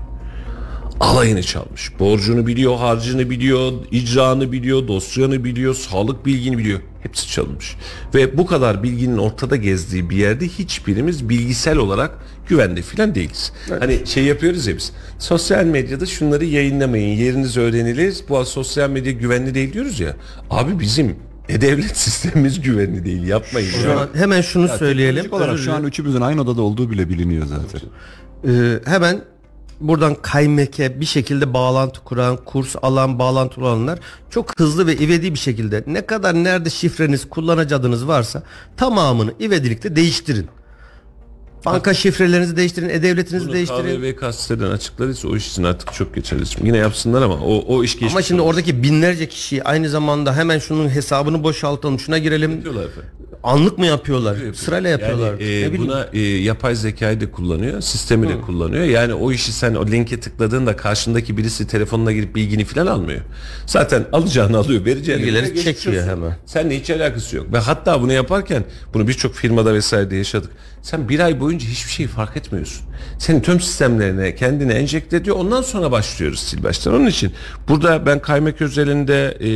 Alayını 1.00 1.42
çalmış. 1.42 1.92
Borcunu 1.98 2.46
biliyor, 2.46 2.76
harcını 2.76 3.30
biliyor, 3.30 3.72
icranı 3.90 4.52
biliyor, 4.52 4.88
dosyanı 4.88 5.44
biliyor, 5.44 5.74
sağlık 5.74 6.26
bilgini 6.26 6.58
biliyor. 6.58 6.80
Hepsi 7.02 7.28
çalınmış. 7.28 7.76
Ve 8.14 8.38
bu 8.38 8.46
kadar 8.46 8.82
bilginin 8.82 9.18
ortada 9.18 9.56
gezdiği 9.56 10.10
bir 10.10 10.16
yerde 10.16 10.48
hiçbirimiz 10.48 11.28
bilgisel 11.28 11.76
olarak 11.76 12.18
güvende 12.48 12.82
filan 12.82 13.14
değiliz. 13.14 13.52
Hani 13.80 14.06
şey 14.06 14.24
yapıyoruz 14.24 14.66
ya 14.66 14.76
biz. 14.76 14.92
Sosyal 15.18 15.64
medyada 15.64 16.06
şunları 16.06 16.44
yayınlamayın. 16.44 17.16
Yeriniz 17.16 17.56
öğrenilir. 17.56 18.16
Bu 18.28 18.44
sosyal 18.44 18.90
medya 18.90 19.12
güvenli 19.12 19.54
değil 19.54 19.72
diyoruz 19.72 20.00
ya. 20.00 20.16
Abi 20.50 20.80
bizim 20.80 21.16
e-devlet 21.48 21.96
sistemimiz 21.96 22.60
güvenli 22.60 23.04
değil. 23.04 23.22
Yapmayın. 23.22 23.70
O 23.74 23.76
ya. 23.76 23.82
zaman 23.82 24.08
hemen 24.14 24.40
şunu 24.40 24.68
söyleyelim. 24.68 25.22
Teknolojik 25.22 25.32
olarak 25.32 25.54
Özür 25.54 25.64
şu 25.64 25.74
an 25.74 25.84
üçümüzün 25.84 26.20
aynı 26.20 26.40
odada 26.40 26.62
olduğu 26.62 26.90
bile 26.90 27.08
biliniyor 27.08 27.46
zaten. 27.46 27.80
Ee, 28.48 28.80
hemen 28.84 29.20
buradan 29.80 30.14
kaymeke 30.22 31.00
bir 31.00 31.06
şekilde 31.06 31.54
bağlantı 31.54 32.00
kuran, 32.00 32.36
kurs 32.36 32.76
alan, 32.82 33.18
bağlantı 33.18 33.60
olanlar 33.60 33.98
çok 34.30 34.60
hızlı 34.60 34.86
ve 34.86 34.96
ivedi 34.96 35.34
bir 35.34 35.38
şekilde 35.38 35.84
ne 35.86 36.06
kadar 36.06 36.34
nerede 36.34 36.70
şifreniz, 36.70 37.28
kullanıcı 37.30 37.76
adınız 37.76 38.08
varsa 38.08 38.42
tamamını 38.76 39.34
ivedilikle 39.40 39.96
değiştirin. 39.96 40.48
Banka 41.66 41.94
şifrelerinizi 41.94 42.56
değiştirin, 42.56 42.88
e-devletinizi 42.88 43.52
değiştirin. 43.52 44.00
KVVK 44.00 44.34
siteden 44.34 44.70
açıkladıysa 44.70 45.28
o 45.28 45.36
iş 45.36 45.48
için 45.48 45.64
artık 45.64 45.92
çok 45.94 46.14
geçerli. 46.14 46.46
Şimdi 46.46 46.66
Yine 46.66 46.78
yapsınlar 46.78 47.22
ama 47.22 47.34
o, 47.34 47.64
o 47.66 47.84
iş 47.84 47.92
geçmiş. 47.92 48.12
Ama 48.12 48.22
şimdi 48.22 48.40
olmuş. 48.40 48.52
oradaki 48.54 48.82
binlerce 48.82 49.28
kişi 49.28 49.64
aynı 49.64 49.88
zamanda 49.88 50.36
hemen 50.36 50.58
şunun 50.58 50.88
hesabını 50.88 51.42
boşaltalım, 51.42 51.98
şuna 52.00 52.18
girelim. 52.18 52.62
Anlık 53.42 53.78
mı 53.78 53.86
yapıyorlar? 53.86 54.36
Sırayla 54.54 54.90
yapıyorlar. 54.90 55.32
Yani, 55.40 55.42
e, 55.42 55.72
Ne 55.72 55.78
buna 55.78 56.08
e, 56.12 56.20
yapay 56.20 56.74
zekayı 56.74 57.20
da 57.20 57.30
kullanıyor, 57.30 57.80
sistemi 57.80 58.28
de 58.28 58.40
kullanıyor. 58.40 58.84
Yani 58.84 59.14
o 59.14 59.32
işi 59.32 59.52
sen 59.52 59.74
o 59.74 59.86
linke 59.86 60.20
tıkladığında 60.20 60.76
karşındaki 60.76 61.36
birisi 61.36 61.66
telefonuna 61.66 62.12
girip 62.12 62.34
bilgini 62.34 62.64
falan 62.64 62.86
almıyor. 62.86 63.20
Zaten 63.66 64.04
alacağını 64.12 64.58
alıyor, 64.58 64.84
vereceğini 64.84 65.22
Bilgileri 65.22 65.64
çekiyor 65.64 66.06
hemen. 66.06 66.36
Seninle 66.46 66.80
hiç 66.80 66.90
alakası 66.90 67.36
yok. 67.36 67.52
Ve 67.52 67.58
hatta 67.58 68.02
bunu 68.02 68.12
yaparken 68.12 68.64
bunu 68.94 69.08
birçok 69.08 69.34
firmada 69.34 69.74
vesairede 69.74 70.16
yaşadık. 70.16 70.50
Sen 70.86 71.08
bir 71.08 71.20
ay 71.20 71.40
boyunca 71.40 71.68
hiçbir 71.68 71.90
şey 71.90 72.06
fark 72.06 72.36
etmiyorsun. 72.36 72.86
Senin 73.18 73.40
tüm 73.40 73.60
sistemlerine 73.60 74.34
kendini 74.34 74.72
enjekte 74.72 75.16
ediyor. 75.16 75.36
Ondan 75.36 75.62
sonra 75.62 75.90
başlıyoruz 75.90 76.40
sil 76.48 76.60
baştan. 76.62 76.94
Onun 76.94 77.06
için 77.06 77.32
burada 77.68 78.06
ben 78.06 78.18
kaymak 78.22 78.62
özelinde 78.62 79.38
e, 79.40 79.50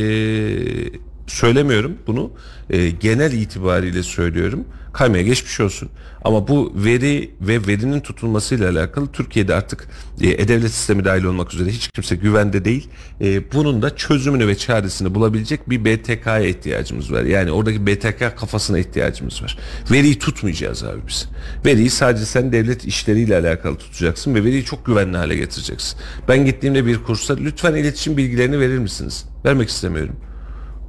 söylemiyorum 1.31 1.97
bunu. 2.07 2.31
E, 2.69 2.89
genel 2.89 3.31
itibariyle 3.31 4.03
söylüyorum. 4.03 4.65
Kaymaya 4.93 5.23
geçmiş 5.23 5.59
olsun. 5.59 5.89
Ama 6.23 6.47
bu 6.47 6.73
veri 6.75 7.31
ve 7.41 7.67
verinin 7.67 7.99
tutulmasıyla 7.99 8.71
alakalı 8.71 9.11
Türkiye'de 9.11 9.55
artık 9.55 9.87
e, 10.21 10.29
e-devlet 10.29 10.71
sistemi 10.71 11.05
dahil 11.05 11.23
olmak 11.23 11.53
üzere 11.53 11.69
hiç 11.69 11.87
kimse 11.87 12.15
güvende 12.15 12.65
değil. 12.65 12.89
E, 13.21 13.51
bunun 13.51 13.81
da 13.81 13.95
çözümünü 13.95 14.47
ve 14.47 14.57
çaresini 14.57 15.15
bulabilecek 15.15 15.69
bir 15.69 15.85
BTK'ya 15.85 16.39
ihtiyacımız 16.39 17.11
var. 17.11 17.23
Yani 17.23 17.51
oradaki 17.51 17.87
BTK 17.87 18.37
kafasına 18.37 18.79
ihtiyacımız 18.79 19.43
var. 19.43 19.57
Veriyi 19.91 20.19
tutmayacağız 20.19 20.83
abi 20.83 20.99
biz. 21.07 21.29
Veriyi 21.65 21.89
sadece 21.89 22.25
sen 22.25 22.51
devlet 22.51 22.85
işleriyle 22.85 23.37
alakalı 23.37 23.77
tutacaksın 23.77 24.35
ve 24.35 24.43
veriyi 24.43 24.65
çok 24.65 24.85
güvenli 24.85 25.17
hale 25.17 25.35
getireceksin. 25.35 25.99
Ben 26.27 26.45
gittiğimde 26.45 26.85
bir 26.85 27.03
kursa 27.03 27.35
lütfen 27.35 27.75
iletişim 27.75 28.17
bilgilerini 28.17 28.59
verir 28.59 28.77
misiniz? 28.77 29.25
Vermek 29.45 29.69
istemiyorum. 29.69 30.15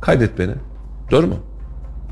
Kaydet 0.02 0.38
beni. 0.38 0.52
Doğru 1.10 1.26
mu? 1.26 1.36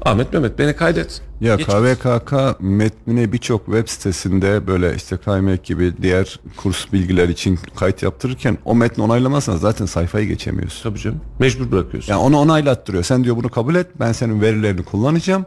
Ahmet 0.05 0.32
Mehmet 0.32 0.59
beni 0.59 0.76
kaydet. 0.76 1.22
Ya 1.41 1.57
Geç. 1.57 1.66
KVKK 1.66 2.32
metnine 2.61 3.32
birçok 3.32 3.66
web 3.66 3.88
sitesinde 3.88 4.66
böyle 4.66 4.95
işte 4.95 5.16
kaymak 5.16 5.64
gibi 5.64 5.93
diğer 6.03 6.41
kurs 6.57 6.93
bilgiler 6.93 7.28
için 7.28 7.59
kayıt 7.76 8.03
yaptırırken 8.03 8.59
o 8.64 8.74
metni 8.74 9.05
onaylamazsan 9.05 9.57
zaten 9.57 9.86
sayfayı 9.86 10.28
geçemiyorsun. 10.28 10.82
Tabii 10.82 10.99
canım. 10.99 11.20
Mecbur 11.38 11.72
bırakıyorsun. 11.72 12.12
Yani 12.12 12.22
onu 12.22 12.38
onaylattırıyor. 12.38 13.03
Sen 13.03 13.24
diyor 13.24 13.36
bunu 13.36 13.49
kabul 13.49 13.74
et. 13.74 13.86
Ben 14.01 14.12
senin 14.12 14.41
verilerini 14.41 14.82
kullanacağım. 14.82 15.47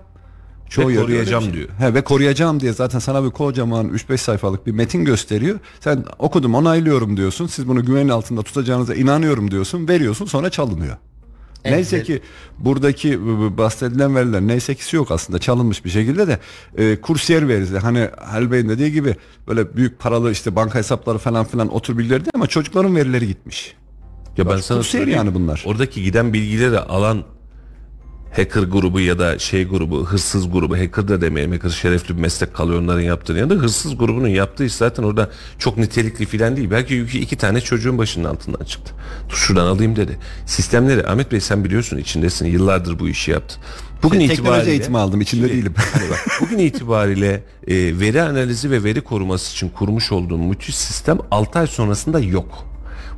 Ve 0.77 0.81
yerde 0.81 1.01
koruyacağım 1.01 1.43
şey. 1.43 1.53
diyor. 1.53 1.69
He, 1.77 1.93
ve 1.93 2.03
koruyacağım 2.03 2.59
diye 2.59 2.73
zaten 2.73 2.99
sana 2.99 3.23
bir 3.23 3.29
kocaman 3.29 3.87
3-5 3.87 4.17
sayfalık 4.17 4.67
bir 4.67 4.71
metin 4.71 5.05
gösteriyor. 5.05 5.59
Sen 5.79 6.05
okudum 6.19 6.55
onaylıyorum 6.55 7.17
diyorsun. 7.17 7.47
Siz 7.47 7.67
bunu 7.67 7.85
güven 7.85 8.07
altında 8.07 8.41
tutacağınıza 8.41 8.95
inanıyorum 8.95 9.51
diyorsun. 9.51 9.87
Veriyorsun 9.87 10.25
sonra 10.25 10.49
çalınıyor. 10.49 10.97
Neyse 11.65 12.03
ki 12.03 12.21
buradaki 12.59 13.19
bahsedilen 13.57 14.15
veriler 14.15 14.41
neyse 14.41 14.75
kisi 14.75 14.95
yok 14.95 15.11
aslında 15.11 15.39
çalınmış 15.39 15.85
bir 15.85 15.89
şekilde 15.89 16.27
de 16.27 16.39
e, 16.77 17.01
kursiyer 17.01 17.47
verisi 17.47 17.77
hani 17.77 18.09
Halil 18.25 18.51
Bey'in 18.51 18.69
dediği 18.69 18.91
gibi 18.91 19.15
böyle 19.47 19.75
büyük 19.75 19.99
paralı 19.99 20.31
işte 20.31 20.55
banka 20.55 20.79
hesapları 20.79 21.17
falan 21.17 21.45
filan 21.45 21.73
otur 21.73 21.97
bilgileri 21.97 22.19
değil 22.19 22.31
ama 22.35 22.47
çocukların 22.47 22.95
verileri 22.95 23.27
gitmiş. 23.27 23.75
Ya 24.37 24.49
ben 24.49 24.57
sana 24.57 24.77
kursiyer 24.77 25.01
söyleyeyim. 25.01 25.17
yani 25.17 25.33
bunlar. 25.35 25.63
Oradaki 25.65 26.03
giden 26.03 26.33
bilgileri 26.33 26.79
alan 26.79 27.23
hacker 28.35 28.63
grubu 28.63 28.99
ya 28.99 29.19
da 29.19 29.39
şey 29.39 29.67
grubu, 29.67 30.05
hırsız 30.05 30.51
grubu, 30.51 30.77
hacker 30.77 31.07
da 31.07 31.21
demeyelim. 31.21 31.51
Hacker 31.51 31.69
şerefli 31.69 32.17
bir 32.17 32.21
meslek 32.21 32.53
kalıyor 32.53 32.81
onların 32.81 33.01
yaptığını 33.01 33.39
yanında. 33.39 33.53
Hırsız 33.53 33.97
grubunun 33.97 34.27
yaptığı 34.27 34.65
iş 34.65 34.73
zaten 34.73 35.03
orada 35.03 35.29
çok 35.59 35.77
nitelikli 35.77 36.25
filan 36.25 36.57
değil. 36.57 36.71
Belki 36.71 36.93
yükü 36.93 37.17
iki 37.17 37.35
tane 37.35 37.61
çocuğun 37.61 37.97
başının 37.97 38.25
altından 38.25 38.65
çıktı. 38.65 38.93
Dur 39.29 39.35
şuradan 39.35 39.65
alayım 39.65 39.95
dedi. 39.95 40.17
Sistemleri 40.45 41.07
Ahmet 41.07 41.31
Bey 41.31 41.39
sen 41.39 41.63
biliyorsun 41.65 41.97
içindesin. 41.97 42.45
Yıllardır 42.45 42.99
bu 42.99 43.09
işi 43.09 43.31
yaptın. 43.31 43.61
Bugün 44.03 44.19
teknoloji 44.19 44.41
itibariyle 44.41 44.71
eğitimi 44.71 44.97
aldım 44.97 45.21
içinde 45.21 45.47
Şimdi, 45.47 45.57
değilim. 45.57 45.73
hani 45.93 46.09
bak, 46.09 46.25
bugün 46.41 46.57
itibariyle 46.57 47.43
e, 47.67 47.99
veri 47.99 48.21
analizi 48.21 48.71
ve 48.71 48.83
veri 48.83 49.01
koruması 49.01 49.51
için 49.51 49.69
kurmuş 49.69 50.11
olduğum 50.11 50.37
müthiş 50.37 50.75
sistem 50.75 51.17
6 51.31 51.59
ay 51.59 51.67
sonrasında 51.67 52.19
yok. 52.19 52.65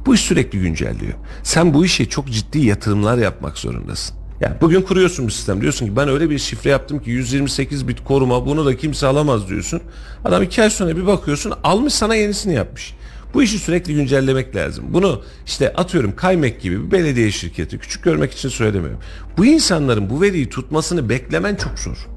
Bu 0.06 0.15
iş 0.15 0.22
sürekli 0.22 0.60
güncelliyor. 0.60 1.14
Sen 1.44 1.73
bu 1.73 1.85
işe 1.85 2.06
çok 2.10 2.30
ciddi 2.30 2.60
yatırımlar 2.60 3.18
yapmak 3.18 3.57
zorundasın. 3.57 4.24
Yani 4.41 4.56
bugün 4.62 4.82
kuruyorsun 4.82 5.28
bir 5.28 5.32
sistem 5.32 5.62
diyorsun 5.62 5.86
ki 5.86 5.95
ben 5.95 6.10
öyle 6.10 6.30
bir 6.30 6.40
şifre 6.40 6.70
yaptım 6.70 6.99
ki 6.99 7.12
128 7.12 7.88
bit 7.88 8.03
koruma 8.03 8.45
bunu 8.45 8.66
da 8.66 8.78
kimse 8.78 9.07
alamaz 9.07 9.49
diyorsun. 9.49 9.82
Adam 10.26 10.44
iki 10.44 10.62
ay 10.62 10.70
sonra 10.70 10.98
bir 10.98 11.07
bakıyorsun 11.07 11.53
almış 11.64 11.94
sana 11.94 12.16
yenisini 12.16 12.53
yapmış. 12.53 12.94
Bu 13.34 13.44
işi 13.44 13.60
sürekli 13.60 13.94
güncellemek 13.95 14.56
lazım. 14.56 14.86
Bunu 14.90 15.22
işte 15.45 15.74
atıyorum 15.74 16.16
Kaymek 16.16 16.62
gibi 16.62 16.86
bir 16.86 16.91
belediye 16.91 17.32
şirketi 17.32 17.78
küçük 17.78 18.03
görmek 18.03 18.34
için 18.34 18.49
söylemiyorum. 18.49 18.99
Bu 19.38 19.45
insanların 19.45 20.10
bu 20.10 20.22
veriyi 20.22 20.49
tutmasını 20.49 21.10
beklemen 21.10 21.56
çok 21.56 21.80
zor. 21.80 22.07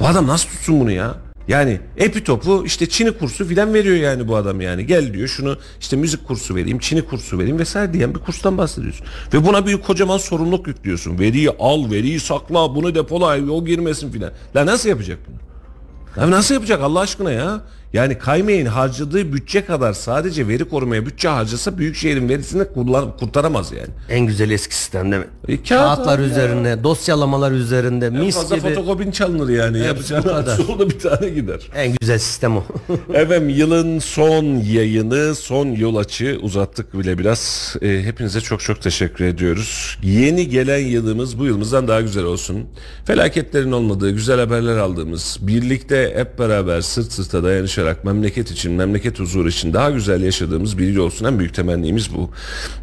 Bu 0.00 0.06
adam 0.06 0.26
nasıl 0.26 0.48
tutsun 0.48 0.80
bunu 0.80 0.90
ya? 0.90 1.14
Yani 1.48 1.80
epitopu 1.96 2.62
işte 2.66 2.88
Çin'i 2.88 3.12
kursu 3.12 3.44
filan 3.44 3.74
veriyor 3.74 3.96
yani 3.96 4.28
bu 4.28 4.36
adam 4.36 4.60
yani. 4.60 4.86
Gel 4.86 5.14
diyor 5.14 5.28
şunu 5.28 5.58
işte 5.80 5.96
müzik 5.96 6.26
kursu 6.26 6.54
vereyim, 6.54 6.78
Çin'i 6.78 7.02
kursu 7.04 7.38
vereyim 7.38 7.58
vesaire 7.58 7.92
diyen 7.92 8.14
bir 8.14 8.20
kurstan 8.20 8.58
bahsediyorsun. 8.58 9.06
Ve 9.34 9.46
buna 9.46 9.66
bir 9.66 9.76
kocaman 9.80 10.18
sorumluluk 10.18 10.66
yüklüyorsun. 10.66 11.18
Veriyi 11.18 11.50
al, 11.58 11.90
veriyi 11.90 12.20
sakla, 12.20 12.74
bunu 12.74 12.94
depola, 12.94 13.52
o 13.52 13.64
girmesin 13.64 14.10
filan. 14.10 14.32
La 14.56 14.66
nasıl 14.66 14.88
yapacak 14.88 15.18
bunu? 15.28 15.36
Ya 16.22 16.30
nasıl 16.30 16.54
yapacak 16.54 16.82
Allah 16.82 17.00
aşkına 17.00 17.32
ya? 17.32 17.60
Yani 17.94 18.18
Kaymeğin 18.18 18.66
harcadığı 18.66 19.32
bütçe 19.32 19.64
kadar 19.64 19.92
sadece 19.92 20.48
veri 20.48 20.64
korumaya 20.64 21.06
bütçe 21.06 21.28
harcasa 21.28 21.78
Büyükşehir'in 21.78 22.28
verisini 22.28 22.64
kullan, 22.64 23.16
kurtaramaz 23.16 23.72
yani. 23.72 23.88
En 24.10 24.26
güzel 24.26 24.50
eski 24.50 24.74
sistem 24.74 25.12
değil 25.12 25.22
mi? 25.22 25.28
E, 25.48 25.56
kağıt 25.56 25.68
Kağıtlar 25.68 26.18
ya. 26.18 26.24
üzerinde, 26.24 26.84
dosyalamalar 26.84 27.52
üzerinde, 27.52 28.06
En 28.06 28.12
mis 28.12 28.34
fazla 28.34 28.56
gibi. 28.56 28.68
fotokopin 28.68 29.10
çalınır 29.10 29.48
yani. 29.48 29.76
Evet, 29.78 29.86
Yapacağın 29.86 30.22
sonra 30.66 30.88
bir 30.90 30.98
tane 30.98 31.28
gider. 31.28 31.60
En 31.76 31.94
güzel 32.00 32.18
sistem 32.18 32.56
o. 32.56 32.64
Efendim 33.14 33.48
yılın 33.48 33.98
son 33.98 34.44
yayını, 34.44 35.34
son 35.34 35.66
yol 35.66 35.96
açı 35.96 36.38
uzattık 36.42 36.98
bile 36.98 37.18
biraz. 37.18 37.74
E, 37.82 38.02
hepinize 38.02 38.40
çok 38.40 38.60
çok 38.60 38.82
teşekkür 38.82 39.24
ediyoruz. 39.24 39.98
Yeni 40.02 40.48
gelen 40.48 40.78
yılımız 40.78 41.38
bu 41.38 41.46
yılımızdan 41.46 41.88
daha 41.88 42.00
güzel 42.00 42.24
olsun. 42.24 42.64
Felaketlerin 43.04 43.72
olmadığı, 43.72 44.10
güzel 44.10 44.40
haberler 44.40 44.76
aldığımız, 44.76 45.38
birlikte 45.40 46.12
hep 46.16 46.38
beraber 46.38 46.80
sırt 46.80 47.12
sırta 47.12 47.44
dayanışarak 47.84 48.04
memleket 48.04 48.50
için, 48.50 48.72
memleket 48.72 49.20
huzuru 49.20 49.48
için 49.48 49.72
daha 49.72 49.90
güzel 49.90 50.22
yaşadığımız 50.22 50.78
bir 50.78 50.86
yıl 50.86 50.96
olsun. 50.96 51.26
En 51.26 51.38
büyük 51.38 51.54
temennimiz 51.54 52.14
bu. 52.14 52.30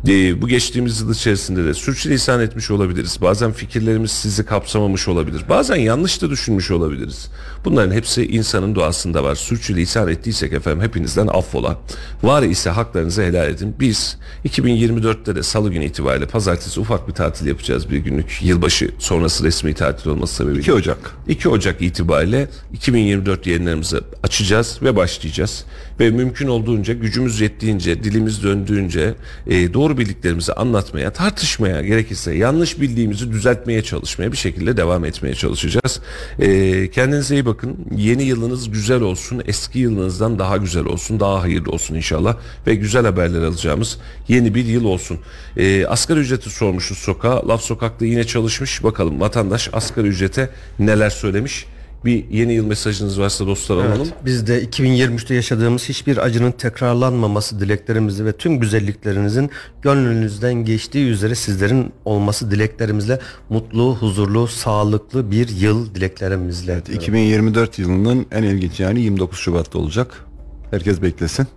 E, 0.07 0.41
bu 0.41 0.47
geçtiğimiz 0.47 1.01
yıl 1.01 1.13
içerisinde 1.13 1.65
de 1.65 1.73
sürçülisan 1.73 2.41
etmiş 2.41 2.71
olabiliriz. 2.71 3.17
Bazen 3.21 3.51
fikirlerimiz 3.51 4.11
sizi 4.11 4.45
kapsamamış 4.45 5.07
olabilir. 5.07 5.43
Bazen 5.49 5.75
yanlış 5.75 6.21
da 6.21 6.29
düşünmüş 6.29 6.71
olabiliriz. 6.71 7.29
Bunların 7.65 7.91
hepsi 7.91 8.27
insanın 8.27 8.75
doğasında 8.75 9.23
var. 9.23 9.35
Sürçülisan 9.35 10.07
ettiysek 10.07 10.53
efendim 10.53 10.81
hepinizden 10.81 11.27
affola. 11.27 11.79
Var 12.23 12.43
ise 12.43 12.69
haklarınızı 12.69 13.21
helal 13.23 13.49
edin. 13.49 13.75
Biz 13.79 14.17
2024'te 14.45 15.35
de 15.35 15.43
salı 15.43 15.71
günü 15.71 15.85
itibariyle 15.85 16.25
pazartesi 16.25 16.79
ufak 16.79 17.07
bir 17.07 17.13
tatil 17.13 17.47
yapacağız 17.47 17.89
bir 17.89 17.97
günlük. 17.97 18.39
Yılbaşı 18.41 18.91
sonrası 18.99 19.43
resmi 19.43 19.73
tatil 19.73 20.09
olması 20.09 20.35
sebebiyle. 20.35 20.61
2 20.61 20.73
Ocak. 20.73 20.97
2 21.27 21.49
Ocak 21.49 21.81
itibariyle 21.81 22.49
2024 22.73 23.47
yayınlarımızı 23.47 24.03
açacağız 24.23 24.79
ve 24.81 24.90
başlayacağız. 24.95 25.65
Ve 25.99 26.11
mümkün 26.11 26.47
olduğunca 26.47 26.93
gücümüz 26.93 27.41
yettiğince, 27.41 28.03
dilimiz 28.03 28.43
döndüğünce 28.43 29.13
e, 29.47 29.73
doğru 29.73 29.97
bildiklerimizi 29.97 30.53
anlatmaya, 30.53 31.13
tartışmaya 31.13 31.81
gerekirse 31.81 32.33
yanlış 32.33 32.81
bildiğimizi 32.81 33.31
düzeltmeye 33.31 33.81
çalışmaya 33.81 34.31
bir 34.31 34.37
şekilde 34.37 34.77
devam 34.77 35.05
etmeye 35.05 35.35
çalışacağız. 35.35 36.01
E, 36.39 36.91
kendinize 36.91 37.35
iyi 37.35 37.45
bakın. 37.45 37.77
Yeni 37.95 38.23
yılınız 38.23 38.71
güzel 38.71 39.01
olsun. 39.01 39.41
Eski 39.45 39.79
yılınızdan 39.79 40.39
daha 40.39 40.57
güzel 40.57 40.85
olsun. 40.85 41.19
Daha 41.19 41.41
hayırlı 41.41 41.71
olsun 41.71 41.95
inşallah. 41.95 42.35
Ve 42.67 42.75
güzel 42.75 43.05
haberler 43.05 43.41
alacağımız 43.41 43.97
yeni 44.27 44.55
bir 44.55 44.65
yıl 44.65 44.85
olsun. 44.85 45.19
E, 45.57 45.85
asgari 45.85 46.19
ücreti 46.19 46.49
sormuşuz 46.49 46.97
sokağa. 46.97 47.47
Laf 47.47 47.61
sokakta 47.61 48.05
yine 48.05 48.23
çalışmış. 48.23 48.83
Bakalım 48.83 49.21
vatandaş 49.21 49.69
asgari 49.73 50.07
ücrete 50.07 50.49
neler 50.79 51.09
söylemiş. 51.09 51.65
Bir 52.05 52.29
yeni 52.29 52.53
yıl 52.53 52.65
mesajınız 52.65 53.19
varsa 53.19 53.47
dostlar 53.47 53.77
alalım. 53.77 53.97
Evet, 54.01 54.13
biz 54.25 54.47
de 54.47 54.63
2023'te 54.63 55.35
yaşadığımız 55.35 55.89
hiçbir 55.89 56.17
acının 56.17 56.51
tekrarlanmaması 56.51 57.59
dileklerimizi 57.59 58.25
ve 58.25 58.31
tüm 58.31 58.59
güzelliklerinizin 58.59 59.49
gönlünüzden 59.81 60.53
geçtiği 60.53 61.07
üzere 61.07 61.35
sizlerin 61.35 61.93
olması 62.05 62.51
dileklerimizle 62.51 63.19
mutlu, 63.49 63.95
huzurlu, 63.95 64.47
sağlıklı 64.47 65.31
bir 65.31 65.49
yıl 65.49 65.95
dileklerimizle. 65.95 66.73
Evet, 66.73 66.89
2024 66.89 67.79
yılının 67.79 68.25
en 68.31 68.43
ilginç 68.43 68.79
yani 68.79 69.01
29 69.01 69.39
Şubat'ta 69.39 69.79
olacak. 69.79 70.25
Herkes 70.71 71.01
beklesin. 71.01 71.47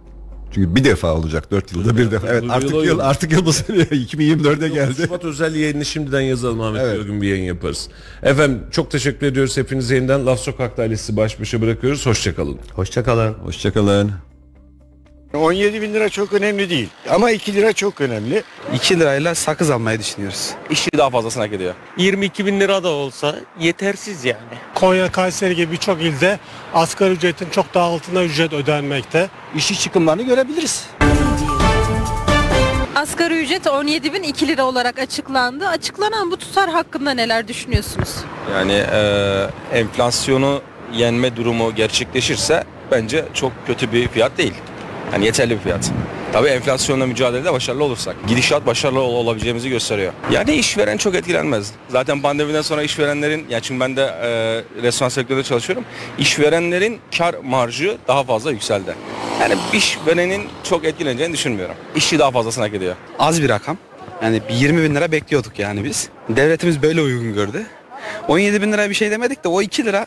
Çünkü 0.55 0.75
bir 0.75 0.85
defa 0.85 1.15
olacak 1.15 1.51
4 1.51 1.73
yılda 1.73 1.97
bir 1.97 2.11
defa. 2.11 2.29
Evet 2.29 2.45
artık 2.49 2.85
yıl 2.85 2.99
artık 2.99 3.33
yıl 3.33 3.47
bu 3.47 3.53
sene 3.53 3.83
2024'e 3.83 4.69
geldi. 4.69 5.03
Şubat 5.03 5.25
özel 5.25 5.55
yayını 5.55 5.85
şimdiden 5.85 6.21
yazalım 6.21 6.61
Ahmet 6.61 6.83
Evet. 6.83 6.95
Bey, 6.95 7.01
o 7.01 7.05
gün 7.05 7.23
bir 7.23 7.29
yayın 7.29 7.45
yaparız. 7.45 7.89
Efendim 8.23 8.61
çok 8.71 8.91
teşekkür 8.91 9.27
ediyoruz 9.27 9.57
hepinize 9.57 9.95
yeniden 9.95 10.27
Laf 10.27 10.41
Sokak'ta 10.41 10.83
ailesi 10.83 11.17
baş 11.17 11.41
başa 11.41 11.61
bırakıyoruz. 11.61 12.07
Hoşçakalın. 12.07 12.59
Hoşçakalın. 12.75 13.33
Hoşçakalın. 13.35 14.34
17 15.39 15.82
bin 15.82 15.94
lira 15.94 16.09
çok 16.09 16.32
önemli 16.32 16.70
değil 16.70 16.89
ama 17.11 17.31
2 17.31 17.55
lira 17.55 17.73
çok 17.73 18.01
önemli. 18.01 18.43
2 18.74 19.01
lirayla 19.01 19.35
sakız 19.35 19.70
almayı 19.70 19.98
düşünüyoruz. 19.98 20.51
işçi 20.70 20.90
daha 20.98 21.11
fazlasını 21.11 21.43
hak 21.43 21.52
ediyor. 21.52 21.74
22 21.97 22.47
bin 22.47 22.61
lira 22.61 22.82
da 22.85 22.89
olsa 22.89 23.36
yetersiz 23.61 24.24
yani. 24.24 24.39
Konya, 24.74 25.12
Kayseri 25.12 25.56
gibi 25.56 25.73
birçok 25.73 26.02
ilde 26.02 26.39
asgari 26.74 27.12
ücretin 27.12 27.51
çok 27.51 27.74
daha 27.74 27.85
altında 27.85 28.24
ücret 28.24 28.52
ödenmekte. 28.52 29.28
İşçi 29.56 29.78
çıkımlarını 29.78 30.23
görebiliriz. 30.23 30.86
Asgari 32.94 33.43
ücret 33.43 33.66
17.002 33.66 34.47
lira 34.48 34.65
olarak 34.65 34.98
açıklandı. 34.98 35.69
Açıklanan 35.69 36.31
bu 36.31 36.36
tutar 36.36 36.70
hakkında 36.70 37.11
neler 37.11 37.48
düşünüyorsunuz? 37.48 38.09
Yani 38.52 38.73
e, 38.73 38.98
enflasyonu 39.73 40.61
yenme 40.93 41.36
durumu 41.36 41.74
gerçekleşirse 41.74 42.65
bence 42.90 43.24
çok 43.35 43.52
kötü 43.66 43.93
bir 43.93 44.09
fiyat 44.09 44.39
değil. 44.39 44.55
Yani 45.15 45.24
yeterli 45.27 45.55
bir 45.55 45.59
fiyat. 45.61 45.91
Tabii 46.32 46.49
enflasyonla 46.49 47.07
mücadelede 47.07 47.53
başarılı 47.53 47.85
olursak. 47.85 48.16
Gidişat 48.28 48.66
başarılı 48.66 49.01
ol- 49.01 49.15
olabileceğimizi 49.15 49.69
gösteriyor. 49.70 50.12
Yani 50.32 50.53
işveren 50.55 50.97
çok 50.97 51.15
etkilenmez. 51.15 51.73
Zaten 51.89 52.23
pandemiden 52.23 52.62
sonra 52.62 52.82
işverenlerin, 52.82 53.47
yani 53.51 53.62
çünkü 53.62 53.81
ben 53.81 53.97
de 53.97 54.03
e, 54.03 54.82
restoran 54.82 55.09
sektöründe 55.09 55.45
çalışıyorum. 55.45 55.85
İşverenlerin 56.19 56.99
kar 57.19 57.35
marjı 57.45 57.97
daha 58.09 58.24
fazla 58.24 58.51
yükseldi. 58.51 58.95
Yani 59.41 59.55
işverenin 59.73 60.43
çok 60.65 60.85
etkileneceğini 60.85 61.32
düşünmüyorum. 61.32 61.74
İşçi 61.97 62.19
daha 62.19 62.31
fazlasını 62.31 62.65
hak 62.65 62.74
ediyor. 62.74 62.95
Az 63.19 63.43
bir 63.43 63.49
rakam. 63.49 63.78
Yani 64.23 64.41
bir 64.49 64.55
20 64.55 64.82
bin 64.82 64.95
lira 64.95 65.12
bekliyorduk 65.12 65.59
yani 65.59 65.85
biz. 65.85 66.09
Devletimiz 66.28 66.82
böyle 66.82 67.01
uygun 67.01 67.35
gördü. 67.35 67.66
17 68.28 68.62
bin 68.62 68.73
lira 68.73 68.91
bir 68.91 68.95
şey 68.95 69.11
demedik 69.11 69.45
de 69.45 69.49
o 69.49 69.62
2 69.62 69.85
lira 69.85 70.07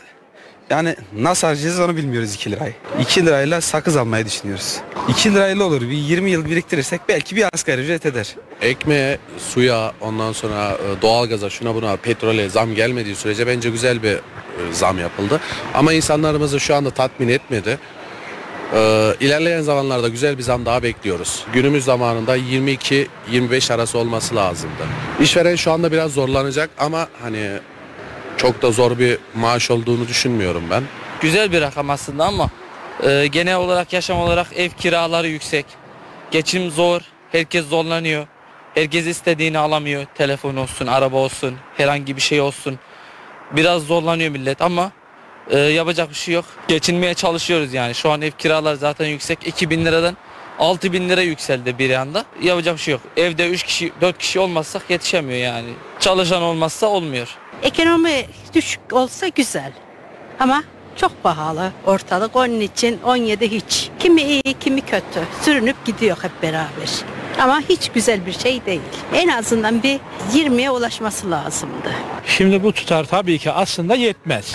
yani 0.70 0.96
nasıl 1.16 1.46
harcayacağız 1.46 1.80
onu 1.80 1.96
bilmiyoruz 1.96 2.34
2 2.34 2.50
lirayı. 2.50 2.74
2 3.00 3.26
lirayla 3.26 3.60
sakız 3.60 3.96
almayı 3.96 4.26
düşünüyoruz. 4.26 4.76
2 5.08 5.34
lirayla 5.34 5.64
olur 5.64 5.80
bir 5.82 5.96
20 5.96 6.30
yıl 6.30 6.44
biriktirirsek 6.44 7.00
belki 7.08 7.36
bir 7.36 7.46
asgari 7.54 7.80
ücret 7.80 8.06
eder. 8.06 8.34
ekmeğe, 8.62 9.18
suya, 9.38 9.92
ondan 10.00 10.32
sonra 10.32 10.70
e, 10.72 11.02
doğalgaza, 11.02 11.50
şuna 11.50 11.74
buna, 11.74 11.96
petrole 11.96 12.48
zam 12.48 12.74
gelmediği 12.74 13.16
sürece 13.16 13.46
bence 13.46 13.70
güzel 13.70 14.02
bir 14.02 14.12
e, 14.14 14.20
zam 14.72 14.98
yapıldı. 14.98 15.40
Ama 15.74 15.92
insanlarımızı 15.92 16.60
şu 16.60 16.74
anda 16.74 16.90
tatmin 16.90 17.28
etmedi. 17.28 17.78
Ee, 18.74 19.14
ilerleyen 19.20 19.62
zamanlarda 19.62 20.08
güzel 20.08 20.38
bir 20.38 20.42
zam 20.42 20.66
daha 20.66 20.82
bekliyoruz. 20.82 21.44
Günümüz 21.52 21.84
zamanında 21.84 22.36
22-25 22.36 23.74
arası 23.74 23.98
olması 23.98 24.36
lazımdı. 24.36 24.82
İşveren 25.20 25.56
şu 25.56 25.72
anda 25.72 25.92
biraz 25.92 26.12
zorlanacak 26.12 26.70
ama 26.78 27.08
hani 27.22 27.50
çok 28.38 28.62
da 28.62 28.70
zor 28.70 28.98
bir 28.98 29.18
maaş 29.34 29.70
olduğunu 29.70 30.08
düşünmüyorum 30.08 30.64
ben. 30.70 30.82
Güzel 31.20 31.52
bir 31.52 31.60
rakam 31.60 31.90
aslında 31.90 32.24
ama 32.24 32.50
e, 33.06 33.26
genel 33.26 33.56
olarak 33.56 33.92
yaşam 33.92 34.18
olarak 34.18 34.46
ev 34.56 34.70
kiraları 34.70 35.28
yüksek. 35.28 35.66
Geçim 36.30 36.70
zor. 36.70 37.00
Herkes 37.32 37.66
zorlanıyor. 37.66 38.26
Herkes 38.74 39.06
istediğini 39.06 39.58
alamıyor. 39.58 40.06
Telefon 40.14 40.56
olsun, 40.56 40.86
araba 40.86 41.16
olsun, 41.16 41.54
herhangi 41.76 42.16
bir 42.16 42.20
şey 42.20 42.40
olsun. 42.40 42.78
Biraz 43.52 43.82
zorlanıyor 43.82 44.30
millet 44.30 44.62
ama 44.62 44.92
e, 45.50 45.58
yapacak 45.58 46.10
bir 46.10 46.14
şey 46.14 46.34
yok. 46.34 46.44
Geçinmeye 46.68 47.14
çalışıyoruz 47.14 47.74
yani. 47.74 47.94
Şu 47.94 48.10
an 48.10 48.22
ev 48.22 48.30
kiraları 48.30 48.76
zaten 48.76 49.06
yüksek. 49.06 49.46
2000 49.46 49.84
liradan 49.84 50.16
6000 50.58 51.08
lira 51.08 51.22
yükseldi 51.22 51.78
bir 51.78 51.90
anda. 51.90 52.24
Yapacak 52.42 52.76
bir 52.76 52.80
şey 52.82 52.92
yok. 52.92 53.00
Evde 53.16 53.48
3 53.48 53.62
kişi, 53.62 53.92
4 54.00 54.18
kişi 54.18 54.40
olmazsak 54.40 54.90
yetişemiyor 54.90 55.40
yani. 55.40 55.68
Çalışan 56.00 56.42
olmazsa 56.42 56.86
olmuyor. 56.86 57.36
Ekonomi 57.62 58.24
düşük 58.54 58.80
olsa 58.92 59.28
güzel. 59.28 59.72
Ama 60.40 60.62
çok 60.96 61.22
pahalı 61.22 61.72
ortalık. 61.86 62.36
Onun 62.36 62.60
için 62.60 63.00
17 63.04 63.50
hiç. 63.50 63.90
Kimi 63.98 64.22
iyi, 64.22 64.42
kimi 64.60 64.80
kötü. 64.80 65.20
Sürünüp 65.42 65.84
gidiyor 65.84 66.16
hep 66.22 66.42
beraber. 66.42 66.90
Ama 67.40 67.60
hiç 67.68 67.88
güzel 67.88 68.26
bir 68.26 68.32
şey 68.32 68.64
değil. 68.66 68.80
En 69.14 69.28
azından 69.28 69.82
bir 69.82 70.00
20'ye 70.34 70.70
ulaşması 70.70 71.30
lazımdı. 71.30 71.92
Şimdi 72.26 72.62
bu 72.62 72.72
tutar 72.72 73.04
tabii 73.04 73.38
ki 73.38 73.50
aslında 73.52 73.94
yetmez. 73.94 74.54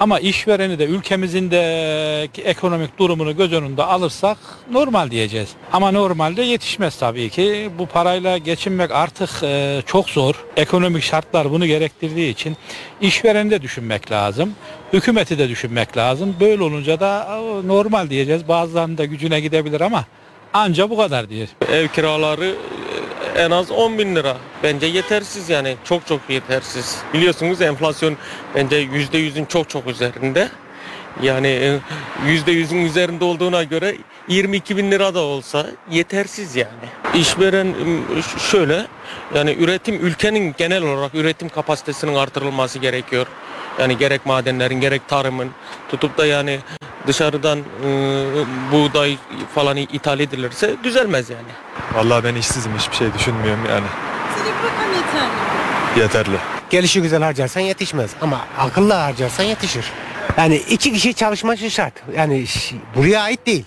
Ama 0.00 0.20
işvereni 0.20 0.78
de 0.78 0.84
ülkemizin 0.84 1.50
de 1.50 2.28
ekonomik 2.44 2.98
durumunu 2.98 3.36
göz 3.36 3.52
önünde 3.52 3.82
alırsak 3.82 4.38
normal 4.70 5.10
diyeceğiz. 5.10 5.48
Ama 5.72 5.90
normalde 5.90 6.42
yetişmez 6.42 6.96
tabii 6.96 7.30
ki. 7.30 7.70
Bu 7.78 7.86
parayla 7.86 8.38
geçinmek 8.38 8.90
artık 8.90 9.30
e, 9.42 9.82
çok 9.86 10.10
zor. 10.10 10.34
Ekonomik 10.56 11.02
şartlar 11.02 11.50
bunu 11.50 11.66
gerektirdiği 11.66 12.32
için 12.32 12.56
işvereni 13.00 13.50
de 13.50 13.62
düşünmek 13.62 14.10
lazım. 14.10 14.54
Hükümeti 14.92 15.38
de 15.38 15.48
düşünmek 15.48 15.96
lazım. 15.96 16.36
Böyle 16.40 16.62
olunca 16.62 17.00
da 17.00 17.28
e, 17.30 17.68
normal 17.68 18.10
diyeceğiz. 18.10 18.48
Bazılarının 18.48 18.98
da 18.98 19.04
gücüne 19.04 19.40
gidebilir 19.40 19.80
ama 19.80 20.04
Anca 20.54 20.90
bu 20.90 20.96
kadar 20.96 21.28
diyor. 21.28 21.48
Ev 21.72 21.88
kiraları 21.88 22.54
en 23.36 23.50
az 23.50 23.70
10 23.70 23.98
bin 23.98 24.16
lira. 24.16 24.36
Bence 24.62 24.86
yetersiz 24.86 25.50
yani 25.50 25.76
çok 25.84 26.06
çok 26.06 26.20
yetersiz. 26.28 26.98
Biliyorsunuz 27.14 27.60
enflasyon 27.60 28.16
bence 28.54 28.82
%100'ün 28.82 29.44
çok 29.44 29.68
çok 29.68 29.86
üzerinde. 29.86 30.48
Yani 31.22 31.48
e, 31.48 31.78
%100'ün 32.26 32.84
üzerinde 32.84 33.24
olduğuna 33.24 33.62
göre 33.62 33.96
22 34.28 34.76
bin 34.76 34.90
lira 34.90 35.14
da 35.14 35.20
olsa 35.20 35.66
yetersiz 35.90 36.56
yani. 36.56 36.88
İşveren 37.14 37.74
şöyle 38.50 38.86
yani 39.34 39.56
üretim 39.60 40.06
ülkenin 40.06 40.54
genel 40.58 40.82
olarak 40.82 41.14
üretim 41.14 41.48
kapasitesinin 41.48 42.14
artırılması 42.14 42.78
gerekiyor. 42.78 43.26
Yani 43.80 43.98
gerek 43.98 44.26
madenlerin 44.26 44.80
gerek 44.80 45.08
tarımın 45.08 45.50
tutup 45.90 46.18
da 46.18 46.26
yani 46.26 46.58
dışarıdan 47.06 47.58
e, 47.58 47.88
buğday 48.72 49.16
falan 49.54 49.76
ithal 49.76 50.20
edilirse 50.20 50.74
düzelmez 50.84 51.30
yani. 51.30 51.48
Vallahi 51.94 52.24
ben 52.24 52.34
işsizim 52.34 52.72
hiçbir 52.78 52.96
şey 52.96 53.14
düşünmüyorum 53.14 53.64
yani. 53.68 53.86
Yeterli. 55.96 56.36
Gelişi 56.70 57.02
güzel 57.02 57.22
harcarsan 57.22 57.60
yetişmez 57.60 58.10
ama 58.20 58.40
akıllı 58.58 58.92
harcarsan 58.94 59.44
yetişir. 59.44 59.84
Yani 60.38 60.56
iki 60.56 60.92
kişi 60.92 61.14
çalışması 61.14 61.70
şart. 61.70 61.92
Yani 62.16 62.46
ş- 62.46 62.76
buraya 62.96 63.20
ait 63.22 63.46
değil. 63.46 63.64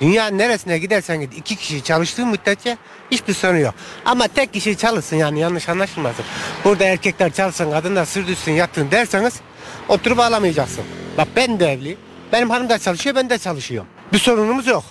Dünya 0.00 0.26
neresine 0.26 0.78
gidersen 0.78 1.20
git 1.20 1.38
iki 1.38 1.56
kişi 1.56 1.84
çalıştığı 1.84 2.26
müddetçe 2.26 2.76
hiçbir 3.10 3.34
sorun 3.34 3.58
yok. 3.58 3.74
Ama 4.04 4.28
tek 4.28 4.52
kişi 4.52 4.76
çalışsın 4.76 5.16
yani 5.16 5.40
yanlış 5.40 5.68
anlaşılmasın. 5.68 6.24
Burada 6.64 6.84
erkekler 6.84 7.32
çalışsın 7.32 7.70
kadınlar 7.70 8.04
sürdürsün 8.04 8.52
yattın 8.52 8.90
derseniz 8.90 9.40
oturup 9.88 10.18
ağlamayacaksın. 10.18 10.84
Bak 11.18 11.28
ben 11.36 11.60
de 11.60 11.72
evli. 11.72 11.96
Benim 12.32 12.50
hanım 12.50 12.68
da 12.68 12.78
çalışıyor 12.78 13.16
ben 13.16 13.30
de 13.30 13.38
çalışıyorum. 13.38 13.88
Bir 14.12 14.18
sorunumuz 14.18 14.66
yok. 14.66 14.84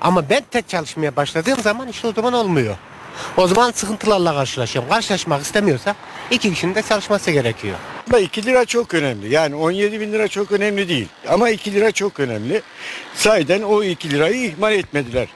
Ama 0.00 0.30
ben 0.30 0.42
tek 0.50 0.68
çalışmaya 0.68 1.16
başladığım 1.16 1.60
zaman 1.60 1.88
işte 1.88 2.08
o 2.08 2.12
zaman 2.12 2.32
olmuyor. 2.32 2.76
O 3.36 3.48
zaman 3.48 3.70
sıkıntılarla 3.70 4.34
karşılaşıyorum. 4.34 4.90
Karşılaşmak 4.90 5.42
istemiyorsa 5.42 5.94
iki 6.30 6.50
kişinin 6.50 6.74
de 6.74 6.82
çalışması 6.82 7.30
gerekiyor. 7.30 7.76
Ama 8.08 8.18
2 8.18 8.46
lira 8.46 8.64
çok 8.64 8.94
önemli. 8.94 9.34
Yani 9.34 9.54
17 9.54 10.00
bin 10.00 10.12
lira 10.12 10.28
çok 10.28 10.52
önemli 10.52 10.88
değil. 10.88 11.08
Ama 11.28 11.50
2 11.50 11.74
lira 11.74 11.92
çok 11.92 12.20
önemli. 12.20 12.62
Sayeden 13.14 13.62
o 13.62 13.82
2 13.82 14.10
lirayı 14.10 14.44
ihmal 14.44 14.72
etmediler. 14.72 15.28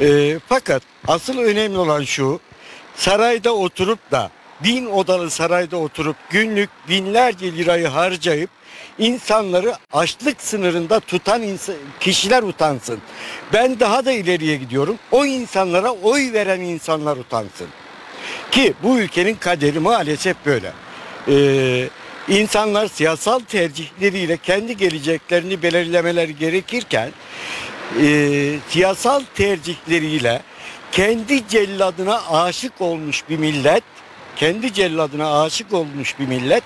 Ee, 0.00 0.38
fakat 0.48 0.82
asıl 1.06 1.38
önemli 1.38 1.78
olan 1.78 2.02
şu. 2.02 2.40
Sarayda 2.96 3.54
oturup 3.54 4.10
da 4.10 4.30
bin 4.64 4.86
odalı 4.86 5.30
sarayda 5.30 5.76
oturup 5.76 6.16
günlük 6.30 6.70
binlerce 6.88 7.52
lirayı 7.52 7.86
harcayıp 7.86 8.50
insanları 8.98 9.74
açlık 9.92 10.42
sınırında 10.42 11.00
tutan 11.00 11.42
kişiler 12.00 12.42
utansın. 12.42 12.98
Ben 13.52 13.80
daha 13.80 14.04
da 14.04 14.12
ileriye 14.12 14.56
gidiyorum. 14.56 14.96
O 15.10 15.24
insanlara 15.24 15.90
oy 15.90 16.32
veren 16.32 16.60
insanlar 16.60 17.16
utansın. 17.16 17.68
Ki 18.50 18.74
bu 18.82 18.98
ülkenin 18.98 19.34
kaderi 19.34 19.78
maalesef 19.78 20.36
böyle. 20.46 20.72
Ee, 21.28 21.88
insanlar 22.28 22.86
siyasal 22.86 23.40
tercihleriyle 23.40 24.36
kendi 24.36 24.76
geleceklerini 24.76 25.62
belirlemeleri 25.62 26.36
gerekirken 26.36 27.10
e, 28.02 28.58
siyasal 28.68 29.22
tercihleriyle 29.34 30.42
kendi 30.92 31.48
celladına 31.48 32.20
aşık 32.30 32.80
olmuş 32.80 33.24
bir 33.28 33.38
millet, 33.38 33.82
kendi 34.36 34.74
celladına 34.74 35.42
aşık 35.42 35.72
olmuş 35.72 36.18
bir 36.18 36.26
millet 36.26 36.62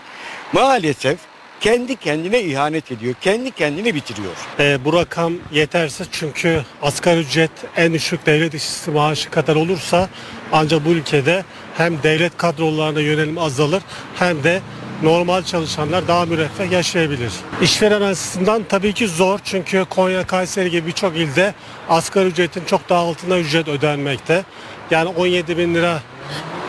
maalesef 0.52 1.18
kendi 1.62 1.96
kendine 1.96 2.42
ihanet 2.42 2.92
ediyor, 2.92 3.14
kendi 3.20 3.50
kendini 3.50 3.94
bitiriyor. 3.94 4.32
E, 4.58 4.84
bu 4.84 4.92
rakam 4.92 5.32
yetersiz 5.52 6.08
çünkü 6.12 6.62
asgari 6.82 7.20
ücret 7.20 7.50
en 7.76 7.94
düşük 7.94 8.26
devlet 8.26 8.54
işçisi 8.54 8.90
maaşı 8.90 9.30
kadar 9.30 9.56
olursa 9.56 10.08
ancak 10.52 10.84
bu 10.84 10.90
ülkede 10.90 11.44
hem 11.76 12.02
devlet 12.02 12.36
kadrolarına 12.36 13.00
yönelim 13.00 13.38
azalır 13.38 13.82
hem 14.18 14.44
de 14.44 14.60
normal 15.02 15.42
çalışanlar 15.42 16.08
daha 16.08 16.26
müreffeh 16.26 16.70
yaşayabilir. 16.72 17.32
İşveren 17.62 18.00
açısından 18.00 18.64
tabii 18.68 18.92
ki 18.92 19.08
zor 19.08 19.38
çünkü 19.44 19.84
Konya, 19.90 20.26
Kayseri 20.26 20.70
gibi 20.70 20.86
birçok 20.86 21.16
ilde 21.16 21.54
asgari 21.88 22.28
ücretin 22.28 22.64
çok 22.64 22.88
daha 22.88 23.00
altında 23.00 23.38
ücret 23.38 23.68
ödenmekte. 23.68 24.44
Yani 24.90 25.08
17 25.08 25.58
bin 25.58 25.74
lira 25.74 26.02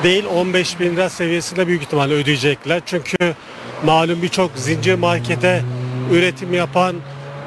değil 0.03 0.25
15 0.25 0.79
bin 0.79 0.95
lira 0.95 1.09
seviyesinde 1.09 1.67
büyük 1.67 1.83
ihtimalle 1.83 2.13
ödeyecekler. 2.13 2.81
Çünkü 2.85 3.35
malum 3.83 4.21
birçok 4.21 4.51
zincir 4.55 4.95
markete 4.95 5.63
üretim 6.11 6.53
yapan 6.53 6.95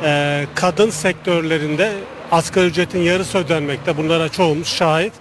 e, 0.05 0.45
kadın 0.55 0.91
sektörlerinde 0.91 1.93
asgari 2.33 2.67
ücretin 2.67 3.01
yarısı 3.01 3.39
ödenmekte. 3.39 3.97
Bunlara 3.97 4.29
çoğumuz 4.29 4.69
şahit. 4.69 5.13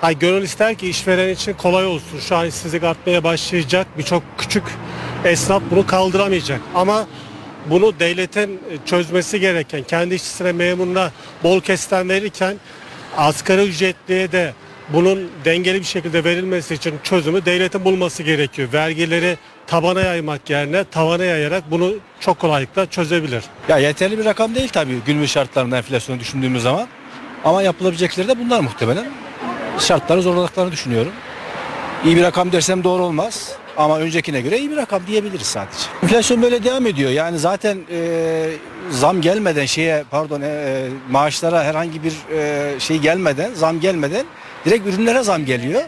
Ha, 0.00 0.12
gönül 0.12 0.42
ister 0.42 0.74
ki 0.74 0.88
işveren 0.88 1.28
için 1.28 1.52
kolay 1.52 1.86
olsun. 1.86 2.18
Şu 2.28 2.36
an 2.36 2.46
işsizlik 2.46 2.84
artmaya 2.84 3.24
başlayacak. 3.24 3.86
Birçok 3.98 4.22
küçük 4.38 4.64
esnaf 5.24 5.62
bunu 5.70 5.86
kaldıramayacak. 5.86 6.60
Ama 6.74 7.06
bunu 7.70 8.00
devletin 8.00 8.60
çözmesi 8.86 9.40
gereken, 9.40 9.82
kendi 9.82 10.14
işçisine 10.14 10.52
memuruna 10.52 11.10
bol 11.42 11.60
kesten 11.60 12.08
verirken 12.08 12.56
asgari 13.16 13.62
ücretliye 13.62 14.32
de 14.32 14.54
bunun 14.92 15.30
dengeli 15.44 15.80
bir 15.80 15.84
şekilde 15.84 16.24
verilmesi 16.24 16.74
için 16.74 16.94
çözümü 17.02 17.44
devletin 17.44 17.84
bulması 17.84 18.22
gerekiyor. 18.22 18.68
Vergileri 18.72 19.36
tabana 19.66 20.00
yaymak 20.00 20.50
yerine 20.50 20.84
tavana 20.84 21.24
yayarak 21.24 21.70
bunu 21.70 21.94
çok 22.20 22.38
kolaylıkla 22.38 22.86
çözebilir. 22.90 23.44
Ya 23.68 23.78
yeterli 23.78 24.18
bir 24.18 24.24
rakam 24.24 24.54
değil 24.54 24.68
tabii 24.68 24.98
günümüz 25.06 25.30
şartlarında 25.30 25.76
enflasyonu 25.76 26.20
düşündüğümüz 26.20 26.62
zaman. 26.62 26.88
Ama 27.44 27.62
yapılabilecekleri 27.62 28.28
de 28.28 28.38
bunlar 28.38 28.60
muhtemelen. 28.60 29.06
Şartları 29.78 30.22
zorladıklarını 30.22 30.72
düşünüyorum. 30.72 31.12
İyi 32.04 32.16
bir 32.16 32.22
rakam 32.22 32.52
dersem 32.52 32.84
doğru 32.84 33.02
olmaz. 33.02 33.52
Ama 33.76 33.98
öncekine 33.98 34.40
göre 34.40 34.58
iyi 34.58 34.70
bir 34.70 34.76
rakam 34.76 35.06
diyebiliriz 35.06 35.46
sadece. 35.46 35.78
Enflasyon 36.02 36.42
böyle 36.42 36.64
devam 36.64 36.86
ediyor. 36.86 37.10
Yani 37.10 37.38
zaten 37.38 37.78
e, 37.90 38.50
zam 38.90 39.20
gelmeden 39.20 39.66
şeye 39.66 40.04
pardon 40.10 40.40
e, 40.40 40.86
maaşlara 41.10 41.64
herhangi 41.64 42.02
bir 42.02 42.14
e, 42.36 42.80
şey 42.80 42.98
gelmeden 42.98 43.54
zam 43.54 43.80
gelmeden 43.80 44.26
direkt 44.68 44.86
ürünlere 44.86 45.22
zam 45.22 45.44
geliyor. 45.44 45.82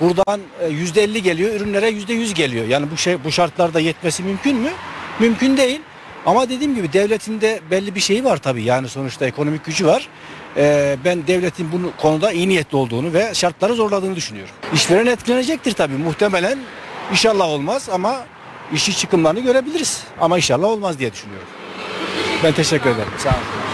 Buradan 0.00 0.40
e, 0.60 0.68
yüzde 0.68 1.02
elli 1.02 1.22
geliyor 1.22 1.54
ürünlere 1.54 1.88
yüzde 1.88 2.12
yüz 2.12 2.34
geliyor. 2.34 2.66
Yani 2.66 2.86
bu 2.90 2.96
şey 2.96 3.24
bu 3.24 3.32
şartlarda 3.32 3.80
yetmesi 3.80 4.22
mümkün 4.22 4.56
mü? 4.56 4.70
Mümkün 5.18 5.56
değil. 5.56 5.80
Ama 6.26 6.48
dediğim 6.48 6.74
gibi 6.74 6.92
devletin 6.92 7.40
de 7.40 7.60
belli 7.70 7.94
bir 7.94 8.00
şeyi 8.00 8.24
var 8.24 8.36
tabii. 8.36 8.62
Yani 8.62 8.88
sonuçta 8.88 9.26
ekonomik 9.26 9.64
gücü 9.64 9.86
var. 9.86 10.08
Ee, 10.56 10.96
ben 11.04 11.26
devletin 11.26 11.72
bu 11.72 12.02
konuda 12.02 12.32
iyi 12.32 12.48
niyetli 12.48 12.76
olduğunu 12.76 13.12
ve 13.12 13.34
şartları 13.34 13.74
zorladığını 13.74 14.16
düşünüyorum. 14.16 14.54
İşveren 14.74 15.06
etkilenecektir 15.06 15.72
tabii 15.72 15.96
muhtemelen. 15.96 16.58
İnşallah 17.10 17.48
olmaz 17.48 17.88
ama 17.92 18.24
işçi 18.72 18.96
çıkımlarını 18.96 19.40
görebiliriz. 19.40 20.00
Ama 20.20 20.36
inşallah 20.36 20.68
olmaz 20.68 20.98
diye 20.98 21.12
düşünüyorum. 21.12 21.48
Ben 22.44 22.52
teşekkür 22.52 22.90
ederim. 22.90 23.12
Sağ 23.18 23.28
olun. 23.28 23.73